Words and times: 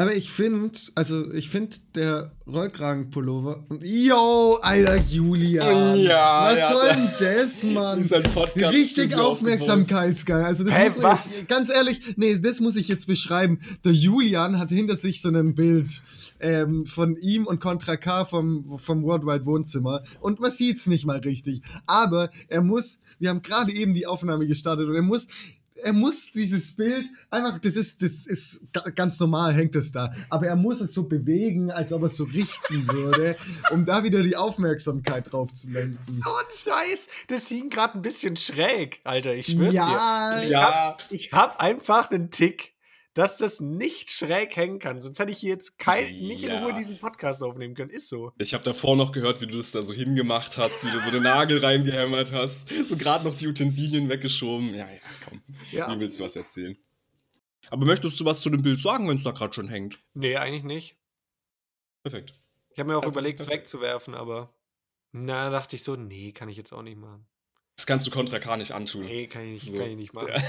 Aber 0.00 0.16
ich 0.16 0.32
finde, 0.32 0.78
also 0.94 1.30
ich 1.34 1.50
finde 1.50 1.76
der 1.94 2.32
Rollkragenpullover. 2.46 3.66
Yo, 3.82 4.56
Alter, 4.62 4.96
Julian. 4.96 6.00
Ja, 6.00 6.44
Was 6.46 6.58
ja, 6.58 6.72
soll 6.72 6.88
denn 6.88 7.10
das, 7.18 7.62
Mann? 7.64 7.98
Das 7.98 8.06
ist 8.06 8.14
ein 8.14 8.22
Podcast. 8.22 8.74
Richtig 8.74 9.14
Aufmerksamkeitsgeil. 9.14 10.42
Also 10.42 10.64
das 10.64 10.74
Hä, 10.74 10.86
muss 10.86 11.02
was? 11.02 11.36
Jetzt, 11.36 11.48
ganz 11.48 11.68
ehrlich, 11.68 12.16
nee, 12.16 12.34
das 12.38 12.60
muss 12.60 12.76
ich 12.76 12.88
jetzt 12.88 13.08
beschreiben. 13.08 13.58
Der 13.84 13.92
Julian 13.92 14.58
hat 14.58 14.70
hinter 14.70 14.96
sich 14.96 15.20
so 15.20 15.28
ein 15.28 15.54
Bild 15.54 16.00
ähm, 16.40 16.86
von 16.86 17.18
ihm 17.18 17.46
und 17.46 17.60
Contra 17.60 17.98
K 17.98 18.24
vom, 18.24 18.78
vom 18.78 19.02
Worldwide 19.02 19.44
Wohnzimmer 19.44 20.02
und 20.22 20.40
man 20.40 20.50
sieht's 20.50 20.86
nicht 20.86 21.04
mal 21.04 21.18
richtig. 21.18 21.60
Aber 21.84 22.30
er 22.48 22.62
muss, 22.62 23.00
wir 23.18 23.28
haben 23.28 23.42
gerade 23.42 23.70
eben 23.74 23.92
die 23.92 24.06
Aufnahme 24.06 24.46
gestartet 24.46 24.88
und 24.88 24.94
er 24.94 25.02
muss 25.02 25.28
er 25.82 25.92
muss 25.92 26.32
dieses 26.32 26.74
Bild 26.76 27.06
einfach, 27.30 27.58
das 27.60 27.76
ist, 27.76 28.02
das 28.02 28.26
ist 28.26 28.72
ga- 28.72 28.90
ganz 28.94 29.18
normal, 29.20 29.52
hängt 29.52 29.74
es 29.76 29.92
da. 29.92 30.12
Aber 30.28 30.46
er 30.46 30.56
muss 30.56 30.80
es 30.80 30.92
so 30.94 31.04
bewegen, 31.04 31.70
als 31.70 31.92
ob 31.92 32.02
er 32.02 32.06
es 32.06 32.16
so 32.16 32.24
richten 32.24 32.86
würde, 32.88 33.36
um 33.70 33.84
da 33.84 34.02
wieder 34.04 34.22
die 34.22 34.36
Aufmerksamkeit 34.36 35.32
drauf 35.32 35.52
zu 35.54 35.70
lenken. 35.70 35.98
So 36.12 36.30
ein 36.30 36.44
Scheiß. 36.50 37.08
Das 37.28 37.48
hing 37.48 37.70
gerade 37.70 37.94
ein 37.98 38.02
bisschen 38.02 38.36
schräg, 38.36 39.00
Alter. 39.04 39.34
Ich 39.34 39.46
schwör's 39.46 39.74
Ja, 39.74 40.38
dir. 40.38 40.44
Ich 40.44 40.50
ja. 40.50 40.60
Hab, 40.62 41.04
ich 41.10 41.32
hab 41.32 41.60
einfach 41.60 42.10
einen 42.10 42.30
Tick, 42.30 42.72
dass 43.14 43.38
das 43.38 43.60
nicht 43.60 44.10
schräg 44.10 44.54
hängen 44.56 44.78
kann. 44.78 45.00
Sonst 45.00 45.18
hätte 45.18 45.32
ich 45.32 45.38
hier 45.38 45.50
jetzt 45.50 45.78
kein, 45.78 46.04
nicht 46.12 46.44
in 46.44 46.50
Ja. 46.50 46.62
Ruhe 46.64 46.74
diesen 46.74 46.98
Podcast 46.98 47.42
aufnehmen 47.42 47.74
können. 47.74 47.90
Ist 47.90 48.08
so. 48.08 48.32
Ich 48.38 48.54
habe 48.54 48.62
davor 48.62 48.96
noch 48.96 49.10
gehört, 49.12 49.40
wie 49.40 49.46
du 49.46 49.58
das 49.58 49.72
da 49.72 49.82
so 49.82 49.92
hingemacht 49.92 50.58
hast, 50.58 50.84
wie 50.86 50.90
du 50.90 51.00
so 51.00 51.10
den 51.10 51.24
Nagel 51.24 51.58
reingehämmert 51.58 52.32
hast, 52.32 52.68
so 52.88 52.96
gerade 52.96 53.24
noch 53.24 53.36
die 53.36 53.48
Utensilien 53.48 54.08
weggeschoben. 54.08 54.74
Ja, 54.74 54.88
ja, 54.88 55.00
komm. 55.28 55.42
Ja. 55.72 55.92
Wie 55.94 55.98
willst 56.00 56.20
du 56.20 56.24
was 56.24 56.36
erzählen? 56.36 56.76
Aber 57.70 57.84
möchtest 57.84 58.18
du 58.20 58.24
was 58.24 58.40
zu 58.40 58.50
dem 58.50 58.62
Bild 58.62 58.80
sagen, 58.80 59.08
wenn 59.08 59.16
es 59.16 59.22
da 59.24 59.32
gerade 59.32 59.52
schon 59.52 59.68
hängt? 59.68 59.98
Nee, 60.14 60.36
eigentlich 60.36 60.64
nicht. 60.64 60.96
Perfekt. 62.02 62.34
Ich 62.70 62.78
habe 62.78 62.88
mir 62.90 62.96
auch 62.96 63.02
Perfekt, 63.02 63.16
überlegt, 63.16 63.40
es 63.40 63.50
wegzuwerfen, 63.50 64.14
aber 64.14 64.54
na, 65.12 65.50
dachte 65.50 65.76
ich 65.76 65.82
so, 65.82 65.96
nee, 65.96 66.32
kann 66.32 66.48
ich 66.48 66.56
jetzt 66.56 66.72
auch 66.72 66.82
nicht 66.82 66.96
machen. 66.96 67.26
Das 67.76 67.86
kannst 67.86 68.06
du 68.06 68.10
Contra 68.10 68.38
K 68.38 68.56
nicht 68.56 68.72
antun. 68.72 69.04
Nee, 69.04 69.26
kann 69.26 69.42
ich 69.42 69.50
nicht, 69.52 69.72
So. 69.72 69.78
kann 69.78 69.90
ich 69.90 69.96
nicht 69.96 70.14
machen. 70.14 70.28
Ja. 70.28 70.42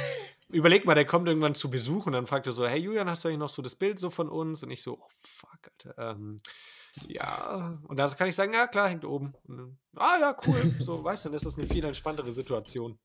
Überleg 0.51 0.85
mal, 0.85 0.95
der 0.95 1.05
kommt 1.05 1.27
irgendwann 1.27 1.55
zu 1.55 1.69
Besuch 1.71 2.05
und 2.05 2.13
dann 2.13 2.27
fragt 2.27 2.45
er 2.45 2.51
so, 2.51 2.65
hey 2.67 2.79
Julian, 2.79 3.09
hast 3.09 3.23
du 3.23 3.27
eigentlich 3.29 3.39
noch 3.39 3.49
so 3.49 3.61
das 3.61 3.75
Bild 3.75 3.99
so 3.99 4.09
von 4.09 4.29
uns? 4.29 4.63
Und 4.63 4.71
ich 4.71 4.83
so, 4.83 4.99
oh 5.01 5.07
fuck, 5.17 5.59
Alter. 5.85 6.11
Ähm, 6.11 6.37
ja, 7.07 7.79
und 7.87 7.97
da 7.97 8.07
kann 8.07 8.27
ich 8.27 8.35
sagen, 8.35 8.53
ja 8.53 8.67
klar, 8.67 8.89
hängt 8.89 9.05
oben. 9.05 9.33
Dann, 9.47 9.77
ah 9.95 10.17
ja, 10.19 10.35
cool. 10.45 10.75
So, 10.79 11.03
weißt 11.03 11.25
du, 11.25 11.29
dann 11.29 11.35
ist 11.35 11.45
das 11.45 11.57
eine 11.57 11.67
viel 11.67 11.83
entspanntere 11.85 12.31
Situation. 12.31 12.99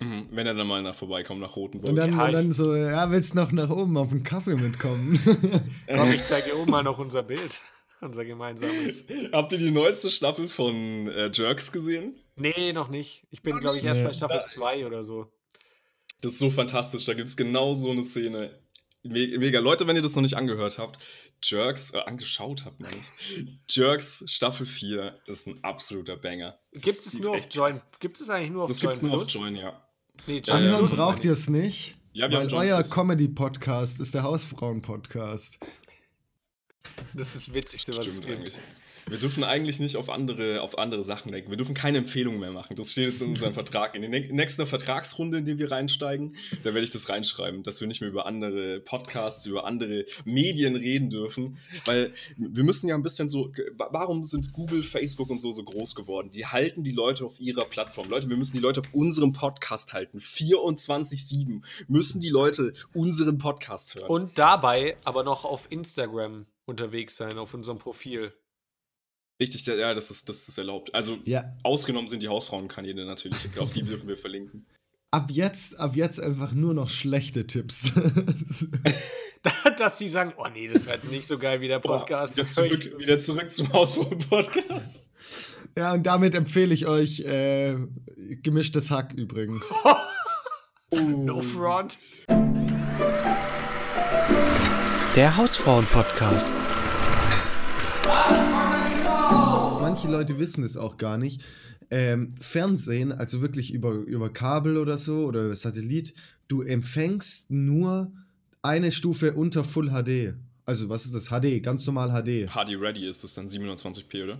Mhm, 0.00 0.28
Wenn 0.30 0.46
er 0.46 0.54
dann 0.54 0.66
mal 0.66 0.82
nach 0.82 0.94
vorbeikommt 0.94 1.40
nach 1.40 1.56
Rotenburg. 1.56 1.90
Und 1.90 1.96
dann, 1.96 2.16
Ja, 2.16 2.26
und 2.26 2.32
dann 2.32 2.52
so, 2.52 2.74
ja, 2.74 3.10
willst 3.10 3.34
noch 3.34 3.50
nach 3.52 3.70
oben 3.70 3.96
auf 3.96 4.10
den 4.10 4.22
Kaffee 4.22 4.54
mitkommen? 4.54 5.18
Komm, 5.88 6.10
ich 6.10 6.24
zeige 6.24 6.50
dir 6.50 6.58
oben 6.58 6.70
mal 6.70 6.82
noch 6.82 6.98
unser 6.98 7.22
Bild. 7.22 7.62
Unser 8.02 8.26
gemeinsames. 8.26 9.06
Habt 9.32 9.52
ihr 9.52 9.58
die 9.58 9.70
neueste 9.70 10.10
Staffel 10.10 10.48
von 10.48 11.08
äh, 11.08 11.30
Jerks 11.32 11.72
gesehen? 11.72 12.14
Nee, 12.36 12.74
noch 12.74 12.88
nicht. 12.88 13.26
Ich 13.30 13.42
bin, 13.42 13.58
glaube 13.58 13.78
ich, 13.78 13.84
erst 13.84 14.04
bei 14.04 14.12
Staffel 14.12 14.44
2 14.46 14.86
oder 14.86 15.02
so. 15.02 15.32
Das 16.26 16.32
ist 16.34 16.38
so 16.40 16.50
fantastisch. 16.50 17.04
Da 17.04 17.14
gibt 17.14 17.28
es 17.28 17.36
genau 17.36 17.72
so 17.74 17.90
eine 17.90 18.02
Szene. 18.02 18.58
Me 19.04 19.38
mega. 19.38 19.60
Leute, 19.60 19.86
wenn 19.86 19.94
ihr 19.94 20.02
das 20.02 20.16
noch 20.16 20.22
nicht 20.22 20.34
angehört 20.34 20.78
habt, 20.78 20.98
Jerks, 21.40 21.92
äh, 21.92 21.98
angeschaut 21.98 22.64
habt, 22.64 22.80
meine 22.80 22.96
ich. 22.96 23.46
Jerks 23.70 24.24
Staffel 24.26 24.66
4 24.66 25.20
ist 25.26 25.46
ein 25.46 25.62
absoluter 25.62 26.16
Banger. 26.16 26.58
Das 26.72 26.82
Gibt 26.82 26.98
es 27.06 27.16
nur 27.20 27.36
auf 27.36 27.46
Join? 27.50 27.70
krass. 27.70 27.90
Gibt 28.00 28.20
es 28.20 28.28
eigentlich 28.28 28.50
nur 28.50 28.64
auf 28.64 28.68
Das 28.70 28.82
Join 28.82 28.90
gibt's 28.90 29.02
nur 29.02 29.22
auf? 29.22 29.28
Join, 29.30 29.54
ja. 29.54 29.80
Nee, 30.26 30.42
Ja, 30.44 30.54
Anhören 30.54 30.86
Plus 30.86 30.96
braucht 30.96 31.24
ihr 31.24 31.32
es 31.32 31.48
nicht. 31.48 31.94
Ja, 32.12 32.32
weil 32.32 32.48
Join 32.48 32.62
euer. 32.66 32.82
Comedy-Podcast 32.82 34.00
ist 34.00 34.14
der 34.14 34.24
Hausfrauen-Podcast. 34.24 35.58
Das 37.14 37.34
ist 37.36 37.48
das 37.48 37.54
Witzigste, 37.54 37.96
was 37.96 38.06
es 38.06 38.16
Stimmt 38.16 38.26
gibt. 38.26 38.38
eigentlich. 38.38 38.60
Wir 39.08 39.18
dürfen 39.18 39.44
eigentlich 39.44 39.78
nicht 39.78 39.96
auf 39.96 40.10
andere, 40.10 40.62
auf 40.62 40.78
andere 40.78 41.04
Sachen 41.04 41.30
denken. 41.30 41.48
Wir 41.48 41.56
dürfen 41.56 41.76
keine 41.76 41.98
Empfehlungen 41.98 42.40
mehr 42.40 42.50
machen. 42.50 42.74
Das 42.74 42.90
steht 42.90 43.08
jetzt 43.08 43.22
in 43.22 43.28
unserem 43.28 43.54
Vertrag. 43.54 43.94
In 43.94 44.02
der 44.02 44.10
nä- 44.10 44.32
nächsten 44.32 44.66
Vertragsrunde, 44.66 45.38
in 45.38 45.44
die 45.44 45.60
wir 45.60 45.70
reinsteigen, 45.70 46.34
da 46.64 46.74
werde 46.74 46.82
ich 46.82 46.90
das 46.90 47.08
reinschreiben, 47.08 47.62
dass 47.62 47.80
wir 47.80 47.86
nicht 47.86 48.00
mehr 48.00 48.10
über 48.10 48.26
andere 48.26 48.80
Podcasts, 48.80 49.46
über 49.46 49.64
andere 49.64 50.06
Medien 50.24 50.74
reden 50.74 51.08
dürfen. 51.08 51.56
Weil 51.84 52.12
wir 52.36 52.64
müssen 52.64 52.88
ja 52.88 52.96
ein 52.96 53.04
bisschen 53.04 53.28
so. 53.28 53.52
Warum 53.76 54.24
sind 54.24 54.52
Google, 54.52 54.82
Facebook 54.82 55.30
und 55.30 55.40
so 55.40 55.52
so 55.52 55.62
groß 55.62 55.94
geworden? 55.94 56.32
Die 56.32 56.46
halten 56.46 56.82
die 56.82 56.90
Leute 56.90 57.24
auf 57.24 57.38
ihrer 57.38 57.64
Plattform. 57.64 58.08
Leute, 58.08 58.28
wir 58.28 58.36
müssen 58.36 58.54
die 58.54 58.62
Leute 58.62 58.80
auf 58.80 58.88
unserem 58.92 59.32
Podcast 59.32 59.92
halten. 59.92 60.18
24-7 60.18 61.62
müssen 61.86 62.20
die 62.20 62.30
Leute 62.30 62.72
unseren 62.92 63.38
Podcast 63.38 63.94
hören. 63.94 64.08
Und 64.08 64.36
dabei 64.38 64.96
aber 65.04 65.22
noch 65.22 65.44
auf 65.44 65.68
Instagram 65.70 66.46
unterwegs 66.64 67.16
sein, 67.16 67.38
auf 67.38 67.54
unserem 67.54 67.78
Profil. 67.78 68.32
Richtig, 69.38 69.66
ja, 69.66 69.92
das 69.92 70.10
ist, 70.10 70.28
das 70.28 70.48
ist 70.48 70.56
erlaubt. 70.58 70.94
Also 70.94 71.18
Ja, 71.24 71.44
Ausgenommen 71.62 72.08
sind 72.08 72.22
die 72.22 72.28
Hausfrauenkanäle 72.28 73.04
natürlich. 73.04 73.58
Auf 73.58 73.70
die 73.70 73.82
dürfen 73.82 74.08
wir 74.08 74.16
verlinken. 74.16 74.64
ab 75.16 75.30
jetzt, 75.30 75.78
ab 75.80 75.92
jetzt 75.94 76.20
einfach 76.22 76.52
nur 76.52 76.74
noch 76.74 76.90
schlechte 76.90 77.46
Tipps. 77.46 77.92
Dass 79.78 79.98
sie 79.98 80.08
sagen, 80.08 80.32
oh 80.36 80.46
nee, 80.52 80.68
das 80.68 80.86
war 80.86 80.94
jetzt 80.94 81.10
nicht 81.10 81.26
so 81.26 81.38
geil 81.38 81.60
wie 81.60 81.68
der 81.68 81.78
Podcast. 81.78 82.36
wieder, 82.36 82.46
zurück, 82.46 82.98
wieder 82.98 83.18
zurück 83.18 83.52
zum 83.52 83.72
Hausfrauen-Podcast. 83.72 85.10
ja, 85.76 85.94
und 85.94 86.04
damit 86.04 86.34
empfehle 86.34 86.74
ich 86.74 86.86
euch 86.86 87.20
äh, 87.20 87.76
gemischtes 88.42 88.90
Hack 88.90 89.12
übrigens. 89.14 89.72
No 90.90 91.40
front. 91.40 91.98
Der 95.14 95.36
Hausfrauen-Podcast. 95.36 96.52
Manche 99.96 100.12
Leute 100.12 100.38
wissen 100.38 100.62
es 100.62 100.76
auch 100.76 100.98
gar 100.98 101.16
nicht. 101.16 101.40
Ähm, 101.88 102.28
Fernsehen, 102.38 103.12
also 103.12 103.40
wirklich 103.40 103.72
über, 103.72 103.92
über 103.92 104.30
Kabel 104.30 104.76
oder 104.76 104.98
so 104.98 105.24
oder 105.24 105.56
Satellit, 105.56 106.12
du 106.48 106.60
empfängst 106.60 107.50
nur 107.50 108.12
eine 108.60 108.92
Stufe 108.92 109.32
unter 109.32 109.64
Full 109.64 109.88
HD. 109.88 110.34
Also 110.66 110.90
was 110.90 111.06
ist 111.06 111.14
das? 111.14 111.28
HD, 111.28 111.62
ganz 111.62 111.86
normal 111.86 112.10
HD. 112.10 112.46
HD 112.46 112.78
Ready 112.78 113.08
ist 113.08 113.24
das 113.24 113.32
dann 113.32 113.46
720p, 113.46 114.24
oder? 114.24 114.38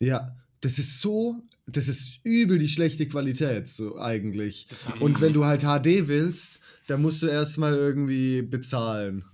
Ja, 0.00 0.36
das 0.60 0.78
ist 0.78 1.00
so, 1.00 1.36
das 1.66 1.88
ist 1.88 2.20
übel 2.22 2.58
die 2.58 2.68
schlechte 2.68 3.08
Qualität, 3.08 3.68
so 3.68 3.98
eigentlich. 3.98 4.66
Und 5.00 5.22
wenn 5.22 5.32
du 5.32 5.46
halt 5.46 5.62
HD 5.62 6.08
willst, 6.08 6.60
dann 6.88 7.00
musst 7.00 7.22
du 7.22 7.26
erstmal 7.26 7.72
irgendwie 7.72 8.42
bezahlen. 8.42 9.24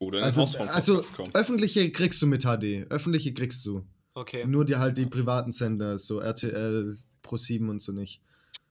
Oder 0.00 0.18
in 0.18 0.24
Also, 0.24 0.42
also 0.58 1.02
öffentliche 1.34 1.92
kriegst 1.92 2.20
du 2.20 2.26
mit 2.26 2.42
HD. 2.42 2.90
Öffentliche 2.90 3.32
kriegst 3.32 3.64
du. 3.64 3.84
Okay. 4.20 4.44
Nur 4.46 4.66
die 4.66 4.76
halt 4.76 4.98
die 4.98 5.06
privaten 5.06 5.50
Sender, 5.50 5.98
so 5.98 6.20
RTL, 6.20 6.98
Pro7 7.24 7.70
und 7.70 7.80
so 7.80 7.92
nicht. 7.92 8.20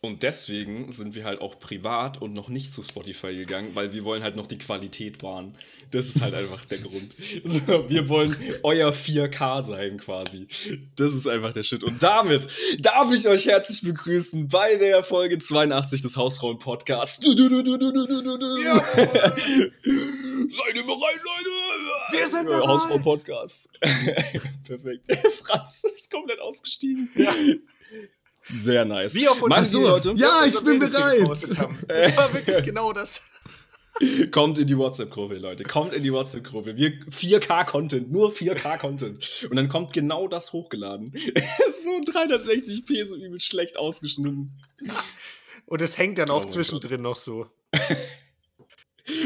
Und 0.01 0.23
deswegen 0.23 0.93
sind 0.93 1.13
wir 1.13 1.25
halt 1.25 1.41
auch 1.41 1.59
privat 1.59 2.21
und 2.21 2.33
noch 2.33 2.47
nicht 2.47 2.71
zu 2.73 2.81
Spotify 2.81 3.35
gegangen, 3.35 3.71
weil 3.73 3.91
wir 3.91 4.05
wollen 4.05 4.23
halt 4.23 4.37
noch 4.37 4.47
die 4.47 4.57
Qualität 4.57 5.21
wahren. 5.23 5.57
Das 5.91 6.07
ist 6.07 6.21
halt 6.21 6.33
einfach 6.35 6.63
der 6.65 6.77
Grund. 6.77 7.17
So, 7.43 7.89
wir 7.89 8.07
wollen 8.09 8.35
euer 8.63 8.91
4K 8.91 9.63
sein 9.63 9.97
quasi. 9.97 10.47
Das 10.95 11.13
ist 11.13 11.27
einfach 11.27 11.51
der 11.51 11.63
Shit. 11.63 11.83
Und 11.83 12.01
damit 12.01 12.47
darf 12.79 13.11
ich 13.13 13.27
euch 13.27 13.47
herzlich 13.47 13.81
begrüßen 13.81 14.47
bei 14.47 14.75
der 14.75 15.03
Folge 15.03 15.37
82 15.37 16.01
des 16.01 16.15
Hausfrauen 16.15 16.59
Podcasts. 16.59 17.19
Ja. 17.25 17.35
Seid 20.49 20.75
ihr 20.75 20.83
bereit, 20.83 21.19
Leute? 21.23 21.49
Wir 22.11 22.27
sind 22.27 22.45
bereit. 22.45 22.67
Hausfrauen 22.67 23.03
Podcast. 23.03 23.71
Perfekt. 24.63 25.03
Franz 25.43 25.83
ist 25.83 26.11
komplett 26.11 26.39
ausgestiegen. 26.39 27.09
Ja. 27.15 27.33
Sehr 28.53 28.85
nice. 28.85 29.15
Wie 29.15 29.27
auf 29.27 29.39
so, 29.63 29.81
Leute, 29.81 30.13
ja, 30.15 30.43
ich 30.45 30.55
bin 30.61 30.79
Bild, 30.79 30.91
bereit. 30.91 31.29
Das 31.29 31.57
war 32.17 32.33
wirklich 32.33 32.65
genau 32.65 32.93
das. 32.93 33.29
Kommt 34.31 34.57
in 34.59 34.67
die 34.67 34.77
WhatsApp-Gruppe, 34.77 35.37
Leute. 35.37 35.63
Kommt 35.65 35.93
in 35.93 36.03
die 36.03 36.13
WhatsApp-Gruppe. 36.13 36.77
Wir 36.77 36.91
4K-Content, 37.09 38.11
nur 38.11 38.31
4K-Content. 38.31 39.47
Und 39.49 39.55
dann 39.57 39.67
kommt 39.67 39.93
genau 39.93 40.27
das 40.27 40.53
hochgeladen. 40.53 41.11
so 41.83 41.91
360p, 41.91 43.05
so 43.05 43.15
übel 43.15 43.39
schlecht 43.39 43.77
ausgeschnitten. 43.77 44.57
Und 45.65 45.81
es 45.81 45.97
hängt 45.97 46.17
dann 46.17 46.29
Oh 46.29 46.35
auch 46.35 46.43
mein 46.43 46.49
zwischendrin 46.49 47.01
noch 47.01 47.17
so. 47.17 47.47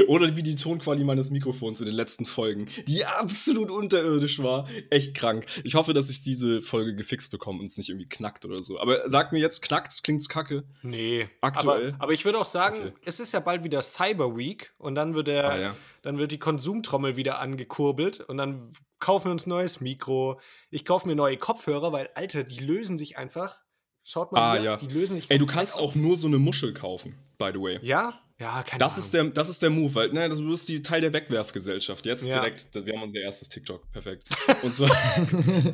Oder 0.07 0.35
wie 0.35 0.44
die 0.44 0.56
Tonqualität 0.56 1.06
meines 1.07 1.30
Mikrofons 1.31 1.80
in 1.80 1.85
den 1.88 1.95
letzten 1.95 2.25
Folgen, 2.25 2.68
die 2.88 3.06
absolut 3.06 3.71
unterirdisch 3.71 4.41
war. 4.41 4.68
Echt 4.89 5.15
krank. 5.15 5.45
Ich 5.63 5.75
hoffe, 5.75 5.94
dass 5.94 6.09
ich 6.09 6.24
diese 6.24 6.62
Folge 6.62 6.95
gefixt 6.95 7.31
bekomme 7.31 7.59
und 7.59 7.65
es 7.65 7.77
nicht 7.77 7.89
irgendwie 7.89 8.07
knackt 8.09 8.45
oder 8.45 8.62
so. 8.62 8.80
Aber 8.80 9.09
sag 9.09 9.31
mir 9.31 9.39
jetzt, 9.39 9.62
knackt's, 9.62 10.03
klingt's 10.03 10.30
kacke? 10.30 10.63
Nee. 10.81 11.27
Aktuell? 11.41 11.89
Aber, 11.94 12.03
aber 12.03 12.13
ich 12.13 12.25
würde 12.25 12.39
auch 12.39 12.45
sagen, 12.45 12.77
Okay. 12.80 12.94
es 13.06 13.19
ist 13.19 13.31
ja 13.33 13.39
bald 13.39 13.63
wieder 13.63 13.81
Cyber 13.81 14.35
Week 14.38 14.74
und 14.77 14.95
dann 14.95 15.15
wird, 15.15 15.27
der, 15.27 15.50
Ah, 15.51 15.57
ja. 15.59 15.75
dann 16.01 16.18
wird 16.18 16.31
die 16.31 16.39
Konsumtrommel 16.39 17.15
wieder 17.15 17.39
angekurbelt 17.39 18.19
und 18.21 18.38
dann 18.38 18.71
kaufen 19.00 19.25
wir 19.27 19.31
uns 19.31 19.47
neues 19.47 19.81
Mikro. 19.81 20.39
Ich 20.69 20.85
kaufe 20.85 21.07
mir 21.07 21.15
neue 21.15 21.38
Kopfhörer, 21.38 21.91
weil, 21.91 22.09
Alter, 22.15 22.44
die 22.44 22.59
lösen 22.59 22.97
sich 22.97 23.18
einfach. 23.18 23.59
Schaut 24.06 24.31
mal, 24.31 24.39
Ah, 24.41 24.53
hier, 24.56 24.63
ja. 24.63 24.77
die 24.77 24.88
lösen 24.88 25.15
sich 25.18 25.30
Ey, 25.31 25.38
du 25.38 25.45
kannst 25.45 25.80
auch 25.80 25.95
nur 25.95 26.18
so 26.18 26.27
eine 26.27 26.38
Muschel 26.38 26.74
kaufen, 26.74 27.15
by 27.38 27.51
the 27.53 27.59
way. 27.59 27.80
Ja? 27.81 28.19
Ja, 28.44 28.62
keine 28.63 28.78
Das 28.80 28.94
Ahnung. 28.94 29.06
ist, 29.06 29.13
der, 29.13 29.24
das 29.25 29.50
ist 29.50 29.62
der 29.62 29.69
Move, 29.69 29.95
weil 29.95 30.10
ne, 30.12 30.28
du 30.28 30.50
bist 30.50 30.68
die 30.68 30.81
Teil 30.81 31.00
der 31.01 31.13
Wegwerfgesellschaft. 31.13 32.06
Jetzt 32.06 32.28
Ja. 32.28 32.36
direkt, 32.42 32.74
wir 32.86 32.94
haben 32.94 33.04
unser 33.04 33.19
erstes 33.19 33.48
TikTok, 33.50 33.90
perfekt. 33.92 34.28
Und 34.63 34.74
zwar 34.74 34.90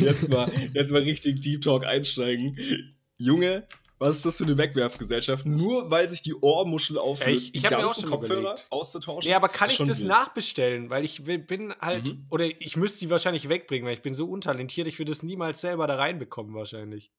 jetzt, 0.00 0.28
mal, 0.30 0.50
jetzt 0.74 0.90
mal 0.90 1.02
richtig 1.02 1.40
Deep 1.40 1.62
Talk 1.62 1.84
einsteigen. 1.84 2.56
Junge, 3.16 3.66
was 3.98 4.16
ist 4.16 4.26
das 4.26 4.38
für 4.38 4.44
eine 4.44 4.56
Wegwerfgesellschaft? 4.56 5.44
Nur 5.46 5.90
weil 5.90 6.08
sich 6.08 6.22
die 6.22 6.34
Ohrmuschel 6.34 6.98
auflöst, 6.98 7.48
ich- 7.48 7.54
ich 7.56 7.62
die 7.62 7.68
ganzen 7.68 8.02
schon 8.02 8.10
Kopfhörer 8.10 8.40
überlegt. 8.40 8.66
auszutauschen. 8.70 9.28
Nee, 9.28 9.34
aber 9.34 9.48
kann 9.48 9.68
ich 9.70 9.76
das 9.78 10.00
wild. 10.00 10.08
nachbestellen? 10.08 10.88
Weil 10.90 11.04
ich 11.04 11.26
will, 11.26 11.38
bin 11.38 11.74
halt, 11.80 12.06
Mhm. 12.06 12.26
oder 12.30 12.46
ich 12.46 12.76
müsste 12.76 13.00
die 13.00 13.10
wahrscheinlich 13.10 13.48
wegbringen, 13.48 13.86
weil 13.86 13.94
ich 13.94 14.02
bin 14.02 14.14
so 14.14 14.26
untalentiert, 14.28 14.86
ich 14.86 14.98
würde 14.98 15.12
es 15.12 15.22
niemals 15.22 15.60
selber 15.60 15.86
da 15.86 15.96
reinbekommen 15.96 16.54
wahrscheinlich. 16.54 17.10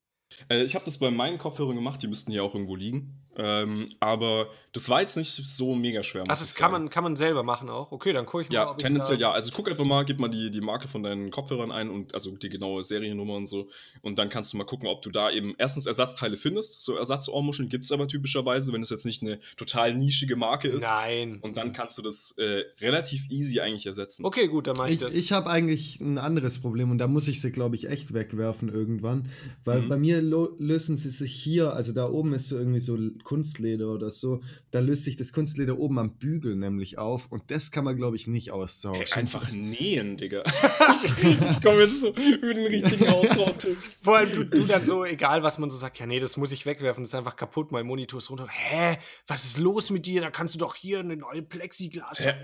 Äh, 0.48 0.62
ich 0.64 0.74
habe 0.74 0.84
das 0.84 0.98
bei 0.98 1.10
meinen 1.10 1.38
Kopfhörern 1.38 1.76
gemacht, 1.76 2.02
die 2.02 2.08
müssten 2.08 2.32
hier 2.32 2.42
auch 2.42 2.54
irgendwo 2.54 2.74
liegen. 2.74 3.21
Ähm, 3.36 3.86
aber 4.00 4.48
das 4.72 4.88
war 4.88 5.00
jetzt 5.00 5.16
nicht 5.16 5.30
so 5.30 5.74
mega 5.74 6.02
schwer. 6.02 6.24
Ach, 6.28 6.38
das 6.38 6.54
kann 6.54 6.70
sagen. 6.72 6.84
man, 6.84 6.90
kann 6.90 7.02
man 7.04 7.16
selber 7.16 7.42
machen 7.42 7.70
auch. 7.70 7.90
Okay, 7.92 8.12
dann 8.12 8.26
gucke 8.26 8.42
ich 8.44 8.48
mal. 8.50 8.54
Ja, 8.54 8.70
ob 8.70 8.76
ich 8.78 8.82
tendenziell 8.82 9.16
da- 9.16 9.28
ja. 9.28 9.32
Also 9.32 9.50
guck 9.54 9.70
einfach 9.70 9.84
mal, 9.84 10.04
gib 10.04 10.18
mal 10.18 10.28
die, 10.28 10.50
die 10.50 10.60
Marke 10.60 10.86
von 10.88 11.02
deinen 11.02 11.30
Kopfhörern 11.30 11.72
ein 11.72 11.88
und 11.90 12.14
also 12.14 12.36
die 12.36 12.48
genaue 12.48 12.84
Seriennummer 12.84 13.34
und 13.34 13.46
so. 13.46 13.68
Und 14.02 14.18
dann 14.18 14.28
kannst 14.28 14.52
du 14.52 14.56
mal 14.58 14.64
gucken, 14.64 14.88
ob 14.88 15.02
du 15.02 15.10
da 15.10 15.30
eben 15.30 15.54
erstens 15.58 15.86
Ersatzteile 15.86 16.36
findest. 16.36 16.84
So 16.84 16.96
Ersatzohrmuscheln 16.96 17.68
gibt 17.68 17.84
es 17.86 17.92
aber 17.92 18.06
typischerweise, 18.08 18.72
wenn 18.72 18.82
es 18.82 18.90
jetzt 18.90 19.06
nicht 19.06 19.22
eine 19.22 19.40
total 19.56 19.94
nischige 19.94 20.36
Marke 20.36 20.68
ist. 20.68 20.82
Nein. 20.84 21.38
Und 21.40 21.56
dann 21.56 21.72
kannst 21.72 21.96
du 21.98 22.02
das 22.02 22.34
äh, 22.38 22.64
relativ 22.80 23.28
easy 23.30 23.60
eigentlich 23.60 23.86
ersetzen. 23.86 24.24
Okay, 24.24 24.48
gut, 24.48 24.66
dann 24.66 24.76
mache 24.76 24.88
ich, 24.88 24.94
Ich, 24.94 25.00
das. 25.00 25.14
ich 25.14 25.32
habe 25.32 25.48
eigentlich 25.50 26.00
ein 26.00 26.18
anderes 26.18 26.58
Problem 26.60 26.90
und 26.90 26.98
da 26.98 27.08
muss 27.08 27.28
ich 27.28 27.40
sie, 27.40 27.50
glaube 27.52 27.76
ich, 27.76 27.88
echt 27.88 28.12
wegwerfen 28.14 28.68
irgendwann. 28.68 29.28
Weil 29.64 29.82
Mhm. 29.82 29.88
bei 29.88 29.96
mir 29.98 30.20
lösen 30.22 30.96
sie 30.96 31.10
sich 31.10 31.32
hier, 31.34 31.72
also 31.74 31.92
da 31.92 32.08
oben 32.08 32.32
ist 32.34 32.48
so 32.48 32.56
irgendwie 32.58 32.80
so 32.80 32.96
Kunstleder 33.22 33.88
oder 33.88 34.10
so, 34.10 34.40
da 34.70 34.80
löst 34.80 35.04
sich 35.04 35.16
das 35.16 35.32
Kunstleder 35.32 35.78
oben 35.78 35.98
am 35.98 36.16
Bügel 36.18 36.56
nämlich 36.56 36.98
auf 36.98 37.26
und 37.30 37.50
das 37.50 37.70
kann 37.70 37.84
man, 37.84 37.96
glaube 37.96 38.16
ich, 38.16 38.26
nicht 38.26 38.46
Hey, 38.46 38.52
austauschen. 38.52 39.06
einfach 39.14 39.50
nähen, 39.52 40.16
Digga. 40.16 40.42
ich 41.50 41.62
komme 41.62 41.82
jetzt 41.82 42.00
so 42.00 42.08
über 42.08 42.54
den 42.54 42.66
richtigen 42.66 43.08
Hausraumtipps. 43.10 43.98
Vor 44.02 44.16
allem 44.18 44.32
du, 44.32 44.44
du 44.44 44.64
dann 44.64 44.84
so, 44.86 45.04
egal 45.04 45.42
was 45.42 45.58
man 45.58 45.70
so 45.70 45.76
sagt, 45.76 45.98
ja, 45.98 46.06
nee, 46.06 46.20
das 46.20 46.36
muss 46.36 46.52
ich 46.52 46.66
wegwerfen, 46.66 47.04
das 47.04 47.10
ist 47.10 47.14
einfach 47.14 47.36
kaputt, 47.36 47.72
mein 47.72 47.86
Monitor 47.86 48.18
ist 48.18 48.30
runter. 48.30 48.46
Hä? 48.48 48.98
Was 49.26 49.44
ist 49.44 49.58
los 49.58 49.90
mit 49.90 50.06
dir? 50.06 50.20
Da 50.20 50.30
kannst 50.30 50.54
du 50.54 50.58
doch 50.58 50.74
hier 50.74 51.00
eine 51.00 51.16
neue 51.16 51.42
Plexiglas. 51.42 52.20
Hä? 52.20 52.34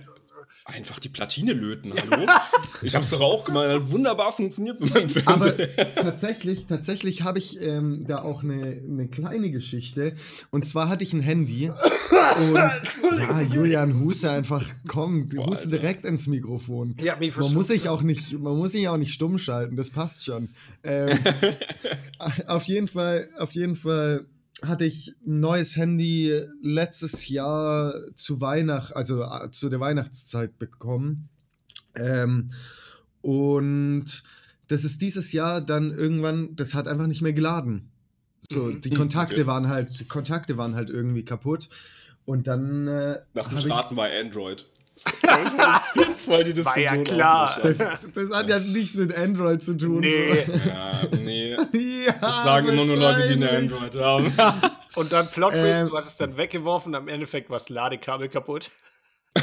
Einfach 0.65 0.99
die 0.99 1.09
Platine 1.09 1.53
löten, 1.55 1.93
hallo? 1.95 2.27
ich 2.83 2.95
hab's 2.95 3.11
doch 3.11 3.21
auch 3.21 3.45
gemacht, 3.45 3.69
hat 3.69 3.91
wunderbar 3.91 4.33
funktioniert 4.33 4.81
mit 4.81 4.93
meinem 4.93 5.09
Aber 5.25 5.51
Fernseher. 5.51 5.95
tatsächlich, 5.95 6.67
tatsächlich 6.67 7.23
habe 7.23 7.39
ich 7.39 7.63
ähm, 7.63 8.05
da 8.07 8.23
auch 8.23 8.43
eine, 8.43 8.83
eine 8.87 9.09
kleine 9.09 9.51
Geschichte. 9.51 10.15
Und 10.51 10.69
zwar 10.69 10.89
hatte 10.89 11.05
ich 11.05 11.13
ein 11.13 11.21
Handy 11.21 11.71
und 11.71 12.55
ja, 12.55 13.41
Julian, 13.41 14.01
huste 14.01 14.31
einfach, 14.31 14.69
komm, 14.87 15.29
Boah, 15.29 15.47
huste 15.47 15.69
direkt 15.69 16.05
ins 16.05 16.27
Mikrofon. 16.27 16.97
Ja, 17.01 17.17
mich 17.17 17.37
Man 17.37 17.55
muss 17.55 17.69
sich 17.69 17.89
auch 17.89 18.03
nicht, 18.03 18.39
man 18.39 18.57
muss 18.57 18.73
sich 18.73 18.89
auch 18.89 18.97
nicht 18.97 19.15
stumm 19.15 19.39
schalten, 19.39 19.77
das 19.77 19.91
passt 19.91 20.25
schon. 20.25 20.51
Ähm, 20.85 21.19
auf 22.47 22.65
jeden 22.65 22.89
Fall, 22.89 23.29
auf 23.39 23.53
jeden 23.53 23.77
Fall 23.77 24.27
hatte 24.63 24.85
ich 24.85 25.15
ein 25.27 25.41
neues 25.41 25.77
Handy 25.77 26.41
letztes 26.63 27.29
Jahr 27.29 27.95
zu 28.15 28.41
Weihnachten, 28.41 28.93
also 28.95 29.23
äh, 29.23 29.51
zu 29.51 29.69
der 29.69 29.81
Weihnachtszeit 29.81 30.59
bekommen. 30.59 31.29
Ähm, 31.97 32.51
und 33.23 34.23
das 34.69 34.85
ist 34.85 35.01
dieses 35.01 35.33
Jahr 35.33 35.61
dann 35.61 35.91
irgendwann, 35.93 36.55
das 36.57 36.75
hat 36.75 36.89
einfach 36.89 37.07
nicht 37.07 37.23
mehr 37.23 37.33
geladen. 37.33 37.91
So, 38.51 38.65
Mhm. 38.65 38.81
die 38.81 38.91
Kontakte 38.91 39.41
Okay. 39.43 39.47
waren 39.47 39.69
halt, 39.69 39.99
die 40.01 40.05
Kontakte 40.07 40.57
waren 40.57 40.75
halt 40.75 40.91
irgendwie 40.91 41.25
kaputt. 41.25 41.69
Und 42.25 42.47
dann 42.47 42.87
äh, 42.89 43.21
Lass 43.35 43.49
hab 43.51 43.55
mich 43.57 43.67
ich- 43.67 43.97
bei 43.97 44.21
Android. 44.21 44.67
Voll 46.29 46.45
die 46.45 46.65
War 46.65 46.79
ja 46.79 46.95
Diskussion 46.95 47.05
klar. 47.05 47.61
das, 47.63 47.77
das 47.79 48.31
hat 48.33 48.49
ja 48.49 48.55
Das- 48.55 48.73
nichts 48.73 48.95
mit 48.97 49.17
Android 49.17 49.63
zu 49.63 49.77
tun. 49.77 50.01
Nee. 50.01 50.35
So. 50.45 50.53
ja. 50.69 50.93
ja, 50.93 51.09
nee. 51.23 51.53
Ja, 52.07 52.13
Das 52.21 52.45
sagen 52.45 52.69
immer 52.69 52.85
nur 52.85 52.97
Leute, 52.97 53.27
die 53.27 53.33
eine. 53.35 53.51
Android 53.51 53.97
haben. 53.97 54.33
Und 54.95 55.13
dann 55.13 55.29
Plot 55.29 55.53
Twist, 55.53 55.81
Ähm. 55.83 55.89
du 55.89 55.97
hast 55.97 56.07
es 56.09 56.17
dann 56.17 56.37
weggeworfen, 56.37 56.95
am 56.95 57.09
Endeffekt 57.09 57.51
war 57.51 57.57
das 57.57 57.69
Ladekabel 57.69 58.29
kaputt. 58.29 58.71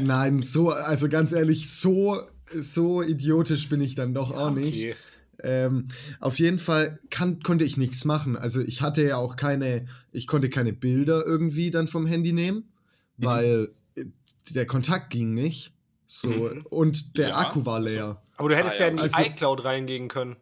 Nein, 0.00 0.42
so, 0.42 0.70
also 0.70 1.08
ganz 1.08 1.32
ehrlich, 1.32 1.70
so, 1.70 2.20
so 2.54 3.02
idiotisch 3.02 3.68
bin 3.68 3.80
ich 3.80 3.94
dann 3.94 4.14
doch 4.14 4.30
auch 4.34 4.50
nicht. 4.50 4.78
Okay. 4.86 4.94
Ähm, 5.44 5.88
auf 6.20 6.38
jeden 6.38 6.58
Fall 6.60 7.00
kann, 7.10 7.40
konnte 7.42 7.64
ich 7.64 7.76
nichts 7.76 8.04
machen. 8.04 8.36
Also 8.36 8.60
ich 8.60 8.80
hatte 8.80 9.02
ja 9.02 9.16
auch 9.16 9.34
keine, 9.36 9.86
ich 10.12 10.26
konnte 10.26 10.48
keine 10.50 10.72
Bilder 10.72 11.24
irgendwie 11.26 11.70
dann 11.70 11.88
vom 11.88 12.06
Handy 12.06 12.32
nehmen, 12.32 12.68
Mhm. 13.18 13.24
weil 13.26 13.68
äh, 13.96 14.04
der 14.50 14.66
Kontakt 14.66 15.10
ging 15.10 15.34
nicht. 15.34 15.71
So, 16.20 16.28
Mhm. 16.28 16.66
und 16.68 17.16
der 17.18 17.28
Ja, 17.30 17.36
Akku 17.38 17.64
war 17.64 17.76
also- 17.76 17.94
leer. 17.94 18.22
Aber 18.36 18.48
du 18.48 18.56
hättest 18.56 18.76
Ah, 18.76 18.80
ja 18.80 18.84
ja. 18.86 18.90
in 18.90 18.96
die 18.98 19.02
Also- 19.02 19.22
iCloud 19.22 19.64
reingehen 19.64 20.08
können. 20.08 20.36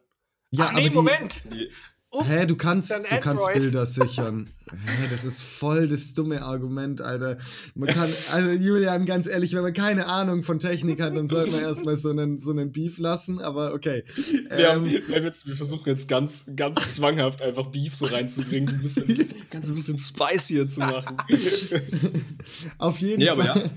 Ja, 0.50 0.66
Ach 0.68 0.72
nee, 0.72 0.90
Moment. 0.90 1.42
Die- 1.44 1.70
Ups. 2.12 2.26
Hä, 2.28 2.44
du 2.44 2.56
kannst, 2.56 2.90
du 2.90 3.20
kannst. 3.20 3.46
Bilder 3.52 3.86
sichern. 3.86 4.50
Hä, 4.72 5.06
das 5.12 5.24
ist 5.24 5.42
voll 5.42 5.86
das 5.86 6.12
dumme 6.12 6.42
Argument, 6.42 7.00
Alter. 7.00 7.38
Man 7.76 7.88
kann, 7.88 8.08
also 8.32 8.50
Julian, 8.50 9.04
ganz 9.06 9.28
ehrlich, 9.28 9.52
wenn 9.54 9.62
man 9.62 9.72
keine 9.72 10.06
Ahnung 10.06 10.42
von 10.42 10.58
Technik 10.58 11.00
hat, 11.00 11.14
dann 11.14 11.28
sollte 11.28 11.52
man 11.52 11.60
erstmal 11.60 11.96
so 11.96 12.10
einen, 12.10 12.40
so 12.40 12.50
einen 12.50 12.72
Beef 12.72 12.98
lassen, 12.98 13.40
aber 13.40 13.74
okay. 13.74 14.02
Wir, 14.48 14.70
haben, 14.72 14.84
Ähm, 14.84 14.90
wir, 15.06 15.16
haben 15.16 15.24
jetzt, 15.24 15.46
wir 15.46 15.54
versuchen 15.54 15.88
jetzt 15.88 16.08
ganz, 16.08 16.50
ganz 16.56 16.94
zwanghaft 16.96 17.42
einfach 17.42 17.66
Beef 17.66 17.94
so 17.94 18.06
reinzubringen, 18.06 18.74
ein 18.74 18.80
bisschen, 18.80 19.06
das 19.16 19.26
Ganze 19.50 19.72
ein 19.72 19.76
bisschen 19.76 19.98
spicier 19.98 20.68
zu 20.68 20.80
machen. 20.80 21.16
Auf 22.78 22.98
jeden 22.98 23.18
Nee, 23.20 23.28
aber 23.28 23.44
Fall, 23.44 23.62
ja. 23.64 23.70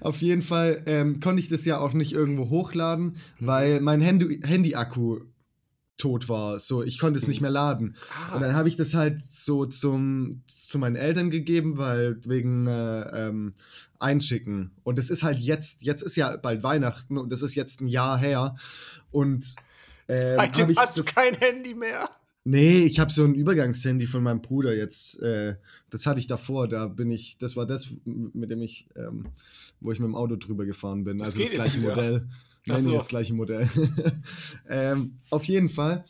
auf 0.00 0.16
jeden 0.22 0.42
Fall 0.42 0.82
ähm, 0.86 1.20
konnte 1.20 1.40
ich 1.42 1.48
das 1.48 1.64
ja 1.64 1.78
auch 1.78 1.92
nicht 1.92 2.12
irgendwo 2.12 2.48
hochladen, 2.50 3.16
weil 3.40 3.80
mein 3.80 4.00
Handy- 4.00 4.40
Handy-Akku 4.42 5.20
tot 5.98 6.28
war. 6.28 6.58
So, 6.58 6.82
ich 6.82 6.98
konnte 6.98 7.18
es 7.18 7.28
nicht 7.28 7.40
mehr 7.40 7.50
laden. 7.50 7.96
Ah, 8.10 8.36
Und 8.36 8.40
dann 8.40 8.54
habe 8.54 8.68
ich 8.68 8.76
das 8.76 8.94
halt 8.94 9.20
so 9.20 9.66
zum, 9.66 10.42
zu 10.46 10.78
meinen 10.78 10.96
Eltern 10.96 11.28
gegeben, 11.28 11.76
weil 11.76 12.18
wegen 12.24 12.66
äh, 12.66 13.28
ähm, 13.28 13.52
Einschicken. 13.98 14.70
Und 14.84 14.96
das 14.96 15.10
ist 15.10 15.22
halt 15.22 15.38
jetzt, 15.38 15.82
jetzt 15.82 16.02
ist 16.02 16.16
ja 16.16 16.36
bald 16.36 16.62
Weihnachten 16.62 17.18
und 17.18 17.32
das 17.32 17.42
ist 17.42 17.54
jetzt 17.54 17.80
ein 17.80 17.88
Jahr 17.88 18.16
her. 18.16 18.56
Und 19.10 19.56
ähm, 20.08 20.36
Seitdem 20.36 20.70
ich 20.70 20.78
hast 20.78 20.96
du 20.96 21.04
kein 21.04 21.34
Handy 21.34 21.74
mehr. 21.74 22.08
Nee, 22.44 22.78
ich 22.84 22.98
habe 22.98 23.12
so 23.12 23.24
ein 23.24 23.34
Übergangshandy 23.34 24.06
von 24.06 24.22
meinem 24.22 24.40
Bruder 24.40 24.74
jetzt. 24.74 25.20
Äh, 25.20 25.56
das 25.90 26.06
hatte 26.06 26.20
ich 26.20 26.28
davor. 26.28 26.66
Da 26.66 26.86
bin 26.86 27.10
ich, 27.10 27.36
das 27.36 27.56
war 27.56 27.66
das, 27.66 27.88
mit 28.04 28.50
dem 28.50 28.62
ich, 28.62 28.88
ähm, 28.96 29.26
wo 29.80 29.92
ich 29.92 29.98
mit 29.98 30.06
dem 30.06 30.14
Auto 30.14 30.36
drüber 30.36 30.64
gefahren 30.64 31.04
bin. 31.04 31.18
Das 31.18 31.28
also 31.28 31.40
das 31.40 31.50
gleiche. 31.50 31.80
Modell. 31.80 32.26
Ach 32.26 32.57
Nein, 32.68 32.84
so. 32.84 32.92
das 32.92 33.08
gleiche 33.08 33.34
Modell. 33.34 33.68
ähm, 34.68 35.18
auf 35.30 35.44
jeden 35.44 35.68
Fall 35.68 36.04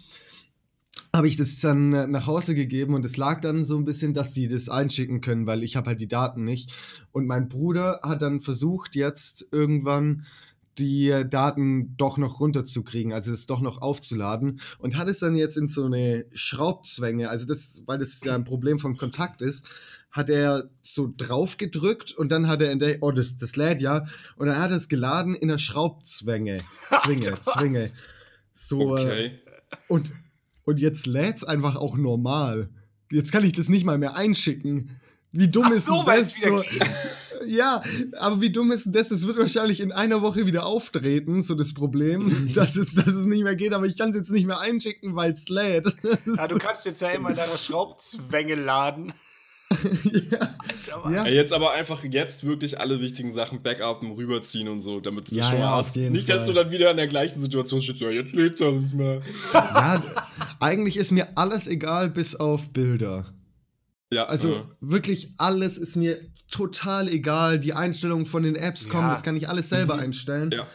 habe 1.15 1.29
ich 1.29 1.37
das 1.37 1.61
dann 1.61 1.93
äh, 1.93 2.07
nach 2.07 2.27
Hause 2.27 2.55
gegeben 2.55 2.95
und 2.95 3.05
es 3.05 3.17
lag 3.17 3.41
dann 3.41 3.65
so 3.65 3.77
ein 3.77 3.85
bisschen, 3.85 4.15
dass 4.15 4.33
die 4.33 4.49
das 4.49 4.69
einschicken 4.69 5.21
können, 5.21 5.47
weil 5.47 5.63
ich 5.63 5.77
habe 5.77 5.89
halt 5.89 6.01
die 6.01 6.09
Daten 6.09 6.45
nicht. 6.45 6.73
Und 7.13 7.27
mein 7.27 7.49
Bruder 7.49 8.01
hat 8.03 8.23
dann 8.23 8.41
versucht, 8.41 8.95
jetzt 8.95 9.49
irgendwann 9.53 10.27
die 10.79 11.11
äh, 11.11 11.29
Daten 11.29 11.97
doch 11.97 12.19
noch 12.19 12.41
runterzukriegen, 12.41 13.13
also 13.13 13.33
es 13.33 13.47
doch 13.47 13.61
noch 13.61 13.83
aufzuladen 13.83 14.61
und 14.79 14.97
hat 14.97 15.09
es 15.09 15.19
dann 15.19 15.35
jetzt 15.35 15.57
in 15.57 15.67
so 15.67 15.85
eine 15.85 16.27
Schraubzwänge, 16.33 17.29
also 17.29 17.47
das, 17.47 17.83
weil 17.87 17.99
das 17.99 18.23
ja 18.23 18.35
ein 18.35 18.45
Problem 18.45 18.79
vom 18.79 18.97
Kontakt 18.97 19.43
ist, 19.43 19.67
hat 20.11 20.31
er 20.31 20.71
so 20.83 21.13
drauf 21.17 21.57
gedrückt 21.57 22.13
und 22.13 22.31
dann 22.31 22.49
hat 22.49 22.61
er 22.63 22.71
entdeckt, 22.71 22.99
oh, 23.03 23.11
das, 23.13 23.37
das 23.37 23.57
lädt 23.57 23.81
ja, 23.81 24.07
und 24.37 24.47
dann 24.47 24.59
hat 24.59 24.71
er 24.71 24.77
es 24.77 24.89
geladen 24.89 25.35
in 25.35 25.49
der 25.49 25.59
Schraubzwänge, 25.59 26.61
Zwinge? 27.05 27.41
Zwinge. 27.41 27.91
So, 28.53 28.97
äh, 28.97 29.01
Okay. 29.03 29.39
und, 29.89 30.13
und 30.65 30.79
jetzt 30.81 31.07
lädt's 31.07 31.45
einfach 31.45 31.77
auch 31.77 31.97
normal. 31.97 32.71
Jetzt 33.13 33.33
kann 33.33 33.45
ich 33.45 33.53
das 33.53 33.69
nicht 33.69 33.85
mal 33.85 33.99
mehr 33.99 34.17
einschicken. 34.17 34.99
Wie 35.31 35.49
dumm 35.49 35.67
Ach 35.67 35.73
ist 35.73 35.85
so, 35.87 36.05
denn 36.05 36.07
das? 36.07 36.35
es 36.37 36.43
So, 36.43 36.63
ja, 37.47 37.83
aber 38.17 38.41
wie 38.41 38.51
dumm 38.51 38.73
ist 38.73 38.87
denn 38.87 38.93
das? 38.95 39.11
Es 39.11 39.27
wird 39.27 39.37
wahrscheinlich 39.39 39.81
in 39.81 39.93
einer 39.93 40.23
Woche 40.23 40.47
wieder 40.47 40.65
auftreten, 40.67 41.43
so 41.43 41.55
das 41.55 41.75
Problem, 41.75 42.51
dass 42.55 42.77
es, 42.77 42.95
dass 42.95 43.09
es 43.09 43.25
nicht 43.27 43.45
mehr 43.45 43.55
geht, 43.57 43.75
aber 43.75 43.87
ich 43.87 43.97
kann 43.97 44.11
es 44.11 44.17
jetzt 44.17 44.31
nicht 44.31 44.47
mehr 44.47 44.59
einschicken, 44.59 45.15
weil 45.17 45.33
es 45.33 45.49
lädt. 45.51 45.87
Ja, 46.27 46.49
du 46.49 46.57
kannst 46.59 46.87
jetzt 46.87 47.03
ja 47.03 47.11
immer 47.11 47.33
deine 47.35 47.57
Schraubzwänge 47.59 48.55
laden. 48.55 49.13
Ja. 50.31 50.39
Alter, 51.05 51.11
Ja. 51.13 51.27
Jetzt 51.27 51.53
aber 51.53 51.73
einfach 51.73 52.03
jetzt 52.05 52.45
wirklich 52.45 52.81
alle 52.81 53.01
wichtigen 53.01 53.31
Sachen 53.31 53.63
backupen, 53.63 54.13
rüberziehen 54.13 54.69
und 54.69 54.81
so, 54.81 55.01
damit 55.01 55.31
du 55.31 55.35
Ja, 55.35 55.41
das 55.43 55.51
schon 55.51 55.59
ja, 55.59 55.65
mal 55.67 55.79
auf 55.79 55.87
hast. 55.87 55.97
Nicht, 55.97 56.29
dass 56.29 56.39
Fall. 56.39 56.47
du 56.49 56.53
dann 56.55 56.71
wieder 56.71 56.91
in 56.91 56.97
der 56.97 57.07
gleichen 57.07 57.39
Situation 57.39 57.81
stehst, 57.83 58.01
ja, 58.01 58.11
jetzt 58.11 58.33
lebt 58.33 58.61
er 58.61 58.73
nicht 58.73 58.95
mehr. 58.95 59.21
ja, 59.53 60.03
eigentlich 60.61 60.97
ist 60.97 61.13
mir 61.13 61.29
alles 61.37 61.67
egal, 61.69 62.11
bis 62.11 62.35
auf 62.37 62.71
Bilder. 62.71 63.33
Ja, 64.13 64.25
Also 64.25 64.55
äh, 64.55 64.63
wirklich 64.81 65.35
alles 65.37 65.77
ist 65.79 65.97
mir 65.97 66.19
total 66.51 67.09
egal. 67.09 67.59
Die 67.61 67.75
Einstellungen 67.75 68.25
von 68.25 68.43
den 68.43 68.57
Apps 68.57 68.89
kommen, 68.89 69.09
Ja. 69.09 69.13
das 69.13 69.23
kann 69.23 69.37
ich 69.37 69.49
alles 69.51 69.69
selber 69.69 69.97
Mhm. 69.97 70.01
einstellen. 70.03 70.51
ja. 70.53 70.67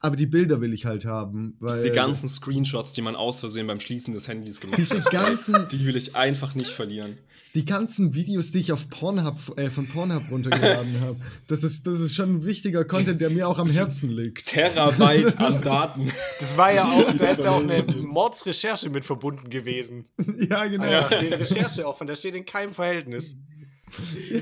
aber 0.00 0.16
die 0.16 0.26
Bilder 0.26 0.60
will 0.60 0.74
ich 0.74 0.84
halt 0.84 1.06
haben. 1.06 1.56
Weil 1.60 1.76
Diese 1.76 1.90
ganzen 1.90 2.28
Screenshots, 2.28 2.92
die 2.92 3.00
man 3.00 3.16
aus 3.16 3.40
Versehen 3.40 3.66
beim 3.66 3.80
Schließen 3.80 4.12
des 4.12 4.28
Handys 4.28 4.60
gemacht 4.60 4.78
Diese 4.78 5.02
hat, 5.02 5.10
ganzen- 5.10 5.66
die 5.68 5.86
will 5.86 5.96
ich 5.96 6.14
einfach 6.14 6.54
nicht 6.54 6.68
verlieren. 6.70 7.16
Die 7.54 7.64
ganzen 7.64 8.14
Videos, 8.14 8.50
die 8.50 8.58
ich 8.58 8.72
auf 8.72 8.90
Pornhub, 8.90 9.36
äh, 9.56 9.70
von 9.70 9.86
Pornhub 9.86 10.30
runtergeladen 10.30 11.00
habe, 11.02 11.16
das 11.46 11.62
ist, 11.62 11.86
das 11.86 12.00
ist 12.00 12.14
schon 12.14 12.36
ein 12.36 12.44
wichtiger 12.44 12.84
Content, 12.84 13.20
der 13.20 13.30
mir 13.30 13.48
auch 13.48 13.58
am 13.58 13.68
Herzen 13.68 14.10
liegt. 14.10 14.46
Terabyte 14.46 15.38
an 15.38 15.60
Daten. 15.64 16.12
Das 16.40 16.56
war 16.56 16.72
ja 16.72 16.90
auch, 16.90 17.12
da 17.16 17.28
ist 17.28 17.44
ja 17.44 17.52
auch 17.52 17.62
eine 17.62 17.84
Mordsrecherche 17.84 18.90
mit 18.90 19.04
verbunden 19.04 19.50
gewesen. 19.50 20.08
ja, 20.50 20.66
genau. 20.66 20.84
Ja, 20.84 21.08
die 21.08 21.28
Rechercheaufwand, 21.28 22.10
der 22.10 22.16
steht 22.16 22.34
in 22.34 22.44
keinem 22.44 22.74
Verhältnis. 22.74 23.36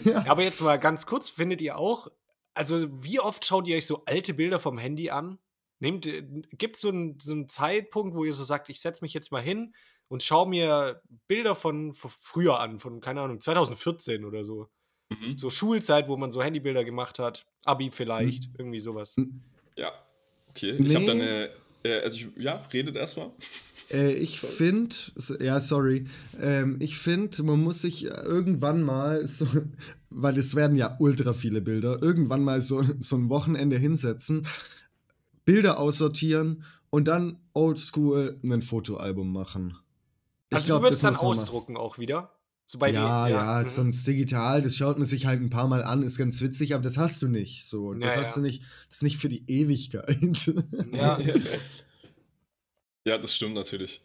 Ja. 0.04 0.25
Aber 0.26 0.42
jetzt 0.42 0.62
mal 0.62 0.78
ganz 0.78 1.04
kurz, 1.04 1.28
findet 1.28 1.61
ihr 1.61 1.76
auch, 1.76 2.09
also 2.54 2.88
wie 3.02 3.21
oft 3.21 3.45
schaut 3.45 3.66
ihr 3.69 3.76
euch 3.76 3.87
so 3.87 4.04
alte 4.07 4.33
Bilder 4.33 4.59
vom 4.59 4.78
Handy 4.78 5.11
an? 5.11 5.38
Nehmt, 5.81 6.09
gibt 6.57 6.76
es 6.76 6.83
so 6.83 6.88
einen, 6.88 7.19
so 7.21 7.33
einen 7.33 7.49
Zeitpunkt, 7.49 8.16
wo 8.16 8.25
ihr 8.25 8.33
so 8.33 8.45
sagt, 8.45 8.71
ich 8.71 8.81
setze 8.81 9.02
mich 9.02 9.12
jetzt 9.12 9.33
mal 9.33 9.42
hin 9.42 9.75
und 10.12 10.23
schaue 10.23 10.47
mir 10.47 11.00
Bilder 11.26 11.54
von, 11.54 11.95
von 11.95 12.11
früher 12.11 12.61
an, 12.61 12.78
von, 12.78 13.00
keine 13.00 13.23
Ahnung, 13.23 13.40
2014 13.40 14.26
oder 14.26 14.45
so. 14.45 14.69
Mhm. 15.09 15.38
So 15.38 15.49
Schulzeit, 15.49 16.07
wo 16.07 16.19
man 16.19 16.31
so 16.31 16.42
Handybilder 16.42 16.85
gemacht 16.85 17.19
hat. 17.19 17.47
Abi 17.64 17.90
vielleicht, 17.90 18.50
irgendwie 18.59 18.81
sowas. 18.81 19.16
Ja, 19.75 19.90
okay. 20.50 20.73
Ich 20.73 20.95
habe 20.95 21.04
Nee. 21.04 21.07
dann 21.07 21.21
eine. 21.23 21.50
Äh, 21.83 22.00
also, 22.02 22.16
ich, 22.19 22.42
ja, 22.45 22.57
redet 22.71 22.95
erstmal. 22.97 23.31
Äh, 23.90 24.12
ich 24.12 24.38
finde, 24.38 24.95
ja, 25.40 25.59
sorry, 25.61 26.04
ähm, 26.38 26.76
ich 26.81 26.99
finde, 26.99 27.42
man 27.42 27.62
muss 27.62 27.81
sich 27.81 28.04
irgendwann 28.04 28.83
mal 28.83 29.26
so, 29.26 29.47
weil 30.11 30.37
es 30.37 30.54
werden 30.54 30.76
ja 30.76 30.95
ultra 31.00 31.33
viele 31.33 31.62
Bilder, 31.62 32.02
irgendwann 32.02 32.45
mal 32.45 32.61
so, 32.61 32.85
so 33.00 33.16
ein 33.16 33.31
Wochenende 33.31 33.78
hinsetzen, 33.78 34.47
Bilder 35.47 35.78
aussortieren 35.78 36.64
und 36.90 37.09
dann 37.09 37.38
oldschool 37.54 38.38
ein 38.45 38.61
Fotoalbum 38.61 39.33
machen. 39.33 39.75
Also 40.53 40.67
glaub, 40.67 40.81
du 40.81 40.87
würdest 40.87 41.05
das 41.05 41.19
dann 41.19 41.27
ausdrucken 41.27 41.77
auch 41.77 41.99
wieder? 41.99 42.33
So 42.67 42.79
bei 42.79 42.91
ja, 42.91 43.27
dir? 43.27 43.35
ja, 43.35 43.61
mhm. 43.63 43.69
sonst 43.69 44.07
digital, 44.07 44.63
das 44.63 44.77
schaut 44.77 44.97
man 44.97 45.05
sich 45.05 45.27
halt 45.27 45.41
ein 45.41 45.51
paar 45.51 45.69
Mal 45.69 45.83
an, 45.83 46.03
ist 46.03 46.17
ganz 46.17 46.41
witzig, 46.41 46.75
aber 46.75 46.83
das 46.83 46.97
hast 46.97 47.21
du 47.23 47.29
nicht 47.29 47.67
so. 47.67 47.93
Das 47.93 48.15
Ja, 48.15 48.21
hast 48.21 48.31
ja. 48.31 48.35
du 48.37 48.41
nicht, 48.43 48.63
das 48.87 48.97
ist 48.97 49.03
nicht 49.03 49.19
für 49.19 49.29
die 49.29 49.45
Ewigkeit. 49.47 50.55
Ja. 50.93 51.19
Ja, 53.05 53.19
das 53.19 53.35
stimmt 53.35 53.55
natürlich. 53.55 54.03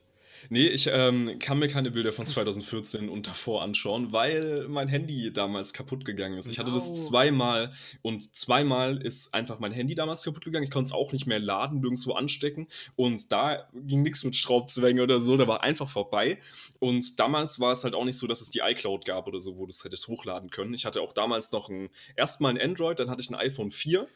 Nee, 0.50 0.68
ich 0.68 0.90
ähm, 0.92 1.40
kann 1.40 1.60
mir 1.60 1.68
keine 1.68 1.92
Bilder 1.92 2.12
von 2.12 2.26
2014 2.26 3.10
und 3.10 3.28
davor 3.28 3.64
anschauen, 3.64 4.14
weil 4.14 4.68
mein 4.70 4.88
Handy 4.88 5.32
damals 5.34 5.74
kaputt 5.74 6.06
gegangen 6.06 6.38
ist. 6.38 6.50
Ich 6.50 6.60
hatte 6.60 6.72
das 6.72 7.06
zweimal 7.06 7.72
und 8.02 8.36
zweimal 8.36 9.02
ist 9.02 9.34
einfach 9.34 9.60
mein 9.60 9.72
Handy 9.72 9.96
damals 9.96 10.24
kaputt 10.24 10.46
gegangen. 10.46 10.64
Ich 10.64 10.72
konnte 10.72 10.88
es 10.88 10.94
auch 10.94 11.12
nicht 11.12 11.28
mehr 11.28 11.40
laden, 11.40 11.82
nirgendwo 11.82 12.14
anstecken 12.14 12.68
und 12.96 13.32
da 13.32 13.68
ging 13.74 14.04
nichts 14.04 14.24
mit 14.24 14.36
Schraubzwänge 14.36 15.04
oder 15.04 15.22
so, 15.22 15.38
da 15.38 15.48
war 15.48 15.64
einfach 15.64 15.90
vorbei. 15.90 16.40
Und 16.80 17.20
damals 17.20 17.60
war 17.60 17.72
es 17.72 17.84
halt 17.84 17.96
auch 17.96 18.06
nicht 18.06 18.18
so, 18.18 18.28
dass 18.28 18.42
es 18.42 18.50
die 18.50 18.60
iCloud 18.60 19.06
gab 19.06 19.28
oder 19.28 19.40
so, 19.40 19.58
wo 19.58 19.66
du 19.66 19.70
es 19.70 19.84
hättest 19.84 20.08
hochladen 20.08 20.50
können. 20.50 20.74
Ich 20.74 20.86
hatte 20.86 21.02
auch 21.02 21.14
damals 21.14 21.52
noch 21.52 21.70
ein, 21.70 21.90
erstmal 22.16 22.52
ein 22.52 22.62
Android, 22.62 23.00
dann 23.00 23.10
hatte 23.10 23.22
ich 23.22 23.30
ein 23.30 23.36
iPhone 23.36 23.72
4 23.72 24.08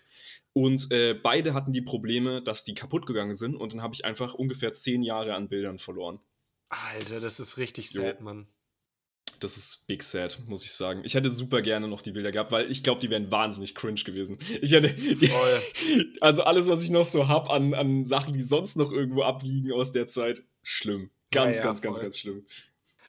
und 0.53 0.91
äh, 0.91 1.13
beide 1.13 1.53
hatten 1.53 1.73
die 1.73 1.81
Probleme, 1.81 2.41
dass 2.41 2.63
die 2.63 2.73
kaputt 2.73 3.05
gegangen 3.05 3.35
sind 3.35 3.55
und 3.55 3.73
dann 3.73 3.81
habe 3.81 3.93
ich 3.93 4.05
einfach 4.05 4.33
ungefähr 4.33 4.73
zehn 4.73 5.01
Jahre 5.03 5.35
an 5.35 5.47
Bildern 5.49 5.79
verloren. 5.79 6.19
Alter, 6.69 7.19
das 7.19 7.39
ist 7.39 7.57
richtig 7.57 7.91
Jo. 7.91 8.01
sad, 8.01 8.21
Mann. 8.21 8.47
Das 9.39 9.57
ist 9.57 9.87
big 9.87 10.03
sad, 10.03 10.39
muss 10.47 10.63
ich 10.63 10.71
sagen. 10.71 11.01
Ich 11.03 11.15
hätte 11.15 11.29
super 11.31 11.61
gerne 11.63 11.87
noch 11.87 12.01
die 12.01 12.11
Bilder 12.11 12.31
gehabt, 12.31 12.51
weil 12.51 12.69
ich 12.69 12.83
glaube, 12.83 13.01
die 13.01 13.09
wären 13.09 13.31
wahnsinnig 13.31 13.73
cringe 13.75 14.01
gewesen. 14.03 14.37
Ich 14.61 14.71
hätte, 14.71 14.93
die, 14.93 15.27
Voll. 15.27 15.61
also 16.21 16.43
alles, 16.43 16.67
was 16.67 16.83
ich 16.83 16.91
noch 16.91 17.05
so 17.05 17.27
hab 17.27 17.49
an, 17.49 17.73
an 17.73 18.05
Sachen, 18.05 18.33
die 18.33 18.41
sonst 18.41 18.75
noch 18.77 18.91
irgendwo 18.91 19.23
abliegen 19.23 19.71
aus 19.71 19.91
der 19.91 20.05
Zeit, 20.05 20.43
schlimm. 20.61 21.09
Ganz, 21.31 21.57
Ja, 21.57 21.61
ja, 21.61 21.67
ganz, 21.69 21.81
ganz, 21.81 21.97
voll. 21.97 22.03
ganz 22.03 22.17
schlimm. 22.19 22.45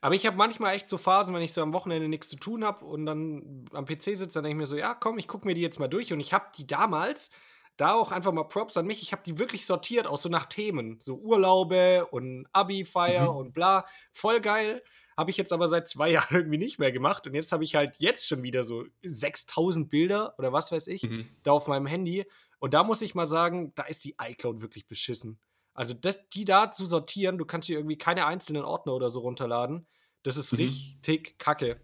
Aber 0.03 0.15
ich 0.15 0.25
habe 0.25 0.35
manchmal 0.35 0.75
echt 0.75 0.89
so 0.89 0.97
Phasen, 0.97 1.33
wenn 1.33 1.41
ich 1.41 1.53
so 1.53 1.61
am 1.61 1.71
Wochenende 1.73 2.09
nichts 2.09 2.27
zu 2.27 2.35
tun 2.35 2.63
habe 2.65 2.83
und 2.85 3.05
dann 3.05 3.65
am 3.71 3.85
PC 3.85 4.03
sitze, 4.17 4.33
dann 4.33 4.43
denke 4.43 4.55
ich 4.57 4.59
mir 4.59 4.65
so, 4.65 4.75
ja, 4.75 4.93
komm, 4.95 5.17
ich 5.17 5.27
gucke 5.29 5.47
mir 5.47 5.53
die 5.53 5.61
jetzt 5.61 5.79
mal 5.79 5.87
durch. 5.87 6.11
Und 6.11 6.19
ich 6.19 6.33
habe 6.33 6.47
die 6.57 6.67
damals, 6.67 7.31
da 7.77 7.93
auch 7.93 8.11
einfach 8.11 8.31
mal 8.33 8.43
Props 8.43 8.75
an 8.77 8.85
mich, 8.85 9.01
ich 9.01 9.13
habe 9.13 9.23
die 9.25 9.39
wirklich 9.39 9.65
sortiert, 9.65 10.05
auch 10.05 10.17
so 10.17 10.27
nach 10.29 10.45
Themen. 10.45 10.97
So 10.99 11.15
Urlaube 11.15 12.05
und 12.11 12.45
Abi-Feier 12.51 13.31
Mhm. 13.31 13.37
und 13.37 13.53
bla. 13.53 13.85
Voll 14.11 14.41
geil. 14.41 14.83
Habe 15.17 15.31
ich 15.31 15.37
jetzt 15.37 15.53
aber 15.53 15.67
seit 15.67 15.87
zwei 15.87 16.09
Jahren 16.31 16.35
irgendwie 16.35 16.57
nicht 16.57 16.79
mehr 16.79 16.91
gemacht. 16.91 17.25
Und 17.25 17.33
jetzt 17.33 17.51
habe 17.53 17.63
ich 17.63 17.75
halt 17.75 17.95
jetzt 17.99 18.27
schon 18.27 18.43
wieder 18.43 18.61
so 18.63 18.83
6000 19.03 19.89
Bilder 19.89 20.35
oder 20.37 20.51
was 20.51 20.71
weiß 20.71 20.87
ich 20.87 21.03
Mhm. 21.03 21.27
da 21.43 21.51
auf 21.53 21.67
meinem 21.67 21.85
Handy. 21.85 22.25
Und 22.59 22.73
da 22.73 22.83
muss 22.83 23.01
ich 23.01 23.15
mal 23.15 23.25
sagen, 23.25 23.71
da 23.75 23.83
ist 23.83 24.03
die 24.03 24.15
iCloud 24.21 24.61
wirklich 24.61 24.85
beschissen. 24.87 25.39
Also 25.73 25.93
das, 25.93 26.19
die 26.29 26.45
da 26.45 26.71
zu 26.71 26.85
sortieren, 26.85 27.37
du 27.37 27.45
kannst 27.45 27.67
hier 27.67 27.77
irgendwie 27.77 27.97
keine 27.97 28.25
einzelnen 28.25 28.63
Ordner 28.63 28.93
oder 28.93 29.09
so 29.09 29.21
runterladen. 29.21 29.85
Das 30.23 30.37
ist 30.37 30.53
Mhm. 30.53 30.59
richtig 30.59 31.37
kacke. 31.39 31.79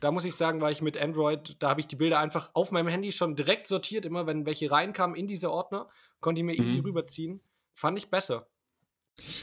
Da 0.00 0.10
muss 0.10 0.24
ich 0.24 0.34
sagen, 0.34 0.60
war 0.60 0.70
ich 0.70 0.82
mit 0.82 1.00
Android, 1.00 1.56
da 1.60 1.70
habe 1.70 1.80
ich 1.80 1.86
die 1.86 1.96
Bilder 1.96 2.18
einfach 2.20 2.50
auf 2.54 2.72
meinem 2.72 2.88
Handy 2.88 3.12
schon 3.12 3.36
direkt 3.36 3.66
sortiert, 3.66 4.04
immer 4.04 4.26
wenn 4.26 4.44
welche 4.46 4.70
reinkamen 4.70 5.16
in 5.16 5.26
diese 5.26 5.50
Ordner, 5.50 5.88
konnte 6.20 6.40
ich 6.40 6.44
mir 6.44 6.54
easy 6.58 6.78
Mhm. 6.78 6.84
rüberziehen. 6.86 7.40
Fand 7.72 7.98
ich 7.98 8.10
besser. 8.10 8.46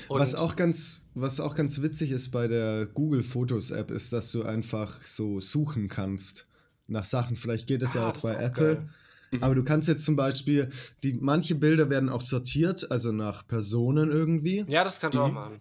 Was 0.09 0.33
Und- 0.33 0.39
auch, 0.39 0.55
ganz, 0.55 1.07
was 1.15 1.39
auch 1.39 1.55
ganz 1.55 1.81
witzig 1.81 2.11
ist 2.11 2.31
bei 2.31 2.47
der 2.47 2.85
Google 2.87 3.23
Fotos 3.23 3.71
App, 3.71 3.89
ist, 3.89 4.11
dass 4.11 4.31
du 4.31 4.43
einfach 4.43 5.05
so 5.05 5.39
suchen 5.39 5.87
kannst 5.87 6.43
nach 6.87 7.05
Sachen. 7.05 7.37
Vielleicht 7.37 7.67
geht 7.67 7.81
das 7.81 7.93
ja 7.93 8.01
Ah, 8.05 8.09
auch 8.09 8.13
das 8.13 8.23
bei 8.23 8.35
Apple. 8.35 8.75
geil. 8.75 8.89
Mhm. 9.31 9.43
Aber 9.43 9.55
du 9.55 9.63
kannst 9.63 9.87
jetzt 9.87 10.05
zum 10.05 10.15
Beispiel, 10.15 10.69
die, 11.03 11.13
manche 11.13 11.55
Bilder 11.55 11.89
werden 11.89 12.09
auch 12.09 12.21
sortiert, 12.21 12.91
also 12.91 13.11
nach 13.11 13.47
Personen 13.47 14.11
irgendwie, 14.11 14.65
Ja, 14.67 14.83
das 14.83 14.99
kannst 14.99 15.15
du 15.15 15.21
auch 15.21 15.27
Mhm. 15.29 15.33
machen. 15.33 15.59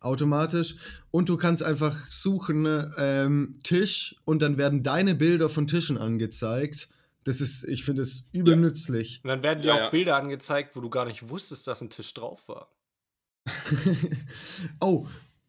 automatisch. 0.00 0.76
Und 1.10 1.28
du 1.28 1.36
kannst 1.36 1.62
einfach 1.62 1.96
suchen, 2.08 2.66
ähm, 2.98 3.58
Tisch, 3.64 4.14
und 4.24 4.40
dann 4.42 4.56
werden 4.56 4.84
deine 4.84 5.16
Bilder 5.16 5.48
von 5.48 5.66
Tischen 5.66 5.98
angezeigt. 5.98 6.88
Das 7.24 7.40
ist, 7.40 7.64
ich 7.64 7.84
finde 7.84 8.02
es 8.02 8.26
übel 8.32 8.54
Ja. 8.54 8.60
nützlich. 8.60 9.20
Und 9.24 9.28
dann 9.28 9.42
werden 9.42 9.60
dir 9.62 9.68
Ja, 9.68 9.74
auch 9.74 9.78
ja. 9.80 9.90
Bilder 9.90 10.16
angezeigt, 10.16 10.76
wo 10.76 10.80
du 10.80 10.88
gar 10.88 11.04
nicht 11.04 11.28
wusstest, 11.28 11.66
dass 11.66 11.82
ein 11.82 11.90
Tisch 11.90 12.14
drauf 12.14 12.46
war. 12.48 12.70
oh, 14.80 15.06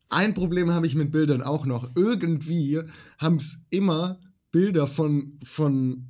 ein 0.09 0.33
Problem 0.33 0.71
habe 0.71 0.88
ich 0.88 0.95
mit 0.95 1.11
Bildern 1.11 1.43
auch 1.43 1.65
noch. 1.65 1.89
Irgendwie 1.95 2.81
haben 3.19 3.35
es 3.35 3.61
immer 3.69 4.19
Bilder 4.51 4.88
von, 4.88 5.39
von 5.43 6.07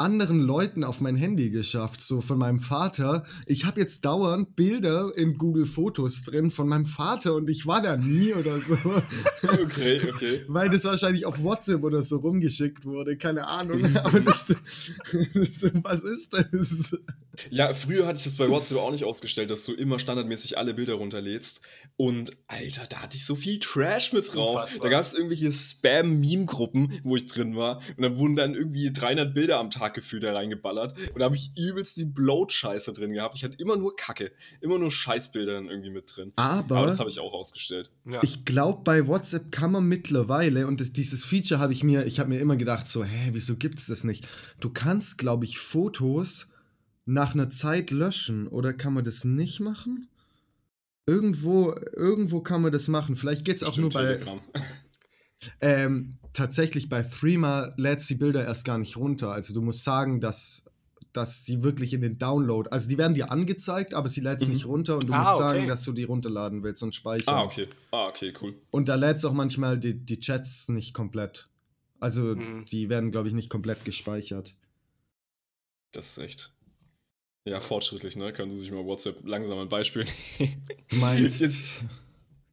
anderen 0.00 0.40
Leuten 0.40 0.82
auf 0.82 1.00
mein 1.00 1.16
Handy 1.16 1.50
geschafft, 1.50 2.00
so 2.00 2.20
von 2.20 2.38
meinem 2.38 2.58
Vater. 2.58 3.24
Ich 3.46 3.64
habe 3.66 3.80
jetzt 3.80 4.04
dauernd 4.04 4.56
Bilder 4.56 5.12
in 5.16 5.36
Google 5.36 5.66
Fotos 5.66 6.22
drin 6.22 6.50
von 6.50 6.68
meinem 6.68 6.86
Vater 6.86 7.34
und 7.34 7.50
ich 7.50 7.66
war 7.66 7.82
da 7.82 7.96
nie 7.96 8.32
oder 8.32 8.58
so, 8.60 8.76
Okay, 9.42 10.00
okay. 10.12 10.44
weil 10.48 10.70
das 10.70 10.84
wahrscheinlich 10.84 11.26
auf 11.26 11.42
WhatsApp 11.42 11.84
oder 11.84 12.02
so 12.02 12.16
rumgeschickt 12.16 12.84
wurde, 12.84 13.16
keine 13.16 13.46
Ahnung. 13.46 13.84
Aber 13.96 14.20
das, 14.20 14.46
das 15.34 15.70
was 15.82 16.02
ist 16.04 16.32
das? 16.32 16.96
Ja, 17.50 17.72
früher 17.72 18.06
hatte 18.06 18.18
ich 18.18 18.24
das 18.24 18.36
bei 18.36 18.48
WhatsApp 18.48 18.78
auch 18.78 18.90
nicht 18.90 19.04
ausgestellt, 19.04 19.50
dass 19.50 19.64
du 19.64 19.72
immer 19.72 19.98
standardmäßig 19.98 20.58
alle 20.58 20.74
Bilder 20.74 20.94
runterlädst. 20.94 21.62
Und 21.96 22.30
Alter, 22.46 22.86
da 22.88 23.02
hatte 23.02 23.16
ich 23.16 23.26
so 23.26 23.34
viel 23.34 23.58
Trash 23.58 24.12
mit 24.12 24.34
drauf. 24.34 24.54
Unfassbar. 24.54 24.80
Da 24.82 24.88
gab 24.88 25.02
es 25.02 25.12
irgendwelche 25.12 25.52
Spam-Meme-Gruppen, 25.52 27.00
wo 27.04 27.16
ich 27.16 27.26
drin 27.26 27.56
war. 27.56 27.82
Und 27.96 28.02
da 28.02 28.16
wurden 28.16 28.36
dann 28.36 28.54
irgendwie 28.54 28.90
300 28.90 29.34
Bilder 29.34 29.58
am 29.58 29.70
Tag 29.70 29.94
gefühlt 29.94 30.22
da 30.22 30.32
reingeballert. 30.32 30.96
Und 31.12 31.18
da 31.18 31.26
habe 31.26 31.36
ich 31.36 31.52
übelst 31.58 31.98
die 31.98 32.06
Bloat-Scheiße 32.06 32.94
drin 32.94 33.12
gehabt. 33.12 33.36
Ich 33.36 33.44
hatte 33.44 33.56
immer 33.58 33.76
nur 33.76 33.96
Kacke. 33.96 34.32
Immer 34.60 34.78
nur 34.78 34.90
Scheißbilder 34.90 35.52
dann 35.52 35.68
irgendwie 35.68 35.90
mit 35.90 36.16
drin. 36.16 36.32
Aber, 36.36 36.76
Aber 36.78 36.86
das 36.86 37.00
habe 37.00 37.10
ich 37.10 37.20
auch 37.20 37.34
ausgestellt. 37.34 37.90
Ja. 38.06 38.22
Ich 38.22 38.44
glaube, 38.44 38.80
bei 38.82 39.06
WhatsApp 39.06 39.52
kann 39.52 39.70
man 39.70 39.84
mittlerweile, 39.84 40.66
und 40.66 40.80
das, 40.80 40.92
dieses 40.92 41.22
Feature 41.22 41.60
habe 41.60 41.74
ich 41.74 41.84
mir, 41.84 42.06
ich 42.06 42.18
habe 42.18 42.30
mir 42.30 42.40
immer 42.40 42.56
gedacht, 42.56 42.88
so, 42.88 43.04
hä, 43.04 43.30
wieso 43.32 43.56
gibt 43.56 43.78
es 43.78 43.86
das 43.86 44.04
nicht? 44.04 44.26
Du 44.60 44.70
kannst, 44.70 45.18
glaube 45.18 45.44
ich, 45.44 45.58
Fotos 45.58 46.49
nach 47.06 47.34
einer 47.34 47.50
Zeit 47.50 47.90
löschen, 47.90 48.46
oder 48.48 48.72
kann 48.72 48.94
man 48.94 49.04
das 49.04 49.24
nicht 49.24 49.60
machen? 49.60 50.08
Irgendwo, 51.06 51.74
irgendwo 51.96 52.40
kann 52.40 52.62
man 52.62 52.70
das 52.72 52.86
machen. 52.88 53.16
Vielleicht 53.16 53.44
geht 53.44 53.56
es 53.56 53.62
auch 53.64 53.76
nur 53.78 53.88
bei, 53.88 54.18
ähm, 55.60 56.18
tatsächlich 56.32 56.88
bei 56.88 57.02
Threema 57.02 57.72
lädst 57.76 58.08
die 58.10 58.14
Bilder 58.14 58.44
erst 58.44 58.64
gar 58.64 58.78
nicht 58.78 58.96
runter. 58.96 59.32
Also 59.32 59.54
du 59.54 59.60
musst 59.62 59.82
sagen, 59.82 60.20
dass, 60.20 60.64
dass 61.12 61.42
die 61.42 61.62
wirklich 61.64 61.94
in 61.94 62.00
den 62.02 62.18
Download, 62.18 62.68
also 62.70 62.88
die 62.88 62.98
werden 62.98 63.14
dir 63.14 63.32
angezeigt, 63.32 63.94
aber 63.94 64.08
sie 64.08 64.20
lädst 64.20 64.46
Mhm. 64.46 64.52
nicht 64.54 64.66
runter 64.66 64.98
und 64.98 65.08
du 65.08 65.12
Ah, 65.14 65.18
musst 65.22 65.32
okay. 65.32 65.42
sagen, 65.42 65.66
dass 65.68 65.82
du 65.82 65.92
die 65.92 66.04
runterladen 66.04 66.62
willst 66.62 66.82
und 66.82 66.94
speichern. 66.94 67.34
Ah, 67.34 67.42
okay. 67.42 67.68
Ah, 67.90 68.06
okay, 68.08 68.32
cool. 68.40 68.54
Und 68.70 68.88
da 68.88 68.94
lädst 68.94 69.24
auch 69.26 69.32
manchmal 69.32 69.78
die, 69.78 69.94
die 69.94 70.20
Chats 70.20 70.68
nicht 70.68 70.94
komplett. 70.94 71.48
Also 71.98 72.36
Mhm. 72.36 72.66
die 72.66 72.88
werden, 72.88 73.10
glaube 73.10 73.26
ich, 73.28 73.34
nicht 73.34 73.50
komplett 73.50 73.84
gespeichert. 73.84 74.54
Das 75.92 76.10
ist 76.10 76.18
echt. 76.18 76.54
Ja, 77.46 77.58
fortschrittlich, 77.60 78.16
ne? 78.16 78.32
Können 78.32 78.50
Sie 78.50 78.58
sich 78.58 78.70
mal 78.70 78.84
WhatsApp 78.84 79.24
langsam 79.26 79.58
ein 79.58 79.68
Beispiel 79.68 80.04
Du 80.88 80.96
meinst 80.96 81.40
Jetzt- 81.40 81.82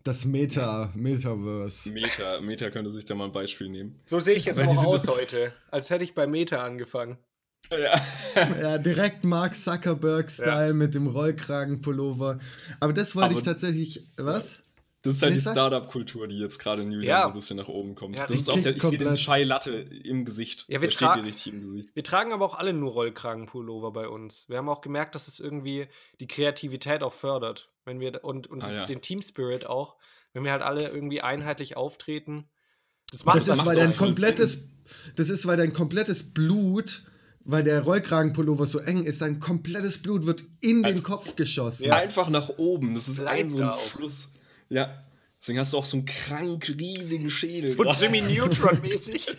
das 0.04 0.24
Meta, 0.24 0.92
Metaverse. 0.96 1.92
Meta, 1.92 2.40
Meta 2.40 2.70
könnte 2.70 2.90
sich 2.90 3.04
da 3.04 3.14
mal 3.14 3.26
ein 3.26 3.34
Beispiel 3.34 3.68
nehmen. 3.70 4.00
So 4.06 4.22
sehe 4.22 4.36
ich 4.36 4.46
jetzt 4.46 4.58
Weil 4.58 4.70
auch 4.70 4.86
aus 4.86 5.08
heute, 5.08 5.52
als 5.70 5.90
hätte 5.90 6.06
ich 6.06 6.16
bei 6.16 6.26
Meta 6.28 6.64
angefangen. 6.64 7.18
Ja. 7.70 8.00
Ja, 8.62 8.78
direkt 8.78 9.24
Mark 9.26 9.56
Zuckerberg-Style 9.56 10.74
mit 10.74 10.96
dem 10.96 11.08
Rollkragenpullover. 11.08 12.40
Aber 12.80 12.94
das 12.94 13.16
wollte 13.16 13.32
Aber- 13.32 13.40
ich 13.40 13.44
tatsächlich. 13.44 14.08
Was? 14.16 14.64
Das 15.04 15.16
ist 15.18 15.22
halt 15.24 15.36
die 15.36 15.40
Startup-Kultur, 15.40 16.28
die 16.28 16.40
jetzt 16.40 16.58
gerade 16.60 16.82
in 16.82 16.92
Julian 16.92 17.10
Ja. 17.10 17.22
so 17.24 17.28
ein 17.30 17.34
bisschen 17.36 17.58
nach 17.58 17.68
oben 17.68 17.96
kommt. 17.96 18.20
Ja, 18.20 18.26
das 18.26 18.38
ist 18.38 18.50
auch 18.50 18.60
der, 18.60 18.76
ich 18.76 18.82
sehe 18.82 18.98
den. 18.98 19.16
Chai 19.16 19.44
Latte 19.44 19.72
im 19.72 20.26
Gesicht. 20.26 20.66
Ja, 20.68 20.82
wir 20.82 20.88
der 20.90 20.92
steht 20.92 21.24
richtig 21.24 21.54
im 21.54 21.62
Gesicht. 21.62 21.90
Wir 21.94 22.04
tragen 22.04 22.34
aber 22.34 22.44
auch 22.46 22.56
alle 22.56 22.74
nur 22.74 22.92
Rollkragenpullover 22.92 23.92
bei 23.92 24.08
uns. 24.10 24.50
Wir 24.50 24.58
haben 24.58 24.68
auch 24.70 24.82
gemerkt, 24.82 25.16
dass 25.16 25.28
es 25.28 25.40
irgendwie 25.40 25.88
die 26.20 26.28
Kreativität 26.28 27.04
auch 27.04 27.14
fördert. 27.14 27.70
Wenn 27.86 28.00
wir 28.00 28.24
und, 28.24 28.48
und 28.48 28.62
Ah, 28.64 28.72
ja. 28.74 28.86
den 28.86 29.02
Team 29.02 29.22
Spirit 29.22 29.66
auch, 29.66 29.96
wenn 30.34 30.44
wir 30.44 30.52
halt 30.52 30.62
alle 30.64 30.90
irgendwie 30.90 31.22
einheitlich 31.22 31.78
auftreten. 31.78 32.50
Das 33.12 33.24
macht 33.24 33.38
Das 33.38 33.46
das 33.46 33.58
ist, 33.60 33.66
macht 33.66 33.76
weil 33.78 33.86
dein 33.88 33.96
komplettes. 33.96 34.68
Das 35.16 35.30
ist, 35.30 35.46
weil 35.46 35.56
dein 35.58 35.72
komplettes 35.74 36.34
Blut, 36.34 37.04
weil 37.46 37.64
der 37.64 37.82
Rollkragenpullover 37.84 38.66
so 38.66 38.80
eng 38.80 39.04
ist, 39.04 39.22
dein 39.22 39.40
komplettes 39.40 40.02
Blut 40.02 40.26
wird 40.26 40.44
in 40.60 40.78
den 40.84 40.86
Einfach- 40.86 41.04
Kopf 41.04 41.36
geschossen. 41.38 41.86
Ja. 41.86 41.96
Einfach 41.96 42.28
nach 42.30 42.50
oben. 42.58 42.94
Das 42.96 43.08
ist 43.08 43.22
ein 43.22 43.48
so 43.48 43.62
ein. 43.62 43.72
Fluss. 43.72 44.34
Ja. 44.70 45.04
Deswegen 45.40 45.60
hast 45.60 45.74
du 45.74 45.78
auch 45.78 45.86
so 45.86 45.98
einen 45.98 46.06
krank 46.06 46.68
riesigen 46.80 47.30
Schädel. 47.30 47.70
so. 47.70 47.84
Jimmy 47.92 48.22
Neutron-mäßig. 48.22 49.28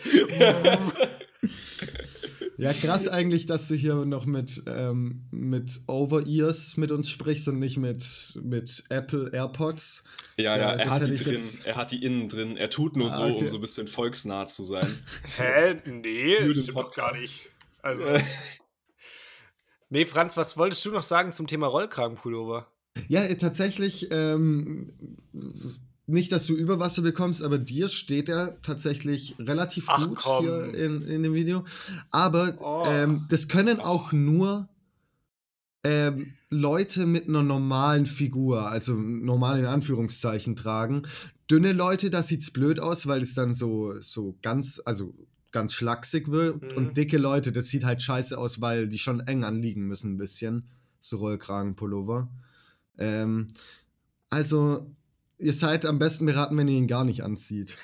Ja, 2.57 2.73
krass 2.73 3.07
eigentlich, 3.07 3.45
dass 3.45 3.69
du 3.69 3.75
hier 3.75 3.95
noch 4.03 4.25
mit, 4.25 4.63
ähm, 4.67 5.25
mit 5.31 5.79
Over-Ears 5.87 6.75
mit 6.75 6.91
uns 6.91 7.09
sprichst 7.09 7.47
und 7.47 7.57
nicht 7.57 7.77
mit, 7.77 8.03
mit 8.43 8.83
Apple 8.89 9.29
AirPods. 9.31 10.03
Ja, 10.35 10.57
Ja, 10.57 10.71
er 10.73 10.89
hat 10.89 11.07
die 11.07 11.13
drin. 11.13 11.31
jetzt- 11.35 11.65
Er 11.65 11.77
hat 11.77 11.91
die 11.91 12.03
innen 12.03 12.27
drin. 12.27 12.57
Er 12.57 12.69
tut 12.69 12.97
nur 12.97 13.07
Ah, 13.07 13.11
so, 13.11 13.23
okay. 13.23 13.43
um 13.43 13.49
so 13.49 13.57
ein 13.59 13.61
bisschen 13.61 13.87
volksnah 13.87 14.45
zu 14.45 14.63
sein. 14.63 14.93
Hä? 15.37 15.79
Nee, 15.85 16.35
stimmt 16.53 16.75
doch 16.75 16.93
gar 16.93 17.13
nicht. 17.17 17.49
Also. 17.81 18.03
Nee, 19.91 20.05
Franz, 20.05 20.37
was 20.37 20.55
wolltest 20.55 20.85
du 20.85 20.91
noch 20.91 21.01
sagen 21.01 21.31
zum 21.31 21.47
Thema 21.47 21.65
Rollkragenpullover? 21.65 22.67
Ja, 23.07 23.21
äh, 23.23 23.35
tatsächlich, 23.35 24.07
ähm, 24.11 24.93
nicht, 26.07 26.31
dass 26.31 26.47
du 26.47 26.55
Überwasser 26.55 27.01
bekommst, 27.03 27.43
aber 27.43 27.59
dir 27.59 27.87
steht 27.87 28.29
er 28.29 28.59
tatsächlich 28.63 29.35
relativ 29.39 29.85
Ach, 29.89 30.07
gut 30.07 30.17
komm. 30.17 30.43
hier 30.43 30.73
in, 30.73 31.01
in 31.03 31.23
dem 31.23 31.33
Video. 31.33 31.65
Aber 32.09 32.55
Oh. 32.61 32.83
ähm, 32.87 33.25
das 33.29 33.47
können 33.47 33.79
auch 33.79 34.11
nur 34.11 34.67
ähm, 35.83 36.33
Leute 36.49 37.05
mit 37.05 37.27
einer 37.27 37.43
normalen 37.43 38.05
Figur, 38.05 38.67
also 38.69 38.95
normal 38.95 39.59
in 39.59 39.65
Anführungszeichen 39.65 40.55
tragen. 40.55 41.03
Dünne 41.49 41.73
Leute, 41.73 42.09
da 42.09 42.21
sieht's 42.23 42.51
blöd 42.51 42.79
aus, 42.79 43.07
weil 43.07 43.21
es 43.21 43.33
dann 43.33 43.53
so, 43.53 43.99
so 44.01 44.35
ganz, 44.41 44.81
also 44.85 45.13
ganz 45.51 45.73
schlaksig 45.73 46.29
wird. 46.29 46.61
Mhm. 46.61 46.77
Und 46.77 46.97
dicke 46.97 47.17
Leute, 47.17 47.51
das 47.51 47.67
sieht 47.67 47.85
halt 47.85 48.01
scheiße 48.01 48.37
aus, 48.37 48.61
weil 48.61 48.87
die 48.89 48.99
schon 48.99 49.19
eng 49.21 49.43
anliegen 49.43 49.87
müssen 49.87 50.13
ein 50.13 50.17
bisschen. 50.17 50.65
So 50.99 51.17
Rollkragenpullover. 51.17 52.27
Ähm, 52.99 53.47
also, 54.29 54.85
ihr 55.37 55.53
seid 55.53 55.85
am 55.85 55.99
besten 55.99 56.25
beraten, 56.25 56.57
wenn 56.57 56.67
ihr 56.67 56.77
ihn 56.77 56.87
gar 56.87 57.03
nicht 57.05 57.23
anzieht. 57.23 57.77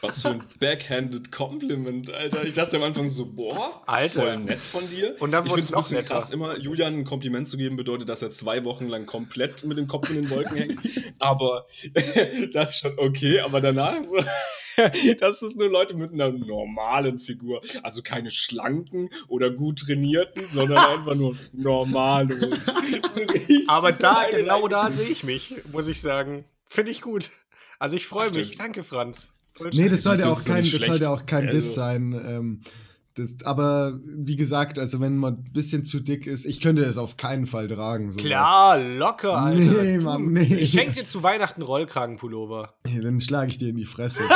Was 0.00 0.22
für 0.22 0.28
ein 0.30 0.44
backhanded 0.60 1.32
Compliment, 1.32 2.10
Alter. 2.10 2.44
Ich 2.44 2.52
dachte 2.52 2.76
am 2.76 2.84
Anfang 2.84 3.08
so, 3.08 3.26
boah, 3.26 3.82
Alter. 3.86 4.22
voll 4.22 4.36
nett 4.38 4.60
von 4.60 4.88
dir. 4.88 5.16
Und 5.20 5.32
dann 5.32 5.44
ich 5.44 5.52
finde 5.52 5.64
es 5.64 5.72
ein 5.72 5.78
bisschen 5.78 5.96
netter. 5.98 6.14
krass, 6.14 6.30
immer 6.30 6.56
Julian 6.58 6.94
ein 6.94 7.04
Kompliment 7.04 7.48
zu 7.48 7.56
geben, 7.56 7.76
bedeutet, 7.76 8.08
dass 8.08 8.22
er 8.22 8.30
zwei 8.30 8.64
Wochen 8.64 8.86
lang 8.86 9.06
komplett 9.06 9.64
mit 9.64 9.76
dem 9.78 9.88
Kopf 9.88 10.10
in 10.10 10.16
den 10.16 10.30
Wolken 10.30 10.56
hängt. 10.56 10.78
Aber 11.18 11.66
das 12.52 12.74
ist 12.74 12.80
schon 12.80 12.98
okay, 12.98 13.40
aber 13.40 13.60
danach 13.60 13.96
so. 14.02 14.18
Das 15.18 15.42
ist 15.42 15.56
nur 15.56 15.68
Leute 15.68 15.96
mit 15.96 16.12
einer 16.12 16.30
normalen 16.30 17.18
Figur. 17.18 17.60
Also 17.82 18.00
keine 18.00 18.30
schlanken 18.30 19.10
oder 19.26 19.50
gut 19.50 19.80
trainierten, 19.80 20.44
sondern 20.48 20.78
einfach 20.78 21.16
nur 21.16 21.36
normalos. 21.52 22.68
Aber 23.66 23.90
da, 23.90 24.30
genau 24.30 24.68
da 24.68 24.92
sehe 24.92 25.08
ich 25.08 25.24
mich, 25.24 25.56
muss 25.72 25.88
ich 25.88 26.00
sagen. 26.00 26.44
Finde 26.66 26.92
ich 26.92 27.00
gut. 27.00 27.30
Also 27.80 27.96
ich 27.96 28.06
freue 28.06 28.30
mich. 28.30 28.56
Danke, 28.56 28.84
Franz. 28.84 29.34
Nee, 29.72 29.88
das 29.88 30.02
sollte 30.02 30.28
auch 30.28 30.44
kein, 30.44 30.64
das 30.64 30.86
sollte 30.86 31.10
auch 31.10 31.26
kein 31.26 31.48
Diss 31.50 31.66
Also- 31.68 31.74
sein. 31.74 32.12
Ähm, 32.12 32.60
das, 33.14 33.44
aber 33.44 33.98
wie 34.04 34.36
gesagt, 34.36 34.78
also 34.78 35.00
wenn 35.00 35.16
man 35.16 35.34
ein 35.38 35.52
bisschen 35.52 35.82
zu 35.84 35.98
dick 35.98 36.28
ist, 36.28 36.44
ich 36.46 36.60
könnte 36.60 36.82
es 36.82 36.98
auf 36.98 37.16
keinen 37.16 37.46
Fall 37.46 37.66
tragen. 37.66 38.12
Sowas. 38.12 38.24
Klar, 38.24 38.78
locker, 38.78 39.36
Alter. 39.38 39.82
Nee, 39.82 39.98
Mann, 39.98 40.30
nee. 40.32 40.42
Ich 40.54 40.70
schenke 40.70 41.00
dir 41.00 41.04
zu 41.04 41.24
Weihnachten 41.24 41.62
einen 41.62 41.66
Rollkragenpullover. 41.66 42.74
Nee, 42.86 43.00
Dann 43.00 43.18
schlage 43.18 43.50
ich 43.50 43.58
dir 43.58 43.70
in 43.70 43.76
die 43.76 43.86
Fresse. 43.86 44.22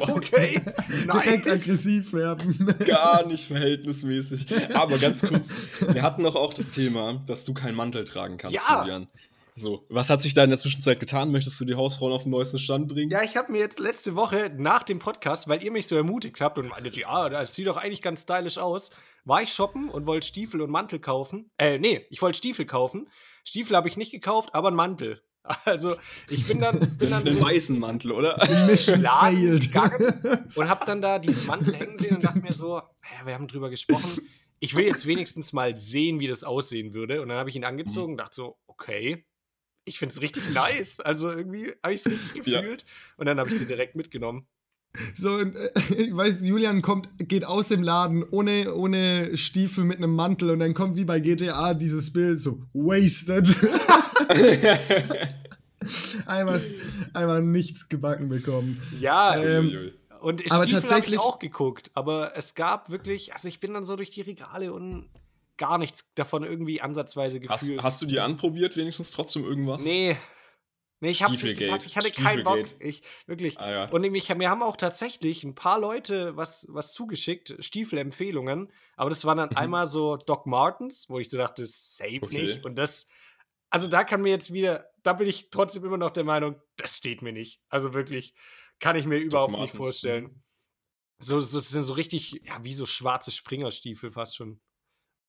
Okay. 0.00 0.60
Direkt 0.90 1.46
nice. 1.46 1.62
aggressiv 1.62 2.12
werden. 2.12 2.74
gar 2.86 3.26
nicht 3.26 3.46
verhältnismäßig. 3.46 4.46
Aber 4.74 4.98
ganz 4.98 5.22
kurz, 5.22 5.52
wir 5.88 6.02
hatten 6.02 6.22
doch 6.22 6.36
auch 6.36 6.52
das 6.54 6.70
Thema, 6.72 7.22
dass 7.26 7.44
du 7.44 7.54
keinen 7.54 7.74
Mantel 7.76 8.04
tragen 8.04 8.36
kannst, 8.36 8.54
Ja. 8.56 8.82
Julian. 8.82 9.06
So, 9.54 9.84
was 9.90 10.08
hat 10.08 10.22
sich 10.22 10.32
da 10.32 10.44
in 10.44 10.50
der 10.50 10.58
Zwischenzeit 10.58 10.98
getan? 10.98 11.30
Möchtest 11.30 11.60
du 11.60 11.66
die 11.66 11.74
Hausfrauen 11.74 12.12
auf 12.12 12.22
den 12.22 12.30
neuesten 12.30 12.58
Stand 12.58 12.88
bringen? 12.88 13.10
Ja, 13.10 13.22
ich 13.22 13.36
habe 13.36 13.52
mir 13.52 13.58
jetzt 13.58 13.78
letzte 13.78 14.16
Woche 14.16 14.50
nach 14.56 14.82
dem 14.82 14.98
Podcast, 14.98 15.46
weil 15.46 15.62
ihr 15.62 15.70
mich 15.70 15.86
so 15.86 15.94
ermutigt 15.94 16.40
habt 16.40 16.56
und 16.58 16.70
meintet, 16.70 16.96
ja, 16.96 17.28
das 17.28 17.54
sieht 17.54 17.66
doch 17.66 17.76
eigentlich 17.76 18.00
ganz 18.00 18.22
stylisch 18.22 18.56
aus, 18.56 18.90
war 19.24 19.42
ich 19.42 19.52
shoppen 19.52 19.90
und 19.90 20.06
wollte 20.06 20.26
Stiefel 20.26 20.62
und 20.62 20.70
Mantel 20.70 21.00
kaufen. 21.00 21.50
Äh, 21.58 21.78
nee, 21.78 22.06
ich 22.08 22.22
wollte 22.22 22.38
Stiefel 22.38 22.64
kaufen. 22.64 23.10
Stiefel 23.44 23.76
habe 23.76 23.88
ich 23.88 23.98
nicht 23.98 24.10
gekauft, 24.10 24.54
aber 24.54 24.68
einen 24.68 24.76
Mantel. 24.76 25.22
Also, 25.64 25.96
ich 26.30 26.46
bin 26.46 26.60
dann, 26.60 26.78
bin 26.98 27.10
dann 27.10 27.22
Einen 27.26 27.36
so 27.36 27.44
weißen 27.44 27.76
Mantel, 27.76 28.12
oder? 28.12 28.36
Laden 28.96 29.58
gegangen 29.58 30.20
und 30.54 30.68
habe 30.68 30.86
dann 30.86 31.02
da 31.02 31.18
diesen 31.18 31.46
Mantel 31.48 31.74
hängen 31.74 31.96
sehen 31.96 32.14
und 32.14 32.24
dachte 32.24 32.38
mir 32.38 32.52
so, 32.52 32.78
hä, 32.78 33.22
wir 33.24 33.34
haben 33.34 33.48
drüber 33.48 33.68
gesprochen. 33.68 34.22
Ich 34.60 34.76
will 34.76 34.86
jetzt 34.86 35.04
wenigstens 35.04 35.52
mal 35.52 35.76
sehen, 35.76 36.20
wie 36.20 36.28
das 36.28 36.44
aussehen 36.44 36.94
würde. 36.94 37.20
Und 37.20 37.28
dann 37.28 37.38
habe 37.38 37.50
ich 37.50 37.56
ihn 37.56 37.64
angezogen 37.64 38.12
und 38.12 38.18
dachte 38.18 38.36
so, 38.36 38.56
okay, 38.68 39.26
ich 39.84 39.98
finde 39.98 40.12
es 40.14 40.20
richtig 40.20 40.42
nice. 40.54 41.00
Also 41.00 41.30
irgendwie 41.30 41.72
habe 41.82 41.94
ich 41.94 42.00
es 42.00 42.06
richtig 42.06 42.46
Ja. 42.46 42.60
gefühlt. 42.60 42.84
Und 43.16 43.26
dann 43.26 43.38
habe 43.38 43.50
ich 43.50 43.58
den 43.58 43.68
direkt 43.68 43.96
mitgenommen. 43.96 44.46
So, 45.14 45.32
und, 45.32 45.56
äh, 45.56 45.70
ich 45.96 46.14
weiß, 46.14 46.42
Julian 46.42 46.82
kommt, 46.82 47.08
geht 47.18 47.44
aus 47.46 47.68
dem 47.68 47.82
Laden 47.82 48.24
ohne, 48.30 48.74
ohne 48.74 49.36
Stiefel 49.36 49.84
mit 49.84 49.96
einem 49.98 50.14
Mantel 50.14 50.50
und 50.50 50.58
dann 50.58 50.74
kommt 50.74 50.96
wie 50.96 51.04
bei 51.06 51.18
GTA 51.20 51.72
dieses 51.74 52.12
Bild 52.12 52.40
so 52.42 52.62
wasted. 52.74 53.48
einfach, 56.26 56.60
einfach 57.12 57.40
nichts 57.40 57.88
gebacken 57.88 58.28
bekommen. 58.28 58.80
Ja, 59.00 59.36
Ähm, 59.42 59.92
und 60.20 60.40
aber 60.40 60.40
Stiefel 60.42 60.50
habe 60.52 60.64
ich 60.66 60.72
tatsächlich- 60.72 61.18
auch 61.18 61.38
geguckt. 61.38 61.90
Aber 61.94 62.32
es 62.36 62.54
gab 62.54 62.90
wirklich, 62.90 63.32
also 63.32 63.48
ich 63.48 63.60
bin 63.60 63.74
dann 63.74 63.84
so 63.84 63.96
durch 63.96 64.10
die 64.10 64.20
Regale 64.20 64.72
und 64.72 65.08
gar 65.62 65.78
nichts 65.78 66.12
davon 66.14 66.42
irgendwie 66.42 66.80
ansatzweise 66.80 67.40
hast, 67.48 67.60
gefühlt. 67.62 67.82
hast 67.82 68.02
du 68.02 68.06
die 68.06 68.18
anprobiert, 68.20 68.76
wenigstens 68.76 69.12
trotzdem 69.12 69.44
irgendwas? 69.44 69.84
Nee. 69.84 70.16
Nee, 71.00 71.10
ich 71.10 71.22
hab's 71.22 71.42
nicht 71.42 71.58
gemacht. 71.58 71.84
Ich 71.84 71.96
hatte 71.96 72.12
keinen 72.12 72.44
Bock. 72.44 72.64
Ich, 72.78 73.02
wirklich. 73.26 73.58
Ah, 73.58 73.70
ja. 73.70 73.90
Und 73.90 74.02
nämlich, 74.02 74.32
mir 74.34 74.48
haben 74.50 74.62
auch 74.62 74.76
tatsächlich 74.76 75.42
ein 75.42 75.54
paar 75.56 75.80
Leute 75.80 76.36
was, 76.36 76.66
was 76.68 76.92
zugeschickt, 76.92 77.56
Stiefelempfehlungen. 77.58 78.70
Aber 78.96 79.10
das 79.10 79.24
waren 79.24 79.38
dann 79.38 79.50
Mhm. 79.50 79.56
einmal 79.56 79.86
so 79.88 80.16
Doc 80.16 80.46
Martens, 80.46 81.08
wo 81.08 81.18
ich 81.18 81.28
so 81.28 81.38
dachte, 81.38 81.64
safe 81.66 82.20
Okay. 82.22 82.40
nicht. 82.42 82.64
Und 82.64 82.76
das, 82.76 83.08
also 83.70 83.88
da 83.88 84.04
kann 84.04 84.22
mir 84.22 84.30
jetzt 84.30 84.52
wieder, 84.52 84.90
da 85.02 85.12
bin 85.12 85.28
ich 85.28 85.50
trotzdem 85.50 85.84
immer 85.84 85.96
noch 85.98 86.10
der 86.10 86.24
Meinung, 86.24 86.60
das 86.76 86.98
steht 86.98 87.20
mir 87.22 87.32
nicht. 87.32 87.60
Also 87.68 87.94
wirklich, 87.94 88.34
kann 88.78 88.94
ich 88.94 89.04
mir 89.04 89.18
überhaupt 89.18 89.50
nicht 89.52 89.58
Martens, 89.58 89.84
vorstellen. 89.84 90.44
So, 91.18 91.40
so, 91.40 91.58
das 91.58 91.68
sind 91.68 91.82
so 91.84 91.94
richtig, 91.94 92.32
ja, 92.44 92.62
wie 92.62 92.72
so 92.74 92.86
schwarze 92.86 93.30
Springerstiefel 93.32 94.12
fast 94.12 94.36
schon. 94.36 94.60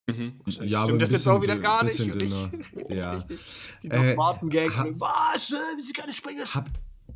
Mhm. 0.06 0.34
Ja, 0.64 0.84
Stimmt 0.84 1.00
das 1.02 1.12
jetzt 1.12 1.26
auch 1.28 1.40
wieder 1.40 1.56
gar 1.58 1.82
nicht. 1.84 1.98
Und 2.00 2.22
ich, 2.22 2.30
Ja. 2.90 3.12
richtig. 3.12 3.38
Die 3.82 3.88
Äh, 3.88 4.08
Doc 4.08 4.16
Marten 4.18 4.50
Gang. 4.50 4.76
ha- 4.76 4.86
Was? 4.98 5.48
Sie 5.48 5.92
keine 5.94 6.12
Springer? 6.12 6.44
Hab 6.54 6.68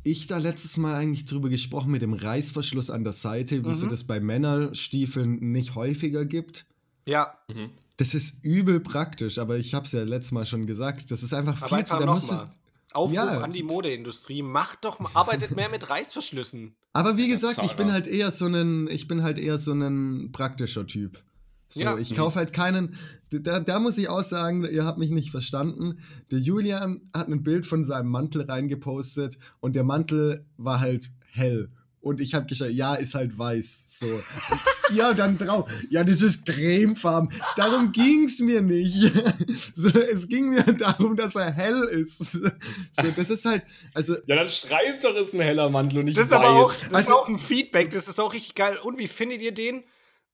ich 0.03 0.27
da 0.27 0.37
letztes 0.37 0.77
Mal 0.77 0.95
eigentlich 0.95 1.25
drüber 1.25 1.49
gesprochen 1.49 1.91
mit 1.91 2.01
dem 2.01 2.13
Reißverschluss 2.13 2.89
an 2.89 3.03
der 3.03 3.13
Seite, 3.13 3.63
wieso 3.65 3.85
Mhm. 3.85 3.89
das 3.91 4.05
bei 4.05 4.19
Männerstiefeln 4.19 5.51
nicht 5.51 5.75
häufiger 5.75 6.25
gibt? 6.25 6.65
Ja, 7.05 7.37
Mhm. 7.47 7.71
Das 7.97 8.13
ist 8.13 8.43
übel 8.45 8.79
praktisch, 8.79 9.39
aber 9.39 9.57
ich 9.57 9.73
habe 9.73 9.85
es 9.85 9.91
ja 9.91 10.03
letztes 10.03 10.31
Mal 10.31 10.45
schon 10.45 10.65
gesagt. 10.65 11.11
Das 11.11 11.21
ist 11.21 11.33
einfach 11.33 11.57
Aber 11.57 11.67
viel 11.67 11.77
einfach 11.79 11.97
zu. 11.99 12.05
Da 12.05 12.13
musst 12.13 12.31
nochmal. 12.31 12.47
Aufruf 12.93 13.13
Ja. 13.15 13.41
an 13.41 13.51
die 13.51 13.61
Modeindustrie, 13.63 14.41
macht 14.41 14.85
doch 14.85 14.99
mal, 14.99 15.11
arbeitet 15.13 15.53
mehr 15.55 15.67
mit 15.69 15.89
Reißverschlüssen. 15.89 16.75
aber 16.93 17.17
wie 17.17 17.27
gesagt, 17.27 17.57
ich 17.61 17.71
Zara. 17.71 17.73
bin 17.83 17.91
halt 17.91 18.07
eher 18.07 18.31
so 18.31 18.45
ein, 18.47 18.87
ich 18.89 19.07
bin 19.09 19.21
halt 19.21 19.37
eher 19.37 19.57
so 19.59 19.73
ein 19.73 20.31
praktischer 20.31 20.87
Typ. 20.87 21.21
So, 21.69 21.81
Ja. 21.81 21.97
ich 21.97 22.11
Mhm. 22.11 22.15
kaufe 22.15 22.39
halt 22.39 22.51
keinen. 22.51 22.95
Da, 23.31 23.59
da 23.59 23.79
muss 23.79 23.97
ich 23.99 24.09
auch 24.09 24.23
sagen, 24.23 24.65
ihr 24.65 24.83
habt 24.85 24.97
mich 24.97 25.11
nicht 25.11 25.29
verstanden. 25.29 25.99
Der 26.31 26.39
Julian 26.39 27.01
hat 27.13 27.27
ein 27.27 27.43
Bild 27.43 27.65
von 27.65 27.83
seinem 27.83 28.09
Mantel 28.09 28.41
reingepostet 28.41 29.37
und 29.59 29.75
der 29.75 29.83
Mantel 29.83 30.45
war 30.57 30.79
halt 30.79 31.11
hell. 31.31 31.69
Und 32.01 32.21
ich 32.21 32.33
habe 32.33 32.45
geschrieben, 32.47 32.75
ja, 32.75 32.95
ist 32.95 33.13
halt 33.13 33.37
weiß. 33.37 33.83
So. 33.99 34.07
ja, 34.95 35.13
dann 35.13 35.37
drauf. 35.37 35.69
Ja, 35.89 36.03
das 36.03 36.21
ist 36.21 36.45
cremefarben. 36.45 37.29
Darum 37.57 37.91
ging 37.91 38.23
es 38.23 38.39
mir 38.39 38.61
nicht. 38.61 39.11
so, 39.75 39.89
es 39.89 40.27
ging 40.27 40.49
mir 40.49 40.63
darum, 40.63 41.15
dass 41.17 41.35
er 41.35 41.51
hell 41.51 41.83
ist. 41.83 42.19
So, 42.93 43.07
das 43.15 43.29
ist 43.29 43.45
halt, 43.45 43.63
also 43.93 44.15
Ja, 44.25 44.37
dann 44.37 44.47
schreibt 44.47 45.03
doch, 45.03 45.13
ist 45.15 45.33
ein 45.35 45.41
heller 45.41 45.69
Mantel 45.69 45.99
und 45.99 46.05
nicht 46.05 46.17
Das 46.17 46.27
ist 46.27 46.31
weiß. 46.31 46.39
aber 46.39 46.49
auch, 46.55 46.71
das 46.73 46.83
ist 46.87 46.93
Also- 46.95 47.13
auch 47.15 47.27
ein 47.27 47.37
Feedback, 47.37 47.89
das 47.91 48.07
ist 48.07 48.19
auch 48.19 48.33
richtig 48.33 48.55
geil. 48.55 48.77
Und 48.81 48.97
wie 48.97 49.07
findet 49.07 49.41
ihr 49.41 49.53
den? 49.53 49.83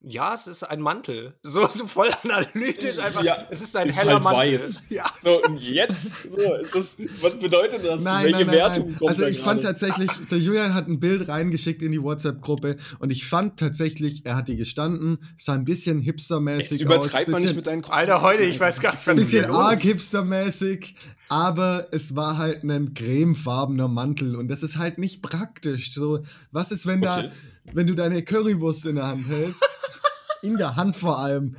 Ja, 0.08 0.34
es 0.34 0.48
ist 0.48 0.63
ein 0.63 0.82
Mantel. 0.82 1.34
So, 1.44 1.68
so 1.70 1.88
voll 1.88 2.10
analytisch 2.24 3.00
einfach. 3.00 3.24
Ja, 3.24 3.38
es 3.50 3.62
ist 3.62 3.76
ein 3.76 3.88
ist 3.89 4.00
heller 4.00 4.13
halt 4.15 4.24
Mantel. 4.24 4.54
weiß. 4.54 4.84
Ja. 4.89 5.06
So, 5.22 5.41
und 5.44 5.62
jetzt? 5.62 6.32
So, 6.32 6.54
ist 6.56 6.76
das, 6.76 6.98
was 7.22 7.39
bedeutet 7.39 7.84
das? 7.86 8.04
Nein, 8.04 8.26
Welche 8.26 8.46
nein, 8.46 8.56
Wertung 8.56 8.86
nein. 8.89 8.98
kommt 8.98 9.10
Also 9.10 9.24
da 9.24 9.30
ich 9.30 9.39
fand 9.39 9.63
tatsächlich, 9.63 10.10
der 10.30 10.38
Julian 10.38 10.74
hat 10.74 10.88
ein 10.88 11.00
Bild 11.00 11.28
reingeschickt 11.28 11.82
in 11.82 11.91
die 11.91 12.02
WhatsApp-Gruppe 12.02 12.78
und 13.00 13.12
ich 13.12 13.26
fand 13.26 13.60
tatsächlich, 13.60 14.26
er 14.26 14.36
hat 14.36 14.48
die 14.48 14.56
gestanden, 14.58 15.18
sah 15.38 15.54
ein 15.54 15.65
bisschen 15.65 16.00
hipstermäßig 16.00 16.72
Jetzt 16.72 16.82
übertreibt 16.82 17.28
aus. 17.28 17.32
man 17.34 17.41
nicht 17.41 17.56
bisschen, 17.56 17.56
mit 17.58 17.68
deinen 17.68 17.86
Alter, 17.86 18.22
heute, 18.22 18.44
ich 18.44 18.60
weiß 18.60 18.80
gar 18.82 18.91
nicht, 18.91 19.08
was 19.08 19.15
bisschen 19.15 19.41
mit 19.41 19.50
mir 19.52 19.56
arg 19.58 19.80
hipstermäßig, 19.80 20.96
aber 21.30 21.88
es 21.91 22.15
war 22.15 22.38
halt 22.38 22.63
ein 22.63 22.94
cremefarbener 22.94 23.88
Mantel 23.88 24.36
und 24.36 24.50
das 24.50 24.63
ist 24.63 24.78
halt 24.78 24.98
nicht 24.98 25.22
praktisch. 25.22 25.94
So, 25.94 26.20
was 26.52 26.72
ist, 26.72 26.86
wenn 26.88 27.00
Okay. 27.06 27.24
da, 27.24 27.32
wenn 27.73 27.88
du 27.88 27.95
deine 27.95 28.23
Currywurst 28.23 28.86
in 28.86 28.95
der 28.95 29.08
Hand 29.08 29.28
hältst? 29.28 29.63
in 30.41 30.58
der 30.58 30.75
Hand 30.75 30.95
vor 30.95 31.17
allem. 31.19 31.56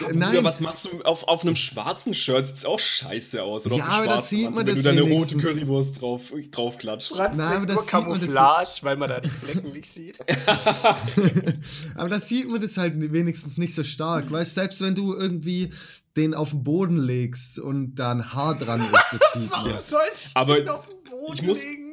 Ja, 0.00 0.08
Bruder, 0.08 0.44
was 0.44 0.60
machst 0.60 0.84
du 0.84 1.00
auf, 1.04 1.26
auf 1.26 1.42
einem 1.42 1.56
schwarzen 1.56 2.12
Shirt? 2.12 2.46
Sieht's 2.46 2.66
auch 2.66 2.78
scheiße 2.78 3.42
aus. 3.42 3.64
Oder 3.66 3.76
Ja, 3.76 3.84
auf 3.84 3.88
einem 3.92 3.96
aber 4.02 4.06
das 4.06 4.14
schwarzen 4.28 4.36
sieht 4.36 4.50
man 4.50 4.56
wenn 4.58 4.66
das 4.66 4.74
du 4.76 4.82
deine 4.82 5.00
rote 5.02 5.36
Currywurst 5.38 6.00
drauf, 6.02 6.22
drauf 6.50 6.76
klatscht. 6.76 7.14
Franz 7.14 7.36
Na, 7.38 7.56
aber 7.56 7.66
das 7.66 7.76
nur 7.76 7.84
sieht 7.84 7.92
man, 7.92 8.10
das- 8.10 8.20
Camouflage, 8.20 8.70
weil 8.82 8.96
man 8.96 9.08
da 9.08 9.20
die 9.20 9.28
Flecken 9.30 9.72
nicht 9.72 9.86
sieht. 9.90 10.18
Aber 11.94 12.08
da 12.08 12.20
sieht 12.20 12.48
man 12.50 12.60
das 12.60 12.76
halt 12.76 12.94
wenigstens 13.12 13.56
nicht 13.58 13.74
so 13.74 13.84
stark. 13.84 14.30
Weißt 14.30 14.54
selbst 14.54 14.80
wenn 14.82 14.94
du 14.94 15.14
irgendwie 15.14 15.72
den 16.16 16.34
auf 16.34 16.50
den 16.50 16.64
Boden 16.64 16.98
legst 16.98 17.58
und 17.58 17.94
da 17.94 18.10
ein 18.12 18.32
Haar 18.32 18.54
dran 18.58 18.80
ist, 18.80 18.92
das 19.20 19.32
sieht 19.34 19.50
man. 19.50 19.64
Warum 19.66 19.80
sollte 19.80 20.12
ich 20.26 20.30
Aber 20.34 20.56
den 20.56 20.68
auf 20.68 20.88
den 20.88 21.02
Boden 21.10 21.32
ich 21.34 21.42
muss- 21.42 21.64
legen? 21.64 21.85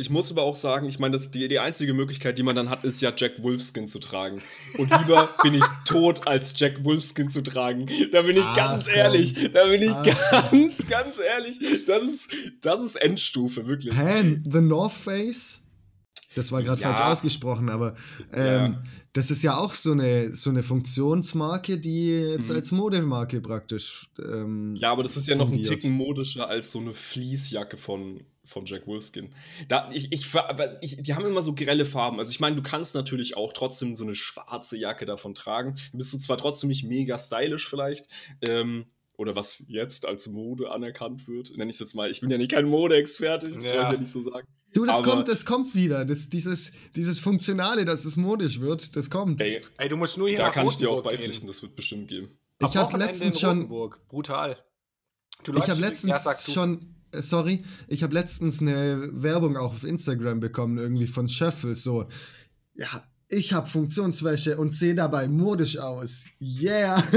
Ich 0.00 0.10
muss 0.10 0.30
aber 0.30 0.44
auch 0.44 0.54
sagen, 0.54 0.86
ich 0.88 1.00
meine, 1.00 1.12
das- 1.14 1.32
die, 1.32 1.48
die 1.48 1.58
einzige 1.58 1.92
Möglichkeit, 1.92 2.38
die 2.38 2.44
man 2.44 2.54
dann 2.54 2.70
hat, 2.70 2.84
ist 2.84 3.00
ja 3.00 3.12
Jack 3.16 3.42
Wolfskin 3.42 3.88
zu 3.88 3.98
tragen. 3.98 4.40
Und 4.78 4.96
lieber 4.96 5.28
bin 5.42 5.54
ich 5.54 5.64
tot, 5.86 6.24
als 6.28 6.54
Jack 6.56 6.84
Wolfskin 6.84 7.30
zu 7.30 7.42
tragen. 7.42 7.86
Da 8.12 8.22
bin 8.22 8.36
ich 8.36 8.44
Ah, 8.44 8.54
ganz 8.54 8.86
komm. 8.86 8.94
ehrlich. 8.94 9.50
Da 9.52 9.66
bin 9.66 9.82
ich 9.82 9.90
Ah, 9.90 10.02
ganz, 10.52 10.86
ganz 10.86 11.18
ehrlich. 11.18 11.58
Das 11.86 12.04
ist, 12.04 12.32
das 12.60 12.80
ist 12.80 12.94
Endstufe, 12.94 13.66
wirklich. 13.66 13.92
Hä? 13.98 14.40
The 14.48 14.60
North 14.60 14.92
Face? 14.92 15.62
Das 16.36 16.52
war 16.52 16.62
gerade 16.62 16.80
Ja. 16.80 16.94
falsch 16.94 17.04
ausgesprochen, 17.10 17.68
aber 17.68 17.96
ähm, 18.32 18.72
Ja. 18.74 18.82
das 19.14 19.32
ist 19.32 19.42
ja 19.42 19.56
auch 19.56 19.74
so 19.74 19.90
eine, 19.90 20.32
so 20.32 20.50
eine 20.50 20.62
Funktionsmarke, 20.62 21.76
die 21.78 22.10
jetzt 22.20 22.50
Mhm. 22.50 22.54
als 22.54 22.70
Modemarke 22.70 23.40
praktisch. 23.40 24.06
Ähm, 24.20 24.76
Ja, 24.76 24.92
aber 24.92 25.02
das 25.02 25.16
ist 25.16 25.26
ja 25.26 25.34
noch 25.34 25.46
ein 25.46 25.54
fungiert. 25.54 25.70
Ticken 25.80 25.90
modischer 25.90 26.48
als 26.48 26.70
so 26.70 26.78
eine 26.78 26.94
Fließjacke 26.94 27.76
von, 27.76 28.20
von 28.48 28.64
Jack 28.64 28.86
Wolfskin. 28.86 29.32
Da, 29.68 29.90
ich, 29.92 30.10
ich, 30.12 30.26
ich, 30.80 31.02
die 31.02 31.14
haben 31.14 31.24
immer 31.26 31.42
so 31.42 31.54
grelle 31.54 31.84
Farben. 31.86 32.18
Also 32.18 32.30
ich 32.30 32.40
meine, 32.40 32.56
du 32.56 32.62
kannst 32.62 32.94
natürlich 32.94 33.36
auch 33.36 33.52
trotzdem 33.52 33.94
so 33.94 34.04
eine 34.04 34.14
schwarze 34.14 34.76
Jacke 34.76 35.06
davon 35.06 35.34
tragen. 35.34 35.74
Du 35.92 35.98
bist 35.98 36.12
du 36.12 36.18
zwar 36.18 36.36
trotzdem 36.38 36.68
nicht 36.68 36.84
mega 36.84 37.16
stylisch 37.18 37.68
vielleicht, 37.68 38.06
ähm, 38.42 38.86
oder 39.16 39.34
was 39.34 39.64
jetzt 39.68 40.06
als 40.06 40.28
Mode 40.28 40.70
anerkannt 40.70 41.26
wird, 41.26 41.50
nenne 41.56 41.70
ich 41.70 41.74
es 41.76 41.80
jetzt 41.80 41.94
mal. 41.94 42.08
Ich 42.10 42.20
bin 42.20 42.30
ja 42.30 42.38
nicht 42.38 42.52
kein 42.52 42.66
Modeexperte, 42.66 43.48
ich 43.48 43.62
Ja. 43.64 43.82
brauche 43.82 43.94
ja 43.94 43.98
nicht 43.98 44.10
so 44.12 44.22
sagen. 44.22 44.46
Du, 44.74 44.84
das 44.84 44.98
aber- 44.98 45.10
kommt, 45.10 45.28
das 45.28 45.44
kommt 45.44 45.74
wieder. 45.74 46.04
Das, 46.04 46.28
dieses, 46.28 46.72
dieses 46.94 47.18
Funktionale, 47.18 47.84
dass 47.84 48.04
es 48.04 48.16
modisch 48.16 48.60
wird, 48.60 48.94
das 48.96 49.10
kommt. 49.10 49.40
Ey, 49.40 49.60
Ey, 49.78 49.88
du 49.88 49.96
musst 49.96 50.18
nur 50.18 50.28
hier 50.28 50.38
da 50.38 50.46
nach 50.48 50.52
kann 50.54 50.66
ich 50.68 50.76
dir 50.76 50.88
auch 50.90 50.96
Rotenburg 50.98 51.12
gehen. 51.12 51.18
beipflichten, 51.20 51.46
das 51.48 51.62
wird 51.62 51.74
bestimmt 51.74 52.08
geben. 52.08 52.38
Am 52.60 52.68
Ich 52.70 52.76
habe 52.76 52.96
letztens 52.98 53.40
schon, 53.40 53.56
Rotenburg. 53.58 54.00
Brutal. 54.08 54.62
Du 55.44 55.54
ich 55.54 55.68
habe 55.68 55.80
letztens 55.80 56.10
ja, 56.10 56.18
sag 56.18 56.44
du. 56.44 56.52
schon, 56.52 56.97
sorry, 57.12 57.62
ich 57.86 58.02
habe 58.02 58.14
letztens 58.14 58.60
eine 58.60 59.10
Werbung 59.12 59.56
auch 59.56 59.74
auf 59.74 59.84
Instagram 59.84 60.40
bekommen, 60.40 60.78
irgendwie 60.78 61.06
von 61.06 61.28
Schöffel, 61.28 61.74
so, 61.74 62.06
ja, 62.74 63.02
ich 63.28 63.52
habe 63.52 63.68
Funktionswäsche 63.68 64.56
und 64.56 64.70
sehe 64.70 64.94
dabei 64.94 65.28
modisch 65.28 65.78
aus. 65.78 66.26
Yeah. 66.40 67.02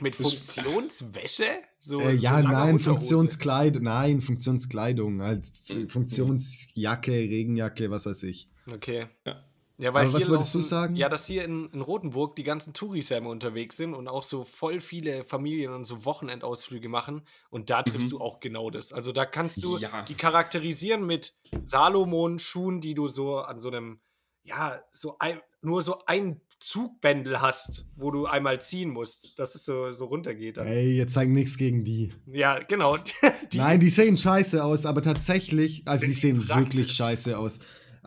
Mit 0.00 0.16
Funktionswäsche? 0.16 1.44
So, 1.78 2.00
äh, 2.00 2.16
so 2.16 2.22
ja, 2.22 2.40
langer 2.40 2.52
nein, 2.52 2.74
Unterhose. 2.74 2.84
Funktionskleidung, 2.84 3.82
nein, 3.82 4.20
Funktionskleidung, 4.20 5.22
halt 5.22 5.46
Funktionsjacke, 5.88 7.12
Regenjacke, 7.12 7.90
was 7.90 8.06
weiß 8.06 8.24
ich. 8.24 8.50
Okay. 8.72 9.06
Ja. 9.26 9.44
Ja, 9.80 9.94
weil 9.94 10.04
Aber 10.06 10.12
was 10.14 10.28
wolltest 10.28 10.54
du 10.54 10.60
sagen? 10.60 10.94
Ja, 10.94 11.08
dass 11.08 11.24
hier 11.26 11.44
in, 11.44 11.70
in 11.72 11.80
Rotenburg 11.80 12.36
die 12.36 12.42
ganzen 12.42 12.74
Touris 12.74 13.08
ja 13.08 13.16
immer 13.18 13.30
unterwegs 13.30 13.76
sind 13.78 13.94
und 13.94 14.08
auch 14.08 14.22
so 14.22 14.44
voll 14.44 14.80
viele 14.80 15.24
Familien 15.24 15.72
und 15.72 15.84
so 15.84 16.04
Wochenendausflüge 16.04 16.88
machen. 16.90 17.22
Und 17.48 17.70
da 17.70 17.82
triffst 17.82 18.08
Mhm. 18.08 18.10
du 18.10 18.20
auch 18.20 18.40
genau 18.40 18.70
das. 18.70 18.92
Also 18.92 19.12
da 19.12 19.24
kannst 19.24 19.64
du 19.64 19.78
Ja. 19.78 20.02
die 20.02 20.14
charakterisieren 20.14 21.06
mit 21.06 21.34
Salomon-Schuhen, 21.62 22.80
die 22.80 22.94
du 22.94 23.08
so 23.08 23.38
an 23.38 23.58
so 23.58 23.68
einem, 23.68 24.00
ja, 24.44 24.80
so 24.92 25.16
ein, 25.18 25.40
nur 25.62 25.82
so 25.82 25.98
ein 26.06 26.40
Zugbändel 26.58 27.40
hast, 27.40 27.86
wo 27.96 28.10
du 28.10 28.26
einmal 28.26 28.60
ziehen 28.60 28.90
musst, 28.90 29.38
dass 29.38 29.54
es 29.54 29.64
so, 29.64 29.92
so 29.92 30.04
runtergeht. 30.06 30.58
Dann. 30.58 30.66
Ey, 30.66 30.94
jetzt 30.96 31.14
sag 31.14 31.28
nichts 31.28 31.56
gegen 31.56 31.84
die. 31.84 32.12
Ja, 32.26 32.58
genau. 32.58 32.98
Die, 33.52 33.58
Nein, 33.58 33.80
die 33.80 33.90
sehen 33.90 34.16
scheiße 34.16 34.62
aus, 34.62 34.86
aber 34.86 35.02
tatsächlich, 35.02 35.82
also 35.86 36.06
die 36.06 36.12
sehen 36.12 36.46
praktisch. 36.46 36.56
wirklich 36.76 36.92
scheiße 36.92 37.36
aus. 37.36 37.58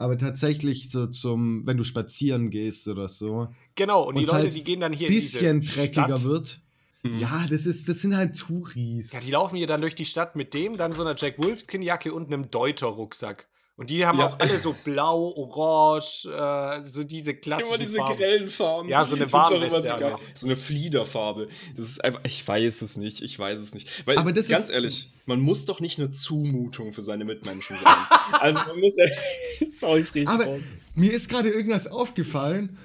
Aber 0.03 0.17
tatsächlich 0.17 0.91
so 0.91 1.07
zum, 1.07 1.65
wenn 1.65 1.77
du 1.77 1.85
spazieren 1.85 2.49
gehst 2.49 2.89
oder 2.89 3.07
so, 3.07 3.47
genau, 3.73 4.03
und 4.03 4.15
die 4.15 4.25
Leute, 4.25 4.33
halt 4.33 4.53
die 4.53 4.61
gehen 4.61 4.81
dann 4.81 4.91
hier 4.91 5.07
bisschen 5.07 5.45
in 5.45 5.61
diese 5.61 5.75
dreckiger 5.75 6.17
Stadt. 6.17 6.23
wird. 6.25 6.59
Mhm. 7.03 7.19
Ja, 7.19 7.45
das 7.49 7.65
ist, 7.65 7.87
das 7.87 8.01
sind 8.01 8.13
halt 8.13 8.37
Touris. 8.37 9.13
Ja, 9.13 9.21
die 9.21 9.31
laufen 9.31 9.55
hier 9.55 9.65
dann 9.65 9.79
durch 9.79 9.95
die 9.95 10.03
Stadt 10.03 10.35
mit 10.35 10.53
dem, 10.53 10.75
dann 10.75 10.91
so 10.91 11.03
einer 11.03 11.15
Jack 11.17 11.41
Wolfskin-Jacke 11.41 12.13
und 12.13 12.27
einem 12.27 12.51
Deuter-Rucksack. 12.51 13.47
Und 13.75 13.89
die 13.89 14.05
haben 14.05 14.19
Ja. 14.19 14.27
auch 14.29 14.39
alle 14.39 14.59
so 14.59 14.75
blau, 14.83 15.33
orange, 15.35 16.25
äh, 16.27 16.83
so 16.83 17.03
diese 17.03 17.33
klassischen 17.33 17.73
Immer 17.73 17.83
diese 17.83 17.97
Farben. 17.97 18.17
grellen 18.17 18.47
Farben. 18.49 18.89
Ja, 18.89 19.03
so 19.03 19.15
eine 19.15 19.25
Ich 19.25 19.33
Warnweste 19.33 20.17
so 20.35 20.45
eine 20.45 20.55
Fliederfarbe. 20.55 21.47
Das 21.75 21.85
ist 21.89 22.03
einfach, 22.03 22.21
ich 22.23 22.47
weiß 22.47 22.83
es 22.83 22.97
nicht, 22.97 23.23
ich 23.23 23.39
weiß 23.39 23.59
es 23.59 23.73
nicht. 23.73 24.05
Weil, 24.05 24.19
Aber 24.19 24.31
das 24.31 24.47
ganz 24.47 24.65
ist- 24.65 24.69
ehrlich, 24.69 25.11
man 25.25 25.39
muss 25.39 25.65
doch 25.65 25.79
nicht 25.79 25.97
eine 25.97 26.11
Zumutung 26.11 26.93
für 26.93 27.01
seine 27.01 27.25
Mitmenschen 27.25 27.75
sein. 27.75 27.93
also 28.41 28.59
man 28.59 28.79
muss 28.79 28.93
ja, 28.95 29.05
jetzt 29.59 29.81
hau 29.81 29.95
ich's 29.95 30.13
richtig 30.13 30.29
Aber 30.29 30.45
raus. 30.45 30.61
mir 30.93 31.11
ist 31.11 31.27
gerade 31.29 31.49
irgendwas 31.49 31.87
aufgefallen. 31.87 32.77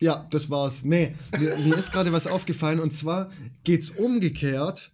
Ja, 0.00 0.26
das 0.30 0.50
war's. 0.50 0.84
Nee, 0.84 1.14
mir, 1.38 1.56
mir 1.56 1.76
ist 1.76 1.90
gerade 1.90 2.12
was 2.12 2.26
aufgefallen 2.26 2.80
und 2.80 2.92
zwar 2.92 3.30
geht's 3.64 3.88
umgekehrt. 3.90 4.90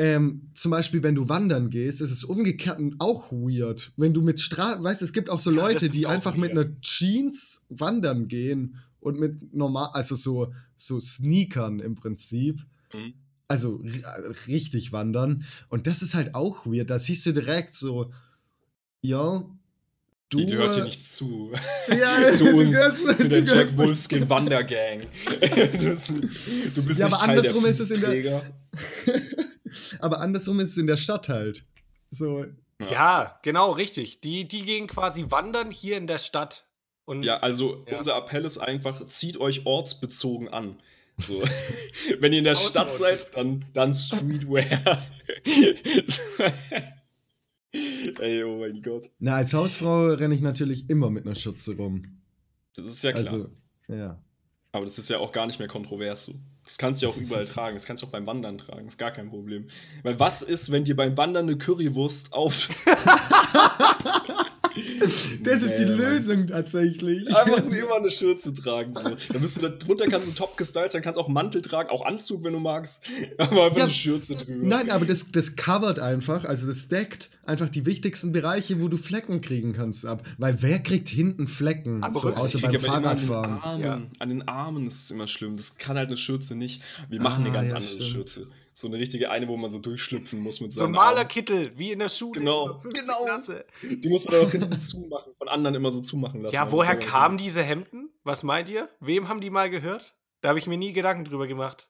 Ähm, 0.00 0.50
zum 0.54 0.70
Beispiel, 0.70 1.02
wenn 1.02 1.16
du 1.16 1.28
wandern 1.28 1.70
gehst, 1.70 2.00
ist 2.00 2.12
es 2.12 2.22
umgekehrt 2.22 2.78
auch 3.00 3.32
weird. 3.32 3.92
Wenn 3.96 4.14
du 4.14 4.22
mit 4.22 4.40
Stra 4.40 4.80
weißt, 4.80 5.02
es 5.02 5.12
gibt 5.12 5.28
auch 5.28 5.40
so 5.40 5.50
Ja, 5.50 5.56
Leute, 5.62 5.86
ist 5.86 5.94
die 5.96 6.06
einfach 6.06 6.36
mit 6.36 6.54
weird. 6.54 6.66
einer 6.66 6.80
Jeans 6.80 7.66
wandern 7.68 8.28
gehen 8.28 8.76
und 9.00 9.18
mit 9.18 9.52
normal, 9.54 9.90
also 9.94 10.14
so, 10.14 10.52
so 10.76 11.00
Sneakern 11.00 11.80
im 11.80 11.96
Prinzip. 11.96 12.64
Mhm. 12.94 13.14
Also 13.48 13.80
ri- 13.82 14.46
richtig 14.46 14.92
wandern. 14.92 15.42
Und 15.68 15.88
das 15.88 16.02
ist 16.02 16.14
halt 16.14 16.34
auch 16.36 16.64
weird. 16.66 16.90
Da 16.90 16.98
siehst 17.00 17.26
du 17.26 17.32
direkt 17.32 17.74
so, 17.74 18.12
ja, 19.02 19.44
du. 20.30 20.38
Die 20.38 20.46
gehört 20.46 20.74
hier 20.74 20.82
äh, 20.84 20.86
nicht 20.86 21.06
zu. 21.10 21.50
Ja, 21.88 22.32
zu 22.34 22.44
du 22.44 22.58
uns, 22.60 23.16
zu 23.18 23.28
der 23.28 23.42
Jack 23.42 23.76
Wolfskin 23.76 24.28
Wandergang. 24.30 25.00
du 25.40 25.78
bist, 25.90 26.10
du 26.10 26.82
bist 26.84 27.00
Ja, 27.00 27.06
nicht 27.06 27.14
aber 27.14 27.18
Teil 27.26 27.38
andersrum 27.38 27.62
der 27.62 27.70
ist 27.72 27.80
es 27.80 27.90
in 27.90 28.00
der-. 28.00 28.42
Aber 30.00 30.20
andersrum 30.20 30.60
ist 30.60 30.70
es 30.72 30.76
in 30.78 30.86
der 30.86 30.96
Stadt 30.96 31.28
halt. 31.28 31.64
So, 32.10 32.44
Ja, 32.90 33.38
genau, 33.42 33.72
richtig. 33.72 34.20
Die, 34.20 34.46
die 34.46 34.64
gehen 34.64 34.86
quasi 34.86 35.26
wandern 35.30 35.70
hier 35.70 35.96
in 35.96 36.06
der 36.06 36.18
Stadt. 36.18 36.66
Und 37.04 37.22
Ja, 37.24 37.38
also 37.38 37.84
Ja. 37.88 37.96
unser 37.96 38.16
Appell 38.16 38.44
ist 38.44 38.58
einfach, 38.58 39.04
zieht 39.06 39.38
euch 39.40 39.66
ortsbezogen 39.66 40.48
an. 40.48 40.76
So. 41.16 41.40
Wenn 42.20 42.32
ihr 42.32 42.38
in 42.38 42.44
der 42.44 42.54
Stadt 42.54 42.88
Ausmodern. 42.88 43.18
seid, 43.18 43.36
dann, 43.36 43.64
dann 43.72 43.94
Streetwear. 43.94 44.64
Ey, 48.20 48.42
oh 48.44 48.58
mein 48.60 48.80
Gott. 48.80 49.10
na, 49.18 49.34
als 49.36 49.52
Hausfrau 49.52 50.06
renne 50.14 50.34
ich 50.34 50.40
natürlich 50.40 50.88
immer 50.88 51.10
mit 51.10 51.26
einer 51.26 51.34
Schürze 51.34 51.76
rum. 51.76 52.22
Das 52.74 52.86
ist 52.86 53.02
ja 53.04 53.12
klar. 53.12 53.24
Also, 53.24 53.50
ja. 53.88 54.18
Aber 54.72 54.84
das 54.84 54.98
ist 54.98 55.10
ja 55.10 55.18
auch 55.18 55.32
gar 55.32 55.46
nicht 55.46 55.58
mehr 55.58 55.68
kontrovers 55.68 56.24
so. 56.24 56.34
Das 56.68 56.76
kannst 56.76 57.00
du 57.00 57.06
ja 57.06 57.12
auch 57.12 57.16
überall 57.16 57.44
tragen. 57.46 57.76
Das 57.76 57.86
kannst 57.86 58.02
du 58.02 58.06
auch 58.06 58.10
beim 58.10 58.26
Wandern 58.26 58.58
tragen. 58.58 58.86
Ist 58.86 58.98
gar 58.98 59.10
kein 59.10 59.30
Problem. 59.30 59.66
Weil 60.02 60.20
was 60.20 60.42
ist, 60.42 60.70
wenn 60.70 60.84
dir 60.84 60.94
beim 60.94 61.16
Wandern 61.16 61.48
eine 61.48 61.56
Currywurst 61.56 62.34
auf. 62.34 62.68
Das 65.42 65.62
ist 65.62 65.74
die 65.76 65.84
Mann. 65.86 65.96
Lösung 65.96 66.46
tatsächlich. 66.46 67.26
Einfach 67.36 67.64
immer 67.70 67.96
eine 67.96 68.10
Schürze 68.10 68.52
tragen. 68.52 68.94
So. 68.94 69.10
Dann 69.32 69.40
bist 69.40 69.56
du 69.58 69.62
da 69.62 69.68
drunter, 69.68 70.06
kannst 70.06 70.28
du 70.28 70.32
top 70.34 70.56
gestylt 70.56 70.92
sein, 70.92 71.02
kannst 71.02 71.18
auch 71.18 71.28
Mantel 71.28 71.62
tragen, 71.62 71.90
auch 71.90 72.04
Anzug, 72.04 72.44
wenn 72.44 72.52
du 72.52 72.60
magst. 72.60 73.06
Aber 73.38 73.64
einfach 73.66 73.76
Ja, 73.78 73.84
eine 73.84 73.92
Schürze 73.92 74.36
drüber. 74.36 74.66
Nein, 74.66 74.90
aber 74.90 75.04
das, 75.06 75.30
das 75.32 75.56
covert 75.56 75.98
einfach, 75.98 76.44
also 76.44 76.66
das 76.66 76.88
deckt 76.88 77.30
einfach 77.44 77.68
die 77.68 77.86
wichtigsten 77.86 78.32
Bereiche, 78.32 78.80
wo 78.80 78.88
du 78.88 78.96
Flecken 78.96 79.40
kriegen 79.40 79.72
kannst 79.72 80.04
ab. 80.06 80.22
Weil 80.38 80.60
wer 80.62 80.78
kriegt 80.80 81.08
hinten 81.08 81.48
Flecken? 81.48 82.02
Aber 82.02 82.18
so, 82.20 82.32
außer 82.32 82.58
beim 82.60 82.78
Fahrradfahren. 82.80 83.52
An 83.62 83.80
den, 83.80 83.88
Armen, 83.88 84.02
Ja. 84.02 84.10
an 84.18 84.28
den 84.28 84.48
Armen 84.48 84.86
ist 84.86 85.04
es 85.04 85.10
immer 85.10 85.26
schlimm. 85.26 85.56
Das 85.56 85.76
kann 85.78 85.96
halt 85.96 86.08
eine 86.08 86.16
Schürze 86.16 86.54
nicht. 86.54 86.82
Wir 87.08 87.20
machen 87.22 87.44
eine 87.44 87.50
Ah, 87.50 87.54
ganz 87.60 87.70
ja, 87.70 87.76
andere 87.76 87.92
stimmt. 87.94 88.10
Schürze. 88.10 88.46
So 88.80 88.86
eine 88.86 88.96
richtige 88.98 89.28
eine, 89.28 89.48
wo 89.48 89.56
man 89.56 89.70
so 89.72 89.80
durchschlüpfen 89.80 90.38
muss 90.38 90.60
mit 90.60 90.70
so 90.72 90.78
ein 90.78 90.92
seinen 90.92 90.94
Armen. 90.96 91.14
Malerkittel, 91.16 91.76
wie 91.76 91.90
in 91.90 91.98
der 91.98 92.08
Schule. 92.08 92.38
Genau. 92.38 92.78
Genau. 92.84 93.24
Klasse. 93.24 93.64
Die 93.82 94.08
muss 94.08 94.24
man 94.24 94.34
dann 94.36 94.46
auch 94.46 94.50
hinten 94.52 94.78
zumachen, 94.78 95.32
von 95.36 95.48
anderen 95.48 95.74
immer 95.74 95.90
so 95.90 96.00
zumachen 96.00 96.42
lassen. 96.42 96.54
Ja, 96.54 96.70
woher 96.70 96.94
kamen 96.96 97.38
diese 97.38 97.60
Hemden? 97.64 98.10
Was 98.22 98.44
meint 98.44 98.68
ihr? 98.68 98.88
Wem 99.00 99.28
haben 99.28 99.40
die 99.40 99.50
mal 99.50 99.68
gehört? 99.68 100.14
Da 100.42 100.50
habe 100.50 100.60
ich 100.60 100.68
mir 100.68 100.76
nie 100.76 100.92
Gedanken 100.92 101.24
drüber 101.24 101.48
gemacht. 101.48 101.88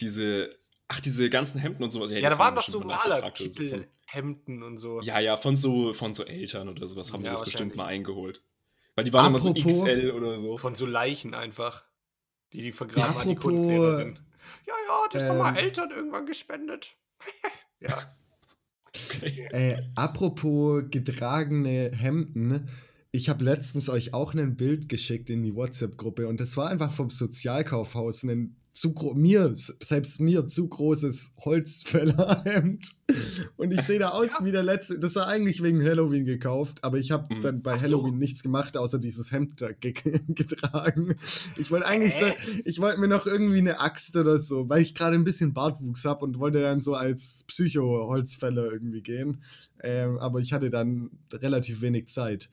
Diese, 0.00 0.50
ach, 0.88 0.98
diese 0.98 1.30
ganzen 1.30 1.60
Hemden 1.60 1.84
und 1.84 1.90
sowas. 1.90 2.10
Ja, 2.10 2.20
das 2.20 2.32
da 2.32 2.38
waren 2.40 2.56
doch 2.56 2.64
so 2.64 2.72
so 2.72 2.78
von- 2.80 2.88
Malerkittelhemden 2.88 4.64
und 4.64 4.78
so. 4.78 5.00
Ja, 5.02 5.20
ja, 5.20 5.36
von 5.36 5.54
so, 5.54 5.92
von 5.92 6.14
so 6.14 6.24
Eltern 6.24 6.68
oder 6.68 6.88
sowas 6.88 7.12
haben 7.12 7.22
Ja, 7.24 7.30
die 7.30 7.36
das 7.36 7.44
bestimmt 7.44 7.76
mal 7.76 7.86
eingeholt. 7.86 8.42
Weil 8.96 9.04
die 9.04 9.12
waren 9.12 9.26
immer 9.28 9.38
so 9.38 9.50
Apropos- 9.50 9.82
XL 9.84 10.10
oder 10.10 10.36
so. 10.38 10.58
Von 10.58 10.74
so 10.74 10.86
Leichen 10.86 11.34
einfach. 11.34 11.84
Die 12.52 12.60
die 12.62 12.72
vergraben 12.72 13.14
Ja, 13.14 13.20
an 13.20 13.28
die 13.28 13.36
apropos, 13.36 13.56
Kunstlehrerin. 13.60 14.18
Ja, 14.66 14.74
ja, 14.88 15.08
das 15.12 15.28
haben 15.28 15.38
mal 15.38 15.50
ähm, 15.50 15.64
Eltern 15.64 15.90
irgendwann 15.90 16.26
gespendet. 16.26 16.96
ja. 17.80 18.16
Äh, 19.50 19.82
apropos 19.94 20.84
getragene 20.90 21.90
Hemden. 21.92 22.68
Ich 23.10 23.28
habe 23.28 23.44
letztens 23.44 23.88
euch 23.88 24.14
auch 24.14 24.34
ein 24.34 24.56
Bild 24.56 24.88
geschickt 24.88 25.30
in 25.30 25.42
die 25.42 25.54
WhatsApp-Gruppe 25.54 26.28
und 26.28 26.40
das 26.40 26.56
war 26.56 26.68
einfach 26.68 26.92
vom 26.92 27.10
Sozialkaufhaus 27.10 28.22
ein 28.24 28.56
zu 28.74 28.92
mir, 29.14 29.52
selbst 29.54 30.20
mir 30.20 30.48
zu 30.48 30.66
großes 30.68 31.34
Holzfällerhemd. 31.44 32.84
Und 33.56 33.70
ich 33.72 33.82
sehe 33.82 34.00
da 34.00 34.08
aus 34.08 34.30
wie 34.42 34.50
der 34.50 34.64
letzte. 34.64 34.98
Das 34.98 35.14
war 35.14 35.28
eigentlich 35.28 35.62
wegen 35.62 35.80
Halloween 35.80 36.24
gekauft, 36.24 36.82
aber 36.82 36.98
ich 36.98 37.12
habe 37.12 37.32
Mhm. 37.32 37.40
dann 37.42 37.62
bei 37.62 37.78
so. 37.78 37.84
Halloween 37.84 38.18
nichts 38.18 38.42
gemacht, 38.42 38.76
außer 38.76 38.98
dieses 38.98 39.30
Hemd 39.30 39.62
da 39.62 39.70
ge 39.70 39.94
getragen. 40.28 41.14
Ich 41.56 41.70
wollte 41.70 41.86
eigentlich 41.86 42.16
so, 42.16 42.26
Hä? 42.26 42.34
ich 42.64 42.80
wollte 42.80 42.98
mir 43.00 43.06
noch 43.06 43.26
irgendwie 43.26 43.58
eine 43.58 43.78
Axt 43.78 44.16
oder 44.16 44.38
so, 44.40 44.68
weil 44.68 44.82
ich 44.82 44.96
gerade 44.96 45.14
ein 45.14 45.24
bisschen 45.24 45.54
Bartwuchs 45.54 46.04
habe 46.04 46.24
und 46.24 46.40
wollte 46.40 46.60
dann 46.60 46.80
so 46.80 46.94
als 46.94 47.44
Psycho-Holzfäller 47.46 48.72
irgendwie 48.72 49.02
gehen. 49.02 49.40
Ähm, 49.84 50.18
aber 50.18 50.40
ich 50.40 50.52
hatte 50.52 50.70
dann 50.70 51.10
relativ 51.32 51.80
wenig 51.80 52.08
Zeit, 52.08 52.50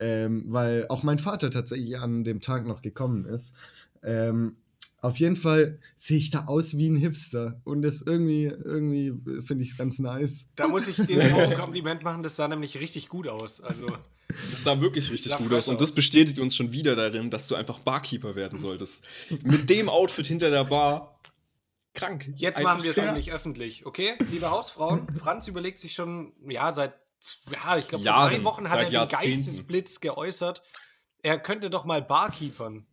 ähm, 0.00 0.42
weil 0.48 0.86
auch 0.88 1.04
mein 1.04 1.20
Vater 1.20 1.50
tatsächlich 1.52 1.98
an 1.98 2.24
dem 2.24 2.40
Tag 2.40 2.66
noch 2.66 2.82
gekommen 2.82 3.26
ist. 3.26 3.54
Ähm, 4.02 4.56
auf 5.02 5.18
jeden 5.18 5.36
Fall 5.36 5.78
sehe 5.96 6.16
ich 6.16 6.30
da 6.30 6.46
aus 6.46 6.76
wie 6.78 6.88
ein 6.88 6.96
Hipster 6.96 7.60
und 7.64 7.82
das 7.82 8.00
irgendwie, 8.02 8.44
irgendwie 8.44 9.12
finde 9.42 9.62
ich 9.64 9.72
es 9.72 9.76
ganz 9.76 9.98
nice. 9.98 10.46
Da 10.56 10.68
muss 10.68 10.88
ich 10.88 10.96
dir 10.96 11.22
auch 11.34 11.38
ein 11.50 11.56
Kompliment 11.58 12.02
machen, 12.04 12.22
das 12.22 12.36
sah 12.36 12.48
nämlich 12.48 12.78
richtig 12.78 13.08
gut 13.08 13.28
aus. 13.28 13.60
Also, 13.60 13.86
Das 14.50 14.64
sah 14.64 14.80
wirklich 14.80 15.10
richtig 15.10 15.32
Sah 15.32 15.38
gut 15.38 15.52
aus. 15.52 15.68
Und 15.68 15.80
das 15.80 15.92
bestätigt 15.92 16.38
uns 16.38 16.56
schon 16.56 16.72
wieder 16.72 16.96
darin, 16.96 17.28
dass 17.28 17.48
du 17.48 17.54
einfach 17.56 17.80
Barkeeper 17.80 18.34
werden 18.34 18.58
solltest. 18.58 19.04
Mit 19.42 19.68
dem 19.68 19.88
Outfit 19.90 20.26
hinter 20.26 20.50
der 20.50 20.64
Bar. 20.64 21.18
Krank. 21.94 22.32
jetzt 22.36 22.56
Einfach- 22.56 22.72
machen 22.74 22.82
wir 22.84 22.90
es 22.90 22.96
ja. 22.96 23.04
endlich 23.04 23.32
öffentlich, 23.32 23.84
okay? 23.84 24.14
Liebe 24.30 24.50
Hausfrauen, 24.50 25.06
Franz 25.18 25.46
überlegt 25.48 25.78
sich 25.78 25.92
schon, 25.92 26.32
ja, 26.48 26.72
seit, 26.72 26.94
ja, 27.50 27.76
ich 27.76 27.86
glaube, 27.88 28.04
vor 28.04 28.30
drei 28.30 28.42
Wochen 28.44 28.70
hat 28.70 28.92
er 28.92 29.06
den. 29.06 29.10
Geistesblitz 29.10 30.00
geäußert. 30.00 30.62
Er 31.22 31.38
könnte 31.38 31.68
doch 31.68 31.84
mal 31.84 32.00
Barkeepern. 32.00 32.86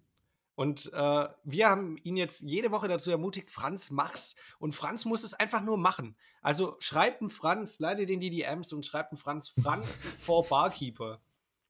Und 0.60 0.92
äh, 0.92 1.28
wir 1.46 1.70
haben 1.70 1.96
ihn 2.04 2.18
jetzt 2.18 2.42
jede 2.42 2.70
Woche 2.72 2.90
dazu 2.90 3.10
ermutigt, 3.12 3.50
Franz, 3.50 3.92
mach's. 3.92 4.36
Und 4.60 4.74
Franz 4.76 5.06
muss 5.06 5.24
es 5.24 5.34
einfach 5.34 5.62
nur 5.64 5.78
machen. 5.78 6.18
Also 6.42 6.76
schreibt 6.82 7.22
einen 7.22 7.30
Franz, 7.30 7.80
leitet 7.80 8.10
den 8.10 8.20
die 8.20 8.30
DMs 8.30 8.74
und 8.74 8.86
schreibt 8.86 9.14
einen 9.14 9.18
Franz, 9.20 9.48
Franz 9.48 10.04
for 10.20 10.46
Barkeeper. 10.46 11.22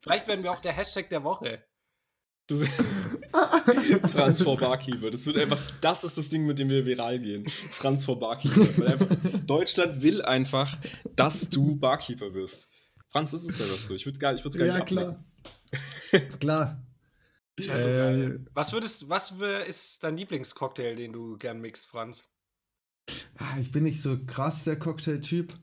Vielleicht 0.02 0.25
werden 0.28 0.41
wir 0.41 0.52
auch 0.52 0.62
der 0.62 0.73
Hashtag 0.73 1.08
der 1.10 1.23
Woche. 1.23 1.63
Franz 4.12 4.41
vor 4.41 4.58
Barkeeper. 4.58 5.12
Das 5.12 5.23
wird 5.28 5.38
einfach, 5.38 5.60
das 5.82 6.04
ist 6.04 6.17
das 6.17 6.30
Ding, 6.30 6.47
mit 6.47 6.58
dem 6.58 6.69
wir 6.69 6.84
viral 6.84 7.19
gehen. 7.19 7.47
Franz 7.47 8.04
vor 8.06 8.19
Barkeeper. 8.19 8.88
Einfach, 8.88 9.15
Deutschland 9.45 10.02
will 10.02 10.23
einfach, 10.23 10.80
dass 11.15 11.47
du 11.47 11.75
Barkeeper 11.75 12.34
wirst. 12.34 12.71
Franz, 13.10 13.34
ist 13.34 13.47
es 13.47 13.60
ja 13.60 13.65
das 13.65 13.86
so. 13.86 13.93
Ich 13.93 14.08
würde 14.08 14.17
gar, 14.17 14.34
ich 14.34 14.41
gar 14.41 14.65
Ja, 14.65 14.73
nicht 14.78 14.88
klar. 14.88 15.23
ablecken. 16.12 16.39
klar. 16.39 16.82
Das 17.67 17.67
wär 17.69 17.82
so 17.82 17.88
Äh, 17.88 17.91
geil. 18.28 18.45
Was 18.54 18.74
würdest, 18.74 19.10
was 19.10 19.39
wär, 19.39 19.65
ist 19.65 20.04
dein 20.04 20.17
Lieblingscocktail, 20.17 20.95
den 20.95 21.13
du 21.13 21.38
gern 21.38 21.60
mixt, 21.62 21.88
Franz? 21.88 22.26
Ah, 23.38 23.58
Ich 23.60 23.72
bin 23.72 23.84
nicht 23.84 24.02
so 24.02 24.17
krass 24.26 24.63
der 24.63 24.78
Cocktail-Typ. 24.78 25.54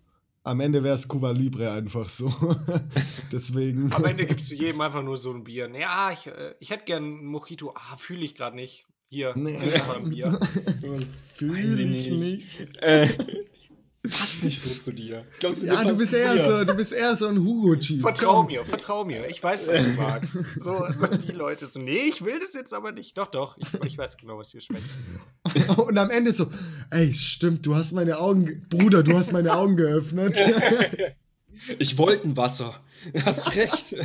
Am 0.42 0.61
Ende 0.61 0.85
wäre 0.85 0.94
es 0.94 1.09
Cuba 1.09 1.32
Libre 1.32 1.72
einfach 1.72 2.09
so. 2.09 2.28
Deswegen. 3.32 3.92
Am 3.92 4.04
Ende 4.04 4.26
gibst 4.26 4.50
du 4.50 4.54
jedem 4.54 4.80
einfach 4.80 5.02
nur 5.02 5.16
so 5.16 5.32
ein 5.32 5.42
Bier. 5.42 5.68
Ja, 5.74 6.12
ich, 6.12 6.26
äh, 6.28 6.54
ich 6.61 6.70
hätte 6.70 6.85
gern 6.85 7.04
ein 7.04 7.24
Mojito. 7.26 7.72
Ah, 7.74 7.96
fühle 7.96 8.24
ich 8.24 8.35
gerade 8.37 8.54
nicht. 8.54 8.87
Hier, 9.09 9.35
Nee. 9.37 9.59
ein 9.59 10.09
Bier. 10.11 10.38
Fühl 11.35 11.52
Weiß 11.52 11.78
ich 11.80 11.90
ich 12.09 12.11
nicht. 12.11 12.61
nicht. 12.61 12.76
Äh, 12.82 13.09
passt 14.09 14.42
nicht 14.42 14.61
so 14.61 14.71
zu 14.71 14.92
dir. 14.92 15.25
Glaubst 15.40 15.62
Ja, 15.62 15.83
du 15.85 15.97
bist 15.97 16.12
eher 16.12 16.35
dir? 16.35 16.42
so, 16.45 16.64
du 16.64 16.75
bist 16.75 16.92
eher 16.92 17.14
so 17.16 17.29
ein 17.29 17.38
Hugo-Typ. 17.38 18.01
Vertrau 18.01 18.38
Komm. 18.42 18.47
mir, 18.47 18.64
vertrau 18.64 19.05
mir. 19.05 19.29
Ich 19.29 19.42
weiß, 19.42 19.69
was 19.69 19.79
du 19.79 19.90
magst. 20.01 20.38
So, 20.59 20.85
so 20.92 21.07
die 21.07 21.33
Leute 21.33 21.66
so, 21.66 21.79
nee, 21.81 21.99
ich 22.09 22.25
will 22.25 22.38
das 22.40 22.53
jetzt 22.55 22.73
aber 22.75 22.92
nicht. 22.92 23.16
Doch, 23.19 23.29
doch, 23.29 23.57
ich, 23.59 23.69
ich 23.85 23.99
weiß 23.99 24.16
genau, 24.16 24.38
was 24.38 24.51
dir 24.51 24.61
schmeckt. 24.61 24.85
Und 25.77 25.97
am 25.99 26.11
Ende 26.11 26.33
so, 26.35 26.49
ey, 26.90 27.12
stimmt, 27.14 27.64
du 27.66 27.75
hast 27.75 27.92
meine 27.92 28.19
Augen, 28.19 28.47
ge- 28.47 28.61
Bruder, 28.69 29.03
du 29.03 29.16
hast 29.16 29.33
meine 29.33 29.55
Augen 29.55 29.77
geöffnet. 29.77 30.38
Ich 31.79 31.97
wollte 31.97 32.29
ein 32.29 32.37
Wasser. 32.37 32.75
Hast 33.25 33.55
recht. 33.57 33.97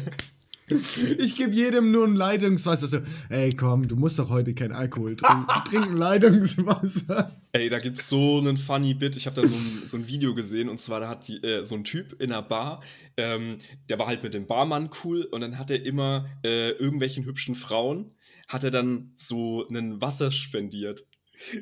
Ich 0.71 1.35
gebe 1.35 1.53
jedem 1.53 1.91
nur 1.91 2.05
ein 2.05 2.15
Leitungswasser. 2.15 2.87
So, 2.87 2.99
ey, 3.29 3.51
komm, 3.51 3.87
du 3.87 3.95
musst 3.95 4.19
doch 4.19 4.29
heute 4.29 4.53
kein 4.53 4.71
Alkohol 4.71 5.15
trinken. 5.17 5.47
Trink 5.65 5.87
ein 5.87 5.97
Leitungswasser. 5.97 7.41
Ey, 7.51 7.69
da 7.69 7.79
gibt's 7.79 8.07
so 8.07 8.37
einen 8.37 8.57
funny 8.57 8.93
Bit. 8.93 9.17
Ich 9.17 9.25
habe 9.25 9.35
da 9.35 9.45
so 9.45 9.53
ein, 9.53 9.87
so 9.87 9.97
ein 9.97 10.07
Video 10.07 10.33
gesehen 10.33 10.69
und 10.69 10.79
zwar 10.79 11.01
da 11.01 11.09
hat 11.09 11.27
die, 11.27 11.43
äh, 11.43 11.65
so 11.65 11.75
ein 11.75 11.83
Typ 11.83 12.21
in 12.21 12.31
einer 12.31 12.41
Bar, 12.41 12.81
ähm, 13.17 13.57
der 13.89 13.99
war 13.99 14.07
halt 14.07 14.23
mit 14.23 14.33
dem 14.33 14.47
Barmann 14.47 14.89
cool 15.03 15.23
und 15.31 15.41
dann 15.41 15.57
hat 15.57 15.71
er 15.71 15.83
immer 15.83 16.27
äh, 16.43 16.71
irgendwelchen 16.71 17.25
hübschen 17.25 17.55
Frauen, 17.55 18.15
hat 18.47 18.63
er 18.63 18.71
dann 18.71 19.11
so 19.15 19.67
einen 19.67 20.01
Wasser 20.01 20.31
spendiert. 20.31 21.05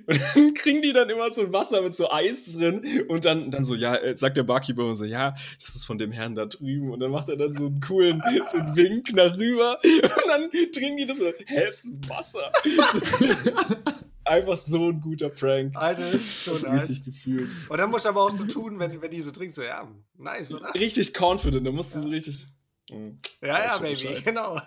Und 0.05 0.19
dann 0.35 0.53
kriegen 0.53 0.81
die 0.81 0.93
dann 0.93 1.09
immer 1.09 1.31
so 1.31 1.41
ein 1.41 1.53
Wasser 1.53 1.81
mit 1.81 1.95
so 1.95 2.11
Eis 2.11 2.53
drin 2.53 3.05
und 3.07 3.25
dann, 3.25 3.51
dann 3.51 3.63
so, 3.63 3.75
ja, 3.75 3.95
äh, 3.95 4.15
sagt 4.15 4.37
der 4.37 4.43
Barkeeper 4.43 4.81
immer 4.83 4.95
so, 4.95 5.05
ja, 5.05 5.35
das 5.61 5.75
ist 5.75 5.85
von 5.85 5.97
dem 5.97 6.11
Herrn 6.11 6.35
da 6.35 6.45
drüben 6.45 6.91
und 6.91 6.99
dann 6.99 7.11
macht 7.11 7.29
er 7.29 7.37
dann 7.37 7.53
so 7.53 7.67
einen 7.67 7.79
coolen, 7.81 8.21
so 8.51 8.57
einen 8.57 8.75
Wink 8.75 9.13
nach 9.13 9.37
rüber 9.37 9.79
und 9.83 10.27
dann 10.27 10.49
trinken 10.71 10.97
die 10.97 11.05
das 11.05 11.17
so, 11.17 11.31
hä, 11.45 11.67
ist 11.67 11.89
Wasser. 12.07 12.51
Einfach 14.25 14.57
so 14.57 14.89
ein 14.89 15.01
guter 15.01 15.29
Prank. 15.29 15.75
Alter, 15.75 16.03
das 16.03 16.13
ist 16.21 16.45
so 16.45 16.51
Das 16.51 16.61
nice. 16.63 16.89
richtig 16.89 17.05
gefühlt. 17.05 17.49
Und 17.67 17.77
dann 17.77 17.89
musst 17.89 18.05
du 18.05 18.09
aber 18.09 18.21
auch 18.23 18.31
so 18.31 18.45
tun, 18.45 18.77
wenn, 18.79 19.01
wenn 19.01 19.09
die 19.09 19.21
so 19.21 19.31
trinkt, 19.31 19.55
so, 19.55 19.63
ja, 19.63 19.87
nice, 20.17 20.53
oder? 20.53 20.71
Richtig 20.75 21.19
confident, 21.19 21.65
da 21.65 21.71
musst 21.71 21.95
du 21.95 21.99
so 21.99 22.09
richtig. 22.09 22.45
Ja, 22.89 22.97
weiß 22.97 23.11
ja, 23.41 23.69
schon 23.69 23.81
Baby, 23.83 24.05
Bescheid. 24.07 24.23
genau. 24.23 24.61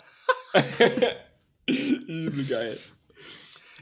Übel 1.66 2.44
geil. 2.44 2.78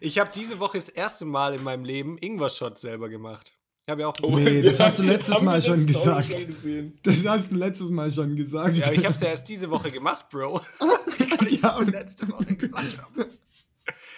Ich 0.01 0.19
habe 0.19 0.31
diese 0.35 0.59
Woche 0.59 0.79
das 0.79 0.89
erste 0.89 1.25
Mal 1.25 1.55
in 1.55 1.63
meinem 1.63 1.85
Leben 1.85 2.17
Ingwer-Shot 2.19 2.79
selber 2.79 3.09
gemacht. 3.09 3.57
Ich 3.87 3.91
habe 3.91 4.03
ja 4.03 4.09
auch. 4.09 4.15
Oh, 4.23 4.31
Nee, 4.39 4.63
das 4.63 4.81
hast 4.81 4.99
du 4.99 5.03
letztes 5.03 5.41
Mal 5.43 5.61
schon 5.61 5.87
das 5.87 5.87
gesagt. 5.87 6.33
schon? 6.63 6.99
Das 7.03 7.27
hast 7.27 7.53
du 7.53 7.57
letztes 7.57 7.91
Mal 7.91 8.11
schon 8.11 8.37
gesagt. 8.37 8.77
Ja, 8.77 8.93
ich 8.93 9.05
habe 9.05 9.15
es 9.15 9.21
ja 9.21 9.29
erst 9.29 9.49
diese 9.49 9.71
Woche 9.71 9.91
gemacht, 9.91 10.29
Bro. 10.31 10.61
Ich 11.49 11.63
Ja, 11.63 11.71
das 11.71 11.81
und- 11.81 11.91
letzte 11.93 12.29
Woche 12.31 12.55
gesagt? 12.57 13.39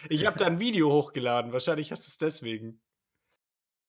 Ich 0.09 0.27
habe 0.27 0.39
da 0.39 0.47
ein 0.47 0.59
Video 0.61 0.91
hochgeladen. 0.91 1.53
Wahrscheinlich 1.53 1.91
hast 1.93 2.07
du 2.07 2.11
es 2.11 2.19
deswegen 2.19 2.81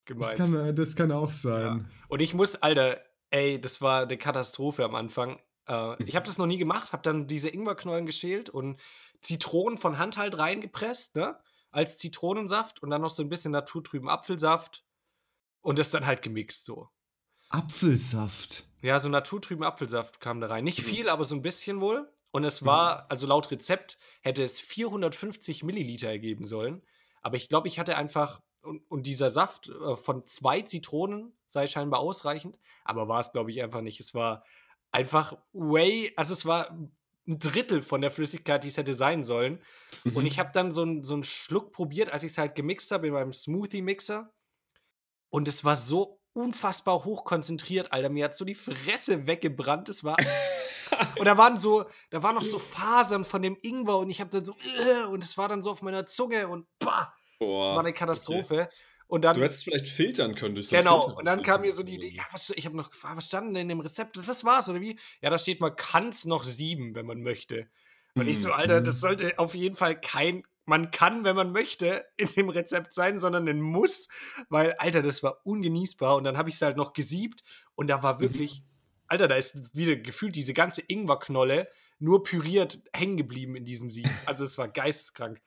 das, 0.06 0.36
gemeint. 0.36 0.38
kann, 0.38 0.76
das 0.76 0.96
kann 0.96 1.12
auch 1.12 1.30
sein. 1.30 1.90
Und 2.08 2.22
ich 2.22 2.34
muss, 2.34 2.56
Alter, 2.56 3.00
ey, 3.32 3.60
das 3.60 3.82
war 3.82 4.04
eine 4.04 4.18
Katastrophe 4.18 4.84
am 4.86 4.96
Anfang. 4.96 5.40
Äh, 5.68 6.02
ich 6.04 6.16
habe 6.16 6.26
das 6.26 6.38
noch 6.38 6.46
nie 6.46 6.58
gemacht, 6.58 6.92
habe 6.94 7.02
dann 7.04 7.26
diese 7.28 7.50
Ingwerknollen 7.50 8.06
geschält 8.06 8.50
und 8.50 8.80
Zitronen 9.22 9.78
von 9.78 9.98
Hand 9.98 10.18
halt 10.18 10.38
reingepresst, 10.38 11.16
ne? 11.16 11.36
Als 11.74 11.98
Zitronensaft 11.98 12.82
und 12.82 12.90
dann 12.90 13.02
noch 13.02 13.10
so 13.10 13.22
ein 13.24 13.30
bisschen 13.30 13.52
naturtrüben 13.52 14.08
Apfelsaft 14.08 14.86
und 15.62 15.78
das 15.80 15.92
dann 15.92 16.06
halt 16.06 16.22
gemixt 16.22 16.64
so. 16.66 16.90
Apfelsaft. 17.50 18.66
Ja, 18.82 19.00
so 19.00 19.10
naturtrüben 19.10 19.64
Apfelsaft 19.64 20.20
kam 20.20 20.42
da 20.42 20.48
rein. 20.48 20.64
Nicht 20.64 20.80
Mhm. 20.80 20.84
viel, 20.90 21.10
aber 21.10 21.24
so 21.24 21.36
ein 21.36 21.42
bisschen 21.42 21.80
wohl. 21.82 22.12
Und 22.32 22.44
es 22.44 22.66
war, 22.66 23.10
also 23.12 23.28
laut 23.28 23.52
Rezept 23.52 23.98
hätte 24.22 24.44
es 24.44 24.60
450 24.60 25.64
Milliliter 25.64 26.08
ergeben 26.10 26.46
sollen. 26.46 26.82
Aber 27.22 27.38
ich 27.38 27.48
glaube, 27.48 27.68
ich 27.68 27.78
hatte 27.80 27.96
einfach, 27.96 28.42
und, 28.64 28.80
und 28.90 29.06
dieser 29.06 29.30
Saft 29.30 29.70
äh, 29.70 29.96
von 29.96 30.26
zwei 30.26 30.62
Zitronen 30.62 31.32
sei 31.46 31.68
scheinbar 31.68 32.00
ausreichend. 32.00 32.60
Aber 32.84 33.08
war 33.08 33.20
es, 33.20 33.32
glaube 33.32 33.52
ich, 33.52 33.62
einfach 33.62 33.82
nicht. 33.82 34.00
Es 34.00 34.14
war 34.16 34.44
einfach 34.92 35.38
way, 35.54 36.12
also 36.18 36.34
es 36.34 36.46
war 36.46 36.76
ein 37.28 37.40
Drittel 37.40 37.82
von 37.82 38.02
der 38.02 38.12
Flüssigkeit, 38.12 38.64
die 38.64 38.68
es 38.68 38.78
hätte 38.78 38.94
sein 38.94 39.24
sollen. 39.24 39.62
Mhm. 40.04 40.18
Und 40.18 40.26
ich 40.26 40.40
habe 40.40 40.52
dann 40.54 40.72
so, 40.72 40.82
einen- 40.82 41.04
so 41.04 41.14
einen 41.14 41.24
Schluck 41.24 41.72
probiert, 41.72 42.12
als 42.12 42.24
ich 42.24 42.32
es 42.34 42.38
halt 42.38 42.56
gemixt 42.56 42.92
habe 42.92 43.08
in 43.08 43.14
meinem 43.14 43.32
Smoothie-Mixer. 43.34 44.32
Und 45.30 45.48
es 45.48 45.64
war 45.64 45.76
so 45.76 46.20
unfassbar 46.34 47.06
hochkonzentriert, 47.06 47.92
Alter. 47.92 48.10
Mir 48.10 48.26
hat 48.26 48.36
so 48.36 48.44
die 48.46 48.56
Fresse 48.56 49.26
weggebrannt. 49.28 49.88
Es 49.90 50.04
war. 50.04 50.18
und 51.18 51.26
da 51.26 51.38
waren 51.38 51.58
so, 51.58 51.86
da 52.10 52.22
waren 52.24 52.36
noch 52.36 52.44
so 52.44 52.60
Fasern 52.60 53.24
von 53.24 53.42
dem 53.42 53.58
Ingwer 53.62 53.98
und 54.00 54.10
ich 54.10 54.20
habe 54.20 54.30
dann 54.30 54.44
so, 54.46 54.56
und 55.10 55.24
es 55.24 55.38
war 55.38 55.48
dann 55.48 55.62
so 55.62 55.72
auf 55.72 55.82
meiner 55.82 56.06
Zunge 56.06 56.48
und 56.48 56.68
bah, 56.80 57.14
das 57.40 57.48
war 57.72 57.80
eine 57.80 57.94
Katastrophe. 57.94 58.70
Und 59.14 59.22
dann. 59.22 59.36
Du 59.36 59.44
hättest 59.44 59.66
vielleicht 59.66 59.88
filtern 59.88 60.34
können 60.34 60.56
durch 60.56 60.70
so 60.70 60.76
Genau, 60.76 61.04
Filter. 61.04 61.18
und 61.20 61.26
dann 61.26 61.44
kam 61.44 61.62
mir 61.62 61.72
so 61.72 61.84
die 61.84 61.98
Idee, 61.98 62.08
ja, 62.08 62.24
was, 62.32 62.50
ich 62.50 62.66
habe 62.66 62.76
noch 62.76 62.90
gefragt, 62.90 63.16
was 63.16 63.28
stand 63.28 63.50
denn 63.50 63.58
in 63.58 63.68
dem 63.68 63.80
Rezept? 63.80 64.18
Das 64.18 64.44
war's, 64.44 64.70
oder 64.70 64.82
wie? 64.82 64.98
Ja, 65.22 65.30
da 65.30 65.38
steht, 65.38 65.62
man 65.62 65.76
kann 65.76 66.08
es 66.08 66.26
noch 66.26 66.44
sieben, 66.44 66.96
wenn 66.96 67.06
man 67.06 67.22
möchte. 67.22 67.68
Und 68.16 68.28
ich 68.28 68.40
so, 68.40 68.52
Alter, 68.52 68.82
das 68.82 69.02
sollte 69.02 69.38
auf 69.38 69.54
jeden 69.54 69.76
Fall 69.76 70.02
kein, 70.02 70.42
man 70.66 70.90
kann, 70.90 71.24
wenn 71.26 71.36
man 71.36 71.52
möchte, 71.52 72.08
in 72.18 72.26
dem 72.30 72.50
Rezept 72.50 72.92
sein, 72.92 73.20
sondern 73.20 73.48
ein 73.48 73.62
Muss, 73.62 74.08
weil, 74.50 74.74
Alter, 74.80 75.04
das 75.04 75.22
war 75.22 75.46
ungenießbar. 75.46 76.16
Und 76.16 76.24
dann 76.24 76.36
habe 76.36 76.50
ich 76.50 76.56
es 76.56 76.64
halt 76.64 76.76
noch 76.76 76.94
gesiebt 76.94 77.44
und 77.76 77.92
da 77.92 78.02
war 78.02 78.20
wirklich, 78.20 78.64
Alter, 79.06 79.28
da 79.28 79.36
ist 79.36 79.76
wieder 79.76 79.96
gefühlt 79.96 80.36
diese 80.36 80.56
ganze 80.56 80.82
Ingwerknolle 80.82 81.68
nur 82.00 82.24
püriert 82.24 82.82
hängen 82.96 83.18
geblieben 83.18 83.56
in 83.56 83.64
diesem 83.64 83.92
Sieb. 83.92 84.10
Also 84.26 84.44
es 84.44 84.58
war 84.58 84.70
geisteskrank. 84.70 85.40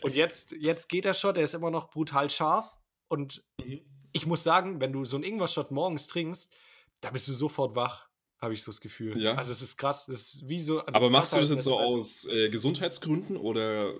Und 0.00 0.14
jetzt, 0.14 0.52
jetzt 0.52 0.88
geht 0.88 1.04
der 1.04 1.12
Shot, 1.12 1.36
der 1.36 1.44
ist 1.44 1.52
immer 1.52 1.70
noch 1.70 1.90
brutal 1.90 2.30
scharf. 2.30 2.75
Und 3.08 3.44
Mhm. 3.64 3.80
ich 4.12 4.26
muss 4.26 4.42
sagen, 4.42 4.80
wenn 4.80 4.92
du 4.92 5.04
so 5.04 5.16
einen 5.16 5.24
Ingwer-Shot 5.24 5.70
morgens 5.70 6.06
trinkst, 6.06 6.52
da 7.00 7.10
bist 7.10 7.28
du 7.28 7.32
sofort 7.32 7.76
wach, 7.76 8.08
habe 8.40 8.54
ich 8.54 8.62
so 8.62 8.70
das 8.70 8.80
Gefühl. 8.80 9.16
Ja. 9.18 9.34
Also 9.34 9.52
es 9.52 9.62
ist 9.62 9.76
krass. 9.76 10.06
Das 10.06 10.16
ist 10.34 10.48
wie 10.48 10.58
so. 10.60 10.80
Also 10.80 10.96
Aber 10.96 11.10
machst 11.10 11.34
du 11.34 11.40
das 11.40 11.50
jetzt 11.50 11.64
so 11.64 11.78
aus 11.78 12.26
äh, 12.26 12.48
Gesundheitsgründen 12.50 13.36
oder 13.36 13.94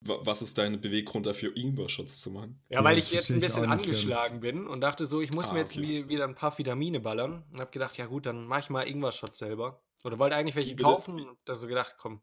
wa- 0.00 0.20
was 0.22 0.42
ist 0.42 0.58
dein 0.58 0.80
Beweggrund 0.80 1.26
dafür, 1.26 1.56
Ingwer-Shots 1.56 2.20
zu 2.20 2.30
machen? 2.30 2.60
Ja, 2.68 2.84
weil 2.84 2.96
Ja, 2.96 3.02
ich 3.02 3.10
jetzt 3.10 3.30
ein 3.30 3.40
bisschen 3.40 3.66
angeschlagen 3.66 4.40
bin 4.40 4.66
und 4.66 4.80
dachte 4.80 5.06
so, 5.06 5.20
ich 5.20 5.32
muss 5.32 5.48
Ah, 5.48 5.52
mir 5.54 5.60
jetzt 5.60 5.76
okay. 5.76 5.82
wie- 5.82 6.08
wieder 6.08 6.24
ein 6.24 6.34
paar 6.34 6.56
Vitamine 6.56 7.00
ballern 7.00 7.44
und 7.52 7.60
habe 7.60 7.70
gedacht, 7.70 7.96
ja 7.96 8.06
gut, 8.06 8.26
dann 8.26 8.46
mach 8.46 8.58
ich 8.60 8.70
mal 8.70 8.86
Ingwer-Shots 8.88 9.38
selber. 9.38 9.80
Oder 10.04 10.18
wollte 10.18 10.36
eigentlich 10.36 10.54
welche 10.56 10.72
Bitte? 10.76 10.84
kaufen 10.84 11.20
und 11.28 11.38
da 11.46 11.56
so 11.56 11.66
gedacht, 11.66 11.96
komm, 11.98 12.20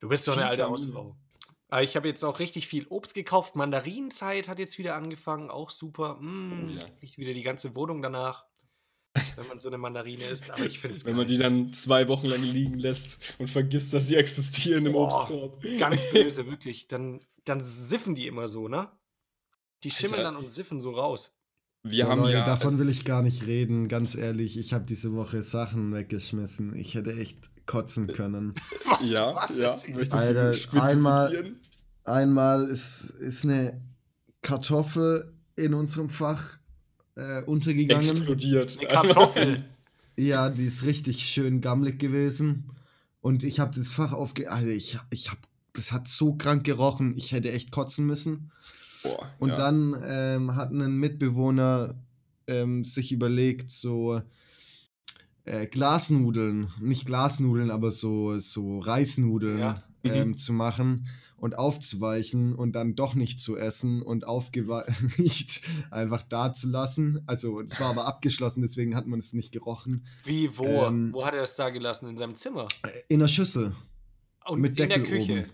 du 0.00 0.08
bist 0.08 0.26
doch 0.26 0.36
eine 0.36 0.46
alte. 0.48 0.68
Hausfrau. 0.68 1.16
Aber 1.70 1.82
ich 1.82 1.94
habe 1.96 2.08
jetzt 2.08 2.24
auch 2.24 2.38
richtig 2.40 2.66
viel 2.66 2.86
Obst 2.88 3.14
gekauft. 3.14 3.54
Mandarinenzeit 3.56 4.48
hat 4.48 4.58
jetzt 4.58 4.78
wieder 4.78 4.96
angefangen, 4.96 5.50
auch 5.50 5.70
super. 5.70 6.16
Mm, 6.20 6.68
Oh 6.68 6.70
ja. 6.70 6.84
Riecht 7.00 7.16
wieder 7.18 7.32
die 7.32 7.42
ganze 7.42 7.74
Wohnung 7.76 8.02
danach, 8.02 8.44
wenn 9.36 9.46
man 9.48 9.58
so 9.58 9.68
eine 9.68 9.78
Mandarine 9.78 10.24
isst. 10.24 10.50
Aber 10.50 10.64
ich 10.66 10.78
finde 10.80 10.96
es 10.96 11.04
Wenn 11.06 11.16
man 11.16 11.26
die 11.26 11.38
dann 11.38 11.72
zwei 11.72 12.08
Wochen 12.08 12.26
lang 12.26 12.42
liegen 12.42 12.78
lässt 12.78 13.36
und 13.38 13.48
vergisst, 13.48 13.94
dass 13.94 14.08
sie 14.08 14.16
existieren 14.16 14.86
im 14.86 14.92
Boah. 14.94 15.06
Obstkorb. 15.06 15.62
ganz 15.78 16.10
böse, 16.12 16.46
wirklich. 16.46 16.88
Dann, 16.88 17.20
dann 17.44 17.60
siffen 17.60 18.14
die 18.14 18.26
immer 18.26 18.48
so, 18.48 18.68
ne? 18.68 18.90
Die 19.84 19.90
schimmeln 19.90 20.20
Alter. 20.20 20.32
dann 20.32 20.36
und 20.36 20.50
siffen 20.50 20.80
so 20.80 20.90
raus. 20.92 21.34
Wir 21.82 22.06
Oh, 22.06 22.10
haben 22.10 22.20
Leute, 22.20 22.34
ja. 22.34 22.44
davon 22.44 22.78
will 22.78 22.90
ich 22.90 23.06
gar 23.06 23.22
nicht 23.22 23.46
reden, 23.46 23.88
ganz 23.88 24.14
ehrlich. 24.14 24.58
Ich 24.58 24.74
habe 24.74 24.84
diese 24.84 25.14
Woche 25.14 25.42
Sachen 25.42 25.94
weggeschmissen. 25.94 26.76
Ich 26.76 26.94
hätte 26.94 27.14
echt 27.16 27.38
kotzen 27.70 28.08
können. 28.08 28.54
Was? 28.84 29.10
ja, 29.10 29.32
was 29.34 29.56
ja. 29.58 29.70
Alter, 29.70 30.50
du 30.50 30.54
spezifizieren? 30.56 30.78
einmal- 30.78 31.52
Einmal 32.04 32.68
ist, 32.68 33.10
ist 33.20 33.44
eine 33.44 33.80
Kartoffel 34.42 35.32
in 35.54 35.74
unserem 35.74 36.08
Fach 36.08 36.58
äh, 37.14 37.42
untergegangen. 37.42 38.02
Explodiert. 38.02 38.78
Eine 38.78 38.88
Kartoffel. 38.88 39.64
Ja, 40.16 40.50
die 40.50 40.66
ist 40.66 40.82
richtig 40.82 41.24
schön 41.24 41.62
gammelig 41.62 41.98
gewesen. 41.98 42.64
Und 43.22 43.42
ich 43.42 43.58
habe 43.58 43.74
das 43.74 43.88
Fach 43.88 44.12
aufge... 44.12 44.50
Also 44.50 44.68
ich, 44.68 44.98
ich 45.10 45.30
habe... 45.30 45.40
Das 45.72 45.92
hat 45.92 46.08
so 46.08 46.34
krank 46.34 46.64
gerochen, 46.64 47.16
ich 47.16 47.32
hätte 47.32 47.50
echt 47.52 47.70
kotzen 47.70 48.04
müssen. 48.06 48.50
Boah, 49.02 49.26
Und 49.38 49.50
ja. 49.50 49.56
dann 49.56 49.96
ähm, 50.04 50.56
hat 50.56 50.72
ein 50.72 50.96
Mitbewohner 50.96 51.94
ähm, 52.48 52.84
sich 52.84 53.12
überlegt, 53.12 53.70
so 53.70 54.20
äh, 55.44 55.66
Glasnudeln, 55.66 56.68
nicht 56.80 57.06
Glasnudeln, 57.06 57.70
aber 57.70 57.90
so, 57.90 58.38
so 58.38 58.78
Reisnudeln 58.80 59.58
Ja. 59.58 59.82
Mhm. 60.02 60.10
ähm, 60.10 60.36
zu 60.36 60.52
machen 60.52 61.06
und 61.36 61.56
aufzuweichen 61.56 62.54
und 62.54 62.72
dann 62.72 62.94
doch 62.94 63.14
nicht 63.14 63.38
zu 63.40 63.56
essen 63.56 64.02
und 64.02 64.26
aufgeweicht 64.26 65.62
einfach 65.90 66.22
da 66.22 66.54
zu 66.54 66.68
lassen. 66.68 67.22
Also 67.26 67.60
es 67.60 67.80
war 67.80 67.90
aber 67.90 68.04
abgeschlossen, 68.06 68.60
deswegen 68.62 68.94
hat 68.94 69.06
man 69.06 69.18
es 69.20 69.32
nicht 69.32 69.50
gerochen. 69.52 70.06
Wie, 70.24 70.56
wo? 70.58 70.66
Ähm, 70.66 71.12
wo 71.12 71.24
hat 71.24 71.34
er 71.34 71.40
das 71.40 71.56
da 71.56 71.70
gelassen? 71.70 72.08
In 72.10 72.16
seinem 72.16 72.34
Zimmer? 72.34 72.68
In 73.08 73.20
der 73.20 73.28
Schüssel. 73.28 73.72
Und 74.46 74.60
mit 74.60 74.70
in 74.78 74.88
Deckel 74.88 75.02
der 75.02 75.06
Küche. 75.18 75.32
oben. 75.40 75.50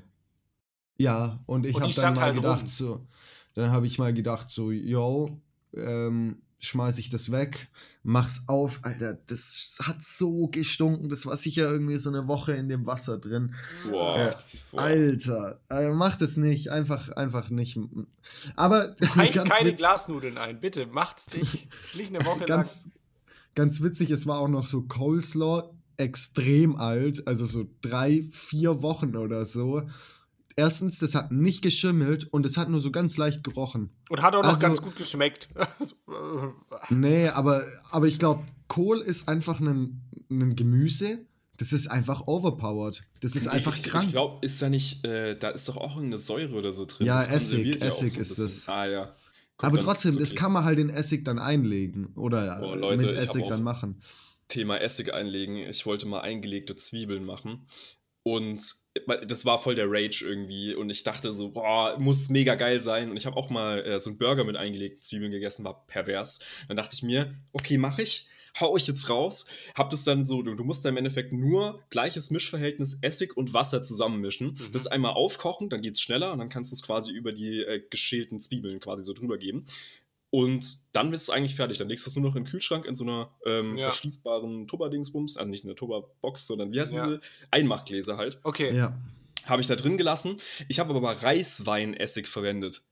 Ja, 0.99 1.40
und 1.46 1.66
ich 1.66 1.79
habe 1.79 1.92
dann 1.92 2.14
mal 2.14 2.20
halt 2.22 2.37
gedacht, 2.37 2.62
rum. 2.62 2.68
so, 2.68 3.07
dann 3.55 3.70
habe 3.70 3.87
ich 3.87 3.99
mal 3.99 4.14
gedacht, 4.14 4.49
so, 4.51 4.70
yo, 4.72 5.40
ähm, 5.75 6.42
schmeiß 6.66 6.98
ich 6.98 7.11
das 7.11 7.31
weg, 7.33 7.68
mach's 8.02 8.42
auf, 8.46 8.81
Alter, 8.83 9.18
das 9.26 9.79
hat 9.83 10.05
so 10.05 10.48
gestunken, 10.48 11.09
das 11.09 11.26
war 11.26 11.37
sicher 11.37 11.70
irgendwie 11.70 11.98
so 11.98 12.11
eine 12.11 12.29
Woche 12.29 12.52
in 12.52 12.68
dem 12.68 12.87
Wasser 12.87 13.18
drin. 13.18 13.55
Boah. 13.88 14.31
Äh. 14.72 14.76
Alter, 14.76 15.61
äh, 15.70 15.90
macht 15.90 16.22
es 16.22 16.37
nicht, 16.37 16.70
einfach, 16.70 17.11
einfach 17.11 17.50
nicht. 17.50 17.79
Aber 18.55 18.96
ganz, 19.16 19.50
keine 19.50 19.70
witz, 19.70 19.79
Glasnudeln 19.79 20.38
ein, 20.38 20.61
bitte. 20.61 20.87
Macht's 20.87 21.33
nicht. 21.35 21.68
Nicht 21.94 22.14
eine 22.14 22.24
Woche 22.26 22.44
ganz, 22.46 22.88
ganz 23.55 23.81
witzig, 23.81 24.11
es 24.11 24.26
war 24.26 24.40
auch 24.40 24.48
noch 24.48 24.66
so 24.66 24.83
Coleslaw, 24.83 25.70
extrem 25.96 26.76
alt, 26.76 27.26
also 27.26 27.44
so 27.44 27.66
drei, 27.81 28.22
vier 28.31 28.83
Wochen 28.83 29.16
oder 29.16 29.46
so. 29.46 29.83
Erstens, 30.59 30.99
das 30.99 31.14
hat 31.14 31.33
nicht 31.33 31.61
geschimmelt 31.61 32.33
und 32.33 32.47
es 32.47 32.57
hat 32.57 32.71
nur 32.71 32.81
so 32.81 32.90
ganz 32.90 33.19
leicht 33.19 33.45
gerochen. 33.45 33.90
Und 34.09 34.23
hat 34.23 34.35
auch 34.35 34.42
noch 34.42 34.49
Also- 34.51 34.61
ganz 34.61 34.81
gut 34.83 34.97
geschmeckt. 34.97 35.49
Nee, 36.88 37.29
aber, 37.29 37.64
aber 37.90 38.07
ich 38.07 38.19
glaube, 38.19 38.45
Kohl 38.69 39.01
ist 39.01 39.29
einfach 39.29 39.61
ein, 39.61 40.03
ein 40.31 40.57
Gemüse. 40.57 41.19
Das 41.59 41.73
ist 41.73 41.87
einfach 41.88 42.27
overpowered. 42.27 43.03
Das 43.21 43.35
ist 43.35 43.49
einfach 43.49 43.77
ich, 43.77 43.83
krank. 43.85 44.05
Ich 44.05 44.11
glaube, 44.11 44.45
ist 44.45 44.61
da 44.61 44.69
nicht, 44.69 45.07
äh, 45.07 45.37
da 45.37 45.49
ist 45.51 45.69
doch 45.69 45.77
auch 45.79 45.97
irgendeine 45.97 46.19
Säure 46.19 46.55
oder 46.55 46.73
so 46.73 46.85
drin. 46.85 47.07
Ja, 47.07 47.23
Essig, 47.23 47.83
Essig 47.83 48.12
so 48.12 48.21
ist 48.21 48.29
bisschen. 48.29 48.45
das. 48.45 48.69
Ah, 48.69 48.87
ja. 48.87 49.16
Guck, 49.57 49.69
aber 49.69 49.79
trotzdem, 49.79 50.12
es 50.12 50.19
das 50.19 50.31
okay. 50.33 50.40
kann 50.40 50.53
man 50.53 50.64
halt 50.64 50.79
in 50.79 50.90
Essig 50.90 51.25
dann 51.25 51.38
einlegen. 51.38 52.12
Oder 52.14 52.61
Boah, 52.61 52.77
Leute, 52.77 53.07
mit 53.07 53.16
Essig 53.16 53.47
dann 53.49 53.62
machen. 53.62 54.01
Thema 54.49 54.77
Essig 54.81 55.12
einlegen. 55.14 55.57
Ich 55.57 55.87
wollte 55.87 56.07
mal 56.07 56.21
eingelegte 56.21 56.77
Zwiebeln 56.77 57.25
machen. 57.25 57.66
Und 58.27 58.75
das 59.29 59.45
war 59.45 59.62
voll 59.62 59.77
der 59.77 59.89
Rage 59.89 60.25
irgendwie. 60.27 60.75
Und 60.75 60.91
ich 60.91 61.05
dachte 61.05 61.33
so, 61.33 61.51
boah, 61.51 61.97
muss 61.97 62.29
mega 62.29 62.57
geil 62.57 62.81
sein. 62.81 63.09
Und 63.09 63.17
ich 63.17 63.25
habe 63.25 63.37
auch 63.37 63.51
mal 63.51 63.87
äh, 63.87 64.01
so 64.01 64.11
einen 64.11 64.19
Burger 64.19 64.43
mit 64.43 64.57
eingelegten 64.57 65.01
Zwiebeln 65.01 65.31
gegessen, 65.31 65.65
war 65.65 65.87
pervers. 65.87 66.41
Dann 66.67 66.77
dachte 66.77 66.97
ich 66.97 67.05
mir, 67.05 67.37
okay, 67.53 67.79
mache 67.79 68.03
ich. 68.03 68.27
Hau 68.59 68.77
ich 68.77 68.89
jetzt 68.89 69.09
raus. 69.11 69.47
Hab 69.77 69.91
das 69.91 70.03
dann 70.03 70.27
so, 70.27 70.43
du, 70.43 70.57
du 70.57 70.65
musst 70.65 70.85
da 70.85 70.89
im 70.89 70.97
Endeffekt 70.97 71.33
nur 71.33 71.85
gleiches 71.91 72.33
Mischverhältnis 72.33 72.99
Essig 73.01 73.37
und 73.37 73.55
Wasser 73.55 73.81
zusammenmischen. 73.81 74.55
Mhm. 74.55 74.73
Das 74.73 74.89
einmal 74.89 75.12
aufkochen, 75.12 75.69
dann 75.69 75.81
geht's 75.81 76.01
schneller 76.01 76.33
und 76.33 76.41
dann 76.41 76.49
kannst 76.49 76.73
du 76.73 76.75
es 76.75 76.83
quasi 76.83 77.12
über 77.12 77.31
die 77.31 77.61
äh, 77.61 77.81
geschälten 77.89 78.41
Zwiebeln 78.41 78.81
quasi 78.81 79.05
so 79.05 79.12
drüber 79.12 79.39
geben. 79.39 79.67
Und 80.37 80.81
dann 80.92 81.11
bist 81.11 81.29
du 81.29 81.33
eigentlich 81.33 81.55
fertig. 81.55 81.79
Dann 81.79 81.88
legst 81.88 82.05
du 82.05 82.11
es 82.11 82.16
nur 82.16 82.22
noch 82.29 82.37
in 82.37 82.44
den 82.44 82.51
Kühlschrank 82.51 82.85
in 82.85 82.94
so 82.94 83.05
einer 83.05 83.31
ähm, 83.46 83.75
Ja. 83.79 83.85
verschließbaren 83.85 84.68
Tupper-Dingsbums. 84.68 85.38
Also 85.38 85.51
nicht 85.51 85.64
eine 85.64 85.75
Tupper-Box, 85.75 86.46
sondern 86.46 86.75
wie 86.75 86.81
heißen 86.81 86.94
Ja. 86.94 87.07
diese? 87.07 87.20
Einmachgläser 87.51 88.18
halt. 88.18 88.38
Okay. 88.42 88.77
Ja. 88.77 88.92
Habe 89.46 89.62
ich 89.62 89.66
da 89.66 89.77
drin 89.77 89.96
gelassen. 89.96 90.37
Ich 90.68 90.79
habe 90.79 90.90
aber 90.90 91.01
mal 91.01 91.14
Reisweinessig 91.14 92.27
verwendet. 92.29 92.83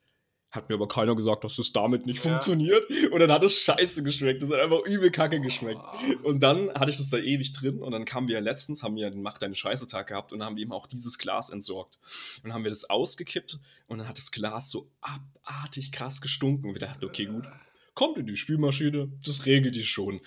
Hat 0.55 0.69
mir 0.69 0.77
aber 0.77 0.87
keiner 0.87 1.17
gesagt, 1.17 1.43
dass 1.43 1.57
das 1.57 1.73
damit 1.73 2.07
nicht 2.07 2.25
Ja. 2.25 2.31
funktioniert. 2.31 2.87
Und 3.11 3.19
dann 3.21 3.33
hat 3.33 3.43
es 3.43 3.59
scheiße 3.63 4.03
geschmeckt. 4.05 4.43
Das 4.43 4.51
hat 4.51 4.61
einfach 4.61 4.85
übel 4.85 5.11
kacke 5.11 5.41
geschmeckt. 5.41 5.81
Und 6.23 6.43
dann 6.45 6.73
hatte 6.75 6.91
ich 6.91 6.97
das 6.97 7.09
da 7.09 7.19
ewig 7.19 7.53
drin 7.53 7.81
und 7.83 7.91
dann 7.91 8.05
kamen 8.05 8.29
wir 8.29 8.41
letztens, 8.41 8.83
haben 8.83 8.95
wir 8.95 9.11
den 9.11 9.23
Mach 9.23 9.39
deine 9.39 9.55
Scheiße 9.57 9.87
Tag 9.89 10.07
gehabt 10.07 10.33
und 10.33 10.39
dann 10.39 10.47
haben 10.47 10.57
wir 10.57 10.63
eben 10.63 10.73
auch 10.73 10.87
dieses 10.87 11.19
Glas 11.19 11.51
entsorgt. 11.51 11.99
Und 12.39 12.45
dann 12.45 12.53
haben 12.55 12.63
wir 12.65 12.71
das 12.71 12.89
ausgekippt 12.89 13.59
und 13.89 13.99
dann 13.99 14.09
hat 14.09 14.17
das 14.17 14.31
Glas 14.31 14.71
so 14.71 14.89
abartig 15.01 15.91
krass 15.93 16.21
gestunken. 16.21 16.69
Und 16.69 16.75
wir 16.75 16.87
dachten, 16.87 17.05
okay, 17.05 17.27
gut, 17.27 17.45
kommt 17.95 18.17
in 18.19 18.27
die 18.27 18.37
Spülmaschine, 18.37 19.11
das 19.25 19.47
regelt 19.47 19.75
die 19.75 19.83
schon. 19.83 20.21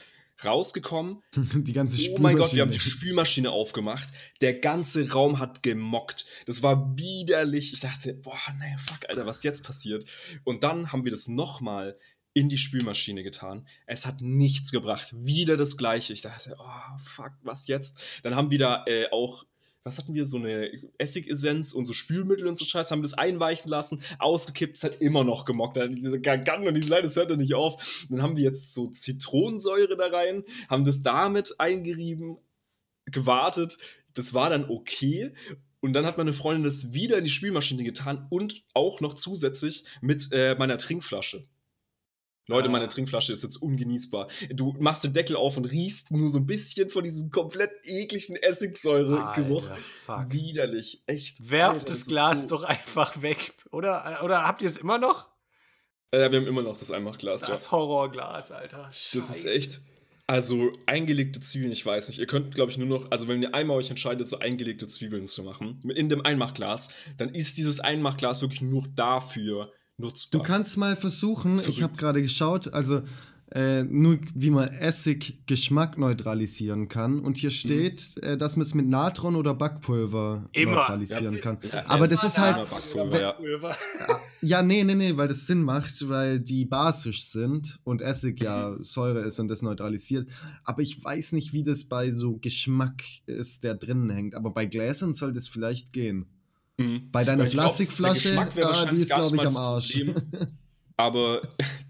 Rausgekommen, 0.44 1.24
Die 1.36 1.74
ganze 1.74 1.98
oh 2.12 2.18
mein 2.20 2.38
Gott, 2.38 2.54
wir 2.54 2.62
haben 2.62 2.72
die 2.72 2.80
Spülmaschine. 2.80 2.98
Spülmaschine 2.98 3.52
aufgemacht. 3.52 4.08
Der 4.42 4.60
ganze 4.60 5.12
Raum 5.12 5.40
hat 5.40 5.64
gemockt. 5.64 6.26
Das 6.46 6.64
war 6.64 6.98
widerlich. 6.98 7.74
Ich 7.74 7.80
dachte, 7.80 8.14
boah, 8.14 8.38
naja, 8.60 8.78
fuck, 8.78 9.10
Alter, 9.10 9.26
was 9.26 9.44
jetzt 9.44 9.64
passiert? 9.64 10.08
Und 10.44 10.64
dann 10.64 10.92
haben 10.92 11.04
wir 11.04 11.12
das 11.12 11.28
nochmal 11.28 11.98
in 12.34 12.50
die 12.50 12.60
Spülmaschine 12.60 13.24
getan. 13.24 13.68
Es 13.88 14.06
hat 14.06 14.22
nichts 14.22 14.72
gebracht. 14.72 15.12
Wieder 15.18 15.58
das 15.58 15.76
Gleiche. 15.76 16.14
Ich 16.14 16.22
dachte, 16.22 16.56
oh, 16.60 16.98
fuck, 17.04 17.32
was 17.42 17.68
jetzt? 17.68 18.00
Dann 18.22 18.36
haben 18.36 18.52
wir 18.52 18.60
da 18.60 18.84
äh, 18.86 19.10
auch, 19.12 19.44
was 19.88 19.98
hatten 19.98 20.14
wir, 20.14 20.26
so 20.26 20.38
eine 20.38 20.70
Essigessenz 20.98 21.74
und 21.74 21.86
so 21.86 21.94
Spülmittel 21.94 22.48
und 22.48 22.58
so 22.58 22.66
Scheiß, 22.66 22.92
haben 22.92 23.02
das 23.02 23.14
einweichen 23.14 23.70
lassen, 23.70 24.02
ausgekippt, 24.20 24.78
es 24.78 24.84
hat 24.84 25.02
immer 25.02 25.24
noch 25.24 25.46
gemockt. 25.46 25.78
Diese 25.78 26.20
Gargan 26.20 26.68
und 26.68 26.74
diese 26.74 26.90
Leute, 26.90 27.04
das 27.04 27.16
hört 27.16 27.32
ja 27.32 27.38
nicht 27.38 27.56
auf. 27.56 28.06
Dann 28.10 28.22
haben 28.22 28.36
wir 28.36 28.44
jetzt 28.44 28.74
so 28.74 28.88
Zitronensäure 28.88 29.98
da 29.98 30.08
rein, 30.08 30.44
haben 30.70 30.86
das 30.86 31.02
damit 31.02 31.60
eingerieben, 31.60 32.38
gewartet. 33.06 33.78
Das 34.14 34.34
war 34.34 34.50
dann 34.50 34.70
okay. 34.70 35.32
Und 35.80 35.94
dann 35.94 36.06
hat 36.06 36.18
meine 36.18 36.34
Freundin 36.34 36.64
das 36.64 36.94
wieder 36.94 37.18
in 37.18 37.24
die 37.24 37.30
Spülmaschine 37.30 37.84
getan 37.84 38.28
und 38.30 38.64
auch 38.74 39.00
noch 39.00 39.14
zusätzlich 39.14 39.86
mit 40.02 40.30
äh, 40.32 40.56
meiner 40.58 40.78
Trinkflasche. 40.78 41.48
Leute, 42.50 42.70
meine 42.70 42.88
Trinkflasche 42.88 43.34
ist 43.34 43.44
jetzt 43.44 43.58
ungenießbar. 43.58 44.28
Du 44.52 44.74
machst 44.80 45.04
den 45.04 45.12
Deckel 45.12 45.36
auf 45.36 45.58
und 45.58 45.66
riechst 45.66 46.12
nur 46.12 46.30
so 46.30 46.38
ein 46.40 46.46
bisschen 46.46 46.90
von 46.90 47.04
diesem 47.04 47.30
komplett 47.30 47.72
ekligen 47.84 48.38
Essigsäure-Geruch. 48.38 49.70
Widerlich, 50.30 51.04
echt. 51.08 51.50
Werft 51.50 51.74
Alter, 51.80 51.86
das 51.88 51.98
ist 52.00 52.08
Glas 52.08 52.42
so- 52.44 52.48
doch 52.50 52.64
einfach 52.64 53.22
weg. 53.22 53.54
Oder, 53.72 54.22
oder 54.24 54.48
habt 54.48 54.62
ihr 54.62 54.70
es 54.70 54.78
immer 54.78 54.98
noch? 54.98 55.28
Äh, 56.12 56.32
wir 56.32 56.40
haben 56.40 56.48
immer 56.48 56.62
noch 56.64 56.78
das 56.78 56.90
Einmachglas, 56.92 57.42
ja. 57.44 57.50
Das 57.50 57.70
Horrorglas, 57.70 58.54
Alter. 58.54 58.86
Das 58.86 59.14
ist 59.14 59.44
Scheiße. 59.44 59.52
echt. 59.52 59.82
Also 60.26 60.72
eingelegte 60.86 61.40
Zwiebeln, 61.40 61.72
ich 61.72 61.86
weiß 61.86 62.08
nicht. 62.10 62.20
Ihr 62.20 62.28
könnt, 62.28 62.54
glaube 62.56 62.72
ich, 62.72 62.78
nur 62.78 62.88
noch, 62.88 63.12
also 63.12 63.28
wenn 63.30 63.42
ihr 63.42 63.54
einmal 63.54 63.78
euch 63.78 63.90
entscheidet, 63.90 64.28
so 64.28 64.40
eingelegte 64.40 64.88
Zwiebeln 64.88 65.26
zu 65.26 65.44
machen, 65.44 65.82
in 65.96 66.10
dem 66.10 66.26
Einmachglas, 66.26 66.90
dann 67.18 67.34
ist 67.34 67.58
dieses 67.58 67.80
Einmachglas 67.82 68.42
wirklich 68.42 68.62
nur 68.62 68.84
dafür 68.96 69.72
nutzbar. 69.98 70.42
Du 70.42 70.48
kannst 70.48 70.78
mal 70.78 70.96
versuchen, 70.96 71.58
ich 71.60 71.64
Verrückt. 71.66 71.82
habe 71.84 71.94
gerade 71.98 72.22
geschaut, 72.22 72.74
also 72.74 73.02
äh, 73.54 73.84
nur 73.84 74.20
wie 74.36 74.50
man 74.50 74.68
Essig 74.68 75.42
Geschmack 75.48 75.98
neutralisieren 75.98 76.90
kann. 76.90 77.20
Und 77.22 77.38
Mhm. 77.38 77.40
hier 77.40 77.50
steht, 77.50 78.18
äh, 78.22 78.36
dass 78.36 78.58
man 78.58 78.64
es 78.66 78.74
mit 78.74 78.88
Natron 78.88 79.38
oder 79.38 79.54
Backpulver 79.54 80.50
Immer. 80.52 80.74
neutralisieren 80.76 81.36
Ja, 81.36 81.40
kann. 81.40 81.58
Ja, 81.72 81.86
Aber 81.88 82.10
das 82.10 82.26
ist 82.26 82.38
halt, 82.38 82.58
Backpulver, 82.70 83.22
ja. 83.22 83.32
Pulver. 83.32 83.78
ja, 84.42 84.62
nee, 84.62 84.84
nee, 84.84 84.96
nee, 84.96 85.16
weil 85.16 85.30
das 85.30 85.48
Sinn 85.48 85.64
macht, 85.64 86.10
weil 86.10 86.42
die 86.42 86.66
basisch 86.66 87.24
sind 87.24 87.80
und 87.86 88.02
Essig 88.02 88.42
ja 88.42 88.72
Mhm. 88.72 88.84
Säure 88.84 89.22
ist 89.22 89.40
und 89.40 89.48
das 89.48 89.62
neutralisiert. 89.62 90.28
Aber 90.66 90.82
ich 90.82 91.02
weiß 91.02 91.32
nicht, 91.32 91.54
wie 91.54 91.64
das 91.64 91.86
bei 91.86 92.12
so 92.12 92.36
Geschmack 92.40 93.02
ist, 93.28 93.64
der 93.64 93.76
drinnen 93.76 94.10
hängt. 94.10 94.36
Aber 94.36 94.52
bei 94.52 94.66
Gläsern 94.66 95.14
soll 95.14 95.32
das 95.32 95.48
vielleicht 95.48 95.94
gehen. 95.94 96.26
Mhm. 96.78 97.10
Bei 97.12 97.24
deiner 97.24 97.46
Plastikflasche, 97.46 98.38
ah, 98.40 98.86
die 98.86 98.98
ist, 98.98 99.10
glaube 99.10 99.36
ich, 99.36 99.46
am 99.46 99.58
Arsch. 99.58 99.92
Problem. 99.94 100.16
Aber 100.98 101.42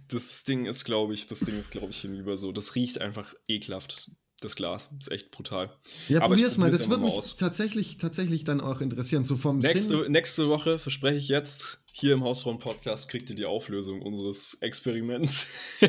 das 0.10 0.44
Ding 0.44 0.66
ist, 0.66 0.84
glaube 0.84 1.14
ich, 1.14 1.28
das 1.28 1.40
Ding 1.40 1.58
ist, 1.58 1.72
glaube 1.72 1.90
ich, 1.90 2.02
hinüber 2.02 2.36
so. 2.36 2.52
Das 2.52 2.76
riecht 2.76 3.00
einfach 3.00 3.34
ekelhaft, 3.48 4.12
das 4.42 4.56
Glas. 4.56 4.94
Ist 5.00 5.12
echt 5.12 5.32
brutal. 5.32 5.72
Ja, 6.10 6.22
Aber 6.22 6.36
ich 6.36 6.42
probier's 6.42 6.58
mal. 6.58 6.72
Das 6.72 6.90
würde 6.90 7.04
mich 7.04 7.14
aus. 7.14 7.38
tatsächlich, 7.38 7.98
tatsächlich 7.98 8.44
dann 8.44 8.60
auch 8.60 8.82
interessieren. 8.82 9.24
So 9.24 9.38
vom 9.38 9.62
Sinn. 9.62 9.72
Nächste, 9.72 10.10
nächste 10.10 10.50
Woche 10.50 10.78
verspreche 10.78 11.18
ich 11.18 11.30
jetzt, 11.30 11.82
hier 11.92 12.14
im 12.14 12.24
Hausraum-Podcast 12.24 13.10
kriegt 13.10 13.30
ihr 13.30 13.36
die 13.36 13.46
Auflösung 13.46 14.02
unseres 14.02 14.56
Experiments. 14.56 15.80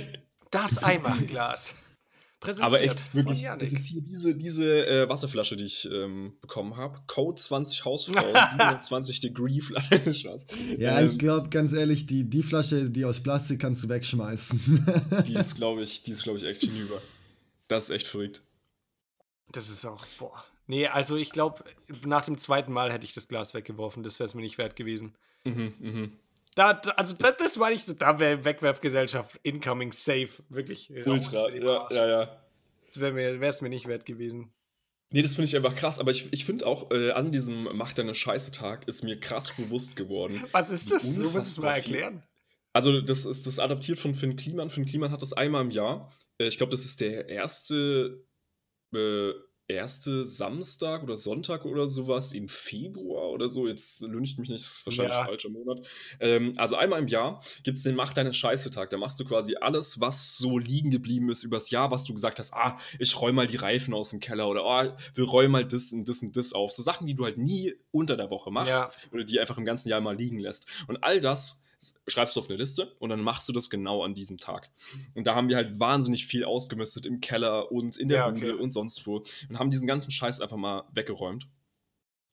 Das 0.50 0.78
Einmachglas. 0.78 1.74
Präsentiert 2.40 2.66
Aber 2.66 2.80
echt, 2.80 3.14
wirklich, 3.14 3.42
das 3.58 3.72
ist 3.72 3.86
hier 3.86 4.00
diese, 4.00 4.36
diese 4.36 4.86
äh, 4.86 5.08
Wasserflasche, 5.08 5.56
die 5.56 5.64
ich 5.64 5.88
ähm, 5.90 6.34
bekommen 6.40 6.76
habe. 6.76 7.00
Code 7.08 7.34
20 7.34 7.84
Hausfrau, 7.84 8.22
27 8.50 9.20
Degree 9.20 9.60
Flasche. 9.60 10.00
Ja, 10.78 11.00
Ähm, 11.00 11.08
ich 11.08 11.18
glaube, 11.18 11.48
ganz 11.48 11.72
ehrlich, 11.72 12.06
die, 12.06 12.30
die 12.30 12.44
Flasche, 12.44 12.90
die 12.90 13.04
aus 13.04 13.20
Plastik 13.20 13.60
kannst 13.60 13.82
du 13.82 13.88
wegschmeißen. 13.88 14.86
Die 15.26 15.34
ist, 15.34 15.56
glaube 15.56 15.82
ich, 15.82 16.02
die 16.02 16.12
ist, 16.12 16.22
glaube 16.22 16.38
ich, 16.38 16.44
echt 16.44 16.62
hinüber. 16.62 17.00
Das 17.66 17.84
ist 17.84 17.90
echt 17.90 18.06
verrückt. 18.06 18.42
Das 19.50 19.68
ist 19.68 19.84
auch, 19.84 20.04
boah. 20.18 20.44
Nee, 20.66 20.86
also 20.86 21.16
ich 21.16 21.30
glaube, 21.30 21.64
nach 22.04 22.24
dem 22.24 22.36
zweiten 22.38 22.72
Mal 22.72 22.92
hätte 22.92 23.04
ich 23.04 23.14
das 23.14 23.26
Glas 23.26 23.54
weggeworfen. 23.54 24.02
Das 24.02 24.20
wäre 24.20 24.26
es 24.26 24.34
mir 24.34 24.42
nicht 24.42 24.58
wert 24.58 24.76
gewesen. 24.76 25.14
Mhm, 25.44 25.74
mhm. 25.80 26.12
Da, 26.58 26.72
da- 26.72 26.90
also 26.92 27.14
das, 27.14 27.36
das 27.36 27.56
meine 27.56 27.76
ich 27.76 27.84
so, 27.84 27.94
da 27.94 28.18
wäre 28.18 28.44
Wegwerfgesellschaft 28.44 29.38
incoming 29.44 29.92
safe. 29.92 30.42
Wirklich. 30.48 30.90
Ultra, 31.06 31.50
ja, 31.50 31.86
ja, 31.92 32.06
ja. 32.08 32.42
Das 32.88 33.00
wäre 33.00 33.46
es 33.46 33.62
mir 33.62 33.68
nicht 33.68 33.86
wert 33.86 34.04
gewesen. 34.04 34.52
Nee, 35.12 35.22
das 35.22 35.36
finde 35.36 35.46
ich 35.46 35.56
einfach 35.56 35.76
krass, 35.76 36.00
aber 36.00 36.10
ich, 36.10 36.32
ich 36.32 36.44
finde 36.44 36.66
auch, 36.66 36.90
äh, 36.90 37.12
an 37.12 37.30
diesem 37.30 37.68
Mach 37.76 37.92
deine 37.92 38.14
Scheiße-Tag 38.14 38.88
ist 38.88 39.04
mir 39.04 39.20
krass 39.20 39.52
bewusst 39.56 39.94
geworden. 39.94 40.44
Was 40.50 40.70
ist 40.70 40.90
das? 40.90 41.14
Du 41.14 41.30
musst 41.30 41.46
es 41.46 41.58
mal 41.58 41.74
erklären. 41.74 42.24
Also, 42.72 43.00
das 43.00 43.24
ist 43.24 43.46
das 43.46 43.58
adaptiert 43.60 43.98
von 43.98 44.14
Finn 44.14 44.36
Kliman. 44.36 44.68
Finn 44.68 44.84
Kliman 44.84 45.12
hat 45.12 45.22
das 45.22 45.32
einmal 45.32 45.62
im 45.62 45.70
Jahr. 45.70 46.12
Äh, 46.38 46.48
ich 46.48 46.56
glaube, 46.58 46.70
das 46.72 46.84
ist 46.84 47.00
der 47.00 47.28
erste, 47.28 48.26
äh, 48.94 49.30
erste 49.68 50.24
Samstag 50.24 51.02
oder 51.02 51.16
Sonntag 51.18 51.66
oder 51.66 51.86
sowas 51.86 52.32
im 52.32 52.48
Februar 52.48 53.28
oder 53.30 53.48
so. 53.50 53.68
Jetzt 53.68 54.00
lüncht 54.00 54.38
mich 54.38 54.48
nicht, 54.48 54.64
das 54.64 54.78
ist 54.78 54.86
wahrscheinlich 54.86 55.14
Ja. 55.14 55.26
falscher 55.26 55.50
Monat. 55.50 55.86
Ähm, 56.20 56.54
also 56.56 56.76
einmal 56.76 56.98
im 57.00 57.06
Jahr 57.06 57.42
gibt 57.64 57.76
es 57.76 57.82
den 57.82 57.94
Mach 57.94 58.14
deine 58.14 58.32
Scheiße-Tag. 58.32 58.88
Da 58.90 58.96
machst 58.96 59.20
du 59.20 59.24
quasi 59.26 59.56
alles, 59.60 60.00
was 60.00 60.38
so 60.38 60.58
liegen 60.58 60.90
geblieben 60.90 61.28
ist 61.28 61.44
übers 61.44 61.70
Jahr, 61.70 61.90
was 61.90 62.04
du 62.04 62.14
gesagt 62.14 62.38
hast, 62.38 62.54
ah, 62.54 62.76
ich 62.98 63.20
räume 63.20 63.34
mal 63.34 63.46
die 63.46 63.56
Reifen 63.56 63.92
aus 63.92 64.10
dem 64.10 64.20
Keller 64.20 64.48
oder 64.48 64.64
ah, 64.64 64.96
wir 65.14 65.24
räumen 65.24 65.52
mal 65.52 65.64
das 65.66 65.92
und 65.92 66.08
das 66.08 66.22
und 66.22 66.34
das 66.36 66.54
auf. 66.54 66.72
So 66.72 66.82
Sachen, 66.82 67.06
die 67.06 67.14
du 67.14 67.24
halt 67.24 67.36
nie 67.36 67.74
unter 67.90 68.16
der 68.16 68.30
Woche 68.30 68.50
machst 68.50 68.72
Ja. 68.72 68.90
oder 69.12 69.24
die 69.24 69.38
einfach 69.38 69.58
im 69.58 69.66
ganzen 69.66 69.90
Jahr 69.90 70.00
mal 70.00 70.16
liegen 70.16 70.38
lässt. 70.38 70.66
Und 70.88 71.02
all 71.04 71.20
das 71.20 71.62
schreibst 72.06 72.36
du 72.36 72.40
auf 72.40 72.48
eine 72.48 72.58
Liste 72.58 72.94
und 72.98 73.10
dann 73.10 73.20
machst 73.20 73.48
du 73.48 73.52
das 73.52 73.70
genau 73.70 74.02
an 74.02 74.14
diesem 74.14 74.38
Tag. 74.38 74.70
Und 75.14 75.26
da 75.26 75.34
haben 75.34 75.48
wir 75.48 75.56
halt 75.56 75.78
wahnsinnig 75.78 76.26
viel 76.26 76.44
ausgemistet 76.44 77.06
im 77.06 77.20
Keller 77.20 77.70
und 77.70 77.96
in 77.96 78.08
der 78.08 78.18
Ja, 78.18 78.30
Bude 78.30 78.54
okay. 78.54 78.62
und 78.62 78.70
sonst 78.70 79.06
wo 79.06 79.24
und 79.48 79.58
haben 79.58 79.70
diesen 79.70 79.86
ganzen 79.86 80.10
Scheiß 80.10 80.40
einfach 80.40 80.56
mal 80.56 80.84
weggeräumt. 80.92 81.48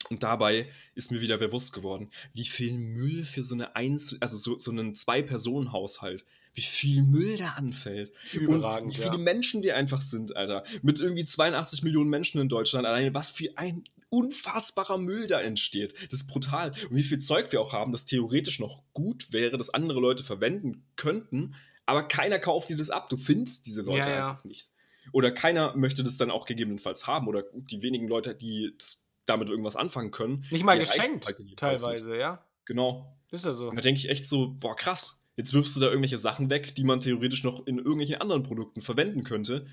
Und 0.09 0.21
dabei 0.21 0.69
ist 0.93 1.11
mir 1.11 1.21
wieder 1.21 1.37
bewusst 1.37 1.73
geworden, 1.73 2.09
wie 2.33 2.45
viel 2.45 2.73
Müll 2.73 3.23
für 3.23 3.43
so 3.43 3.55
eine 3.55 3.75
Einzel 3.75 4.19
also 4.21 4.37
so, 4.37 4.59
so 4.59 4.71
einen 4.71 4.93
Zwei-Personen-Haushalt, 4.93 6.25
wie 6.55 6.61
viel 6.61 7.03
Müll 7.03 7.37
da 7.37 7.49
anfällt. 7.49 8.11
Überragend, 8.33 8.91
und 8.91 8.97
wie 8.97 9.01
viele 9.01 9.17
ja. 9.17 9.23
Menschen 9.23 9.61
wir 9.61 9.75
einfach 9.75 10.01
sind, 10.01 10.35
Alter. 10.35 10.63
Mit 10.81 10.99
irgendwie 10.99 11.25
82 11.25 11.83
Millionen 11.83 12.09
Menschen 12.09 12.41
in 12.41 12.49
Deutschland 12.49 12.87
alleine, 12.87 13.13
was 13.13 13.29
für 13.29 13.49
ein 13.57 13.83
unfassbarer 14.09 14.97
Müll 14.97 15.27
da 15.27 15.41
entsteht. 15.41 15.93
Das 16.11 16.21
ist 16.21 16.27
brutal. 16.27 16.71
Und 16.89 16.95
wie 16.95 17.03
viel 17.03 17.19
Zeug 17.19 17.51
wir 17.51 17.59
auch 17.59 17.73
haben, 17.73 17.91
das 17.91 18.05
theoretisch 18.05 18.59
noch 18.59 18.81
gut 18.93 19.33
wäre, 19.33 19.57
das 19.57 19.73
andere 19.73 19.99
Leute 19.99 20.23
verwenden 20.23 20.85
könnten, 20.95 21.55
aber 21.85 22.03
keiner 22.03 22.39
kauft 22.39 22.69
dir 22.69 22.77
das 22.77 22.89
ab. 22.89 23.09
Du 23.09 23.17
findest 23.17 23.67
diese 23.67 23.81
Leute 23.81 24.09
Ja, 24.09 24.15
ja. 24.15 24.29
einfach 24.29 24.45
nicht. 24.45 24.71
Oder 25.11 25.31
keiner 25.31 25.75
möchte 25.75 26.03
das 26.03 26.17
dann 26.17 26.31
auch 26.31 26.45
gegebenenfalls 26.45 27.05
haben. 27.05 27.27
Oder 27.27 27.43
die 27.53 27.81
wenigen 27.81 28.07
Leute, 28.07 28.33
die 28.33 28.73
das 28.77 29.11
damit 29.25 29.49
irgendwas 29.49 29.75
anfangen 29.75 30.11
können. 30.11 30.45
Nicht 30.49 30.63
mal 30.63 30.79
geschenkt, 30.79 31.25
halt 31.25 31.39
jedenfalls 31.39 31.39
nicht. 31.39 31.59
teilweise, 31.59 32.17
ja. 32.17 32.43
Genau. 32.65 33.15
Ist 33.31 33.45
ja 33.45 33.53
so. 33.53 33.69
Und 33.69 33.75
da 33.75 33.81
denke 33.81 33.99
ich 33.99 34.09
echt 34.09 34.25
so, 34.25 34.55
boah, 34.59 34.75
krass. 34.75 35.24
Jetzt 35.37 35.53
wirfst 35.53 35.75
du 35.75 35.79
da 35.81 35.87
irgendwelche 35.87 36.17
Sachen 36.17 36.49
weg, 36.49 36.75
die 36.75 36.83
man 36.83 36.99
theoretisch 36.99 37.43
noch 37.43 37.65
in 37.67 37.77
irgendwelchen 37.77 38.15
anderen 38.15 38.43
Produkten 38.43 38.81
verwenden 38.81 39.23
könnte. 39.23 39.65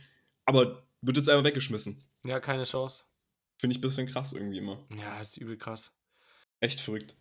Aber 0.44 0.86
wird 1.00 1.16
jetzt 1.16 1.28
einfach 1.28 1.44
weggeschmissen. 1.44 2.02
Ja, 2.24 2.40
keine 2.40 2.64
Chance. 2.64 3.04
Finde 3.58 3.72
ich 3.72 3.78
ein 3.78 3.82
bisschen 3.82 4.06
krass 4.06 4.32
irgendwie 4.32 4.58
immer. 4.58 4.78
Ja, 4.96 5.20
ist 5.20 5.36
übel 5.36 5.56
krass. 5.56 5.92
Echt 6.60 6.80
verrückt. 6.80 7.16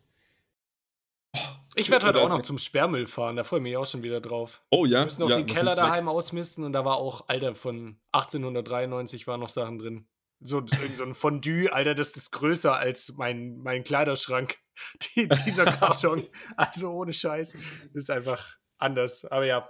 Ich 1.76 1.90
werde 1.90 2.08
heute 2.08 2.22
auch 2.22 2.30
noch 2.30 2.42
zum 2.42 2.58
Sperrmüll 2.58 3.08
fahren, 3.08 3.38
da 3.38 3.44
freue 3.44 3.60
ich 3.60 3.64
mich 3.64 3.78
auch 3.78 3.86
schon 3.86 4.04
wieder 4.04 4.20
drauf. 4.20 4.62
Oh 4.72 4.86
ja. 4.86 5.00
Wir 5.00 5.06
müssen 5.06 5.22
noch 5.22 5.30
ja, 5.30 5.38
den 5.38 5.46
Keller 5.46 5.64
muss 5.64 5.78
weg? 5.78 5.84
daheim 5.84 6.10
ausmisten 6.10 6.64
und 6.66 6.74
da 6.74 6.84
war 6.84 6.98
auch, 6.98 7.30
Alter, 7.30 7.56
von 7.56 7.98
1893 8.12 9.26
waren 9.28 9.40
noch 9.40 9.50
Sachen 9.50 9.80
drin. 9.80 10.06
So, 10.44 10.64
so 10.96 11.04
ein 11.04 11.14
Fondue, 11.14 11.72
Alter, 11.72 11.94
das 11.94 12.12
ist 12.12 12.32
größer 12.32 12.76
als 12.76 13.14
mein, 13.18 13.58
mein 13.58 13.84
Kleiderschrank, 13.84 14.58
die, 15.16 15.30
dieser 15.46 15.66
Karton. 15.66 16.28
Also 16.58 16.92
ohne 16.92 17.14
Scheiß. 17.14 17.54
Das 17.94 18.04
ist 18.04 18.10
einfach 18.10 18.58
anders. 18.78 19.26
Aber 19.26 19.46
ja, 19.46 19.70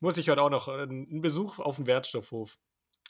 muss 0.00 0.18
ich 0.18 0.28
heute 0.28 0.42
auch 0.42 0.50
noch 0.50 0.68
äh, 0.68 0.82
einen 0.82 1.22
Besuch 1.22 1.58
auf 1.58 1.76
dem 1.76 1.86
Wertstoffhof. 1.86 2.58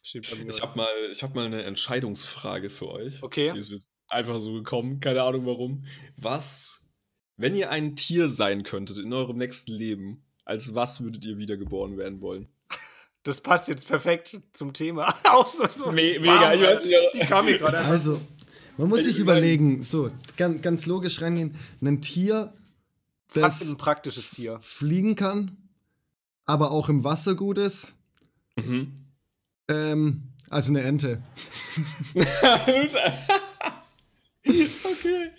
Ich 0.05 0.15
habe 0.63 0.77
mal, 0.77 0.89
ich 1.11 1.23
hab 1.23 1.35
mal 1.35 1.47
eine 1.47 1.63
Entscheidungsfrage 1.63 2.71
für 2.71 2.89
euch. 2.89 3.23
Okay. 3.23 3.51
Die 3.53 3.59
ist 3.59 3.89
einfach 4.09 4.39
so 4.39 4.53
gekommen, 4.53 5.01
keine 5.01 5.23
Ahnung 5.23 5.47
warum. 5.47 5.85
Was, 6.17 6.89
wenn 7.37 7.55
ihr 7.55 7.71
ein 7.71 7.95
Tier 7.97 8.29
sein 8.29 8.63
könntet 8.65 8.99
in 8.99 9.13
eurem 9.13 9.39
nächsten 9.39 9.73
Leben, 9.73 10.25
als 10.45 10.75
was 10.75 11.03
würdet 11.03 11.25
ihr 11.25 11.39
wiedergeboren 11.39 11.97
werden 11.97 12.21
wollen? 12.21 12.52
Das 13.25 13.41
passt 13.41 13.69
jetzt 13.69 13.87
perfekt 13.87 14.41
zum 14.53 14.73
Thema. 14.73 15.15
auch 15.25 15.47
so, 15.47 15.67
so 15.69 15.93
Me- 15.93 16.17
warm, 16.17 16.23
mega, 16.41 16.55
ich 16.55 16.63
weiß 16.63 16.85
nicht, 16.87 16.99
Die 17.15 17.19
kam 17.21 17.45
mir 17.45 17.59
gerade. 17.59 17.79
Also, 17.79 18.21
man 18.77 18.89
muss 18.89 19.01
Ich 19.01 19.07
sich 19.07 19.19
überlegen, 19.19 19.83
so, 19.83 20.11
ganz, 20.37 20.61
ganz 20.63 20.87
logisch 20.87 21.21
reingehen, 21.21 21.55
ein 21.83 22.01
Tier, 22.03 22.53
Fast 23.29 23.63
das 23.63 23.69
ein 23.71 23.79
praktisches 23.79 24.31
Tier. 24.31 24.59
fliegen 24.61 25.15
kann, 25.17 25.57
aber 26.47 26.71
auch 26.71 26.89
im 26.89 27.05
Wasser 27.05 27.35
gut 27.35 27.59
ist. 27.59 27.95
Mhm. 28.57 28.93
Ähm, 29.69 30.23
also 30.51 30.71
eine 30.71 30.83
Ente. 30.83 31.23
okay. 34.93 35.31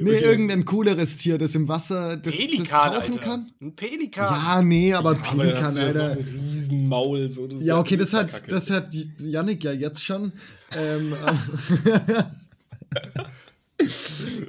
Nee, 0.00 0.10
Okay. 0.16 0.24
irgendein 0.24 0.64
cooleres 0.64 1.16
Tier, 1.16 1.38
das 1.38 1.54
im 1.54 1.68
Wasser 1.68 2.16
das, 2.16 2.32
das 2.32 2.34
Pelikan, 2.36 2.66
tauchen 2.66 3.12
Alter. 3.14 3.18
kann. 3.18 3.52
Ein 3.60 3.74
Pelikan. 3.76 4.24
Ja, 4.24 4.62
nee, 4.62 4.92
aber 4.94 5.10
Aber 5.10 5.18
dann 5.20 5.38
Pelikan, 5.38 5.62
hast 5.64 5.76
du 5.76 5.80
ja 5.80 5.92
so 5.92 6.02
Alter. 6.04 6.20
ein 6.20 6.26
Riesenmaul. 6.28 7.30
So, 7.30 7.46
das 7.46 7.64
Ja, 7.64 7.78
okay, 7.78 7.96
das 7.96 8.12
hat, 8.12 8.50
das 8.52 8.70
hat 8.70 8.94
Yannick 9.18 9.64
ja 9.64 9.72
jetzt 9.72 10.02
schon. 10.04 10.32
Ähm, 10.76 11.14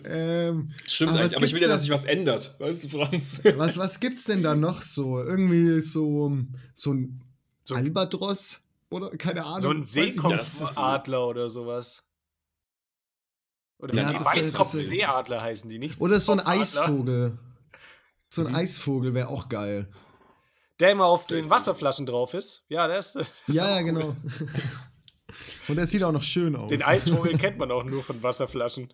ähm, 0.05 0.69
Stimmt 0.85 1.11
aber 1.11 1.19
eigentlich, 1.21 1.35
aber 1.37 1.45
ich 1.45 1.53
will 1.53 1.61
ja, 1.61 1.67
da- 1.67 1.73
dass 1.73 1.81
sich 1.83 1.91
was 1.91 2.05
ändert. 2.05 2.55
Weißt 2.59 2.83
du, 2.85 2.89
Franz? 2.89 3.41
was, 3.57 3.77
was 3.77 3.99
gibt's 3.99 4.25
denn 4.25 4.43
da 4.43 4.55
noch 4.55 4.81
so? 4.81 5.19
Irgendwie 5.21 5.81
so, 5.81 6.37
so 6.75 6.93
ein 6.93 7.21
So- 7.63 7.75
Albatros? 7.75 8.59
Oder 8.89 9.09
keine 9.17 9.43
Ahnung. 9.43 9.61
So 9.61 9.69
ein 9.69 9.81
das 9.81 9.91
so. 9.93 10.01
Seekopfadler 10.65 11.27
oder 11.27 11.49
sowas. 11.49 12.03
Oder 13.83 13.93
Ja, 13.95 14.13
das- 14.13 14.25
Weißkopfseeadler 14.25 15.41
heißen 15.41 15.69
die 15.69 15.77
nicht. 15.79 15.99
Oder 15.99 16.19
so 16.19 16.31
ein. 16.31 16.39
Eisvogel. 16.39 17.37
So 18.29 18.41
ein 18.45 18.47
Mhm. 18.51 18.55
Eisvogel 18.55 19.13
wäre 19.13 19.27
auch 19.27 19.49
geil. 19.49 19.89
Der 20.79 20.91
immer 20.91 21.05
auf 21.05 21.25
den. 21.25 21.47
Wasserflaschen 21.49 22.05
drauf 22.05 22.33
ist. 22.33 22.65
Ja, 22.69 22.87
der 22.87 22.99
ist. 22.99 23.15
ist 23.15 23.31
ja, 23.47 23.67
ja, 23.69 23.77
cool. 23.79 23.83
genau. 23.83 24.15
Und 25.67 25.75
der 25.75 25.87
sieht 25.87 26.03
auch 26.03 26.11
noch 26.11 26.23
schön 26.23 26.55
aus. 26.55 26.69
Den 26.69 26.81
Eisvogel 26.83 27.37
kennt 27.37 27.57
man 27.57 27.71
auch 27.71 27.83
nur 27.83 28.03
von 28.03 28.21
Wasserflaschen. 28.23 28.93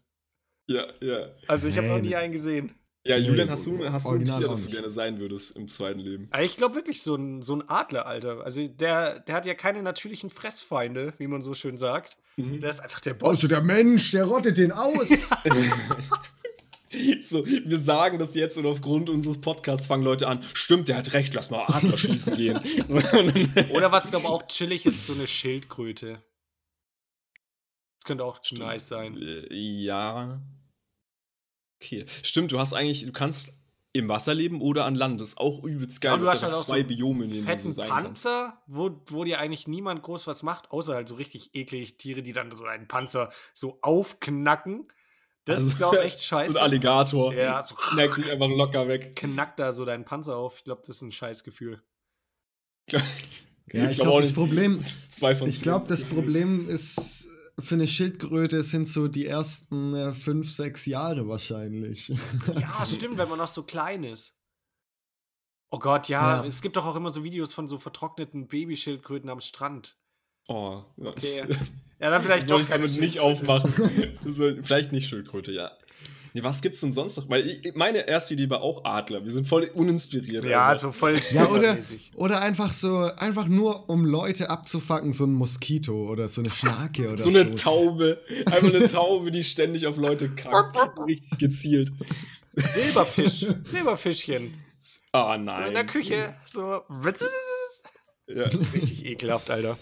ja, 0.67 0.85
ja. 1.01 1.27
Also 1.47 1.67
ich 1.67 1.77
habe 1.77 1.87
noch 1.87 1.99
nie 1.99 2.15
einen 2.15 2.31
gesehen. 2.31 2.73
Ja, 3.05 3.17
Nee, 3.17 3.25
Julian, 3.27 3.49
hast 3.49 3.65
du, 3.65 3.89
hast 3.89 4.07
du 4.07 4.15
ein 4.15 4.25
Tier, 4.25 4.47
das 4.47 4.65
du 4.65 4.71
gerne 4.71 4.89
sein 4.89 5.19
würdest 5.19 5.55
im 5.55 5.67
zweiten 5.67 5.99
Leben? 5.99 6.29
Ich 6.41 6.57
glaube 6.57 6.75
wirklich 6.75 7.01
so 7.01 7.15
ein, 7.15 7.41
so 7.41 7.55
ein 7.55 7.67
Adler, 7.69 8.05
Alter. 8.05 8.43
Also 8.43 8.67
der, 8.67 9.19
der 9.21 9.35
hat 9.35 9.45
ja 9.45 9.53
keine 9.53 9.81
natürlichen 9.81 10.29
Fressfeinde, 10.29 11.13
wie 11.17 11.27
man 11.27 11.41
so 11.41 11.53
schön 11.53 11.77
sagt. 11.77 12.17
Mhm. 12.35 12.59
Der 12.59 12.69
ist 12.69 12.81
einfach 12.81 12.99
der 12.99 13.13
Boss. 13.13 13.29
Also 13.29 13.47
der 13.47 13.61
Mensch, 13.61 14.11
der 14.11 14.25
rottet 14.25 14.57
den 14.57 14.71
aus. 14.71 15.09
So, 17.21 17.45
wir 17.45 17.77
sagen 17.77 18.17
das 18.17 18.33
jetzt 18.33 18.57
und 18.57 18.65
aufgrund 18.65 19.11
unseres 19.11 19.39
Podcasts 19.39 19.85
fangen 19.85 20.01
Leute 20.01 20.27
an. 20.27 20.43
Stimmt, 20.55 20.87
der 20.87 20.97
hat 20.97 21.13
recht, 21.13 21.35
lass 21.35 21.51
mal 21.51 21.63
Adler 21.67 21.95
schießen 21.95 22.35
gehen. 22.35 22.59
Oder 23.69 23.91
was, 23.91 24.09
glaube 24.09 24.27
auch 24.27 24.47
chillig 24.47 24.87
ist, 24.87 25.05
so 25.05 25.13
eine 25.13 25.27
Schildkröte. 25.27 26.23
Das 27.99 28.05
könnte 28.05 28.23
auch 28.23 28.39
nice 28.53 28.87
sein. 28.87 29.15
Äh, 29.21 29.53
Ja. 29.53 30.41
Okay. 31.81 32.05
Stimmt, 32.23 32.51
du 32.51 32.59
hast 32.59 32.73
eigentlich, 32.73 33.05
du 33.05 33.11
kannst 33.11 33.53
im 33.93 34.07
Wasser 34.07 34.35
leben 34.35 34.61
oder 34.61 34.85
an 34.85 34.95
Land. 34.95 35.19
Das 35.19 35.29
ist 35.29 35.37
auch 35.39 35.63
übelst 35.63 35.99
geil. 36.01 36.11
Aber 36.11 36.19
Du 36.19 36.25
du 36.25 36.31
hast 36.31 36.43
halt 36.43 36.53
auch 36.53 36.57
so 36.57 36.65
zwei 36.65 36.79
einen 36.79 36.87
Biome, 36.87 37.23
in 37.25 37.31
denen 37.31 37.45
du 37.45 37.51
so 37.51 37.57
Fetten 37.57 37.71
sein. 37.71 37.89
Panzer, 37.89 38.61
wo, 38.67 38.91
wo 39.07 39.23
dir 39.23 39.39
eigentlich 39.39 39.67
niemand 39.67 40.03
groß 40.03 40.27
was 40.27 40.43
macht, 40.43 40.69
außer 40.71 40.93
halt 40.93 41.07
so 41.07 41.15
richtig 41.15 41.51
eklige 41.55 41.97
Tiere, 41.97 42.21
die 42.21 42.31
dann 42.33 42.51
so 42.51 42.65
einen 42.65 42.87
Panzer 42.87 43.31
so 43.53 43.79
aufknacken. 43.81 44.87
Das 45.45 45.55
Also, 45.57 45.67
ist, 45.69 45.77
glaube 45.77 45.97
ich, 45.97 46.03
echt 46.05 46.17
So 46.19 46.23
scheiße. 46.25 46.57
ein 46.59 46.63
Alligator. 46.63 47.33
Ja, 47.33 47.63
so 47.63 47.73
Knackt 47.75 48.17
dich 48.17 48.29
einfach 48.29 48.49
locker 48.49 48.87
weg. 48.87 49.15
knackt 49.15 49.59
da 49.59 49.71
so 49.71 49.85
deinen 49.85 50.05
Panzer 50.05 50.35
auf. 50.37 50.57
Ich 50.57 50.63
glaube, 50.65 50.81
das 50.85 50.97
ist 50.97 51.01
ein 51.01 51.11
Scheißgefühl. 51.11 51.81
Ja, 53.71 53.87
ich 53.91 53.97
glaub 53.97 54.07
glaub, 54.07 54.15
auch 54.15 54.19
das 54.21 54.29
nicht. 54.29 54.35
Problem- 54.35 54.79
Zwei 55.09 55.35
von 55.35 55.47
Ich 55.47 55.61
glaube, 55.61 55.87
das 55.87 56.03
Problem 56.03 56.67
ist 56.67 57.27
für 57.61 57.75
eine 57.75 57.87
Schildkröte 57.87 58.63
sind 58.63 58.87
so 58.87 59.07
die 59.07 59.25
ersten 59.25 59.93
äh, 59.95 60.13
fünf, 60.13 60.51
sechs 60.51 60.85
Jahre 60.85 61.27
wahrscheinlich. 61.27 62.11
Ja, 62.55 62.85
stimmt, 62.85 63.17
wenn 63.17 63.29
man 63.29 63.37
noch 63.39 63.47
so 63.47 63.63
klein 63.63 64.03
ist. 64.03 64.35
Oh 65.71 65.79
Gott, 65.79 66.09
ja, 66.09 66.41
Ja. 66.41 66.45
es 66.45 66.61
gibt 66.61 66.75
doch 66.77 66.85
auch 66.85 66.95
immer 66.95 67.09
so 67.09 67.23
Videos 67.23 67.53
von 67.53 67.67
so 67.67 67.77
vertrockneten 67.77 68.47
Babyschildkröten 68.47 69.29
am 69.29 69.39
Strand. 69.41 69.97
Oh, 70.47 70.83
ja. 70.97 71.09
Okay. 71.09 71.43
Ja, 72.01 72.09
dann 72.09 72.23
vielleicht 72.23 72.47
soll 72.47 72.59
doch 72.59 72.61
ich 72.61 72.69
damit 72.69 72.97
nicht 72.97 73.19
aufmachen. 73.19 73.73
Soll, 74.25 74.63
vielleicht 74.63 74.93
nicht 74.93 75.09
Schildkröte, 75.09 75.51
ja. 75.51 75.69
Nee, 76.39 76.45
was 76.45 76.61
gibt's 76.61 76.79
denn 76.79 76.93
sonst 76.93 77.17
noch? 77.17 77.29
Weil 77.29 77.45
ich, 77.47 77.75
meine 77.75 78.07
erste 78.07 78.33
Idee 78.33 78.49
war 78.49 78.61
auch 78.61 78.85
Adler. 78.85 79.23
Wir 79.23 79.31
sind 79.31 79.45
voll 79.45 79.69
uninspiriert. 79.73 80.45
Ja, 80.45 80.69
einfach. 80.69 80.81
so 80.81 80.91
voll 80.93 81.19
Ja, 81.31 81.47
oder, 81.49 81.77
oder 82.15 82.41
einfach 82.41 82.71
so, 82.71 82.95
einfach 83.17 83.47
nur 83.47 83.89
um 83.89 84.05
Leute 84.05 84.49
abzufacken, 84.49 85.11
so 85.11 85.25
ein 85.25 85.33
Moskito 85.33 86.09
oder 86.09 86.29
so 86.29 86.41
eine 86.41 86.49
Schnake 86.49 87.09
oder 87.09 87.17
so 87.17 87.29
so. 87.29 87.39
eine 87.39 87.55
Taube. 87.55 88.21
Einfach 88.45 88.73
eine 88.73 88.87
Taube, 88.87 89.31
die 89.31 89.43
ständig 89.43 89.85
auf 89.85 89.97
Leute 89.97 90.29
kackt. 90.29 90.77
Richtig 91.05 91.37
gezielt. 91.39 91.91
Silberfisch. 92.55 93.45
Silberfischchen. 93.65 94.53
Ah, 95.11 95.35
In 95.35 95.43
nein. 95.45 95.73
der 95.73 95.85
Küche. 95.85 96.35
So. 96.45 96.81
Ja. 98.27 98.43
Richtig 98.73 99.05
ekelhaft, 99.05 99.49
Alter. 99.49 99.77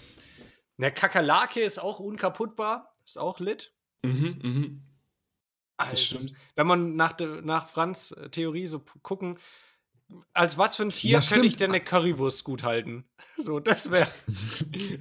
Eine 0.76 0.90
Kakerlake 0.92 1.60
ist 1.60 1.78
auch 1.80 2.00
unkaputtbar. 2.00 2.92
Ist 3.04 3.18
auch 3.18 3.38
lit. 3.38 3.72
Mhm, 4.02 4.38
mhm. 4.42 4.87
Alter, 5.78 5.96
stimmt. 5.96 6.34
Wenn 6.56 6.66
man 6.66 6.96
nach, 6.96 7.12
de, 7.12 7.40
nach 7.42 7.68
Franz 7.68 8.12
äh, 8.12 8.28
Theorie 8.28 8.66
so 8.66 8.84
gucken, 9.02 9.38
als 10.32 10.58
was 10.58 10.76
für 10.76 10.82
ein 10.82 10.90
Tier 10.90 11.12
Ja, 11.12 11.20
könnte 11.20 11.46
ich 11.46 11.56
denn 11.56 11.70
eine 11.70 11.80
Currywurst 11.80 12.44
gut 12.44 12.62
halten? 12.62 13.04
So, 13.38 13.60
das 13.60 13.90
wäre. 13.90 14.08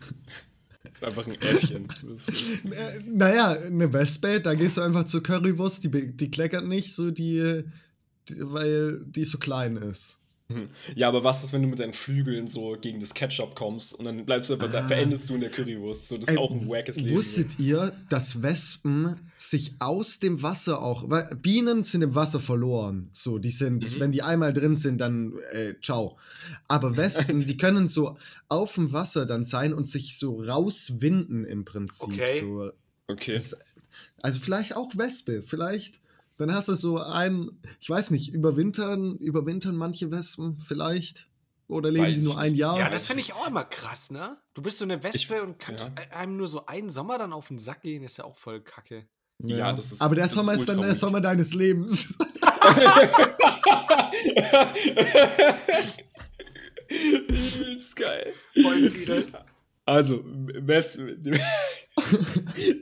Das 0.83 1.01
ist 1.01 1.03
einfach 1.03 1.27
ein 1.27 1.41
Äffchen. 1.41 1.87
Das 2.07 2.29
Äh, 2.71 3.01
naja, 3.05 3.49
eine 3.49 3.91
Wespe, 3.91 4.39
da 4.39 4.53
gehst 4.53 4.77
du 4.77 4.81
einfach 4.81 5.03
zur 5.03 5.21
Currywurst, 5.21 5.83
die, 5.83 6.15
die 6.15 6.31
kleckert 6.31 6.65
nicht, 6.65 6.93
so 6.93 7.11
die, 7.11 7.63
die, 8.29 8.35
weil 8.39 9.03
die 9.05 9.25
so 9.25 9.37
klein 9.37 9.75
ist. 9.75 10.19
Ja, 10.95 11.09
aber 11.09 11.25
was 11.25 11.43
ist, 11.43 11.51
wenn 11.51 11.61
du 11.61 11.67
mit 11.67 11.79
deinen 11.79 11.91
Flügeln 11.91 12.47
so 12.47 12.77
gegen 12.79 13.01
das 13.01 13.13
Ketchup 13.13 13.53
kommst 13.53 13.93
und 13.93 14.05
dann 14.05 14.25
bleibst 14.25 14.49
du 14.49 14.53
einfach, 14.53 14.71
da 14.71 14.79
Ah. 14.85 14.87
verendest 14.87 15.29
du 15.29 15.35
in 15.35 15.41
der 15.41 15.49
Currywurst. 15.49 16.07
So, 16.07 16.15
das 16.17 16.29
ist 16.29 16.35
Ey, 16.35 16.37
auch 16.39 16.51
ein 16.51 16.69
wackes 16.69 16.95
Leben. 17.01 17.17
Wusstet 17.17 17.59
ihr, 17.59 17.91
dass 18.07 18.41
Wespen 18.41 19.19
sich 19.35 19.73
aus 19.79 20.19
dem 20.19 20.41
Wasser 20.41 20.81
auch, 20.81 21.09
weil 21.09 21.35
Bienen 21.41 21.83
sind 21.83 22.01
im 22.01 22.15
Wasser 22.15 22.39
verloren, 22.39 23.09
so, 23.11 23.39
die 23.39 23.51
sind, 23.51 23.95
Mhm. 23.95 23.99
wenn 23.99 24.11
die 24.13 24.21
einmal 24.21 24.53
drin 24.53 24.77
sind, 24.77 24.99
dann 24.99 25.33
äh, 25.51 25.73
ciao. 25.81 26.17
Aber 26.69 26.95
Wespen, 26.95 27.45
die 27.45 27.57
können 27.57 27.89
so 27.89 28.17
auf 28.47 28.75
dem 28.75 28.93
Wasser 28.93 29.25
dann 29.25 29.43
sein 29.43 29.73
und 29.73 29.85
sich 29.85 30.17
so 30.17 30.41
rauswinden 30.41 31.43
im 31.43 31.65
Prinzip. 31.65 32.07
Okay. 32.07 32.39
So. 32.39 32.71
Okay. 33.09 33.33
Das, 33.33 33.57
also 34.21 34.39
vielleicht 34.39 34.77
auch 34.77 34.95
Wespe, 34.95 35.41
vielleicht. 35.41 35.99
Dann 36.37 36.53
hast 36.53 36.69
du 36.69 36.73
so 36.75 36.99
ein, 36.99 37.49
ich 37.79 37.89
weiß 37.89 38.11
nicht, 38.11 38.33
überwintern, 38.33 39.17
überwintern 39.17 39.75
manche 39.75 40.11
Wespen 40.11 40.55
vielleicht? 40.57 41.27
Oder 41.67 41.91
leben 41.91 42.05
Weiß 42.05 42.15
die 42.15 42.21
nur 42.23 42.37
ein. 42.37 42.55
Jahr? 42.55 42.77
Ja, 42.79 42.89
das 42.89 43.07
finde 43.07 43.21
ich 43.21 43.33
auch 43.33 43.47
immer 43.47 43.65
krass, 43.65 44.09
ne? 44.11 44.37
Du 44.53 44.61
bist 44.61 44.77
so 44.77 44.85
eine 44.85 45.03
Wespe 45.03 45.35
Ich- 45.35 45.41
und 45.41 45.59
kannst 45.59 45.85
ja. 45.85 45.91
einem 46.17 46.37
nur 46.37 46.47
so 46.47 46.65
einen 46.65 46.89
Sommer 46.89 47.17
dann 47.17 47.33
auf 47.33 47.49
den 47.49 47.59
Sack 47.59 47.81
gehen, 47.81 48.03
ist 48.03 48.17
ja 48.17 48.23
auch 48.23 48.37
voll 48.37 48.61
kacke. 48.61 49.05
Ja, 49.43 49.73
das 49.73 49.91
ist- 49.91 50.01
Aber 50.01 50.15
der 50.15 50.23
das 50.23 50.31
ist 50.31 50.37
Sommer 50.37 50.53
ist, 50.53 50.69
dann 50.69 50.81
der. 50.81 50.95
Sommer 50.95 51.19
deines 51.21 51.53
Lebens. 51.53 52.15
Übelst 56.89 57.95
geil. 57.95 58.33
Folgentitel. 58.61 59.27
Also, 59.87 60.21
Wespe. 60.25 61.17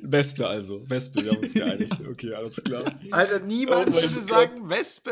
Wespe 0.01 0.47
also. 0.47 0.83
Wespe, 0.89 1.23
wir 1.23 1.31
haben 1.31 1.37
uns 1.43 1.53
geeinigt. 1.53 1.93
Okay, 2.09 2.33
alles 2.33 2.63
klar. 2.63 2.83
Alter, 3.11 3.39
niemand 3.41 3.89
Oh 3.89 3.93
würde 3.93 4.07
Gott. 4.07 4.27
sagen 4.27 4.69
Wespe. 4.69 5.11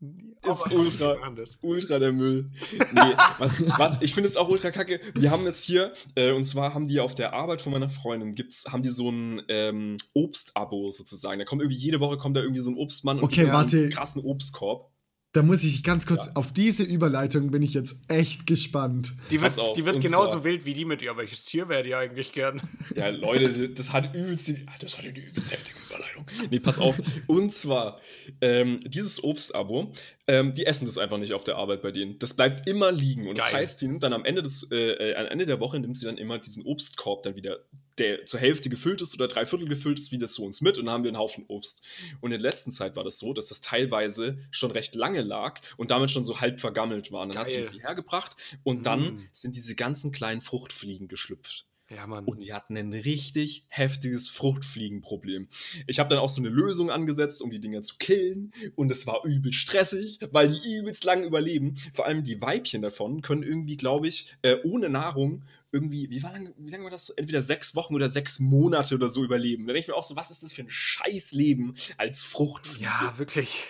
Ist 0.00 0.64
Aber- 0.64 0.74
ultra, 0.74 1.16
ultra 1.60 1.98
der 1.98 2.10
Müll. 2.12 2.50
Nee, 2.72 3.00
was, 3.38 3.62
was, 3.78 4.00
ich 4.00 4.14
finde 4.14 4.28
es 4.28 4.36
auch 4.36 4.48
ultra 4.48 4.70
kacke. 4.70 4.98
Wir 5.14 5.30
haben 5.30 5.44
jetzt 5.44 5.62
hier, 5.62 5.92
äh, 6.16 6.32
und 6.32 6.44
zwar 6.44 6.72
haben 6.74 6.86
die 6.86 6.98
auf 6.98 7.14
der 7.14 7.34
Arbeit 7.34 7.60
von 7.60 7.70
meiner 7.72 7.88
Freundin, 7.90 8.32
gibt's, 8.34 8.64
haben 8.72 8.82
die 8.82 8.88
so 8.88 9.10
ein 9.10 9.42
ähm, 9.48 9.96
Obstabo 10.14 10.90
sozusagen. 10.90 11.38
Da 11.38 11.44
kommt 11.44 11.60
irgendwie 11.62 11.76
jede 11.78 12.00
Woche 12.00 12.16
kommt 12.16 12.36
da 12.36 12.40
irgendwie 12.40 12.62
so 12.62 12.70
ein 12.70 12.76
Obstmann 12.78 13.18
und 13.18 13.24
Okay, 13.24 13.46
warte. 13.52 13.76
einen 13.76 13.90
krassen 13.90 14.22
Obstkorb. 14.24 14.89
Da 15.32 15.44
muss 15.44 15.62
ich 15.62 15.84
ganz 15.84 16.06
kurz, 16.06 16.26
Ja. 16.26 16.32
auf 16.34 16.52
diese 16.52 16.82
Überleitung 16.82 17.52
bin 17.52 17.62
ich 17.62 17.72
jetzt 17.72 17.98
echt 18.08 18.48
gespannt. 18.48 19.14
Die 19.30 19.40
wird, 19.40 19.56
auf, 19.60 19.76
die 19.76 19.84
wird 19.84 20.00
genauso 20.00 20.32
zwar- 20.32 20.44
wild 20.44 20.64
wie 20.64 20.74
die 20.74 20.84
mit, 20.84 21.02
ja, 21.02 21.16
welches 21.16 21.44
Tier 21.44 21.68
wäre 21.68 21.84
die 21.84 21.94
eigentlich 21.94 22.32
gern? 22.32 22.60
Ja, 22.96 23.10
Leute, 23.10 23.68
das 23.68 23.92
hat 23.92 24.12
übelst 24.12 24.48
die, 24.48 24.64
ah, 24.66 24.72
das 24.80 24.98
hat 24.98 25.04
eine 25.06 25.16
übelst 25.16 25.52
heftige 25.52 25.78
Überleitung. 25.86 26.26
Nee, 26.50 26.58
pass 26.58 26.80
auf. 26.80 27.00
Und 27.28 27.52
zwar, 27.52 28.00
ähm, 28.40 28.78
dieses 28.84 29.22
Obstabo, 29.22 29.92
ähm, 30.26 30.52
die 30.54 30.66
essen 30.66 30.86
das 30.86 30.98
einfach 30.98 31.18
nicht 31.18 31.32
auf 31.32 31.44
der 31.44 31.56
Arbeit 31.56 31.82
bei 31.82 31.92
denen. 31.92 32.18
Das 32.18 32.34
bleibt 32.34 32.68
immer 32.68 32.90
liegen. 32.90 33.28
Und 33.28 33.38
das 33.38 33.46
Geil. 33.52 33.60
heißt, 33.60 33.80
die 33.82 33.86
nimmt 33.86 34.02
dann 34.02 34.12
am 34.12 34.24
Ende 34.24 34.42
des, 34.42 34.68
äh, 34.72 35.10
äh, 35.12 35.14
am 35.14 35.26
Ende 35.26 35.46
der 35.46 35.60
Woche 35.60 35.78
nimmt 35.78 35.96
sie 35.96 36.06
dann 36.06 36.18
immer 36.18 36.38
diesen 36.38 36.64
Obstkorb 36.64 37.22
dann 37.22 37.36
wieder, 37.36 37.58
der 38.00 38.24
zur 38.24 38.40
Hälfte 38.40 38.68
gefüllt 38.70 39.00
ist 39.02 39.14
oder 39.14 39.28
drei 39.28 39.46
Viertel 39.46 39.68
gefüllt 39.68 39.98
ist, 40.00 40.10
wieder 40.10 40.26
zu 40.26 40.44
uns 40.44 40.60
mit 40.60 40.78
und 40.78 40.86
dann 40.86 40.94
haben 40.94 41.04
wir 41.04 41.10
einen 41.10 41.18
Haufen 41.18 41.44
Obst. 41.46 41.86
Und 42.20 42.32
in 42.32 42.40
der 42.40 42.50
letzten 42.50 42.72
Zeit 42.72 42.96
war 42.96 43.04
das 43.04 43.18
so, 43.18 43.32
dass 43.32 43.48
das 43.50 43.60
teilweise 43.60 44.38
schon 44.50 44.72
recht 44.72 44.94
lange 44.96 45.22
lag 45.22 45.60
und 45.76 45.90
damit 45.92 46.10
schon 46.10 46.24
so 46.24 46.40
halb 46.40 46.58
vergammelt 46.60 47.12
war. 47.12 47.22
Und 47.22 47.28
dann 47.30 47.38
hat 47.38 47.50
sie 47.50 47.56
Geil. 47.56 47.64
das 47.64 47.72
hierher 47.72 47.94
gebracht 47.94 48.34
und 48.64 48.86
dann 48.86 49.00
Mm. 49.00 49.28
sind 49.32 49.54
diese 49.54 49.76
ganzen 49.76 50.10
kleinen 50.10 50.40
Fruchtfliegen 50.40 51.06
geschlüpft. 51.06 51.66
Ja, 51.90 52.06
Mann. 52.06 52.24
Und 52.24 52.38
die 52.38 52.52
hatten 52.52 52.76
ein 52.76 52.92
richtig 52.92 53.66
heftiges 53.68 54.30
Fruchtfliegenproblem. 54.30 55.48
Ich 55.88 55.98
habe 55.98 56.08
dann 56.08 56.20
auch 56.20 56.28
so 56.28 56.40
eine 56.40 56.48
Lösung 56.48 56.90
angesetzt, 56.90 57.42
um 57.42 57.50
die 57.50 57.60
Dinger 57.60 57.82
zu 57.82 57.96
killen. 57.98 58.52
Und 58.76 58.92
es 58.92 59.08
war 59.08 59.24
übel 59.24 59.52
stressig, 59.52 60.20
weil 60.30 60.48
die 60.48 60.76
übelst 60.76 61.02
lang 61.02 61.24
überleben. 61.24 61.74
Vor 61.92 62.06
allem 62.06 62.22
die 62.22 62.40
Weibchen 62.40 62.80
davon 62.80 63.22
können 63.22 63.42
irgendwie, 63.42 63.76
glaube 63.76 64.06
ich, 64.06 64.36
äh, 64.42 64.58
ohne 64.62 64.88
Nahrung 64.88 65.44
irgendwie, 65.72 66.08
wie, 66.10 66.22
war 66.22 66.32
lang, 66.32 66.54
wie 66.56 66.70
lange 66.70 66.84
war 66.84 66.90
das? 66.90 67.10
Entweder 67.10 67.42
sechs 67.42 67.74
Wochen 67.74 67.94
oder 67.94 68.08
sechs 68.08 68.38
Monate 68.38 68.94
oder 68.94 69.08
so 69.08 69.24
überleben. 69.24 69.66
Da 69.66 69.72
denke 69.72 69.80
ich 69.80 69.88
mir 69.88 69.96
auch 69.96 70.04
so, 70.04 70.14
was 70.14 70.30
ist 70.30 70.44
das 70.44 70.52
für 70.52 70.62
ein 70.62 70.68
Scheißleben 70.68 71.74
als 71.96 72.22
Fruchtfliege? 72.22 72.84
Ja, 72.84 73.14
wirklich. 73.16 73.66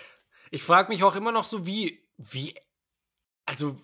Ich 0.51 0.61
frage 0.61 0.91
mich 0.91 1.03
auch 1.03 1.15
immer 1.15 1.31
noch 1.31 1.43
so, 1.43 1.65
wie, 1.65 2.03
wie, 2.17 2.53
also, 3.51 3.75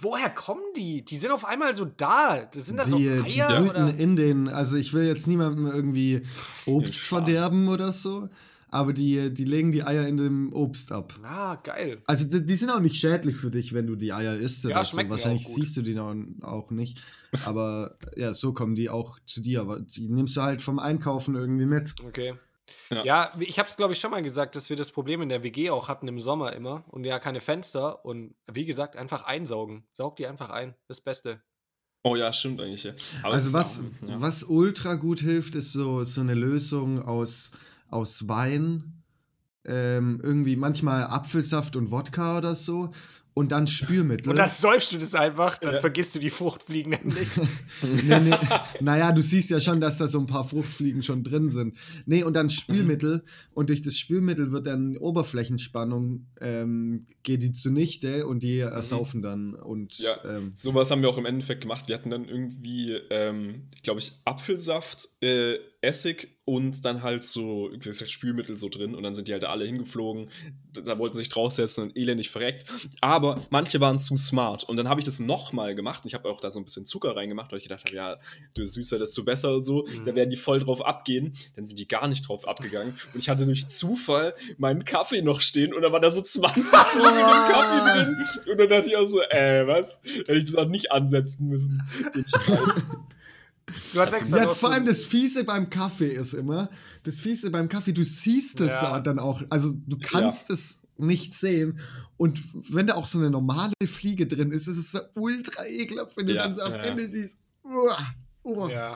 woher 0.00 0.30
kommen 0.30 0.64
die? 0.76 1.04
Die 1.04 1.16
sind 1.16 1.30
auf 1.30 1.44
einmal 1.44 1.72
so 1.74 1.84
da. 1.84 2.48
Das 2.52 2.66
sind 2.66 2.76
da 2.76 2.86
so 2.86 2.98
die, 2.98 3.04
die 3.04 3.40
Eier 3.40 3.60
brüten 3.60 3.70
oder? 3.70 3.94
in 3.96 4.16
den, 4.16 4.48
also 4.48 4.76
ich 4.76 4.92
will 4.92 5.06
jetzt 5.06 5.28
niemandem 5.28 5.66
irgendwie 5.66 6.22
Obst 6.66 6.98
verderben 6.98 7.68
oder 7.68 7.92
so, 7.92 8.28
aber 8.68 8.92
die, 8.92 9.32
die 9.32 9.44
legen 9.44 9.70
die 9.70 9.84
Eier 9.84 10.08
in 10.08 10.16
dem 10.16 10.52
Obst 10.52 10.90
ab. 10.90 11.14
Ah, 11.22 11.54
geil. 11.54 12.02
Also 12.06 12.26
die, 12.26 12.44
die 12.44 12.56
sind 12.56 12.70
auch 12.70 12.80
nicht 12.80 12.96
schädlich 12.96 13.36
für 13.36 13.52
dich, 13.52 13.72
wenn 13.74 13.86
du 13.86 13.94
die 13.94 14.12
Eier 14.12 14.34
isst. 14.36 14.64
Ja, 14.64 14.70
oder 14.70 14.84
so. 14.84 15.00
ja 15.00 15.08
Wahrscheinlich 15.08 15.44
auch 15.44 15.46
gut. 15.46 15.54
siehst 15.54 15.76
du 15.76 15.82
die 15.82 15.96
auch, 16.00 16.14
auch 16.42 16.70
nicht. 16.72 17.00
Aber 17.44 17.96
ja, 18.16 18.32
so 18.32 18.52
kommen 18.52 18.74
die 18.74 18.90
auch 18.90 19.20
zu 19.24 19.40
dir. 19.40 19.60
Aber 19.60 19.78
die 19.78 20.08
nimmst 20.08 20.36
du 20.36 20.42
halt 20.42 20.62
vom 20.62 20.80
Einkaufen 20.80 21.36
irgendwie 21.36 21.66
mit. 21.66 21.94
Okay. 22.04 22.34
Ja. 22.90 23.04
Ja, 23.04 23.32
ich 23.38 23.58
habe 23.58 23.68
es, 23.68 23.76
glaube 23.76 23.92
ich, 23.92 24.00
schon 24.00 24.10
mal 24.10 24.22
gesagt, 24.22 24.56
dass 24.56 24.68
wir 24.70 24.76
das 24.76 24.90
Problem 24.90 25.22
in 25.22 25.28
der 25.28 25.42
WG 25.42 25.70
auch 25.70 25.88
hatten 25.88 26.08
im 26.08 26.18
Sommer 26.20 26.52
immer 26.54 26.84
und 26.88 27.04
ja 27.04 27.18
keine 27.18 27.40
Fenster 27.40 28.04
und 28.04 28.34
wie 28.50 28.64
gesagt, 28.66 28.96
einfach 28.96 29.24
einsaugen. 29.24 29.84
Saug 29.92 30.16
die 30.16 30.26
einfach 30.26 30.50
ein. 30.50 30.74
Das 30.88 31.00
Beste. 31.00 31.40
Oh 32.02 32.16
ja, 32.16 32.32
stimmt 32.32 32.60
eigentlich. 32.60 32.84
Ja. 32.84 32.92
Aber 33.22 33.34
Also 33.34 33.52
was, 33.52 33.80
auch- 33.80 34.08
ja. 34.08 34.20
was 34.20 34.42
ultra 34.44 34.94
gut 34.94 35.20
hilft, 35.20 35.54
ist 35.54 35.72
so, 35.72 36.04
so 36.04 36.20
eine 36.22 36.34
Lösung 36.34 37.02
aus, 37.02 37.50
aus 37.88 38.26
Wein 38.28 39.02
ähm, 39.66 40.20
irgendwie 40.22 40.56
manchmal 40.56 41.04
Apfelsaft 41.04 41.76
und 41.76 41.90
Wodka 41.90 42.38
oder 42.38 42.54
so 42.54 42.92
und 43.34 43.52
dann 43.52 43.66
Spülmittel. 43.68 44.30
Und 44.30 44.36
dann 44.36 44.48
säufst 44.48 44.92
du 44.92 44.98
das 44.98 45.14
einfach, 45.14 45.58
dann 45.58 45.74
Ja. 45.74 45.80
vergisst 45.80 46.14
du 46.14 46.18
die 46.18 46.30
Fruchtfliegen 46.30 46.90
nämlich. 46.90 47.28
nee, 47.82 48.20
nee. 48.20 48.34
Naja, 48.80 49.12
du 49.12 49.22
siehst 49.22 49.50
ja 49.50 49.60
schon, 49.60 49.80
dass 49.80 49.98
da 49.98 50.08
so 50.08 50.18
ein 50.18 50.26
paar 50.26 50.46
Fruchtfliegen 50.48 51.02
schon 51.02 51.22
drin 51.22 51.48
sind. 51.48 51.76
Nee, 52.06 52.22
und 52.24 52.34
dann 52.34 52.50
Spülmittel. 52.50 53.22
Und 53.52 53.68
durch 53.68 53.82
das 53.82 53.96
Spülmittel 53.96 54.50
wird 54.52 54.66
dann 54.66 54.96
Oberflächenspannung, 54.96 56.26
ähm, 56.40 57.06
geht 57.22 57.42
die 57.42 57.52
zunichte 57.52 58.26
und 58.26 58.42
die 58.42 58.58
ersaufen 58.58 59.22
dann. 59.22 59.54
Und 59.54 59.98
Ja. 59.98 60.16
ähm, 60.24 60.52
Sowas 60.56 60.90
haben 60.90 61.02
wir 61.02 61.08
auch 61.08 61.18
im 61.18 61.26
Endeffekt 61.26 61.62
gemacht. 61.62 61.88
Wir 61.88 61.94
hatten 61.94 62.10
dann 62.10 62.24
irgendwie, 62.28 62.92
ähm, 63.10 63.68
glaube 63.82 64.00
ich, 64.00 64.12
Apfelsaft, 64.24 65.08
äh, 65.22 65.54
Essig 65.82 66.36
und 66.44 66.84
dann 66.84 67.02
halt 67.02 67.24
so 67.24 67.70
gesagt, 67.78 68.10
Spülmittel 68.10 68.56
so 68.56 68.68
drin. 68.68 68.94
Und 68.94 69.02
dann 69.02 69.14
sind 69.14 69.28
die 69.28 69.32
halt 69.32 69.44
alle 69.44 69.64
hingeflogen. 69.64 70.28
Da, 70.72 70.98
wollten 70.98 71.14
sie 71.14 71.20
sich 71.20 71.28
draufsetzen 71.28 71.84
und 71.84 71.96
elendig 71.96 72.30
verreckt. 72.30 72.64
Aber 73.00 73.40
manche 73.50 73.80
waren 73.80 73.98
zu 73.98 74.16
smart. 74.18 74.64
Und 74.64 74.76
dann 74.76 74.88
habe 74.88 75.00
ich 75.00 75.04
das 75.04 75.20
nochmal 75.20 75.74
gemacht. 75.74 76.02
Ich 76.06 76.14
habe 76.14 76.28
auch 76.28 76.40
da 76.40 76.50
so 76.50 76.60
ein 76.60 76.64
bisschen 76.64 76.86
Zucker 76.86 77.16
reingemacht, 77.16 77.52
weil 77.52 77.58
ich 77.58 77.62
gedacht 77.62 77.84
habe, 77.84 77.94
ja, 77.94 78.18
desto 78.56 78.80
süßer, 78.80 78.98
desto 78.98 79.22
besser 79.22 79.54
und 79.54 79.62
so. 79.62 79.84
Mhm. 79.84 80.04
Da 80.04 80.14
werden 80.14 80.30
die 80.30 80.36
voll 80.36 80.58
drauf 80.58 80.84
abgehen. 80.84 81.34
Dann 81.56 81.64
sind 81.64 81.78
die 81.78 81.88
gar 81.88 82.08
nicht 82.08 82.28
drauf 82.28 82.46
abgegangen. 82.46 82.92
Und 83.14 83.20
ich 83.20 83.28
hatte 83.28 83.46
durch 83.46 83.68
Zufall 83.68 84.34
meinen 84.58 84.84
Kaffee 84.84 85.22
noch 85.22 85.40
stehen 85.40 85.72
und 85.72 85.82
da 85.82 85.92
war 85.92 86.00
da 86.00 86.10
so 86.10 86.20
20 86.20 86.62
Fliegen 86.62 87.06
im 87.08 87.52
Kaffee 87.52 87.92
drin. 87.92 88.16
Und 88.50 88.60
dann 88.60 88.68
dachte 88.68 88.88
ich 88.88 88.96
auch 88.96 89.06
so, 89.06 89.22
äh, 89.22 89.66
was? 89.66 90.00
Hätte 90.02 90.36
ich 90.36 90.44
das 90.44 90.56
auch 90.56 90.68
nicht 90.68 90.92
ansetzen 90.92 91.46
müssen. 91.46 91.82
Du 93.94 94.00
hast 94.00 94.12
Ja, 94.12 94.18
extra 94.18 94.38
ja, 94.38 94.54
vor 94.54 94.72
allem 94.72 94.86
das 94.86 95.04
Fiese 95.04 95.44
beim 95.44 95.70
Kaffee 95.70 96.12
ist 96.12 96.34
immer, 96.34 96.68
das 97.04 97.20
Fiese 97.20 97.50
beim 97.50 97.68
Kaffee, 97.68 97.92
du 97.92 98.04
siehst 98.04 98.60
es 98.60 98.80
Ja. 98.80 99.00
dann 99.00 99.18
auch, 99.18 99.42
also 99.50 99.72
du 99.86 99.98
kannst 99.98 100.50
es 100.50 100.82
nicht 100.96 101.34
sehen. 101.34 101.78
Und 102.16 102.40
wenn 102.74 102.86
da 102.86 102.94
auch 102.94 103.06
so 103.06 103.18
eine 103.18 103.30
normale 103.30 103.72
Fliege 103.86 104.26
drin 104.26 104.50
ist, 104.52 104.66
ist 104.66 104.76
es 104.76 104.92
so 104.92 105.00
ultra 105.14 105.66
ekelhaft, 105.66 106.16
wenn 106.16 106.26
du 106.26 106.34
Ja, 106.34 106.42
dann 106.44 106.54
so 106.54 106.62
am 106.62 106.72
ja. 106.72 106.78
Ende 106.80 107.08
siehst. 107.08 107.36
Uah, 107.64 107.98
uah. 108.44 108.70
Ja. 108.70 108.94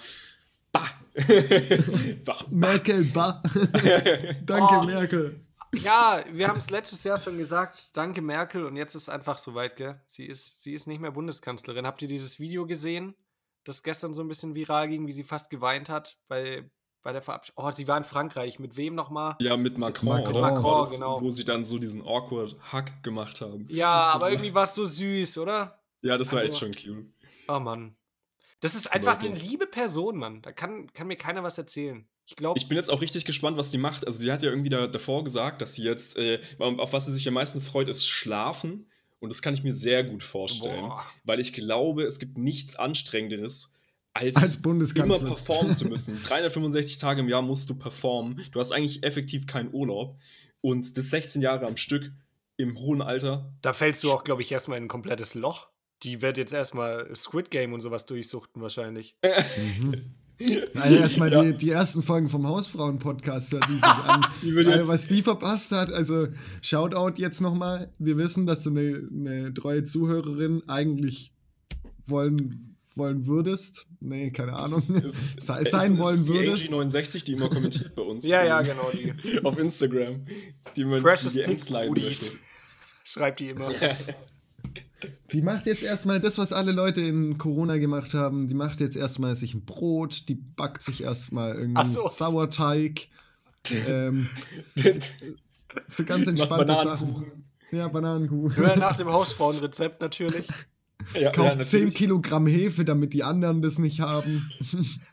Wach. 0.72 0.94
Merkel, 2.50 3.04
bah. 3.04 3.42
Danke, 4.46 4.74
Oh. 4.80 4.84
Merkel. 4.84 5.40
ja, 5.76 6.22
wir 6.32 6.48
haben 6.48 6.58
es 6.58 6.70
letztes 6.70 7.04
Jahr 7.04 7.18
schon 7.18 7.38
gesagt. 7.38 7.96
Danke, 7.96 8.20
Merkel. 8.22 8.64
Und 8.64 8.76
jetzt 8.76 8.94
ist 8.94 9.08
einfach 9.08 9.38
soweit, 9.38 9.76
gell? 9.76 10.00
Sie 10.06 10.24
ist, 10.26 10.62
sie 10.62 10.72
ist 10.72 10.86
nicht 10.86 11.00
mehr 11.00 11.12
Bundeskanzlerin. 11.12 11.86
Habt 11.86 12.02
ihr 12.02 12.08
dieses 12.08 12.38
Video 12.40 12.66
gesehen, 12.66 13.14
das 13.64 13.82
gestern 13.82 14.14
so 14.14 14.22
ein 14.22 14.28
bisschen 14.28 14.54
viral 14.54 14.88
ging, 14.88 15.06
wie 15.06 15.12
sie 15.12 15.24
fast 15.24 15.50
geweint 15.50 15.88
hat 15.88 16.18
bei, 16.28 16.70
bei 17.02 17.12
der 17.12 17.22
Verabschiedung? 17.22 17.64
Oh, 17.64 17.70
sie 17.70 17.88
war 17.88 17.96
in 17.98 18.04
Frankreich. 18.04 18.58
Mit 18.58 18.76
wem 18.76 18.94
nochmal? 18.94 19.36
Ja, 19.40 19.56
mit 19.56 19.78
Macron. 19.78 20.08
Macron. 20.10 20.40
Macron, 20.40 20.78
das, 20.78 20.92
genau. 20.94 21.20
Wo 21.20 21.30
sie 21.30 21.44
dann 21.44 21.64
so 21.64 21.78
diesen 21.78 22.02
awkward 22.02 22.56
Hack 22.72 23.02
gemacht 23.02 23.40
haben. 23.40 23.66
Ja, 23.70 24.12
Das 24.12 24.14
aber 24.22 24.30
irgendwie 24.30 24.54
war 24.54 24.64
es 24.64 24.74
so 24.74 24.84
süß, 24.86 25.38
oder? 25.38 25.82
Ja, 26.02 26.18
das 26.18 26.32
war 26.32 26.40
Also- 26.40 26.52
echt 26.52 26.60
schon 26.60 26.72
cute. 26.74 27.06
Oh 27.48 27.58
Mann. 27.58 27.96
Das 28.60 28.74
ist 28.74 28.86
einfach 28.92 29.20
eine 29.20 29.34
liebe 29.34 29.66
Person, 29.66 30.16
Mann. 30.16 30.40
Da 30.40 30.50
kann, 30.52 30.90
kann 30.94 31.06
mir 31.06 31.16
keiner 31.16 31.42
was 31.42 31.58
erzählen. 31.58 32.08
Ich 32.26 32.36
glaube, 32.36 32.58
Ich 32.58 32.66
bin 32.68 32.76
jetzt 32.78 32.90
auch 32.90 33.02
richtig 33.02 33.26
gespannt, 33.26 33.58
was 33.58 33.70
die 33.70 33.76
macht. 33.76 34.06
Also, 34.06 34.22
die 34.22 34.32
hat 34.32 34.42
ja 34.42 34.48
irgendwie 34.48 34.70
da, 34.70 34.86
davor 34.86 35.22
gesagt, 35.24 35.60
dass 35.60 35.74
sie 35.74 35.82
jetzt, 35.82 36.16
äh, 36.16 36.40
auf 36.58 36.94
was 36.94 37.04
sie 37.04 37.12
sich 37.12 37.28
am 37.28 37.34
meisten 37.34 37.60
freut, 37.60 37.88
ist 37.90 38.06
Schlafen. 38.08 38.90
Und 39.24 39.30
das 39.30 39.42
kann 39.42 39.54
ich 39.54 39.62
mir 39.62 39.74
sehr 39.74 40.04
gut 40.04 40.22
vorstellen. 40.22 40.86
Boah. 40.88 41.04
Weil 41.24 41.40
ich 41.40 41.52
glaube, 41.52 42.02
es 42.04 42.18
gibt 42.18 42.38
nichts 42.38 42.76
Anstrengenderes, 42.76 43.74
als, 44.12 44.36
Als 44.36 44.54
immer 44.54 44.62
Bundeskanzler. 44.62 45.26
performen 45.26 45.74
zu 45.74 45.86
müssen. 45.88 46.22
365 46.24 46.98
Tage 46.98 47.20
im 47.20 47.28
Jahr 47.28 47.42
musst 47.42 47.68
du 47.68 47.74
performen. 47.74 48.40
Du 48.52 48.60
hast 48.60 48.70
eigentlich 48.70 49.02
effektiv 49.02 49.46
keinen 49.46 49.74
Urlaub. 49.74 50.16
Und 50.60 50.96
das 50.96 51.10
16 51.10 51.42
Jahre 51.42 51.66
am 51.66 51.76
Stück 51.76 52.12
im 52.56 52.78
hohen 52.78 53.02
Alter. 53.02 53.52
da 53.62 53.72
fällst 53.72 54.04
du 54.04 54.12
auch, 54.12 54.22
glaube 54.22 54.42
ich, 54.42 54.52
erstmal 54.52 54.78
in 54.78 54.84
ein 54.84 54.88
komplettes 54.88 55.34
Loch. 55.34 55.68
Die 56.04 56.22
wird 56.22 56.38
jetzt 56.38 56.52
erstmal 56.52 57.10
Squid 57.16 57.50
Game 57.50 57.72
und 57.72 57.80
sowas 57.80 58.06
durchsuchten 58.06 58.62
wahrscheinlich. 58.62 59.16
Mhm. 59.80 60.14
Also 60.74 60.96
erstmal 60.96 61.32
Ja. 61.32 61.42
die, 61.42 61.52
die 61.54 61.70
ersten 61.70 62.02
Folgen 62.02 62.28
vom 62.28 62.46
Hausfrauen-Podcast 62.46 63.52
hört 63.52 63.68
die 63.68 63.74
sich 63.74 63.84
an. 63.84 64.26
Die 64.42 64.48
jetzt- 64.48 64.88
was 64.88 65.06
die 65.06 65.22
verpasst 65.22 65.70
hat, 65.72 65.90
also 65.92 66.26
Shoutout 66.60 67.20
jetzt 67.20 67.40
nochmal. 67.40 67.90
Wir 67.98 68.16
wissen, 68.16 68.44
dass 68.46 68.64
du 68.64 68.70
eine, 68.70 69.08
eine 69.12 69.54
treue 69.54 69.84
Zuhörerin 69.84 70.62
eigentlich 70.68 71.32
wollen, 72.06 72.76
wollen 72.96 73.26
würdest. 73.26 73.86
Nee, 74.00 74.30
keine 74.32 74.54
Ahnung. 74.54 74.82
Es- 75.04 75.36
es- 75.36 75.70
sein 75.70 75.92
es 75.92 75.98
wollen 75.98 76.14
ist 76.16 76.28
die 76.28 76.32
würdest. 76.34 76.72
AG69, 76.72 77.24
die 77.24 77.32
immer 77.32 77.48
kommentiert 77.48 77.94
bei 77.94 78.02
uns. 78.02 78.24
Ja, 78.28 78.44
ja, 78.44 78.60
genau. 78.62 78.90
Die 78.92 79.44
Auf 79.44 79.56
Instagram. 79.58 80.26
Die 80.76 80.84
man 80.84 81.00
Freshest 81.00 81.36
die 81.36 81.40
leiden 81.72 81.94
Booties. 81.94 82.22
möchte. 82.22 82.36
schreibt 83.04 83.40
die 83.40 83.50
immer. 83.50 83.70
Die 85.34 85.42
macht 85.42 85.66
jetzt 85.66 85.82
erstmal 85.82 86.20
das, 86.20 86.38
was 86.38 86.52
alle 86.52 86.70
Leute 86.70 87.00
in 87.00 87.38
Corona 87.38 87.78
gemacht 87.78 88.14
haben. 88.14 88.46
Die 88.46 88.54
macht 88.54 88.80
jetzt 88.80 88.96
erstmal 88.96 89.34
sich 89.34 89.52
ein 89.54 89.64
Brot, 89.64 90.28
die 90.28 90.36
backt 90.36 90.80
sich 90.84 91.02
erstmal 91.02 91.56
irgendwie 91.56 91.80
Ach 91.82 91.86
so. 91.86 92.06
Sauerteig. 92.06 93.08
ähm, 93.88 94.30
so 95.88 96.04
ganz 96.04 96.28
entspannte 96.28 96.66
Bananenkuchen. 96.66 97.14
Sachen. 97.14 97.44
Ja, 97.72 97.88
Bananenkuchen. 97.88 98.62
Nur 98.62 98.76
nach 98.76 98.96
dem 98.96 99.08
Hausfrauenrezept 99.08 100.00
natürlich. 100.00 100.46
Ja, 101.12 101.30
Kauft 101.32 101.58
ja, 101.58 101.62
10 101.62 101.80
natürlich. 101.80 101.94
Kilogramm 101.96 102.46
Hefe, 102.46 102.82
damit 102.82 103.12
die 103.12 103.24
anderen 103.24 103.60
das 103.60 103.78
nicht 103.78 104.00
haben. 104.00 104.50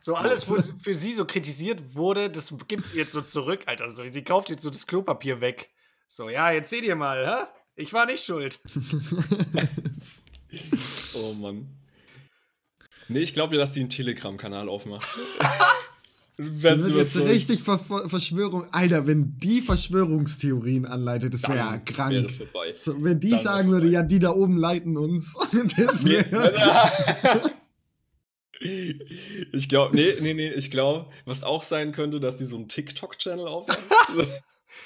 So 0.00 0.14
alles, 0.14 0.48
wo 0.48 0.54
für 0.54 0.94
sie 0.94 1.12
so 1.12 1.26
kritisiert 1.26 1.94
wurde, 1.94 2.30
das 2.30 2.54
gibt 2.66 2.86
sie 2.88 2.96
jetzt 2.96 3.12
so 3.12 3.20
zurück, 3.20 3.64
Alter. 3.66 3.90
So, 3.90 4.02
sie 4.06 4.24
kauft 4.24 4.48
jetzt 4.48 4.62
so 4.62 4.70
das 4.70 4.86
Klopapier 4.86 5.42
weg. 5.42 5.70
So, 6.08 6.30
ja, 6.30 6.50
jetzt 6.50 6.70
seht 6.70 6.84
ihr 6.84 6.94
mal, 6.94 7.26
hä? 7.26 7.46
Ich 7.76 7.92
war 7.92 8.06
nicht 8.06 8.24
schuld. 8.24 8.60
Oh 11.14 11.32
Mann. 11.32 11.66
Nee, 13.08 13.20
ich 13.20 13.32
glaube 13.32 13.54
dir, 13.54 13.58
dass 13.58 13.72
die 13.72 13.80
einen 13.80 13.88
Telegram-Kanal 13.88 14.68
aufmacht. 14.68 15.08
Das 16.62 16.86
du 16.86 16.96
jetzt 16.96 17.16
richtig 17.18 17.62
Ver 17.62 17.78
Ver- 17.78 18.08
Verschwörung. 18.08 18.64
Alter, 18.72 19.06
wenn 19.06 19.36
die 19.38 19.60
Verschwörungstheorien 19.60 20.86
anleitet, 20.86 21.34
das 21.34 21.42
wäre 21.44 21.56
ja 21.56 21.76
krank. 21.78 22.12
wäre 22.12 22.28
vorbei. 22.30 22.72
So, 22.72 23.02
wenn 23.04 23.20
die 23.20 23.28
Dann 23.28 23.38
sagen 23.38 23.70
würde, 23.70 23.86
ja, 23.88 24.02
die 24.02 24.18
da 24.18 24.30
oben 24.30 24.56
leiten 24.56 24.96
uns. 24.96 25.36
Das 25.76 26.02
Nee, 26.02 26.10
wäre. 26.30 27.52
ich 28.60 29.68
glaube, 29.68 29.94
nee, 29.94 30.14
nee, 30.20 30.34
nee, 30.34 30.50
ich 30.52 30.70
glaube, 30.70 31.10
was 31.26 31.44
auch 31.44 31.62
sein 31.62 31.92
könnte, 31.92 32.18
dass 32.18 32.36
die 32.36 32.44
so 32.44 32.56
einen 32.56 32.68
TikTok-Channel 32.68 33.46
aufmachen. 33.46 33.80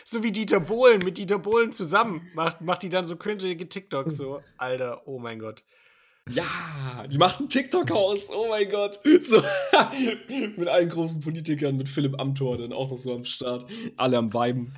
So 0.04 0.22
wie 0.22 0.32
Dieter 0.32 0.60
Bohlen, 0.60 1.02
mit 1.04 1.18
Dieter 1.18 1.38
Bohlen 1.38 1.72
zusammen. 1.72 2.30
Macht, 2.34 2.60
macht 2.60 2.82
die 2.82 2.88
dann 2.88 3.04
so 3.04 3.16
cringige 3.16 3.68
TikToks 3.68 4.16
so. 4.16 4.40
Alter, 4.56 5.02
oh 5.06 5.18
mein 5.18 5.38
Gott. 5.38 5.62
ja, 6.28 7.06
die 7.08 7.18
macht 7.18 7.40
ein 7.40 7.48
TikTok-Haus, 7.48 8.30
oh 8.30 8.48
mein 8.48 8.68
Gott. 8.68 8.98
So, 9.20 9.40
mit 10.56 10.68
allen 10.68 10.88
großen 10.88 11.20
Politikern, 11.20 11.76
mit 11.76 11.88
Philipp 11.88 12.20
Amthor 12.20 12.58
dann 12.58 12.72
auch 12.72 12.90
noch 12.90 12.96
so 12.96 13.14
am 13.14 13.24
Start. 13.24 13.64
Alle 13.96 14.18
am 14.18 14.34
Weiben. 14.34 14.74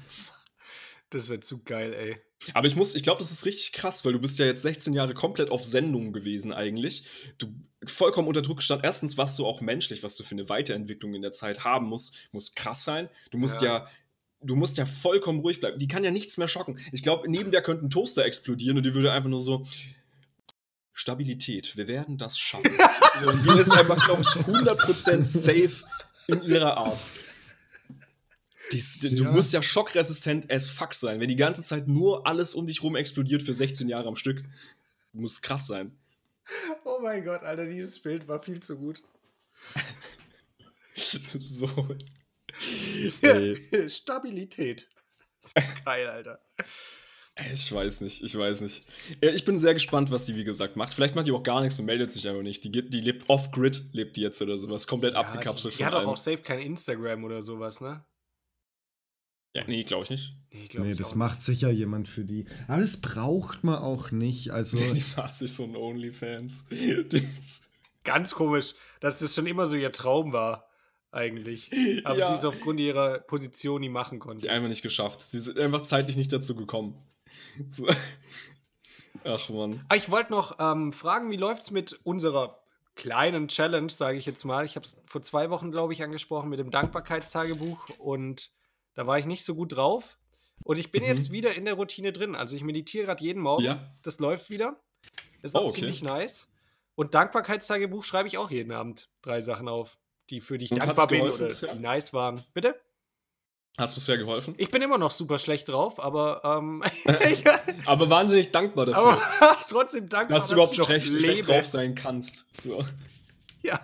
Das 1.10 1.30
wird 1.30 1.44
zu 1.44 1.62
geil, 1.64 1.94
ey. 1.94 2.16
Aber 2.54 2.66
ich 2.66 2.76
muss, 2.76 2.94
ich 2.94 3.02
glaube, 3.02 3.18
das 3.18 3.30
ist 3.30 3.46
richtig 3.46 3.72
krass, 3.72 4.04
weil 4.04 4.12
du 4.12 4.20
bist 4.20 4.38
ja 4.38 4.46
jetzt 4.46 4.62
16 4.62 4.92
Jahre 4.92 5.14
komplett 5.14 5.50
auf 5.50 5.64
Sendung 5.64 6.12
gewesen 6.12 6.52
eigentlich. 6.52 7.08
Du 7.38 7.46
vollkommen 7.84 8.28
unter 8.28 8.42
Druck 8.42 8.58
gestanden. 8.58 8.84
Erstens, 8.84 9.16
was 9.16 9.34
du 9.36 9.46
auch 9.46 9.60
menschlich, 9.60 10.02
was 10.02 10.16
du 10.16 10.24
für 10.24 10.32
eine 10.32 10.48
Weiterentwicklung 10.48 11.14
in 11.14 11.22
der 11.22 11.32
Zeit 11.32 11.64
haben 11.64 11.86
musst, 11.86 12.28
muss 12.32 12.54
krass 12.54 12.84
sein. 12.84 13.08
Du 13.30 13.38
musst 13.38 13.62
ja, 13.62 13.78
Ja. 13.78 13.88
Du 14.40 14.56
musst 14.56 14.78
ja 14.78 14.86
vollkommen 14.86 15.40
ruhig 15.40 15.60
bleiben. 15.60 15.78
Die 15.78 15.88
kann 15.88 16.04
ja 16.04 16.10
nichts 16.10 16.36
mehr 16.36 16.48
schocken. 16.48 16.78
Ich 16.92 17.02
glaube, 17.02 17.30
neben 17.30 17.50
der 17.50 17.62
könnte 17.62 17.84
ein 17.86 17.90
Toaster 17.90 18.24
explodieren 18.24 18.76
und 18.76 18.84
die 18.86 18.94
würde 18.94 19.12
einfach 19.12 19.28
nur 19.28 19.42
so 19.42 19.66
Stabilität. 20.92 21.76
Wir 21.76 21.88
werden 21.88 22.18
das 22.18 22.38
schaffen. 22.38 22.70
so, 23.20 23.28
und 23.28 23.44
die 23.44 23.58
ist 23.58 23.70
einfach, 23.70 24.04
glaube 24.04 24.22
ich, 24.22 24.28
100% 24.28 25.22
safe 25.24 25.84
in 26.28 26.42
ihrer 26.42 26.76
Art. 26.76 27.02
Dies, 28.72 29.00
Du 29.00 29.24
Ja. 29.24 29.32
musst 29.32 29.52
ja 29.52 29.62
schockresistent 29.62 30.52
as 30.52 30.68
fuck 30.68 30.92
sein. 30.92 31.20
Wenn 31.20 31.28
die 31.28 31.36
ganze 31.36 31.62
Zeit 31.62 31.88
nur 31.88 32.26
alles 32.26 32.54
um 32.54 32.66
dich 32.66 32.82
rum 32.82 32.96
explodiert 32.96 33.42
für 33.42 33.54
16 33.54 33.88
Jahre 33.88 34.08
am 34.08 34.16
Stück, 34.16 34.44
muss 35.12 35.40
krass 35.40 35.66
sein. 35.66 35.96
Oh 36.84 36.98
mein 37.02 37.24
Gott, 37.24 37.42
Alter, 37.42 37.66
dieses 37.66 37.98
Bild 38.00 38.28
war 38.28 38.42
viel 38.42 38.60
zu 38.60 38.76
gut. 38.76 39.02
so. 40.94 41.68
Ey, 43.22 43.88
Stabilität. 43.90 44.88
Das 45.40 45.52
ist 45.54 45.84
geil, 45.84 46.08
Alter. 46.08 46.40
ich 47.52 47.70
weiß 47.72 48.00
nicht, 48.00 48.24
ich 48.24 48.36
weiß 48.36 48.60
nicht. 48.62 48.84
Ja, 49.22 49.30
Ich 49.30 49.44
bin 49.44 49.60
sehr 49.60 49.72
gespannt, 49.72 50.10
was 50.10 50.26
die, 50.26 50.34
wie 50.34 50.42
gesagt, 50.42 50.74
macht. 50.74 50.92
Vielleicht 50.92 51.14
macht 51.14 51.28
die 51.28 51.32
auch 51.32 51.44
gar 51.44 51.60
nichts 51.60 51.78
und 51.78 51.86
meldet 51.86 52.10
sich 52.10 52.26
einfach 52.26 52.42
nicht. 52.42 52.64
Die, 52.64 52.72
geht- 52.72 52.92
die 52.92 53.00
lebt 53.00 53.30
off-grid, 53.30 53.84
lebt 53.92 54.16
die 54.16 54.22
jetzt 54.22 54.42
oder 54.42 54.56
sowas. 54.58 54.88
Komplett 54.88 55.14
abgekapselt 55.14 55.74
die, 55.74 55.78
die 55.78 55.84
von 55.84 55.86
hat 55.86 55.92
doch 55.94 55.98
allem. 56.00 56.08
auch 56.10 56.16
safe 56.16 56.38
kein 56.42 56.58
Instagram 56.58 57.22
oder 57.22 57.40
sowas, 57.40 57.80
ne? 57.80 58.04
Ja, 59.54 59.62
nee, 59.68 59.84
glaube 59.84 60.02
ich 60.02 60.10
nicht. 60.10 60.34
Nee, 60.50 60.66
glaub 60.66 60.84
Nee, 60.84 60.92
ich 60.92 60.98
das 60.98 61.14
macht 61.14 61.40
sicher 61.40 61.70
jemand 61.70 62.08
für 62.08 62.24
die. 62.24 62.46
Aber 62.66 62.82
das 62.82 63.00
braucht 63.00 63.62
man 63.62 63.76
auch 63.78 64.10
nicht. 64.10 64.50
Also, 64.50 64.76
Die 64.92 65.04
macht 65.16 65.34
sich 65.34 65.52
so 65.52 65.62
ein 65.62 65.76
Onlyfans. 65.76 66.64
Nicht. 66.70 67.70
Ganz 68.02 68.34
komisch, 68.34 68.74
dass 68.98 69.18
das 69.20 69.34
schon 69.36 69.46
immer 69.46 69.66
so 69.66 69.76
ihr 69.76 69.92
Traum 69.92 70.32
war. 70.32 70.67
Eigentlich. 71.10 71.70
Aber 72.04 72.18
Ja. 72.18 72.28
sie 72.28 72.34
es 72.34 72.44
aufgrund 72.44 72.80
ihrer 72.80 73.18
Position 73.20 73.80
nie 73.80 73.88
machen 73.88 74.18
konnte. 74.18 74.42
Sie 74.42 74.50
einfach 74.50 74.68
nicht 74.68 74.82
geschafft. 74.82 75.20
Sie 75.20 75.40
sind 75.40 75.58
einfach 75.58 75.80
zeitlich 75.82 76.16
nicht 76.16 76.32
dazu 76.32 76.54
gekommen. 76.54 76.94
So. 77.70 77.86
Ach 79.24 79.48
man. 79.48 79.84
Ah, 79.88 79.96
Ich 79.96 80.10
wollte 80.10 80.30
noch 80.32 80.56
ähm, 80.60 80.92
fragen, 80.92 81.30
wie 81.30 81.36
läuft 81.36 81.62
es 81.62 81.70
mit 81.70 81.98
unserer 82.04 82.62
kleinen 82.94 83.48
Challenge, 83.48 83.90
sage 83.90 84.16
ich 84.18 84.26
jetzt 84.26 84.44
mal. 84.44 84.64
Ich 84.64 84.76
habe 84.76 84.84
es 84.84 84.96
vor 85.06 85.22
zwei 85.22 85.50
Wochen, 85.50 85.70
glaube 85.70 85.92
ich, 85.92 86.02
angesprochen 86.02 86.48
mit 86.50 86.58
dem 86.58 86.70
Dankbarkeitstagebuch 86.70 87.90
und 87.98 88.50
da 88.94 89.06
war 89.06 89.18
ich 89.18 89.26
nicht 89.26 89.44
so 89.44 89.54
gut 89.54 89.76
drauf. 89.76 90.18
Und 90.64 90.78
ich 90.78 90.90
bin 90.90 91.02
Mhm. 91.02 91.08
jetzt 91.08 91.30
wieder 91.30 91.54
in 91.54 91.64
der 91.64 91.74
Routine 91.74 92.12
drin. 92.12 92.34
Also 92.34 92.56
ich 92.56 92.62
meditiere 92.64 93.06
gerade 93.06 93.22
jeden 93.22 93.40
Morgen. 93.42 93.64
Ja. 93.64 93.92
Das 94.02 94.18
läuft 94.18 94.50
wieder. 94.50 94.80
Ist 95.42 95.54
Oh, 95.54 95.60
auch 95.60 95.64
okay. 95.66 95.80
ziemlich 95.80 96.02
nice. 96.02 96.48
Und 96.96 97.14
Dankbarkeitstagebuch 97.14 98.02
schreibe 98.04 98.28
ich 98.28 98.38
auch 98.38 98.50
jeden 98.50 98.72
Abend 98.72 99.08
drei 99.22 99.40
Sachen 99.40 99.68
auf, 99.68 100.00
die 100.30 100.40
für 100.40 100.58
die 100.58 100.66
ich 100.66 100.72
Und 100.72 100.78
dankbar 100.82 101.04
hat's 101.04 101.08
bin 101.08 101.22
oder 101.22 101.46
bisher? 101.46 101.74
die 101.74 101.80
nice 101.80 102.12
waren. 102.12 102.44
Bitte? 102.54 102.80
Hat 103.78 103.88
es 103.90 103.94
bisher 103.94 104.18
geholfen? 104.18 104.54
Ich 104.58 104.70
bin 104.70 104.82
immer 104.82 104.98
noch 104.98 105.12
super 105.12 105.38
schlecht 105.38 105.68
drauf, 105.68 106.00
aber 106.02 106.42
ähm, 106.44 106.82
Aber 107.86 108.10
wahnsinnig 108.10 108.50
dankbar 108.50 108.86
dafür, 108.86 109.20
aber 109.38 109.54
ich 109.58 109.64
trotzdem 109.66 110.08
dankbar, 110.08 110.38
dass 110.38 110.48
du 110.48 110.54
überhaupt 110.54 110.76
noch 110.76 110.86
schlecht, 110.86 111.06
schlecht 111.06 111.48
drauf 111.48 111.66
sein 111.66 111.94
kannst. 111.94 112.46
So. 112.60 112.84
Ja. 113.62 113.80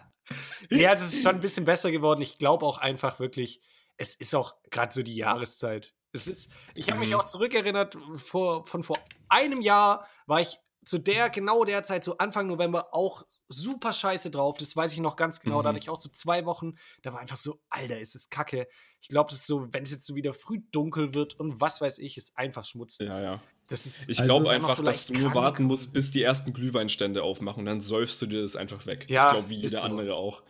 Also 0.71 1.05
es 1.05 1.13
ist 1.15 1.23
schon 1.23 1.35
ein 1.37 1.41
bisschen 1.41 1.65
besser 1.65 1.91
geworden. 1.91 2.23
Ich 2.23 2.39
glaube 2.39 2.65
auch 2.67 2.79
einfach 2.79 3.21
wirklich, 3.21 3.61
es 3.97 4.15
ist 4.15 4.35
auch 4.35 4.55
gerade 4.71 4.93
so 4.93 5.03
die 5.03 5.15
Jahreszeit. 5.15 5.95
Es 6.13 6.27
ist, 6.27 6.51
ich 6.75 6.89
habe 6.91 7.01
mich 7.01 7.11
Mhm. 7.11 7.17
auch 7.17 7.25
zurückerinnert, 7.25 7.97
vor, 8.17 8.65
von 8.65 8.83
vor 8.83 8.99
einem 9.29 9.61
Jahr 9.61 10.09
war 10.27 10.41
ich 10.41 10.59
zu 10.85 10.99
der, 10.99 11.29
genau 11.31 11.65
der 11.65 11.85
Zeit, 11.85 12.05
so 12.05 12.19
Anfang 12.19 12.47
November, 12.47 12.89
auch 12.95 13.25
super 13.57 13.93
scheiße 13.93 14.31
drauf. 14.31 14.57
Das 14.59 14.75
weiß 14.77 14.93
ich 14.93 15.01
noch 15.01 15.17
ganz 15.17 15.41
genau. 15.41 15.63
Da 15.63 15.71
Mhm. 15.71 15.77
hatte 15.77 15.83
ich 15.85 15.91
auch 15.91 16.01
so 16.01 16.09
zwei 16.09 16.45
Wochen, 16.47 16.75
da 17.03 17.13
war 17.13 17.21
einfach 17.21 17.37
so, 17.37 17.61
Alter, 17.71 17.99
ist 18.01 18.15
es 18.15 18.31
kacke. 18.31 18.67
Ich 19.01 19.09
glaube, 19.09 19.31
es 19.31 19.37
ist 19.39 19.47
so, 19.47 19.67
wenn 19.73 19.83
es 19.83 19.91
jetzt 19.91 20.05
so 20.07 20.15
wieder 20.15 20.33
früh 20.35 20.61
dunkel 20.73 21.15
wird 21.15 21.39
und 21.39 21.61
was 21.61 21.81
weiß 21.81 21.99
ich, 21.99 22.17
ist 22.17 22.37
einfach 22.37 22.65
Schmutz. 22.65 22.99
Ja, 22.99 23.21
ja. 23.21 23.41
Das 23.69 23.87
ist, 23.87 24.03
Ich 24.11 24.19
Also- 24.21 24.25
glaube 24.25 24.51
Einfach 24.51 24.69
einfach, 24.69 24.77
so 24.77 24.83
dass 24.83 25.07
du 25.07 25.15
nur 25.15 25.35
warten 25.35 25.65
musst, 25.65 25.89
und- 25.89 25.93
bis 25.95 26.11
die 26.11 26.23
ersten 26.23 26.53
Glühweinstände 26.53 27.23
aufmachen. 27.23 27.65
Dann 27.65 27.81
säufst 27.81 28.21
du 28.21 28.27
dir 28.27 28.43
das 28.43 28.57
einfach 28.57 28.85
weg. 28.87 29.07
Ja, 29.09 29.27
ich 29.27 29.33
glaube, 29.33 29.49
wie 29.49 29.55
jeder 29.55 29.69
so. 29.81 29.81
andere 29.81 30.15
auch. 30.17 30.43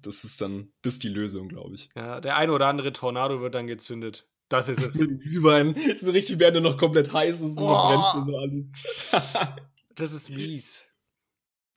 Das 0.00 0.24
ist 0.24 0.40
dann, 0.40 0.72
das 0.82 0.94
ist 0.94 1.02
die 1.02 1.08
Lösung, 1.08 1.48
glaube 1.48 1.74
ich. 1.74 1.88
ja, 1.94 2.20
der 2.20 2.36
eine 2.36 2.52
oder 2.52 2.68
andere 2.68 2.92
Tornado 2.92 3.40
wird 3.40 3.54
dann 3.54 3.66
gezündet. 3.66 4.26
Das 4.48 4.68
ist 4.68 4.78
es. 4.80 4.94
Glühwein, 5.18 5.74
so 5.96 6.10
richtig, 6.12 6.38
du 6.38 6.60
noch 6.60 6.76
komplett 6.78 7.12
heiß 7.12 7.40
ist, 7.42 7.56
so 7.56 7.64
Oh. 7.64 7.68
verbrennst 7.68 8.14
du 8.14 8.30
so 8.30 8.38
alles. 8.38 8.64
Das 9.94 10.12
ist 10.14 10.30
mies. 10.30 10.86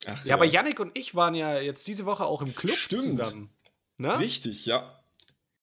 Ach, 0.08 0.26
Ja, 0.26 0.36
aber 0.36 0.45
Yannick 0.45 0.80
und 0.80 0.97
ich 0.97 1.16
waren 1.16 1.36
ja 1.36 1.60
jetzt 1.60 1.88
diese 1.88 2.06
Woche 2.06 2.26
auch 2.26 2.41
im 2.41 2.53
Club 2.56 2.76
Stimmt. 2.76 3.01
zusammen. 3.03 3.49
Ne? 3.97 4.20
Richtig, 4.20 4.66
ja. 4.66 4.99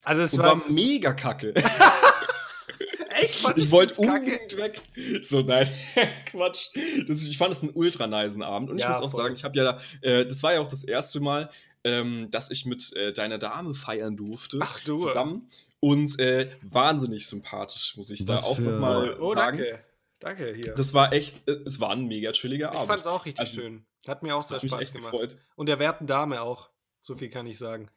Also 0.05 0.23
es 0.23 0.33
Und 0.35 0.41
war, 0.41 0.61
war 0.61 0.71
mega 0.71 1.13
kacke. 1.13 1.55
echt 3.11 3.45
Ich 3.57 3.71
wollte 3.71 3.95
unbedingt 4.01 4.57
weg. 4.57 4.81
So, 5.23 5.43
nein, 5.43 5.69
Quatsch. 6.27 6.71
Das, 7.07 7.23
ich 7.23 7.39
fand 7.39 7.53
es 7.55 7.63
einen 7.63 7.73
ultra 7.75 8.07
nicen 8.07 8.43
Abend. 8.43 8.71
Und 8.71 8.77
ich 8.79 8.83
Ja, 8.83 8.89
muss 8.89 8.99
auch 9.03 9.11
voll. 9.11 9.23
sagen, 9.25 9.35
ich 9.35 9.45
habe 9.45 9.57
ja, 9.59 9.79
äh, 10.01 10.27
das 10.27 10.43
war 10.43 10.55
ja 10.55 10.61
auch 10.61 10.67
das 10.67 10.85
erste 10.85 11.21
Mal, 11.21 11.51
ähm, 11.85 12.29
dass 12.31 12.51
ich 12.51 12.65
mit 12.67 12.93
äh, 12.97 13.13
deiner 13.13 13.39
Dame 13.39 13.75
feiern 13.75 14.17
durfte. 14.17 14.59
Ach 14.61 14.79
du. 14.81 14.95
Zusammen. 14.95 15.49
Und 15.81 16.19
äh, 16.21 16.49
wahnsinnig 16.63 17.27
sympathisch, 17.27 17.97
muss 17.97 18.11
ich 18.11 18.25
da 18.25 18.35
Was 18.35 18.45
auch 18.45 18.57
für- 18.57 18.63
nochmal 18.63 19.17
Oh, 19.21 19.35
sagen. 19.35 19.59
danke. 19.59 19.85
Danke 20.23 20.55
hier. 20.55 20.75
Das 20.77 20.95
war 20.95 21.13
echt, 21.13 21.47
äh, 21.49 21.53
es 21.67 21.81
war 21.81 21.91
ein 21.91 22.07
mega 22.07 22.31
chilliger 22.33 22.71
ich 22.71 22.77
Abend. 22.77 22.87
fand 22.89 23.01
es 23.01 23.07
auch 23.07 23.25
richtig 23.27 23.41
Also, 23.41 23.61
schön. 23.61 23.85
Hat 24.07 24.23
mir 24.23 24.35
auch 24.37 24.43
sehr 24.43 24.61
Spaß 24.61 24.81
echt 24.81 24.95
gemacht. 24.95 25.13
gefreut. 25.13 25.37
Und 25.57 25.67
der 25.67 25.79
werten 25.79 26.07
Dame 26.07 26.41
auch. 26.43 26.71
So 27.01 27.17
viel 27.17 27.29
kann 27.29 27.47
ich 27.47 27.59
sagen. 27.59 27.91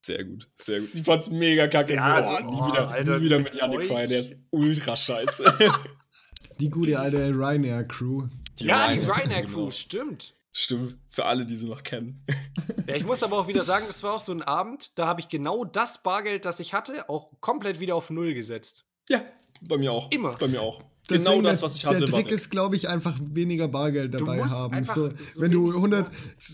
Sehr 0.00 0.24
gut, 0.24 0.48
sehr 0.54 0.80
gut. 0.80 0.90
Ich 0.94 1.02
fand's 1.02 1.30
mega 1.30 1.66
kacke. 1.68 1.94
Ja, 1.94 2.22
so, 2.22 2.28
also, 2.30 2.46
oh, 2.46 2.50
nie, 2.50 2.72
wieder, 2.72 2.88
Alter, 2.88 3.18
nie 3.18 3.24
wieder 3.24 3.38
mit 3.40 3.54
Yannick 3.56 3.84
feiern, 3.84 4.08
der 4.08 4.20
ist 4.20 4.44
ultra 4.50 4.96
scheiße. 4.96 5.44
Die 6.60 6.70
gute 6.70 6.98
alte 6.98 7.28
Ryanair-Crew. 7.30 8.28
ja, 8.60 8.88
die 8.88 9.00
Ryanair, 9.00 9.16
Ryanair 9.16 9.42
genau. 9.42 9.54
Crew, 9.54 9.70
stimmt. 9.70 10.34
Stimmt, 10.52 10.96
für 11.10 11.26
alle, 11.26 11.44
die 11.44 11.54
sie 11.54 11.68
noch 11.68 11.82
kennen. 11.82 12.24
Ja, 12.86 12.94
ich 12.94 13.04
muss 13.04 13.22
aber 13.22 13.36
auch 13.38 13.46
wieder 13.48 13.62
sagen, 13.62 13.84
das 13.88 14.02
war 14.02 14.14
auch 14.14 14.18
so 14.20 14.32
ein 14.32 14.40
Abend, 14.42 14.98
da 14.98 15.06
habe 15.06 15.20
ich 15.20 15.28
genau 15.28 15.64
das 15.66 16.02
Bargeld, 16.02 16.46
das 16.46 16.60
ich 16.60 16.72
hatte, 16.72 17.10
auch 17.10 17.30
komplett 17.40 17.78
wieder 17.78 17.94
auf 17.94 18.08
Null 18.08 18.32
gesetzt. 18.32 18.86
Ja, 19.10 19.22
bei 19.60 19.76
mir 19.76 19.92
auch. 19.92 20.10
Immer. 20.12 20.30
Bei 20.36 20.48
mir 20.48 20.62
auch. 20.62 20.82
Deswegen 21.08 21.30
genau 21.36 21.42
das, 21.42 21.58
der- 21.60 21.66
was 21.66 21.76
ich 21.76 21.86
hatte, 21.86 21.98
Der 21.98 22.08
Trick 22.08 22.30
ist, 22.30 22.50
glaube 22.50 22.76
ich, 22.76 22.88
einfach 22.88 23.18
weniger 23.22 23.68
Bargeld 23.68 24.12
dabei 24.14 24.42
haben. 24.42 24.72
einfach 24.72 24.94
So, 24.94 25.08
so 25.10 25.40
wenn 25.40 25.50
du 25.52 25.64
wenig- 25.64 25.76
100, 25.76 26.10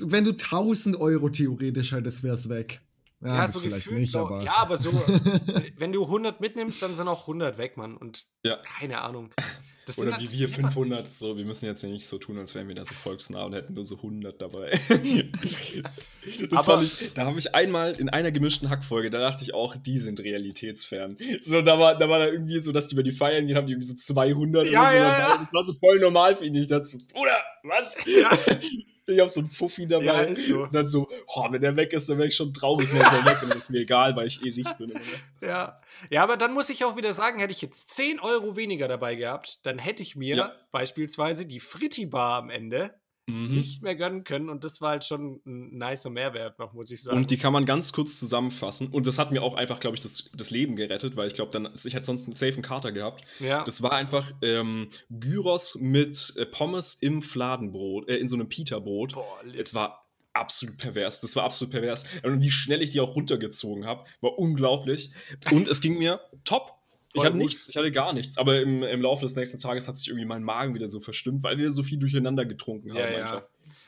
wenn 0.06 0.24
du 0.24 0.32
1000 0.36 1.00
Euro 1.00 1.28
theoretisch 1.30 1.92
hättest, 1.92 2.22
wäre 2.22 2.34
es 2.34 2.48
weg. 2.48 2.80
Ja, 3.24 3.42
das 3.42 3.60
vielleicht 3.60 3.84
gefühlt 3.84 4.00
nicht, 4.00 4.12
so- 4.12 4.18
aber. 4.26 4.42
Ja, 4.42 4.56
aber 4.56 4.76
so, 4.76 4.90
wenn 5.78 5.92
du 5.92 6.04
100 6.06 6.40
mitnimmst, 6.40 6.82
dann 6.82 6.94
sind 6.94 7.06
auch 7.08 7.26
100 7.28 7.56
weg, 7.56 7.76
Mann. 7.76 7.96
Und 7.96 8.24
Ja. 8.44 8.56
keine 8.56 9.00
Ahnung. 9.00 9.30
Das 9.84 9.98
Oder 9.98 10.12
halt- 10.12 10.20
wie 10.22 10.26
das 10.26 10.34
wir 10.34 10.46
läppert 10.46 10.54
sich. 10.64 10.72
500, 10.74 11.10
so, 11.12 11.36
wir 11.36 11.44
müssen 11.44 11.66
jetzt 11.66 11.82
nicht 11.82 12.06
so 12.06 12.18
tun, 12.18 12.38
als 12.38 12.54
wären 12.54 12.68
wir 12.68 12.74
da 12.76 12.84
so 12.84 12.94
volksnah 12.94 13.42
und 13.44 13.52
hätten 13.54 13.74
nur 13.74 13.84
so 13.84 13.96
100 13.96 14.40
dabei. 14.40 14.70
das 16.50 16.68
Aber- 16.68 16.82
ich, 16.82 17.12
da 17.14 17.26
habe 17.26 17.38
ich 17.38 17.54
einmal 17.54 17.94
in 17.94 18.08
einer 18.08 18.30
gemischten 18.30 18.70
Hackfolge, 18.70 19.10
da 19.10 19.18
dachte 19.18 19.42
ich 19.42 19.54
auch, 19.54 19.74
die 19.76 19.98
sind 19.98 20.20
realitätsfern. 20.20 21.16
So, 21.40 21.62
da 21.62 21.78
war, 21.78 21.98
da 21.98 22.08
war 22.08 22.20
da 22.20 22.28
irgendwie 22.28 22.60
so, 22.60 22.70
dass 22.72 22.86
die 22.86 22.94
über 22.94 23.02
die 23.02 23.10
feiern, 23.12 23.46
die 23.46 23.54
haben 23.56 23.66
die 23.66 23.72
irgendwie 23.72 23.88
so 23.88 23.94
200 23.94 24.70
Ja, 24.70 24.80
oder 24.82 24.90
so 24.90 24.96
ja, 24.96 25.02
dabei. 25.02 25.18
ja. 25.18 25.38
Das 25.38 25.52
war 25.52 25.64
so 25.64 25.72
voll 25.74 25.98
normal 25.98 26.36
für 26.36 26.44
ihn. 26.44 26.54
Ich 26.54 26.68
dachte 26.68 26.84
so, 26.84 26.98
Bruder, 27.12 27.42
was? 27.64 27.98
Ja. 28.06 28.30
Ich 29.06 29.18
hab 29.18 29.28
so 29.28 29.40
einen 29.40 29.50
Fuffi 29.50 29.86
dabei. 29.86 30.04
Ja, 30.04 30.20
ist 30.22 30.46
so. 30.46 30.62
Und 30.62 30.74
dann 30.74 30.86
so, 30.86 31.08
oh, 31.26 31.46
wenn 31.50 31.60
der 31.60 31.74
weg 31.76 31.92
ist, 31.92 32.08
dann 32.08 32.18
wäre 32.18 32.28
ich 32.28 32.36
schon 32.36 32.54
traurig, 32.54 32.92
wenn 32.92 33.00
er 33.00 33.24
weg 33.26 33.42
und 33.42 33.50
das 33.50 33.64
ist 33.64 33.70
mir 33.70 33.80
egal, 33.80 34.14
weil 34.14 34.28
ich 34.28 34.40
eh 34.44 34.50
nicht 34.50 34.78
bin. 34.78 34.94
Ja. 35.40 35.76
ja, 36.10 36.22
aber 36.22 36.36
dann 36.36 36.54
muss 36.54 36.70
ich 36.70 36.84
auch 36.84 36.96
wieder 36.96 37.12
sagen, 37.12 37.40
hätte 37.40 37.52
ich 37.52 37.62
jetzt 37.62 37.90
10 37.90 38.20
Euro 38.20 38.56
weniger 38.56 38.86
dabei 38.86 39.16
gehabt, 39.16 39.66
dann 39.66 39.78
hätte 39.78 40.02
ich 40.02 40.14
mir 40.14 40.36
Ja. 40.36 40.52
beispielsweise 40.70 41.46
die 41.46 41.58
Fritti-Bar 41.60 42.38
am 42.38 42.50
Ende 42.50 42.94
Mhm. 43.26 43.54
nicht 43.54 43.82
mehr 43.82 43.94
gönnen 43.94 44.24
können 44.24 44.48
und 44.48 44.64
das 44.64 44.80
war 44.80 44.90
halt 44.90 45.04
schon 45.04 45.40
ein 45.46 45.78
nicer 45.78 46.10
Mehrwert 46.10 46.58
noch, 46.58 46.72
muss 46.72 46.90
ich 46.90 47.02
sagen. 47.02 47.18
Und 47.18 47.30
die 47.30 47.38
kann 47.38 47.52
man 47.52 47.64
ganz 47.64 47.92
kurz 47.92 48.18
zusammenfassen. 48.18 48.88
Und 48.88 49.06
das 49.06 49.18
hat 49.18 49.30
mir 49.30 49.42
auch 49.42 49.54
einfach, 49.54 49.78
glaube 49.78 49.96
ich, 49.96 50.02
das, 50.02 50.32
das 50.34 50.50
Leben 50.50 50.74
gerettet, 50.74 51.16
weil 51.16 51.28
ich 51.28 51.34
glaube, 51.34 51.52
dann 51.52 51.72
ich 51.72 51.94
hätte 51.94 52.06
sonst 52.06 52.24
einen 52.24 52.34
safen 52.34 52.62
Kater 52.62 52.90
gehabt. 52.90 53.24
ja. 53.38 53.62
Das 53.62 53.82
war 53.82 53.92
einfach 53.92 54.32
ähm, 54.42 54.88
Gyros 55.08 55.78
mit 55.80 56.34
äh, 56.36 56.46
Pommes 56.46 56.94
im 56.94 57.22
Fladenbrot, 57.22 58.08
äh, 58.08 58.16
in 58.16 58.28
so 58.28 58.36
einem 58.36 58.48
Pita-Brot. 58.48 59.14
Es 59.56 59.72
war 59.72 60.02
absolut 60.32 60.78
pervers. 60.78 61.20
Das 61.20 61.36
war 61.36 61.44
absolut 61.44 61.72
pervers. 61.72 62.04
Und 62.22 62.42
wie 62.42 62.50
schnell 62.50 62.82
ich 62.82 62.90
die 62.90 63.00
auch 63.00 63.14
runtergezogen 63.14 63.86
habe, 63.86 64.04
war 64.20 64.38
unglaublich. 64.38 65.12
Und 65.50 65.68
es 65.68 65.80
ging 65.80 65.98
mir 65.98 66.20
top. 66.44 66.81
Ich 67.14 67.20
hatte 67.22 67.32
gut. 67.32 67.42
nichts, 67.42 67.68
ich 67.68 67.76
hatte 67.76 67.92
gar 67.92 68.12
nichts. 68.12 68.38
Aber 68.38 68.60
im, 68.60 68.82
im 68.82 69.02
Laufe 69.02 69.24
des 69.26 69.36
nächsten 69.36 69.58
Tages 69.58 69.86
hat 69.88 69.96
sich 69.96 70.08
irgendwie 70.08 70.24
mein 70.26 70.42
Magen 70.42 70.74
wieder 70.74 70.88
so 70.88 70.98
verstimmt, 71.00 71.42
weil 71.42 71.58
wir 71.58 71.70
so 71.72 71.82
viel 71.82 71.98
durcheinander 71.98 72.44
getrunken 72.46 72.90
haben. 72.90 72.98
Ja, 72.98 73.10
ja. 73.10 73.22
einfach. 73.24 73.42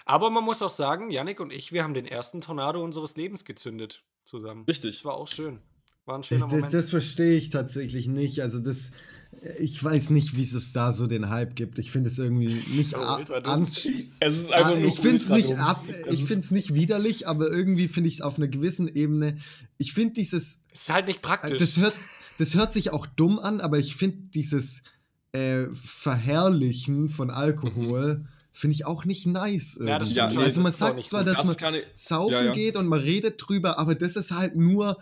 Aber 0.04 0.28
man 0.30 0.44
muss 0.44 0.60
auch 0.60 0.70
sagen, 0.70 1.10
Yannick 1.10 1.40
und 1.40 1.52
ich, 1.52 1.72
wir 1.72 1.82
haben 1.82 1.94
den 1.94 2.06
ersten 2.06 2.40
Tornado 2.42 2.82
unseres 2.84 3.16
Lebens 3.16 3.44
gezündet 3.46 4.02
zusammen. 4.24 4.64
Richtig. 4.68 4.96
Das 4.96 5.04
war 5.06 5.14
auch 5.14 5.28
schön. 5.28 5.60
War 6.04 6.16
ein 6.16 6.20
Das, 6.20 6.28
schöner 6.28 6.40
das, 6.42 6.52
Moment. 6.52 6.74
das 6.74 6.90
verstehe 6.90 7.34
ich 7.36 7.48
tatsächlich 7.48 8.08
nicht. 8.08 8.40
Also 8.42 8.58
das, 8.58 8.90
ich 9.58 9.82
weiß 9.82 10.10
nicht, 10.10 10.36
wieso 10.36 10.58
es 10.58 10.74
da 10.74 10.92
so 10.92 11.06
den 11.06 11.30
Hype 11.30 11.56
gibt. 11.56 11.78
Ich 11.78 11.90
finde 11.90 12.10
es 12.10 12.18
irgendwie 12.18 12.44
nicht 12.76 12.90
So 12.90 12.96
a- 12.98 13.16
ultra 13.16 13.40
dumm. 13.40 13.52
an, 13.54 13.62
Es 13.64 13.86
ist 14.36 14.52
Ah, 14.52 14.56
einfach 14.56 14.78
nur 14.78 14.88
ich 14.88 14.96
finde 15.00 15.16
es 15.16 15.28
nicht 15.30 15.56
ab, 15.56 15.82
Es 16.06 16.18
ich 16.20 16.24
finde 16.26 16.40
es 16.44 16.50
nicht 16.50 16.74
widerlich, 16.74 17.26
aber 17.26 17.48
irgendwie 17.48 17.88
finde 17.88 18.08
ich 18.10 18.16
es 18.16 18.20
auf 18.20 18.36
einer 18.36 18.48
gewissen 18.48 18.86
Ebene. 18.94 19.38
Ich 19.78 19.94
finde 19.94 20.12
dieses, 20.12 20.64
ist 20.70 20.92
halt 20.92 21.06
nicht 21.06 21.22
praktisch. 21.22 21.58
das 21.58 21.78
hört, 21.78 21.94
das 22.38 22.54
hört 22.54 22.72
sich 22.72 22.92
auch 22.92 23.06
dumm 23.06 23.38
an, 23.38 23.60
aber 23.60 23.78
ich 23.78 23.96
finde 23.96 24.18
dieses 24.34 24.82
äh, 25.32 25.66
Verherrlichen 25.74 27.08
von 27.08 27.30
Alkohol 27.30 28.26
finde 28.52 28.74
ich 28.74 28.86
auch 28.86 29.04
nicht 29.04 29.26
nice. 29.26 29.80
Ja, 29.84 29.98
das 29.98 30.10
irgendwie. 30.12 30.12
stimmt 30.12 30.32
schon. 30.34 30.42
also 30.44 30.60
man 30.60 30.72
sagt 30.72 31.06
zwar, 31.06 31.24
dass 31.24 31.38
Das 31.38 31.46
man 31.46 31.56
kann 31.56 31.74
ich, 31.74 31.82
saufen 31.92 32.32
Ja, 32.32 32.44
ja. 32.44 32.52
geht 32.52 32.76
und 32.76 32.86
man 32.86 33.00
redet 33.00 33.34
drüber, 33.38 33.78
aber 33.78 33.94
das 33.96 34.14
ist 34.16 34.30
halt 34.30 34.54
nur 34.54 34.96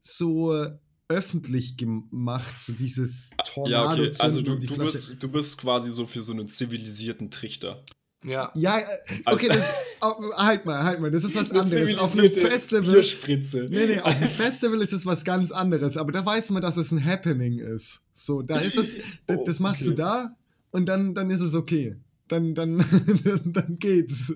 so 0.00 0.66
öffentlich 1.08 1.76
gemacht, 1.76 2.58
so 2.58 2.72
dieses 2.72 3.30
Tornado. 3.44 4.02
ja, 4.02 4.06
okay. 4.06 4.16
Also 4.20 4.40
du, 4.40 4.56
du, 4.56 4.76
bist, 4.78 5.22
du 5.22 5.28
bist 5.28 5.58
quasi 5.58 5.92
so 5.92 6.06
für 6.06 6.22
so 6.22 6.32
einen 6.32 6.48
zivilisierten 6.48 7.30
Trichter. 7.30 7.84
Ja. 8.24 8.50
Ja, 8.54 8.78
äh, 8.78 8.82
okay, 9.26 9.50
Als- 9.50 9.58
das, 9.60 9.74
oh, 10.02 10.32
halt 10.36 10.64
mal, 10.66 10.82
halt 10.82 11.00
mal, 11.00 11.10
das 11.10 11.24
ist 11.24 11.36
was 11.36 11.50
anderes. 11.52 11.98
Auf 11.98 12.18
einem 12.18 12.32
Festival. 12.32 12.92
Bierspritze. 12.94 13.68
Nee, 13.70 13.86
nee, 13.86 14.00
auf 14.00 14.14
einem 14.16 14.30
Festival 14.30 14.80
ist 14.82 14.92
es 14.92 15.04
was 15.06 15.24
ganz 15.24 15.50
anderes, 15.52 15.96
aber 15.96 16.12
da 16.12 16.24
weiß 16.24 16.50
man, 16.50 16.62
dass 16.62 16.76
es 16.76 16.90
ein 16.92 17.04
Happening 17.04 17.58
ist. 17.58 18.02
So, 18.12 18.42
da 18.42 18.58
ist 18.58 18.76
es, 18.78 18.96
das, 19.26 19.38
das 19.44 19.60
machst 19.60 19.82
Oh, 19.82 19.86
okay. 19.86 19.90
du 19.96 20.02
da 20.02 20.36
und 20.70 20.86
dann, 20.88 21.14
dann 21.14 21.30
ist 21.30 21.40
es 21.40 21.54
okay. 21.54 21.96
Dann, 22.28 22.54
dann, 22.54 22.78
dann 23.44 23.78
geht's. 23.78 24.32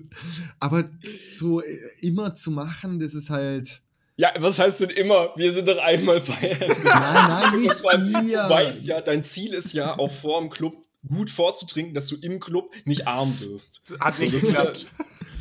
Aber 0.59 0.83
so 1.27 1.61
äh, 1.61 1.77
immer 2.01 2.35
zu 2.35 2.51
machen, 2.51 2.99
das 2.99 3.15
ist 3.15 3.29
halt. 3.31 3.81
Ja, 4.15 4.31
was 4.37 4.59
heißt 4.59 4.81
denn 4.81 4.89
immer? 4.91 5.29
Wir 5.37 5.51
sind 5.53 5.67
doch 5.67 5.81
einmal 5.81 6.19
feiern. 6.21 6.57
Nein, 6.59 6.83
nein, 6.83 7.59
nicht 7.61 8.29
ihr. 8.29 8.43
Du 8.43 8.49
weißt 8.49 8.85
ja, 8.85 9.01
dein 9.01 9.23
Ziel 9.23 9.53
ist 9.53 9.73
ja 9.73 9.97
auch 9.97 10.11
vor 10.11 10.39
dem 10.41 10.49
Club 10.49 10.75
gut 11.07 11.29
vorzutrinken, 11.29 11.93
dass 11.93 12.07
du 12.07 12.17
im 12.17 12.39
Club 12.39 12.73
nicht 12.85 13.07
arm 13.07 13.33
wirst. 13.41 13.93
Hat 13.99 14.15
So, 14.15 14.23
nicht 14.23 14.35
das 14.35 14.43
ist 14.43 14.51
ja- 14.55 14.65
geklappt. 14.65 14.87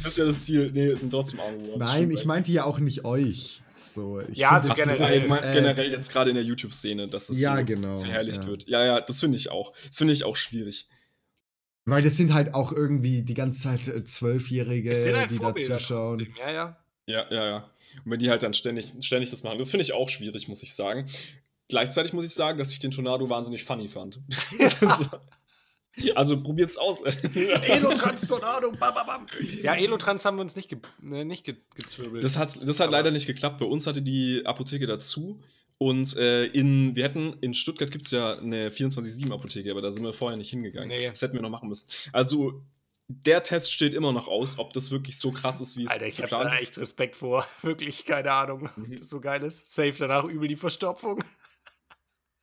Das 0.03 0.13
ist 0.13 0.19
ja 0.19 0.25
das 0.27 0.45
Ziel. 0.45 0.71
Nee, 0.73 0.87
es 0.91 1.01
sind 1.01 1.11
trotzdem 1.11 1.41
arm 1.41 1.59
geworden. 1.61 1.81
Nein, 1.81 2.11
ich 2.13 2.25
meinte 2.25 2.53
ja 2.53 2.63
auch 2.65 2.79
nicht 2.79 3.05
euch. 3.05 3.63
So, 3.75 4.21
ich 4.21 4.39
Ja, 4.39 4.51
also 4.53 4.73
generell, 4.73 5.17
ist, 5.17 5.25
du 5.25 5.29
meinst 5.29 5.51
äh, 5.51 5.55
generell 5.55 5.91
jetzt 5.91 6.13
gerade 6.13 6.31
in 6.31 6.35
der 6.37 6.45
YouTube-Szene, 6.45 7.09
dass 7.09 7.29
es 7.31 7.41
Ja, 7.41 7.57
so 7.59 7.65
genau, 7.65 7.97
verherrlicht 7.99 8.43
ja. 8.43 8.47
wird. 8.47 8.69
Ja, 8.69 8.85
ja, 8.85 9.01
das 9.01 9.19
finde 9.21 9.37
ich 9.37 9.51
auch. 9.51 9.73
Das 9.87 9.97
finde 9.99 10.13
ich 10.13 10.23
auch 10.25 10.37
schwierig. 10.37 10.87
Weil 11.85 12.03
das 12.03 12.17
sind 12.17 12.33
halt 12.35 12.55
auch 12.55 12.71
irgendwie 12.71 13.23
die 13.23 13.35
ganze 13.35 13.61
Zeit 13.63 13.89
äh, 13.89 14.05
Zwölfjährige, 14.05 14.91
halt 14.91 15.31
die 15.31 15.39
da 15.39 15.55
zuschauen. 15.57 16.19
trotzdem. 16.19 16.35
Ja, 16.39 16.51
ja. 16.53 16.77
Ja, 17.07 17.27
ja, 17.31 17.47
ja. 17.47 17.57
Und 18.05 18.13
wenn 18.13 18.19
die 18.21 18.31
halt 18.31 18.43
dann 18.43 18.53
ständig, 18.55 18.93
ständig 19.01 19.31
das 19.31 19.43
machen, 19.43 19.59
das 19.59 19.71
finde 19.71 19.83
ich 19.83 19.93
auch 19.95 20.09
schwierig, 20.09 20.47
muss 20.47 20.63
ich 20.63 20.75
sagen. 20.75 21.07
Gleichzeitig 21.69 22.13
muss 22.13 22.25
ich 22.25 22.35
sagen, 22.35 22.59
dass 22.59 22.71
ich 22.73 22.79
den 22.79 22.91
Tornado 22.91 23.29
wahnsinnig 23.31 23.65
funny 23.65 23.89
fand. 23.89 24.21
also 26.15 26.41
probiert's 26.43 26.79
aus. 26.79 27.01
Elotrans 27.35 28.27
Tornado, 28.27 28.71
bam, 28.73 28.95
bam, 28.95 29.07
bam. 29.07 29.27
Ja, 29.63 29.75
Elotrans 29.75 30.25
haben 30.25 30.37
wir 30.37 30.43
uns 30.43 30.57
nicht, 30.57 30.69
ge 30.69 30.79
ne, 31.01 31.25
nicht 31.25 31.45
ge 31.45 31.57
gezwirbelt. 31.75 32.23
Das 32.23 32.37
hat, 32.39 32.57
das 32.67 32.81
hat 32.81 32.89
Aber- 32.89 32.93
leider 32.97 33.11
nicht 33.11 33.27
geklappt. 33.27 33.59
Bei 33.59 33.67
uns 33.67 33.87
hatte 33.87 34.03
die 34.03 34.43
Apotheke 34.45 34.87
dazu. 34.87 35.41
Und 35.81 36.17
äh, 36.17 36.47
in, 36.47 36.97
wir 36.97 37.05
hätten, 37.05 37.35
in 37.41 37.55
Stuttgart 37.55 37.91
gibt 37.93 38.05
es 38.05 38.11
ja 38.11 38.37
eine 38.37 38.71
24-7-Apotheke, 38.71 39.71
aber 39.71 39.81
da 39.81 39.93
sind 39.93 40.03
wir 40.03 40.13
vorher 40.13 40.37
nicht 40.37 40.51
hingegangen. 40.51 40.89
Nee. 40.89 41.09
Das 41.09 41.23
hätten 41.23 41.35
wir 41.35 41.41
noch 41.43 41.51
machen 41.51 41.69
müssen. 41.69 41.89
Also, 42.13 42.63
der 43.07 43.45
Test 43.45 43.73
steht 43.73 43.95
immer 43.95 44.13
noch 44.13 44.27
aus, 44.27 44.59
ob 44.59 44.73
das 44.73 44.91
wirklich 44.91 45.17
so 45.19 45.31
krass 45.31 45.61
ist, 45.61 45.77
wie 45.77 45.85
es 45.85 45.91
Alter, 45.93 46.07
ich 46.09 46.19
habe 46.19 46.29
geplant 46.31 46.51
da 46.53 46.57
ist. 46.57 46.63
echt 46.63 46.79
Respekt 46.79 47.15
vor. 47.17 47.47
Wirklich, 47.63 48.05
keine 48.05 48.33
Ahnung, 48.33 48.69
Mhm. 48.77 48.85
ob 48.91 48.97
das 48.97 49.09
so 49.09 49.21
geil 49.21 49.43
ist. 49.45 49.73
Safe 49.73 49.95
danach 49.97 50.25
übel 50.25 50.49
die 50.49 50.57
Verstopfung. 50.57 51.23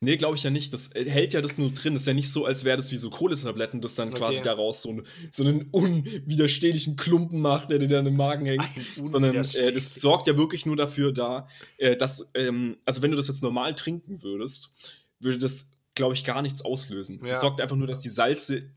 Nee, 0.00 0.16
glaube 0.16 0.36
ich 0.36 0.42
ja 0.42 0.50
nicht. 0.50 0.72
Das 0.74 0.94
äh, 0.94 1.08
hält 1.08 1.32
ja 1.32 1.40
das 1.40 1.56
nur 1.56 1.70
drin. 1.70 1.94
Das 1.94 2.02
ist 2.02 2.08
ja 2.08 2.14
nicht 2.14 2.30
so, 2.30 2.44
als 2.44 2.64
wäre 2.64 2.76
das 2.76 2.92
wie 2.92 2.96
so 2.96 3.08
Kohletabletten, 3.08 3.80
das 3.80 3.94
dann 3.94 4.08
Okay. 4.08 4.18
quasi 4.18 4.42
daraus 4.42 4.82
so, 4.82 4.90
ein, 4.90 5.02
so 5.30 5.42
einen 5.42 5.68
unwiderstehlichen 5.70 6.96
Klumpen 6.96 7.40
macht, 7.40 7.70
der 7.70 7.78
dir 7.78 7.88
dann 7.88 8.06
im 8.06 8.16
Magen 8.16 8.44
hängt. 8.46 8.68
Sondern 9.02 9.34
äh, 9.34 9.72
das 9.72 9.94
sorgt 9.94 10.26
ja 10.26 10.36
wirklich 10.36 10.66
nur 10.66 10.76
dafür 10.76 11.12
da, 11.12 11.48
äh, 11.78 11.96
dass, 11.96 12.30
ähm, 12.34 12.76
also 12.84 13.00
wenn 13.02 13.10
du 13.10 13.16
das 13.16 13.28
jetzt 13.28 13.42
normal 13.42 13.74
trinken 13.74 14.22
würdest, 14.22 15.06
würde 15.18 15.38
das, 15.38 15.78
glaube 15.94 16.14
ich, 16.14 16.24
gar 16.24 16.42
nichts 16.42 16.62
auslösen. 16.62 17.20
Ja. 17.22 17.28
Das 17.28 17.40
sorgt 17.40 17.62
einfach 17.62 17.76
nur, 17.76 17.86
dass 17.86 18.00
die 18.02 18.10
Salze 18.10 18.70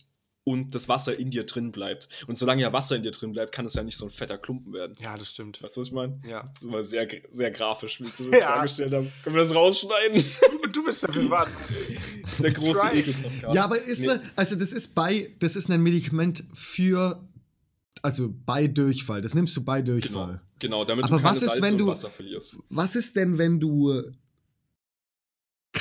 und 0.45 0.73
das 0.73 0.89
Wasser 0.89 1.17
in 1.19 1.29
dir 1.29 1.45
drin 1.45 1.71
bleibt. 1.71 2.09
Und 2.27 2.37
solange 2.37 2.61
ja 2.61 2.73
Wasser 2.73 2.95
in 2.95 3.03
dir 3.03 3.11
drin 3.11 3.33
bleibt, 3.33 3.51
kann 3.51 3.65
es 3.65 3.75
ja 3.75 3.83
nicht 3.83 3.97
so 3.97 4.05
ein 4.05 4.09
fetter 4.09 4.37
Klumpen 4.37 4.73
werden. 4.73 4.95
Ja, 4.99 5.15
das 5.17 5.29
stimmt. 5.29 5.61
Weißt 5.61 5.75
du, 5.77 5.81
was 5.81 5.87
ich 5.87 5.93
meine? 5.93 6.17
Ja. 6.27 6.51
Das 6.59 6.71
war 6.71 6.83
sehr, 6.83 7.07
sehr 7.29 7.51
grafisch, 7.51 7.99
wie 8.01 8.05
ich 8.05 8.15
das 8.15 8.25
jetzt 8.31 8.39
Ja. 8.41 8.47
dargestellt 8.55 8.93
habe. 8.93 9.11
Können 9.23 9.35
wir 9.35 9.41
das 9.43 9.53
rausschneiden? 9.53 10.23
Du 10.73 10.83
bist 10.83 11.03
dafür 11.03 11.23
verantwortlich. 11.23 11.99
Das 12.23 12.33
ist 12.33 12.43
der 12.43 12.51
große 12.51 12.79
Try. 12.89 12.99
Ekel-Podcast. 12.99 13.55
Ja, 13.55 13.63
aber 13.63 13.81
ist 13.81 13.99
Nee. 14.01 14.07
ne, 14.07 14.21
also 14.35 14.55
das 14.55 14.71
ist 14.73 14.93
bei, 14.95 15.35
das 15.39 15.55
ist 15.55 15.69
ein 15.69 15.81
Medikament 15.81 16.43
für, 16.53 17.27
also 18.01 18.33
bei 18.45 18.67
Durchfall. 18.67 19.21
Das 19.21 19.33
nimmst 19.33 19.55
du 19.57 19.63
bei 19.63 19.81
Durchfall. 19.81 20.41
Genau, 20.59 20.79
genau, 20.83 20.85
damit 20.85 21.05
Aber 21.05 21.17
du 21.17 21.21
keine 21.23 21.31
was 21.35 21.41
ist, 21.43 21.49
Salze 21.53 21.61
wenn 21.63 21.73
und 21.73 21.77
du- 21.79 21.87
Wasser 21.87 22.09
verlierst. 22.09 22.57
Was 22.69 22.95
ist 22.95 23.15
denn, 23.15 23.37
wenn 23.37 23.59
du 23.59 24.03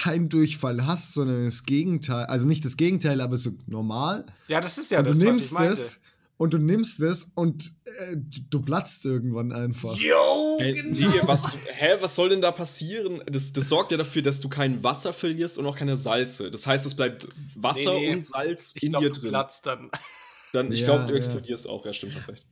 keinen 0.08 0.28
Durchfall 0.28 0.86
hast, 0.86 1.14
sondern 1.14 1.44
das 1.44 1.64
Gegenteil, 1.64 2.26
also 2.26 2.46
nicht 2.46 2.64
das 2.64 2.76
Gegenteil, 2.76 3.20
aber 3.20 3.36
so 3.36 3.52
normal. 3.66 4.24
Ja, 4.48 4.60
das 4.60 4.78
ist 4.78 4.90
ja 4.90 4.98
und 5.00 5.06
das, 5.08 5.18
du 5.18 5.26
was 5.26 5.36
ich 5.36 5.52
nimmst 5.52 5.54
das 5.70 6.00
und 6.38 6.54
du 6.54 6.58
nimmst 6.58 7.02
das 7.02 7.30
und 7.34 7.74
äh, 7.84 8.16
du 8.50 8.62
platzt 8.62 9.04
irgendwann 9.04 9.50
einfach. 9.52 9.96
Yo, 9.96 10.58
Hä, 10.60 10.72
genau. 10.72 11.10
nee, 11.10 11.20
was, 11.24 11.52
hä, 11.66 11.96
was 12.00 12.14
soll 12.14 12.28
denn 12.28 12.40
da 12.40 12.52
passieren? 12.52 13.22
Das, 13.26 13.52
das 13.52 13.68
sorgt 13.68 13.90
ja 13.90 13.96
dafür, 13.96 14.22
dass 14.22 14.40
du 14.40 14.48
kein 14.48 14.82
Wasser 14.84 15.12
verlierst 15.12 15.58
und 15.58 15.66
auch 15.66 15.76
keine 15.76 15.96
Salze. 15.96 16.50
Das 16.50 16.66
heißt, 16.66 16.86
es 16.86 16.94
bleibt 16.94 17.28
Wasser 17.56 17.94
Nee, 17.94 18.06
nee. 18.08 18.12
und 18.14 18.24
Salz 18.24 18.72
Ich 18.76 18.82
in 18.84 18.90
glaub, 18.90 19.02
dir 19.02 19.10
du 19.10 19.20
drin. 19.20 19.30
platzt 19.30 19.66
dann. 19.66 19.90
Dann, 20.52 20.70
ich 20.72 20.80
Ja, 20.80 20.86
glaube, 20.86 21.04
du 21.06 21.10
ja. 21.10 21.16
explodierst 21.16 21.68
auch. 21.68 21.84
Ja, 21.84 21.92
stimmt, 21.92 22.14
hast 22.16 22.28
recht. 22.28 22.46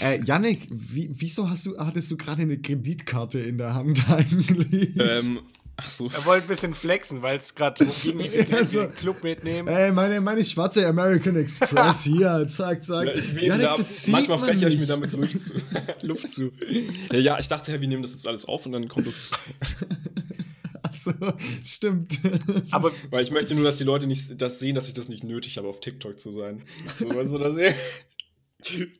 Äh, 0.00 0.22
Yannick, 0.24 0.68
wie, 0.70 1.08
wieso 1.12 1.48
hast 1.48 1.64
du, 1.66 1.76
hattest 1.78 2.10
du 2.10 2.16
gerade 2.16 2.42
eine 2.42 2.60
Kreditkarte 2.60 3.38
in 3.40 3.58
der 3.58 3.74
Hand 3.74 4.02
eigentlich? 4.10 4.90
Ähm, 5.00 5.40
ach 5.76 5.88
so. 5.90 6.08
Er 6.10 6.24
wollte 6.24 6.46
ein 6.46 6.48
bisschen 6.48 6.74
flexen, 6.74 7.22
weil 7.22 7.36
es 7.36 7.54
gerade 7.54 7.84
ging, 8.02 8.54
Also- 8.54 8.82
den 8.82 8.94
Club 8.94 9.22
mitnehmen. 9.22 9.68
Ey, 9.68 9.90
meine, 9.92 10.20
meine 10.20 10.44
schwarze 10.44 10.86
American 10.86 11.36
Express 11.36 12.02
hier, 12.04 12.46
zack, 12.48 12.84
zack. 12.84 13.06
Ja, 13.06 13.14
ich 13.14 13.32
Yannick, 13.32 13.62
da, 13.62 13.76
manchmal 14.08 14.38
man 14.38 14.48
fächer 14.48 14.68
ich 14.68 14.78
mir 14.78 14.86
damit 14.86 15.12
Luft 15.12 15.40
zu. 15.40 15.54
Luft 16.02 16.30
zu. 16.30 16.52
Ja, 17.12 17.18
ja, 17.18 17.38
ich 17.38 17.48
dachte, 17.48 17.80
wir 17.80 17.88
nehmen 17.88 18.02
das 18.02 18.12
jetzt 18.12 18.26
alles 18.26 18.44
auf 18.44 18.66
und 18.66 18.72
dann 18.72 18.88
kommt 18.88 19.06
es. 19.06 19.30
Achso, 20.82 21.12
stimmt. 21.64 22.18
Aber 22.70 22.90
Weil 23.10 23.22
ich 23.22 23.30
möchte 23.30 23.54
nur, 23.54 23.64
dass 23.64 23.76
die 23.78 23.84
Leute 23.84 24.06
nicht 24.06 24.40
das 24.42 24.58
sehen, 24.58 24.74
dass 24.74 24.88
ich 24.88 24.94
das 24.94 25.08
nicht 25.08 25.24
nötig 25.24 25.56
habe, 25.58 25.68
auf 25.68 25.80
TikTok 25.80 26.18
zu 26.18 26.30
sein. 26.30 26.62
So, 26.92 27.08
du 27.08 27.38
das? 27.38 27.56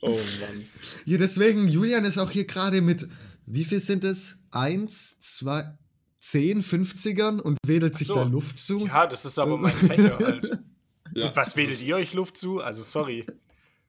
Oh 0.01 0.09
Mann. 0.11 0.67
Ja, 1.05 1.19
deswegen, 1.19 1.69
Julian 1.69 2.05
ist 2.05 2.19
auch 2.19 2.31
hier 2.31 2.47
gerade 2.47 2.81
mit, 2.81 3.07
wie 3.47 3.65
viel 3.65 3.79
sind 3.81 4.05
es? 4.05 4.39
Eins, 4.51 5.21
zwei, 5.21 5.77
zehn 6.23 6.63
50ern 6.63 7.41
und 7.41 7.59
wedelt 7.67 7.97
sich 7.97 8.07
so. 8.09 8.15
da 8.15 8.23
Luft 8.23 8.59
zu. 8.59 8.87
ja, 8.87 9.07
das 9.07 9.25
ist 9.25 9.39
aber 9.39 9.57
mein 9.59 9.73
Fächer 9.75 10.19
halt. 10.19 10.59
Ja, 11.15 11.27
Und 11.29 11.37
was 11.37 11.57
wedelt 11.57 11.83
ihr 11.83 11.97
euch 11.97 12.15
Luft 12.15 12.37
zu? 12.39 12.61
Also 12.61 12.81
sorry. 12.83 13.27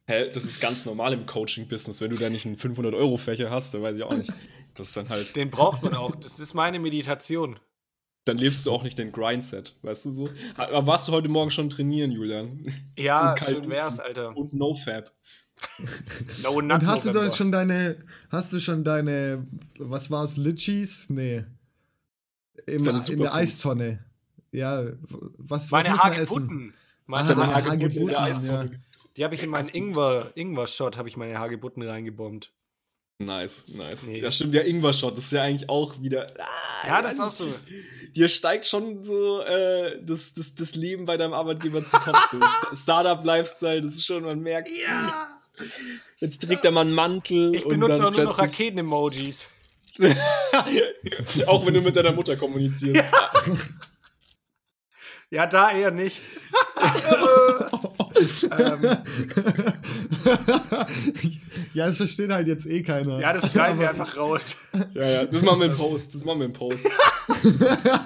Hä, 0.06 0.26
das 0.26 0.44
ist 0.44 0.60
ganz 0.60 0.84
normal 0.86 1.14
im 1.14 1.26
Coaching-Business. 1.26 2.02
Wenn 2.02 2.10
du 2.10 2.18
da 2.18 2.30
nicht 2.30 2.46
einen 2.46 2.58
500-Euro-Fächer 2.58 3.50
hast, 3.50 3.74
dann 3.74 3.84
weiß 3.84 3.96
ich 3.96 4.04
auch 4.04 4.14
nicht. 4.18 4.34
Das 4.74 4.88
ist 4.90 4.98
dann 4.98 5.08
halt. 5.08 5.34
Den 5.36 5.50
braucht 5.50 5.82
man 5.84 5.94
auch. 5.94 6.16
Das 6.16 6.40
ist 6.40 6.54
meine 6.54 6.80
Meditation. 6.80 7.58
Dann 8.26 8.38
lebst 8.38 8.66
du 8.66 8.72
auch 8.72 8.84
nicht 8.84 8.98
den 8.98 9.12
Grindset, 9.12 9.78
weißt 9.82 10.06
du 10.06 10.12
so? 10.12 10.30
Aber 10.56 10.88
warst 10.88 11.08
du 11.08 11.12
heute 11.12 11.30
Morgen 11.30 11.52
schon 11.52 11.70
trainieren, 11.70 12.12
Julian? 12.12 12.66
Ja, 12.98 13.36
schön 13.38 13.70
wär's, 13.70 14.00
Alter. 14.00 14.36
Und 14.36 14.54
NoFab. 14.54 15.12
No 16.42 16.52
Und 16.54 16.72
hast 16.72 17.06
du 17.06 17.10
November. 17.10 17.28
dann 17.28 17.32
schon 17.36 17.52
deine, 17.52 18.00
hast 18.30 18.52
du 18.54 18.60
schon 18.60 18.84
deine, 18.84 19.46
was 19.78 20.10
war 20.12 20.24
es, 20.26 20.36
Litchis? 20.38 21.10
Nee. 21.10 21.46
Im, 22.66 22.88
in 22.88 23.18
der 23.20 23.34
Eistonne. 23.34 24.04
Ja, 24.52 24.84
was, 25.38 25.72
was 25.72 25.72
Meine 25.72 25.90
muss 25.96 26.04
man 26.04 26.14
essen? 26.14 26.74
Meine 27.06 27.36
Ah, 27.38 27.54
Hagebutten. 27.66 27.98
in 27.98 28.06
der 28.08 28.14
ja. 28.16 28.24
Eistonne. 28.24 28.82
Die 29.18 29.24
habe 29.24 29.36
ich 29.36 29.44
in 29.44 29.50
meinen 29.50 29.70
Ingwer, 29.70 30.32
Ingwer-Shot, 30.36 30.98
habe 30.98 31.08
ich 31.08 31.18
meine 31.18 31.38
Hagebutten 31.38 31.84
reingebombt. 31.84 32.52
Nice, 33.20 33.68
nice. 33.70 34.08
Nee. 34.08 34.22
Ja, 34.22 34.32
stimmt, 34.32 34.54
ja, 34.56 34.62
Ingwer-Shot, 34.64 35.16
das 35.18 35.26
ist 35.26 35.32
ja 35.34 35.44
eigentlich 35.44 35.70
auch 35.70 36.02
wieder. 36.02 36.28
Ah, 36.40 36.88
Ja, 36.88 37.02
das 37.02 37.14
ist 37.14 37.20
auch 37.20 37.30
so. 37.30 37.46
Dir 38.16 38.28
steigt 38.28 38.66
schon 38.66 39.04
so 39.04 39.42
äh, 39.42 40.04
das, 40.04 40.34
das, 40.34 40.56
das 40.56 40.76
Leben 40.76 41.06
bei 41.06 41.16
deinem 41.18 41.34
Arbeitgeber 41.34 41.86
zu 41.86 41.98
Kopf. 41.98 42.26
So. 42.28 42.40
St- 42.40 42.76
Startup-Lifestyle, 42.84 43.82
das 43.82 43.94
ist 43.94 44.06
schon, 44.06 44.24
man 44.24 44.40
merkt, 44.40 44.70
Ja! 44.70 45.28
jetzt 46.18 46.42
trägt 46.42 46.66
er 46.66 46.72
mal 46.72 46.82
einen 46.82 46.94
Mantel. 46.96 47.54
Ich 47.56 47.64
und 47.66 47.70
benutze 47.72 47.98
dann 47.98 48.06
auch 48.08 48.12
nur 48.12 48.24
noch 48.26 48.40
Raketen-Emojis. 48.40 49.50
auch 51.48 51.66
wenn 51.66 51.74
du 51.74 51.82
mit 51.82 51.96
deiner 51.96 52.12
Mutter 52.12 52.36
kommunizierst. 52.36 53.04
Ja, 55.30 55.48
da 55.48 55.72
eher 55.72 55.92
nicht. 55.92 56.20
ähm, 58.52 58.52
ja, 61.74 61.88
das 61.88 61.98
versteht 61.98 62.30
halt 62.30 62.48
jetzt 62.48 62.66
eh 62.68 62.84
keiner. 62.84 63.20
ja, 63.20 63.34
das 63.34 63.52
schreiben 63.52 63.80
wir 63.80 63.90
einfach 63.90 64.16
raus. 64.16 64.58
Ja, 64.94 65.08
ja, 65.08 65.26
das 65.26 65.42
machen 65.42 65.60
wir 65.62 65.68
im 65.68 65.76
Post. 65.76 66.14
Das 66.14 66.24
machen 66.24 66.40
wir 66.40 66.46
im 66.46 66.54
Post. 66.54 66.86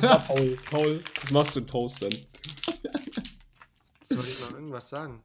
ja, 0.01 0.17
Paul, 0.19 0.57
Paul, 0.69 1.03
das 1.21 1.31
machst 1.31 1.55
du 1.55 1.59
im 1.59 1.65
Post 1.65 2.01
dann. 2.03 2.11
Jetzt 2.11 2.27
wollte 4.15 4.29
ich 4.29 4.39
noch 4.39 4.53
irgendwas 4.53 4.89
sagen. 4.89 5.21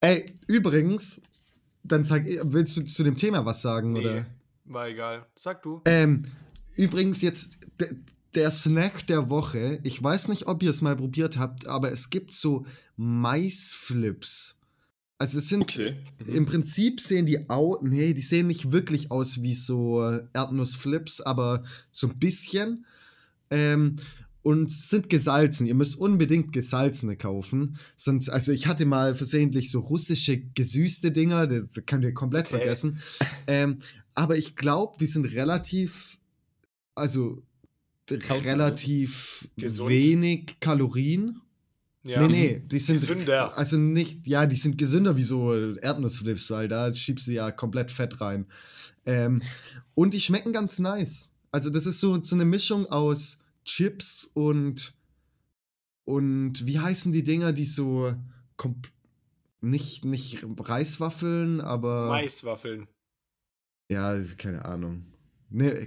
Ey, 0.00 0.34
übrigens, 0.46 1.20
dann 1.82 2.04
sag, 2.04 2.24
willst 2.42 2.76
du 2.76 2.84
zu 2.84 3.02
dem 3.02 3.16
Thema 3.16 3.44
was 3.44 3.62
sagen, 3.62 3.92
Nee, 3.92 4.00
oder? 4.00 4.26
War 4.66 4.88
egal. 4.88 5.26
Sag 5.34 5.62
du. 5.62 5.82
Ähm, 5.84 6.24
übrigens 6.76 7.22
jetzt 7.22 7.58
de, 7.80 7.94
der 8.34 8.50
Snack 8.50 9.06
der 9.06 9.30
Woche. 9.30 9.80
Ich 9.82 10.02
weiß 10.02 10.28
nicht, 10.28 10.46
ob 10.46 10.62
ihr 10.62 10.70
es 10.70 10.82
mal 10.82 10.96
probiert 10.96 11.38
habt, 11.38 11.66
aber 11.66 11.90
es 11.92 12.10
gibt 12.10 12.32
so 12.32 12.66
Maisflips. 12.96 14.56
Also 15.18 15.38
es 15.38 15.48
sind 15.48 15.62
Okay. 15.62 15.96
Mhm. 16.26 16.34
im 16.34 16.46
Prinzip 16.46 17.00
sehen 17.00 17.24
die 17.26 17.48
au, 17.48 17.78
nee, 17.82 18.12
die 18.12 18.20
sehen 18.22 18.48
nicht 18.48 18.70
wirklich 18.72 19.10
aus 19.10 19.40
wie 19.40 19.54
so 19.54 20.02
Erdnussflips, 20.34 21.22
aber 21.22 21.64
so 21.90 22.08
ein 22.08 22.18
bisschen. 22.18 22.84
Ähm, 23.50 23.96
und 24.42 24.70
sind 24.70 25.08
gesalzen. 25.08 25.66
Ihr 25.66 25.74
müsst 25.74 25.96
unbedingt 25.98 26.52
gesalzene 26.52 27.16
kaufen. 27.16 27.78
Sonst, 27.96 28.28
also 28.28 28.52
ich 28.52 28.68
hatte 28.68 28.86
mal 28.86 29.16
versehentlich 29.16 29.72
so 29.72 29.80
russische 29.80 30.38
gesüßte 30.54 31.10
Dinger, 31.10 31.48
das 31.48 31.64
könnt 31.86 32.04
ihr 32.04 32.14
komplett 32.14 32.46
Okay. 32.46 32.58
vergessen. 32.58 33.00
Ähm, 33.48 33.78
aber 34.16 34.36
ich 34.36 34.56
glaube, 34.56 34.96
die 34.98 35.06
sind 35.06 35.26
relativ, 35.26 36.18
also 36.96 37.42
d- 38.10 38.18
relativ 38.44 39.48
Gesund. 39.56 39.90
wenig 39.90 40.58
Kalorien. 40.58 41.40
Ja. 42.02 42.26
Nee, 42.26 42.28
nee, 42.28 42.62
die 42.64 42.78
sind 42.78 43.00
Gesünder. 43.00 43.56
also 43.58 43.76
nicht, 43.78 44.26
ja, 44.26 44.46
die 44.46 44.56
sind 44.56 44.78
gesünder 44.78 45.16
wie 45.16 45.22
so 45.24 45.54
Erdnussflips, 45.76 46.50
weil 46.50 46.68
da 46.68 46.94
schiebst 46.94 47.26
du 47.26 47.32
ja 47.32 47.50
komplett 47.50 47.90
Fett 47.90 48.20
rein. 48.20 48.46
Ähm, 49.06 49.42
und 49.94 50.14
die 50.14 50.20
schmecken 50.20 50.52
ganz 50.52 50.78
nice. 50.78 51.32
Also 51.50 51.68
das 51.68 51.84
ist 51.86 51.98
so, 52.00 52.22
so 52.22 52.34
eine 52.36 52.44
Mischung 52.44 52.86
aus 52.86 53.38
Chips 53.64 54.30
und 54.34 54.94
und 56.04 56.64
wie 56.66 56.78
heißen 56.78 57.10
die 57.10 57.24
Dinger, 57.24 57.52
die 57.52 57.64
so 57.64 58.14
nicht, 59.60 60.04
nicht 60.04 60.44
Reiswaffeln, 60.58 61.60
aber. 61.60 62.08
Maiswaffeln. 62.08 62.86
Ja, 63.88 64.18
keine 64.36 64.64
Ahnung. 64.64 65.04
Ne, 65.48 65.86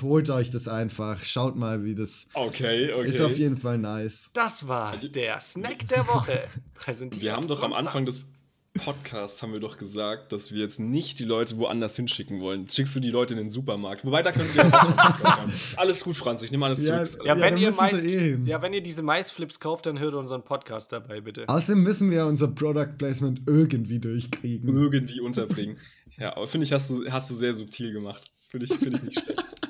holt 0.00 0.30
euch 0.30 0.50
das 0.50 0.66
einfach. 0.66 1.22
Schaut 1.24 1.56
mal, 1.56 1.84
wie 1.84 1.94
das. 1.94 2.26
Okay, 2.32 2.92
okay. 2.92 3.08
Ist 3.08 3.20
auf 3.20 3.36
jeden 3.36 3.58
Fall 3.58 3.76
nice. 3.76 4.30
Das 4.32 4.66
war 4.66 4.96
der 4.96 5.40
Snack 5.40 5.86
der 5.88 6.08
Woche. 6.08 6.48
Präsentiert 6.74 7.22
Wir 7.22 7.32
haben 7.36 7.46
doch 7.46 7.62
am 7.62 7.74
Anfang 7.74 8.06
des 8.06 8.32
Podcasts 8.74 9.40
haben 9.42 9.52
wir 9.52 9.60
doch 9.60 9.76
gesagt, 9.76 10.32
dass 10.32 10.52
wir 10.52 10.60
jetzt 10.60 10.80
nicht 10.80 11.20
die 11.20 11.24
Leute 11.24 11.56
woanders 11.58 11.94
hinschicken 11.94 12.40
wollen. 12.40 12.68
Schickst 12.68 12.94
du 12.96 13.00
die 13.00 13.10
Leute 13.10 13.34
in 13.34 13.38
den 13.38 13.48
Supermarkt. 13.48 14.04
Wobei, 14.04 14.22
da 14.22 14.32
können 14.32 14.48
sie 14.48 14.58
ja 14.58 14.66
auch 14.66 14.96
Podcast. 14.96 15.54
Ist 15.54 15.78
alles 15.78 16.02
gut, 16.04 16.16
Franz. 16.16 16.42
Ich 16.42 16.50
nehme 16.50 16.66
alles 16.66 16.84
Ja, 16.84 17.04
zurück. 17.04 17.24
Ja, 17.24 17.34
Ja, 17.36 17.40
wenn 17.40 17.56
ihr 17.56 17.72
Mais, 17.72 18.02
eh 18.02 18.36
ja, 18.44 18.60
wenn 18.62 18.72
ihr 18.74 18.82
diese 18.82 19.02
Maisflips 19.02 19.60
kauft, 19.60 19.86
dann 19.86 20.00
hört 20.00 20.14
unseren 20.14 20.42
Podcast 20.42 20.90
dabei, 20.90 21.20
bitte. 21.20 21.48
Außerdem 21.48 21.82
müssen 21.84 22.10
wir 22.10 22.26
unser 22.26 22.48
Product 22.48 22.98
Placement 22.98 23.42
irgendwie 23.46 24.00
durchkriegen. 24.00 24.68
irgendwie 24.68 25.20
unterbringen. 25.20 25.78
Ja, 26.18 26.36
aber 26.36 26.48
finde 26.48 26.64
ich, 26.66 26.72
hast 26.72 26.90
du, 26.90 27.08
hast 27.10 27.30
du 27.30 27.34
sehr 27.34 27.54
subtil 27.54 27.92
gemacht. 27.92 28.30
Finde 28.48 28.66
ich, 28.66 28.72
find 28.76 28.96
ich 28.96 29.02
nicht 29.02 29.20
schlecht. 29.20 29.44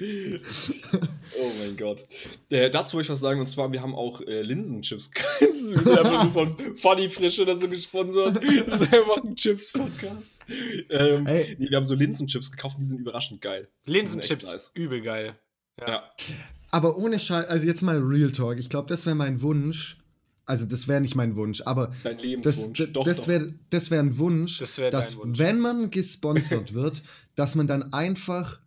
oh 0.00 1.50
mein 1.62 1.76
Gott. 1.76 2.06
Äh, 2.50 2.70
dazu 2.70 2.94
wollte 2.94 3.06
ich 3.06 3.10
was 3.10 3.20
sagen, 3.20 3.40
und 3.40 3.46
zwar, 3.48 3.72
wir 3.72 3.82
haben 3.82 3.94
auch 3.94 4.20
äh, 4.22 4.42
Linsenchips. 4.42 5.10
wir 5.40 5.52
sind 5.78 5.98
einfach 5.98 6.24
nur 6.24 6.32
von 6.32 6.76
Funny 6.76 7.08
Frisch 7.08 7.38
oder 7.40 7.56
so 7.56 7.68
gesponsert. 7.68 8.40
Das 8.66 8.80
ist 8.80 8.94
einfach 8.94 9.22
ein 9.22 9.34
Chips-Podcast. 9.36 10.40
Ähm, 10.90 11.24
nee, 11.24 11.56
wir 11.58 11.76
haben 11.76 11.84
so 11.84 11.94
Linsenchips 11.94 12.50
gekauft, 12.50 12.76
die 12.78 12.84
sind 12.84 13.00
überraschend 13.00 13.40
geil. 13.40 13.68
Linsenchips, 13.86 14.50
nice. 14.50 14.72
übel 14.74 15.00
geil. 15.02 15.38
Ja. 15.80 16.10
Aber 16.70 16.96
ohne 16.96 17.18
Scheiß, 17.18 17.46
also 17.46 17.66
jetzt 17.66 17.82
mal 17.82 17.98
Real 17.98 18.32
Talk. 18.32 18.58
Ich 18.58 18.68
glaube, 18.68 18.88
das 18.88 19.06
wäre 19.06 19.16
mein 19.16 19.40
Wunsch. 19.42 19.98
Also, 20.46 20.66
das 20.66 20.88
wäre 20.88 21.00
nicht 21.00 21.14
mein 21.14 21.36
Wunsch, 21.36 21.62
aber 21.64 21.92
Dein 22.02 22.18
Lebenswunsch. 22.18 22.78
das, 22.78 22.92
doch, 22.92 23.04
das 23.04 23.28
wäre 23.28 23.54
das 23.70 23.92
wär 23.92 24.00
ein 24.00 24.18
Wunsch, 24.18 24.58
Das 24.58 24.78
wär 24.78 24.90
dass, 24.90 25.16
Wunsch. 25.16 25.38
wenn 25.38 25.60
man 25.60 25.90
gesponsert 25.90 26.74
wird, 26.74 27.04
dass 27.36 27.54
man 27.54 27.68
dann 27.68 27.92
einfach 27.92 28.58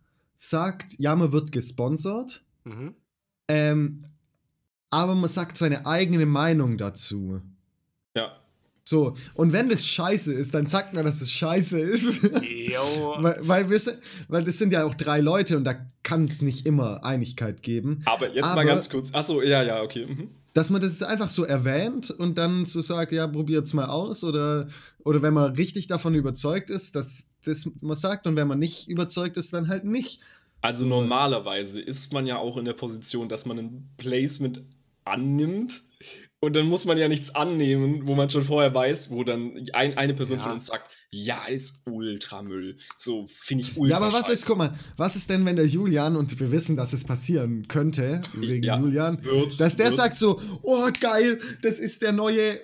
sagt, 0.50 0.94
ja, 0.98 1.14
man 1.16 1.32
wird 1.32 1.52
gesponsert, 1.52 2.42
Mhm. 2.64 2.94
ähm, 3.48 4.04
aber 4.90 5.14
man 5.14 5.28
sagt 5.30 5.56
seine 5.56 5.86
eigene 5.86 6.24
Meinung 6.26 6.78
dazu. 6.78 7.40
Ja. 8.16 8.36
So, 8.86 9.14
und 9.34 9.52
wenn 9.52 9.68
das 9.70 9.84
scheiße 9.86 10.32
ist, 10.32 10.54
dann 10.54 10.66
sagt 10.66 10.94
man, 10.94 11.04
dass 11.04 11.20
es 11.20 11.30
scheiße 11.30 11.80
ist. 11.80 12.22
Weil, 12.32 13.38
weil, 13.42 13.70
wir 13.70 13.78
sind, 13.78 13.98
weil 14.28 14.44
das 14.44 14.58
sind 14.58 14.72
ja 14.72 14.84
auch 14.84 14.94
drei 14.94 15.20
Leute 15.20 15.56
und 15.56 15.64
da 15.64 15.74
kann 16.02 16.24
es 16.24 16.42
nicht 16.42 16.66
immer 16.66 17.02
Einigkeit 17.04 17.62
geben. 17.62 18.02
Aber 18.04 18.28
jetzt 18.32 18.46
mal 18.46 18.52
Aber- 18.52 18.64
ganz 18.64 18.90
kurz. 18.90 19.12
Achso, 19.14 19.40
ja, 19.42 19.62
ja, 19.62 19.82
okay. 19.82 20.06
Mhm. 20.06 20.30
Dass 20.52 20.70
man 20.70 20.80
das 20.80 21.02
einfach 21.02 21.30
so 21.30 21.44
erwähnt 21.44 22.10
und 22.10 22.36
dann 22.38 22.64
so 22.64 22.80
sagt, 22.80 23.10
ja, 23.12 23.26
probiert's 23.26 23.72
mal 23.74 23.86
aus. 23.86 24.22
Oder, 24.22 24.68
oder 25.04 25.22
wenn 25.22 25.34
man 25.34 25.54
richtig 25.54 25.86
davon 25.86 26.14
überzeugt 26.14 26.68
ist, 26.70 26.94
dass 26.94 27.28
das 27.44 27.68
man 27.80 27.96
sagt 27.96 28.26
und 28.26 28.36
wenn 28.36 28.48
man 28.48 28.58
nicht 28.58 28.88
überzeugt 28.88 29.36
ist, 29.36 29.52
dann 29.52 29.68
halt 29.68 29.84
nicht. 29.84 30.20
Also 30.64 30.86
normalerweise 30.86 31.78
ist 31.78 32.14
man 32.14 32.26
ja 32.26 32.38
auch 32.38 32.56
in 32.56 32.64
der 32.64 32.72
Position, 32.72 33.28
dass 33.28 33.44
man 33.44 33.58
ein 33.58 33.90
Placement 33.98 34.62
annimmt 35.04 35.82
und 36.40 36.56
dann 36.56 36.66
muss 36.68 36.86
man 36.86 36.96
ja 36.96 37.06
nichts 37.06 37.34
annehmen, 37.34 38.06
wo 38.06 38.14
man 38.14 38.30
schon 38.30 38.44
vorher 38.44 38.74
weiß, 38.74 39.10
wo 39.10 39.24
dann 39.24 39.62
ein, 39.74 39.98
eine 39.98 40.14
Person 40.14 40.38
Ja. 40.38 40.44
von 40.44 40.52
uns 40.52 40.64
sagt, 40.66 40.90
ja, 41.10 41.36
ist 41.48 41.82
Ultramüll. 41.86 42.78
So 42.96 43.26
finde 43.28 43.64
ich 43.64 43.76
ultra 43.76 43.98
ja, 43.98 44.02
aber 44.02 44.12
was 44.14 44.30
ist, 44.30 44.46
guck 44.46 44.56
mal, 44.56 44.72
was 44.96 45.16
ist 45.16 45.28
denn, 45.28 45.44
wenn 45.44 45.56
der 45.56 45.66
Julian, 45.66 46.16
und 46.16 46.40
wir 46.40 46.50
wissen, 46.50 46.76
dass 46.78 46.94
es 46.94 47.04
passieren 47.04 47.68
könnte, 47.68 48.22
wegen 48.32 48.64
Ja, 48.64 48.78
Julian, 48.78 49.22
wird, 49.22 49.60
dass 49.60 49.76
der 49.76 49.86
wird. 49.88 49.96
sagt 49.96 50.16
so, 50.16 50.40
oh 50.62 50.88
geil, 50.98 51.38
das 51.60 51.78
ist 51.78 52.00
der 52.00 52.12
neue 52.12 52.58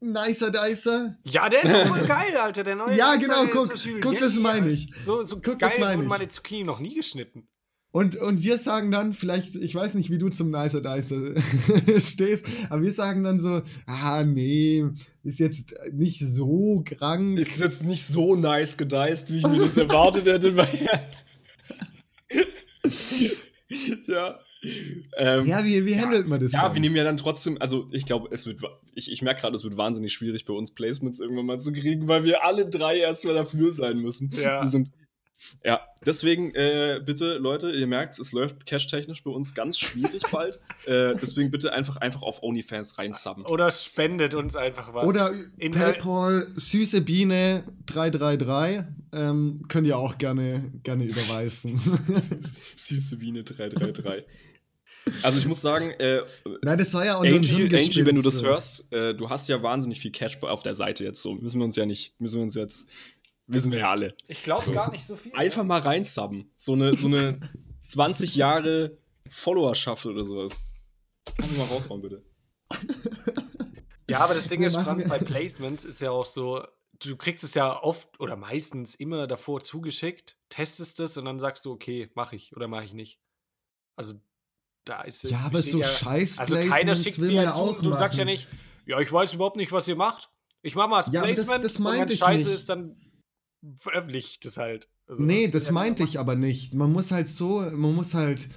Nicer 0.00 0.50
Dicer. 0.50 1.16
Ja, 1.24 1.48
der 1.48 1.62
ist 1.62 1.74
auch 1.74 1.86
voll 1.86 2.06
geil, 2.08 2.36
Alter. 2.36 2.64
Der 2.64 2.74
neue 2.76 2.96
Ja, 2.96 3.16
genau, 3.16 3.44
der 3.44 3.54
guck, 3.54 3.72
ist 3.72 3.82
so 3.82 3.90
guck, 4.00 4.18
das 4.18 4.34
meine 4.36 4.70
ich. 4.70 4.90
So, 5.04 5.22
so 5.22 5.36
Guck, 5.36 5.58
geil 5.58 5.70
das 5.70 5.78
meine 5.78 6.02
ich. 6.02 6.08
meine 6.08 6.28
Zucchini 6.28 6.64
noch 6.64 6.80
nie 6.80 6.94
geschnitten. 6.94 7.46
Und, 7.92 8.14
und 8.16 8.42
wir 8.42 8.56
sagen 8.56 8.92
dann, 8.92 9.12
vielleicht, 9.12 9.56
ich 9.56 9.74
weiß 9.74 9.94
nicht, 9.94 10.10
wie 10.10 10.18
du 10.18 10.28
zum 10.28 10.50
Nicer 10.52 10.80
Dicer 10.80 11.34
stehst, 12.00 12.44
aber 12.68 12.82
wir 12.82 12.92
sagen 12.92 13.24
dann 13.24 13.40
so, 13.40 13.62
ah, 13.86 14.22
nee, 14.22 14.84
ist 15.24 15.40
jetzt 15.40 15.74
nicht 15.92 16.20
so 16.20 16.84
krank. 16.86 17.36
Ist 17.38 17.58
jetzt 17.58 17.82
nicht 17.82 18.06
so 18.06 18.36
nice 18.36 18.76
gediced, 18.76 19.30
wie 19.30 19.38
ich 19.38 19.46
mir 19.46 19.58
das 19.58 19.76
erwartet 19.76 20.26
hätte. 20.26 20.54
ja. 24.06 24.38
Ähm, 25.18 25.46
Ja, 25.46 25.64
wie, 25.64 25.84
wie 25.86 25.96
handelt 25.98 26.26
man 26.28 26.40
das 26.40 26.52
Ja, 26.52 26.62
dann? 26.64 26.74
wir 26.74 26.80
nehmen 26.80 26.96
ja 26.96 27.04
dann 27.04 27.16
trotzdem, 27.16 27.56
also 27.60 27.88
ich 27.92 28.04
glaube, 28.06 28.28
es 28.30 28.46
wird, 28.46 28.60
ich, 28.94 29.10
ich 29.10 29.22
merke 29.22 29.40
gerade, 29.40 29.54
es 29.56 29.64
wird 29.64 29.76
wahnsinnig 29.76 30.12
schwierig 30.12 30.44
bei 30.44 30.52
uns 30.54 30.72
Placements 30.74 31.20
irgendwann 31.20 31.46
mal 31.46 31.58
zu 31.58 31.72
kriegen, 31.72 32.08
weil 32.08 32.24
wir 32.24 32.44
alle 32.44 32.66
drei 32.68 32.98
erstmal 32.98 33.34
dafür 33.34 33.72
sein 33.72 33.98
müssen. 33.98 34.30
Ja. 34.32 34.62
Wir 34.62 34.68
sind, 34.68 34.90
ja, 35.64 35.80
deswegen 36.04 36.54
äh, 36.54 37.00
bitte, 37.02 37.38
Leute, 37.38 37.70
ihr 37.70 37.86
merkt, 37.86 38.18
es 38.18 38.32
läuft 38.32 38.66
cash-technisch 38.66 39.24
bei 39.24 39.30
uns 39.30 39.54
ganz 39.54 39.78
schwierig 39.78 40.22
bald. 40.30 40.60
Äh, 40.84 41.14
deswegen 41.14 41.50
bitte 41.50 41.72
einfach, 41.72 41.96
einfach 41.96 42.20
auf 42.20 42.42
OnlyFans 42.42 42.98
reinsubben. 42.98 43.46
Oder 43.46 43.70
spendet 43.70 44.34
uns 44.34 44.54
einfach 44.54 44.92
was. 44.92 45.08
Oder 45.08 45.32
In- 45.56 45.72
PayPal, 45.72 46.48
süße 46.56 47.00
Biene 47.00 47.64
333, 47.86 48.84
ähm, 49.12 49.64
könnt 49.68 49.86
ihr 49.86 49.96
auch 49.96 50.18
gerne, 50.18 50.70
gerne 50.82 51.04
überweisen. 51.08 51.80
Süße 52.76 53.16
Biene 53.16 53.42
333. 53.42 54.24
Also 55.22 55.38
ich 55.38 55.46
muss 55.46 55.60
sagen, 55.60 55.90
äh, 55.92 56.22
Nein, 56.62 56.78
das 56.78 56.92
war 56.94 57.04
ja 57.04 57.16
auch 57.16 57.22
nur 57.22 57.32
ein 57.32 57.36
Angie, 57.36 57.64
Angie, 57.64 58.04
wenn 58.04 58.14
du 58.14 58.22
das 58.22 58.42
hörst, 58.42 58.92
äh, 58.92 59.14
du 59.14 59.28
hast 59.28 59.48
ja 59.48 59.62
wahnsinnig 59.62 60.00
viel 60.00 60.12
Cash 60.12 60.42
auf 60.42 60.62
der 60.62 60.74
Seite 60.74 61.04
jetzt 61.04 61.22
so. 61.22 61.34
Müssen 61.34 61.58
wir 61.58 61.64
uns 61.64 61.76
ja 61.76 61.86
nicht, 61.86 62.18
müssen 62.20 62.36
wir 62.36 62.42
uns 62.42 62.54
jetzt, 62.54 62.90
wissen 63.46 63.72
wir 63.72 63.80
ja 63.80 63.90
alle. 63.90 64.14
ich 64.28 64.42
glaube 64.42 64.70
gar 64.72 64.90
nicht 64.90 65.06
so 65.06 65.16
viel. 65.16 65.32
Einfach 65.34 65.64
mal 65.64 65.80
reinsubben. 65.80 66.50
So 66.56 66.74
eine, 66.74 66.94
so 66.94 67.08
eine 67.08 67.40
20 67.82 68.36
Jahre 68.36 68.98
Followerschaft 69.28 70.06
oder 70.06 70.24
sowas. 70.24 70.66
Einfach 71.38 71.56
mal 71.56 71.66
raushauen, 71.66 72.02
bitte. 72.02 72.22
Ja, 74.08 74.20
aber 74.20 74.34
das 74.34 74.48
Ding 74.48 74.62
ist, 74.62 74.76
Franz, 74.76 75.08
bei 75.08 75.18
Placements 75.18 75.84
ist 75.84 76.00
ja 76.00 76.10
auch 76.10 76.26
so, 76.26 76.64
du 77.00 77.16
kriegst 77.16 77.44
es 77.44 77.54
ja 77.54 77.82
oft 77.82 78.20
oder 78.20 78.36
meistens 78.36 78.94
immer 78.94 79.26
davor 79.26 79.60
zugeschickt, 79.60 80.36
testest 80.48 81.00
es 81.00 81.16
und 81.16 81.24
dann 81.24 81.38
sagst 81.38 81.64
du, 81.64 81.72
okay, 81.72 82.10
mache 82.14 82.36
ich 82.36 82.56
oder 82.56 82.68
mache 82.68 82.84
ich 82.84 82.92
nicht. 82.92 83.20
Also 83.96 84.14
da 84.84 85.02
ist 85.02 85.22
Ja, 85.24 85.38
aber 85.40 85.60
so 85.62 85.78
ja, 85.80 85.86
scheiß 85.86 86.38
Also 86.38 86.56
keiner 86.56 86.94
schickt 86.96 87.16
sie 87.20 87.34
ja 87.34 87.44
ja 87.44 87.52
zu 87.52 87.76
du 87.82 87.92
sagst 87.92 88.18
ja 88.18 88.24
machen. 88.24 88.32
nicht, 88.32 88.48
ja, 88.86 88.98
ich 89.00 89.12
weiß 89.12 89.34
überhaupt 89.34 89.56
nicht, 89.56 89.72
was 89.72 89.86
ihr 89.88 89.96
macht. 89.96 90.30
Ich 90.62 90.74
mache 90.74 90.88
mal 90.88 90.98
das 91.02 91.12
Ja, 91.12 91.20
aber 91.22 91.28
das- 91.32 91.46
Placement 91.46 91.64
das 91.64 91.76
und 91.76 91.84
wenn 91.84 92.08
scheiße 92.08 92.44
nicht. 92.48 92.54
ist, 92.54 92.68
dann 92.68 92.96
veröffentliche 93.76 94.28
ich 94.28 94.40
das 94.40 94.56
halt. 94.56 94.88
Also, 95.06 95.22
Nee, 95.22 95.48
das 95.48 95.66
ja 95.66 95.72
meinte 95.72 96.02
ich 96.04 96.18
aber 96.18 96.34
nicht. 96.34 96.74
Man 96.74 96.92
muss 96.92 97.10
halt 97.10 97.28
so, 97.28 97.60
man 97.60 97.94
muss 97.94 98.14
halt 98.14 98.48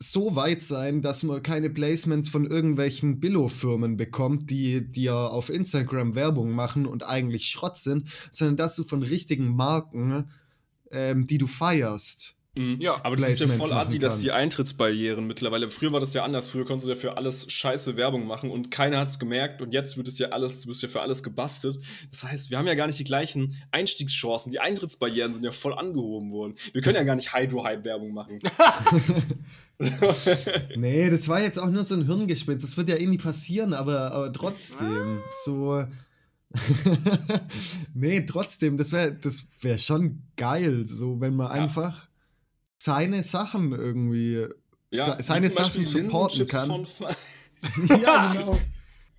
so 0.00 0.36
weit 0.36 0.62
sein, 0.62 1.02
dass 1.02 1.24
man 1.24 1.42
keine 1.42 1.70
Placements 1.70 2.28
von 2.28 2.46
irgendwelchen 2.46 3.18
Billo-Firmen 3.18 3.96
bekommt, 3.96 4.48
die 4.48 4.88
dir 4.92 5.14
auf 5.14 5.48
Instagram 5.50 6.14
Werbung 6.14 6.52
machen 6.52 6.86
und 6.86 7.04
eigentlich 7.04 7.46
Schrott 7.48 7.78
sind, 7.78 8.08
sondern 8.30 8.56
dass 8.56 8.76
du 8.76 8.84
von 8.84 9.02
richtigen 9.02 9.48
Marken, 9.56 10.30
ähm, 10.92 11.26
die 11.26 11.38
du 11.38 11.48
feierst. 11.48 12.36
Mhm. 12.56 12.80
Ja, 12.80 13.04
aber 13.04 13.16
das 13.16 13.28
ist 13.30 13.40
ja 13.40 13.46
voll 13.46 13.72
assi, 13.72 13.98
dass 13.98 14.20
die. 14.20 14.32
Eintrittsbarrieren 14.32 15.26
mittlerweile. 15.26 15.70
Früher 15.70 15.92
war 15.92 16.00
das 16.00 16.14
ja 16.14 16.24
anders. 16.24 16.48
Früher 16.48 16.64
konntest 16.64 16.86
du 16.86 16.92
ja 16.92 16.98
für 16.98 17.16
alles 17.16 17.50
scheiße 17.52 17.96
Werbung 17.96 18.26
machen 18.26 18.50
und 18.50 18.70
keiner 18.70 18.98
hat 18.98 19.08
es 19.08 19.18
gemerkt 19.18 19.62
und 19.62 19.74
jetzt 19.74 19.96
wird 19.96 20.08
es 20.08 20.18
ja 20.18 20.28
alles, 20.28 20.62
du 20.62 20.68
bist 20.68 20.82
ja 20.82 20.88
für 20.88 21.00
alles 21.00 21.22
gebastelt. 21.22 21.78
Das 22.10 22.24
heißt, 22.24 22.50
wir 22.50 22.58
haben 22.58 22.66
ja 22.66 22.74
gar 22.74 22.86
nicht 22.86 22.98
die 22.98 23.04
gleichen 23.04 23.54
Einstiegschancen. 23.70 24.50
Die 24.52 24.60
Eintrittsbarrieren 24.60 25.32
sind 25.32 25.44
ja 25.44 25.50
voll 25.50 25.74
angehoben 25.74 26.32
worden. 26.32 26.54
Wir 26.72 26.82
können 26.82 26.96
ja 26.96 27.04
gar 27.04 27.16
nicht 27.16 27.34
Hydro-Hype-Werbung 27.34 28.12
machen. 28.12 28.40
Nee, 30.76 31.08
das 31.10 31.28
war 31.28 31.40
jetzt 31.40 31.58
auch 31.58 31.70
nur 31.70 31.84
so 31.84 31.94
ein 31.94 32.06
Hirngespinst. 32.06 32.64
Das 32.64 32.76
wird 32.76 32.88
ja 32.88 32.96
eh 32.96 33.06
nie 33.06 33.18
passieren, 33.18 33.72
aber, 33.72 34.10
aber 34.12 34.32
trotzdem. 34.32 35.20
So. 35.44 35.84
nee, 37.94 38.22
trotzdem, 38.22 38.76
das 38.76 38.92
wäre 38.92 39.12
das 39.14 39.46
wär 39.60 39.78
schon 39.78 40.22
geil, 40.36 40.84
so 40.86 41.20
wenn 41.20 41.36
man 41.36 41.46
Ja. 41.54 41.62
einfach 41.62 42.07
seine 42.78 43.22
Sachen 43.22 43.72
irgendwie. 43.72 44.46
Ja, 44.92 45.04
se- 45.16 45.22
seine 45.22 45.50
Sachen 45.50 45.84
supporten 45.84 46.46
kann. 46.46 46.86
Ja, 48.00 48.32
genau. 48.34 48.58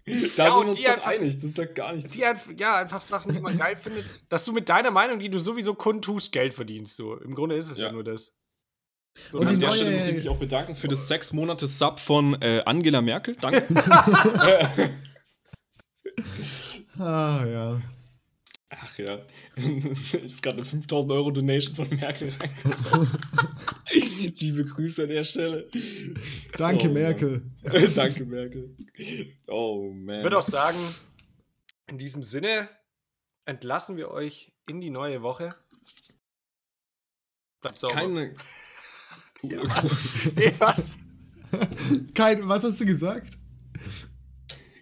da 0.05 0.11
Ja, 0.47 0.53
sind 0.53 0.63
wir 0.63 0.69
uns 0.69 0.81
doch 0.81 0.89
einfach- 0.89 1.05
einig. 1.07 1.35
Das 1.35 1.43
ist 1.43 1.59
doch 1.59 1.73
gar 1.73 1.93
nichts. 1.93 2.11
Die 2.13 2.25
einfach, 2.25 2.51
ja, 2.57 2.75
einfach 2.77 3.01
Sachen, 3.01 3.33
die 3.33 3.39
man 3.39 3.57
geil 3.57 3.75
findet, 3.81 4.23
dass 4.29 4.45
du 4.45 4.53
mit 4.53 4.69
deiner 4.69 4.91
Meinung, 4.91 5.19
die 5.19 5.29
du 5.29 5.37
sowieso 5.39 5.73
kundtust, 5.75 6.31
Geld 6.31 6.53
verdienst. 6.53 6.95
So. 6.95 7.17
Im 7.17 7.35
Grunde 7.35 7.55
ist 7.57 7.69
es 7.69 7.77
ja, 7.77 7.87
Ja. 7.87 7.91
nur 7.91 8.03
das. 8.03 8.31
So, 9.29 9.39
Und 9.39 9.47
an 9.47 9.59
der 9.59 9.71
Stelle 9.71 9.91
möchte 9.91 10.09
ich 10.09 10.15
mich 10.15 10.29
auch 10.29 10.37
bedanken 10.37 10.75
für 10.75 10.87
das 10.87 11.07
sechs 11.07 11.33
Monate 11.33 11.67
Sub 11.67 11.99
von 11.99 12.41
äh, 12.41 12.61
Angela 12.65 13.01
Merkel. 13.01 13.35
Danke. 13.41 13.63
Ah, 16.97 17.43
ja. 17.45 17.81
Ach 18.71 18.97
ja. 18.99 19.19
ist 20.23 20.43
gerade 20.43 20.57
eine 20.57 20.65
5000 20.65 21.11
Euro 21.11 21.31
Donation 21.31 21.75
von 21.75 21.89
Merkel 21.89 22.29
reingekommen. 22.29 23.09
Liebe 23.91 24.63
Grüße 24.65 25.03
an 25.03 25.09
der 25.09 25.23
Stelle. 25.23 25.67
Danke, 26.55 26.87
Oh. 26.89 26.93
Merkel. 26.93 27.41
Danke, 27.95 28.25
Merkel. 28.25 28.75
Oh, 29.47 29.91
man. 29.91 30.17
Ich 30.17 30.23
würde 30.23 30.37
auch 30.37 30.43
sagen, 30.43 30.77
In 31.87 31.97
diesem 31.97 32.21
Sinne 32.21 32.69
entlassen 33.45 33.97
wir 33.97 34.11
euch 34.11 34.51
in 34.67 34.81
die 34.81 34.91
neue 34.91 35.23
Woche. 35.23 35.49
Bleibt 37.61 37.79
sauber. 37.79 37.95
Keine. 37.95 38.33
Ja, 39.41 39.63
was? 39.63 40.29
Nee, 40.35 40.53
was? 40.59 40.97
Kein, 42.13 42.47
was 42.47 42.63
hast 42.63 42.79
du 42.79 42.85
gesagt? 42.85 43.38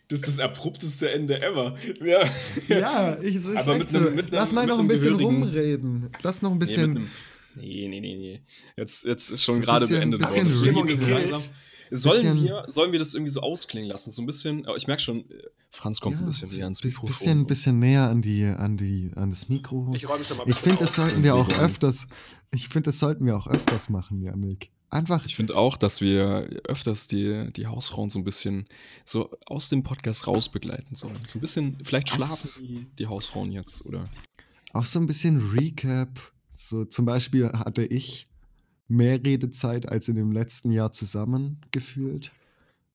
Das 0.09 0.19
ist 0.21 0.27
das 0.27 0.39
abrupteste 0.39 1.11
Ende 1.11 1.41
ever. 1.41 1.75
Ja, 2.03 2.23
Ja, 2.69 3.17
ich, 3.21 3.35
es 3.35 3.45
ist 3.45 3.57
Aber 3.57 3.77
mit 3.77 3.91
so. 3.91 3.97
einem- 3.97 4.15
mit 4.15 4.31
Lass 4.31 4.49
einem- 4.49 4.55
mal 4.55 4.61
mit 4.61 4.69
noch 4.69 4.79
ein 4.79 4.87
bisschen 4.87 5.15
rumreden. 5.15 6.09
Lass 6.23 6.41
noch 6.41 6.51
ein 6.51 6.57
Nee, 6.57 6.59
bisschen. 6.59 6.89
mit 6.93 6.97
einem- 6.99 7.09
nee, 7.55 7.87
nee, 7.89 7.99
nee, 7.99 8.15
nee. 8.15 8.41
Jetzt, 8.77 9.05
jetzt 9.05 9.29
ist 9.31 9.43
schon 9.43 9.55
So 9.55 9.61
ein 9.61 9.65
gerade 9.65 9.87
beendet. 9.87 10.21
worden. 10.21 10.47
Das 10.47 10.57
Stimmung 10.59 10.87
so 10.87 11.05
gekillt. 11.05 11.29
langsam. 11.29 11.41
Sollen 11.89 12.43
wir, 12.43 12.63
sollen 12.67 12.91
wir 12.91 12.99
das 12.99 13.13
irgendwie 13.13 13.31
so 13.31 13.39
ausklingen 13.41 13.89
lassen? 13.89 14.11
So 14.11 14.21
ein 14.21 14.25
bisschen. 14.25 14.65
oh, 14.67 14.75
Ich 14.75 14.87
merke 14.87 15.01
schon, 15.01 15.19
äh, 15.31 15.43
Franz 15.71 15.99
kommt 16.01 16.15
Ja, 16.15 16.21
ein 16.21 16.25
bisschen 16.27 16.49
näher 16.49 16.63
ans 16.65 16.83
Mikrofon. 16.83 17.07
bisschen, 17.09 17.45
bisschen 17.45 17.79
näher 17.79 18.09
an, 18.09 18.21
die, 18.21 18.43
an, 18.45 18.75
die, 18.77 19.11
an 19.15 19.29
das 19.29 19.47
Mikro. 19.49 19.93
Ich 19.95 20.07
räume 20.07 20.23
schon 20.25 20.37
mal. 20.37 20.43
Ich 20.49 20.55
finde, 20.57 20.79
das 20.79 20.95
sollten 20.95 21.23
wir 21.23 21.35
auch 21.35 21.47
öfters. 21.59 22.07
Ich 22.53 22.67
finde, 22.69 22.87
das 22.87 22.99
sollten 22.99 23.25
wir 23.25 23.37
auch 23.37 23.47
öfters 23.47 23.89
machen, 23.89 24.21
Janik. 24.21 24.69
Einfach. 24.89 25.25
Ich 25.25 25.35
finde 25.35 25.55
auch, 25.57 25.75
dass 25.75 25.99
wir 25.99 26.47
öfters 26.63 27.07
die, 27.07 27.51
die 27.51 27.67
Hausfrauen 27.67 28.09
so 28.09 28.19
ein 28.19 28.23
bisschen 28.23 28.67
so 29.03 29.29
aus 29.45 29.67
dem 29.69 29.83
Podcast 29.83 30.27
raus 30.27 30.47
begleiten 30.49 30.95
sollen. 30.95 31.19
So 31.27 31.37
ein 31.37 31.41
bisschen, 31.41 31.77
vielleicht 31.83 32.09
schlafen 32.09 32.47
so. 32.49 32.61
die, 32.97 33.07
Hausfrauen 33.07 33.51
jetzt, 33.51 33.85
oder? 33.85 34.09
Auch 34.71 34.85
so 34.85 34.99
ein 34.99 35.05
bisschen 35.05 35.51
Recap. 35.51 36.31
So 36.51 36.85
zum 36.85 37.05
Beispiel 37.05 37.49
hatte 37.51 37.85
ich 37.85 38.27
mehr 38.87 39.21
Redezeit 39.21 39.89
als 39.89 40.07
in 40.07 40.15
dem 40.15 40.31
letzten 40.31 40.71
Jahr 40.71 40.93
zusammengefühlt. 40.93 42.31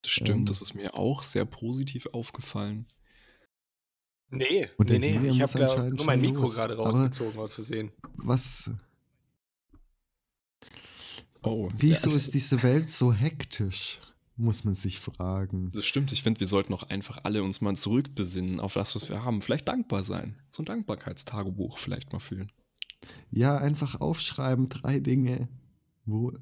Das 0.01 0.11
stimmt, 0.13 0.31
Ähm. 0.41 0.45
das 0.47 0.63
ist 0.63 0.75
mir 0.75 0.95
auch 0.99 1.23
sehr 1.23 1.45
positiv 1.45 2.07
aufgefallen. 2.13 2.87
Nee, 4.31 4.71
Und 4.79 4.89
nee, 4.89 4.99
der 4.99 5.21
nee. 5.21 5.29
Ich 5.29 5.39
muss 5.41 5.55
habe 5.55 5.65
anscheinend 5.71 5.97
nur 5.99 6.07
mein 6.07 6.21
Mikro 6.23 6.43
los. 6.45 6.55
gerade 6.55 6.73
Aber- 6.75 6.85
rausgezogen 6.87 7.39
aus 7.39 7.55
Versehen. 7.55 7.93
Was? 8.17 8.71
Oh, 11.43 11.69
Wieso 11.77 12.11
ja, 12.11 12.17
ist 12.17 12.35
diese 12.35 12.63
Welt 12.63 12.91
so 12.91 13.13
hektisch? 13.13 14.01
Muss 14.37 14.65
man 14.65 14.75
sich 14.75 14.99
fragen. 14.99 15.71
Das 15.73 15.85
stimmt, 15.85 16.11
ich 16.13 16.23
finde, 16.23 16.41
wir 16.41 16.47
sollten 16.47 16.73
auch 16.73 16.85
einfach 16.85 17.21
alle 17.25 17.43
uns 17.43 17.61
mal 17.61 17.77
zurückbesinnen 17.77 18.61
auf 18.61 18.75
das, 18.75 18.95
was 18.95 19.09
wir 19.09 19.25
haben. 19.25 19.43
Vielleicht 19.43 19.69
dankbar 19.69 20.05
sein. 20.05 20.37
So 20.51 20.63
ein 20.63 20.67
Dankbarkeitstagebuch 20.67 21.79
vielleicht 21.79 22.13
mal 22.13 22.19
fühlen. 22.19 22.51
Ja, 23.31 23.59
einfach 23.59 24.01
aufschreiben, 24.01 24.69
drei 24.69 25.01
Dinge. 25.01 25.49
Wo, 26.05 26.33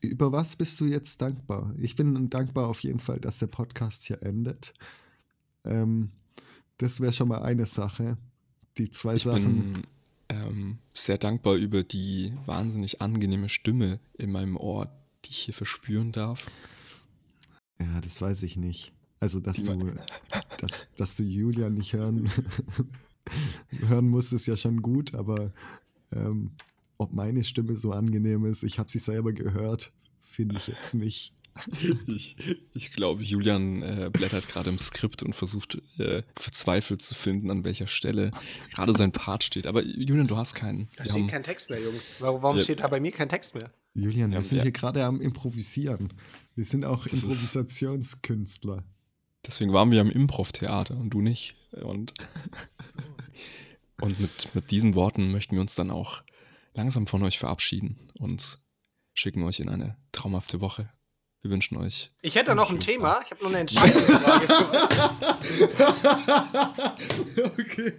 über 0.00 0.32
was 0.32 0.56
bist 0.56 0.78
du 0.80 0.86
jetzt 0.86 1.20
dankbar? 1.20 1.74
Ich 1.78 1.96
bin 1.96 2.30
dankbar 2.30 2.68
auf 2.68 2.80
jeden 2.80 3.00
Fall, 3.00 3.20
dass 3.20 3.38
der 3.38 3.46
Podcast 3.48 4.04
hier 4.04 4.22
endet. 4.22 4.74
Ähm, 5.64 6.12
das 6.76 7.00
wäre 7.00 7.12
schon 7.12 7.28
mal 7.28 7.42
eine 7.42 7.66
Sache. 7.66 8.16
Die 8.76 8.90
zwei 8.90 9.16
Ich 9.16 9.24
Sachen. 9.24 9.72
bin 9.72 9.82
ähm, 10.28 10.78
sehr 10.92 11.18
dankbar 11.18 11.54
über 11.56 11.82
die 11.82 12.32
wahnsinnig 12.46 13.00
angenehme 13.00 13.48
Stimme 13.48 14.00
in 14.16 14.30
meinem 14.30 14.56
Ohr, 14.56 14.90
die 15.24 15.30
ich 15.30 15.38
hier 15.38 15.54
verspüren 15.54 16.12
darf. 16.12 16.46
Ja, 17.80 18.00
das 18.00 18.20
weiß 18.20 18.42
ich 18.42 18.56
nicht. 18.56 18.92
Also, 19.20 19.40
dass 19.40 19.56
Die 19.56 19.64
du, 19.64 19.92
dass, 20.60 20.86
dass 20.96 21.16
du 21.16 21.22
Julian 21.22 21.74
nicht 21.74 21.92
hören, 21.92 22.30
hören 23.70 24.08
musst, 24.08 24.32
ist 24.32 24.46
ja 24.46 24.56
schon 24.56 24.82
gut, 24.82 25.14
aber 25.14 25.52
ähm, 26.12 26.52
ob 26.98 27.12
meine 27.12 27.44
Stimme 27.44 27.76
so 27.76 27.92
angenehm 27.92 28.44
ist, 28.44 28.64
ich 28.64 28.78
habe 28.78 28.90
sie 28.90 28.98
selber 28.98 29.32
gehört, 29.32 29.92
finde 30.18 30.56
ich 30.56 30.66
jetzt 30.66 30.94
nicht. 30.94 31.34
Ich, 32.06 32.36
ich 32.74 32.92
glaube, 32.92 33.22
Julian 33.22 33.82
äh, 33.82 34.10
blättert 34.12 34.48
gerade 34.48 34.70
im 34.70 34.78
Skript 34.78 35.22
und 35.22 35.34
versucht 35.34 35.80
äh, 35.98 36.22
verzweifelt 36.36 37.02
zu 37.02 37.14
finden, 37.14 37.50
an 37.50 37.64
welcher 37.64 37.86
Stelle 37.86 38.30
gerade 38.72 38.92
sein 38.94 39.12
Part 39.12 39.44
steht. 39.44 39.66
Aber 39.66 39.82
Julian, 39.82 40.26
du 40.26 40.36
hast 40.36 40.54
keinen. 40.54 40.88
Da 40.96 41.04
Wir 41.04 41.10
steht 41.10 41.22
haben- 41.22 41.26
kein 41.28 41.42
Text 41.42 41.70
mehr, 41.70 41.80
Jungs. 41.82 42.12
Warum, 42.20 42.42
warum 42.42 42.56
Ja. 42.56 42.62
steht 42.62 42.80
da 42.80 42.88
bei 42.88 43.00
mir 43.00 43.10
kein 43.12 43.28
Text 43.28 43.54
mehr? 43.54 43.72
Julian, 43.94 44.30
Ja, 44.32 44.38
wir 44.38 44.44
sind 44.44 44.58
ja. 44.58 44.62
hier 44.64 44.72
gerade 44.72 45.04
am 45.04 45.20
Improvisieren. 45.20 46.12
Wir 46.54 46.64
sind 46.64 46.84
auch 46.84 47.04
Das 47.04 47.12
ist- 47.14 47.22
Improvisationskünstler. 47.24 48.84
Deswegen 49.46 49.72
waren 49.72 49.90
wir 49.90 50.00
am 50.00 50.10
Improv-Theater 50.10 50.96
und 50.96 51.10
du 51.10 51.20
nicht. 51.20 51.56
Und, 51.72 52.12
und 54.00 54.20
mit, 54.20 54.54
mit 54.54 54.70
diesen 54.70 54.94
Worten 54.94 55.30
möchten 55.32 55.54
wir 55.54 55.60
uns 55.60 55.74
dann 55.74 55.90
auch 55.90 56.22
langsam 56.74 57.06
von 57.06 57.22
euch 57.22 57.38
verabschieden 57.38 57.96
und 58.18 58.58
schicken 59.14 59.42
euch 59.42 59.58
in 59.60 59.68
eine 59.68 59.96
traumhafte 60.12 60.60
Woche. 60.60 60.90
Wir 61.40 61.50
wünschen 61.52 61.76
euch. 61.78 62.10
Ich 62.20 62.34
hätte 62.34 62.54
noch 62.54 62.70
ein 62.70 62.80
Thema. 62.80 63.20
Ich 63.24 63.30
habe 63.30 63.42
noch 63.42 63.50
eine 63.50 63.60
Entscheidungsfrage 63.60 64.46
für 64.46 64.72
euch. 67.36 67.50
okay. 67.58 67.98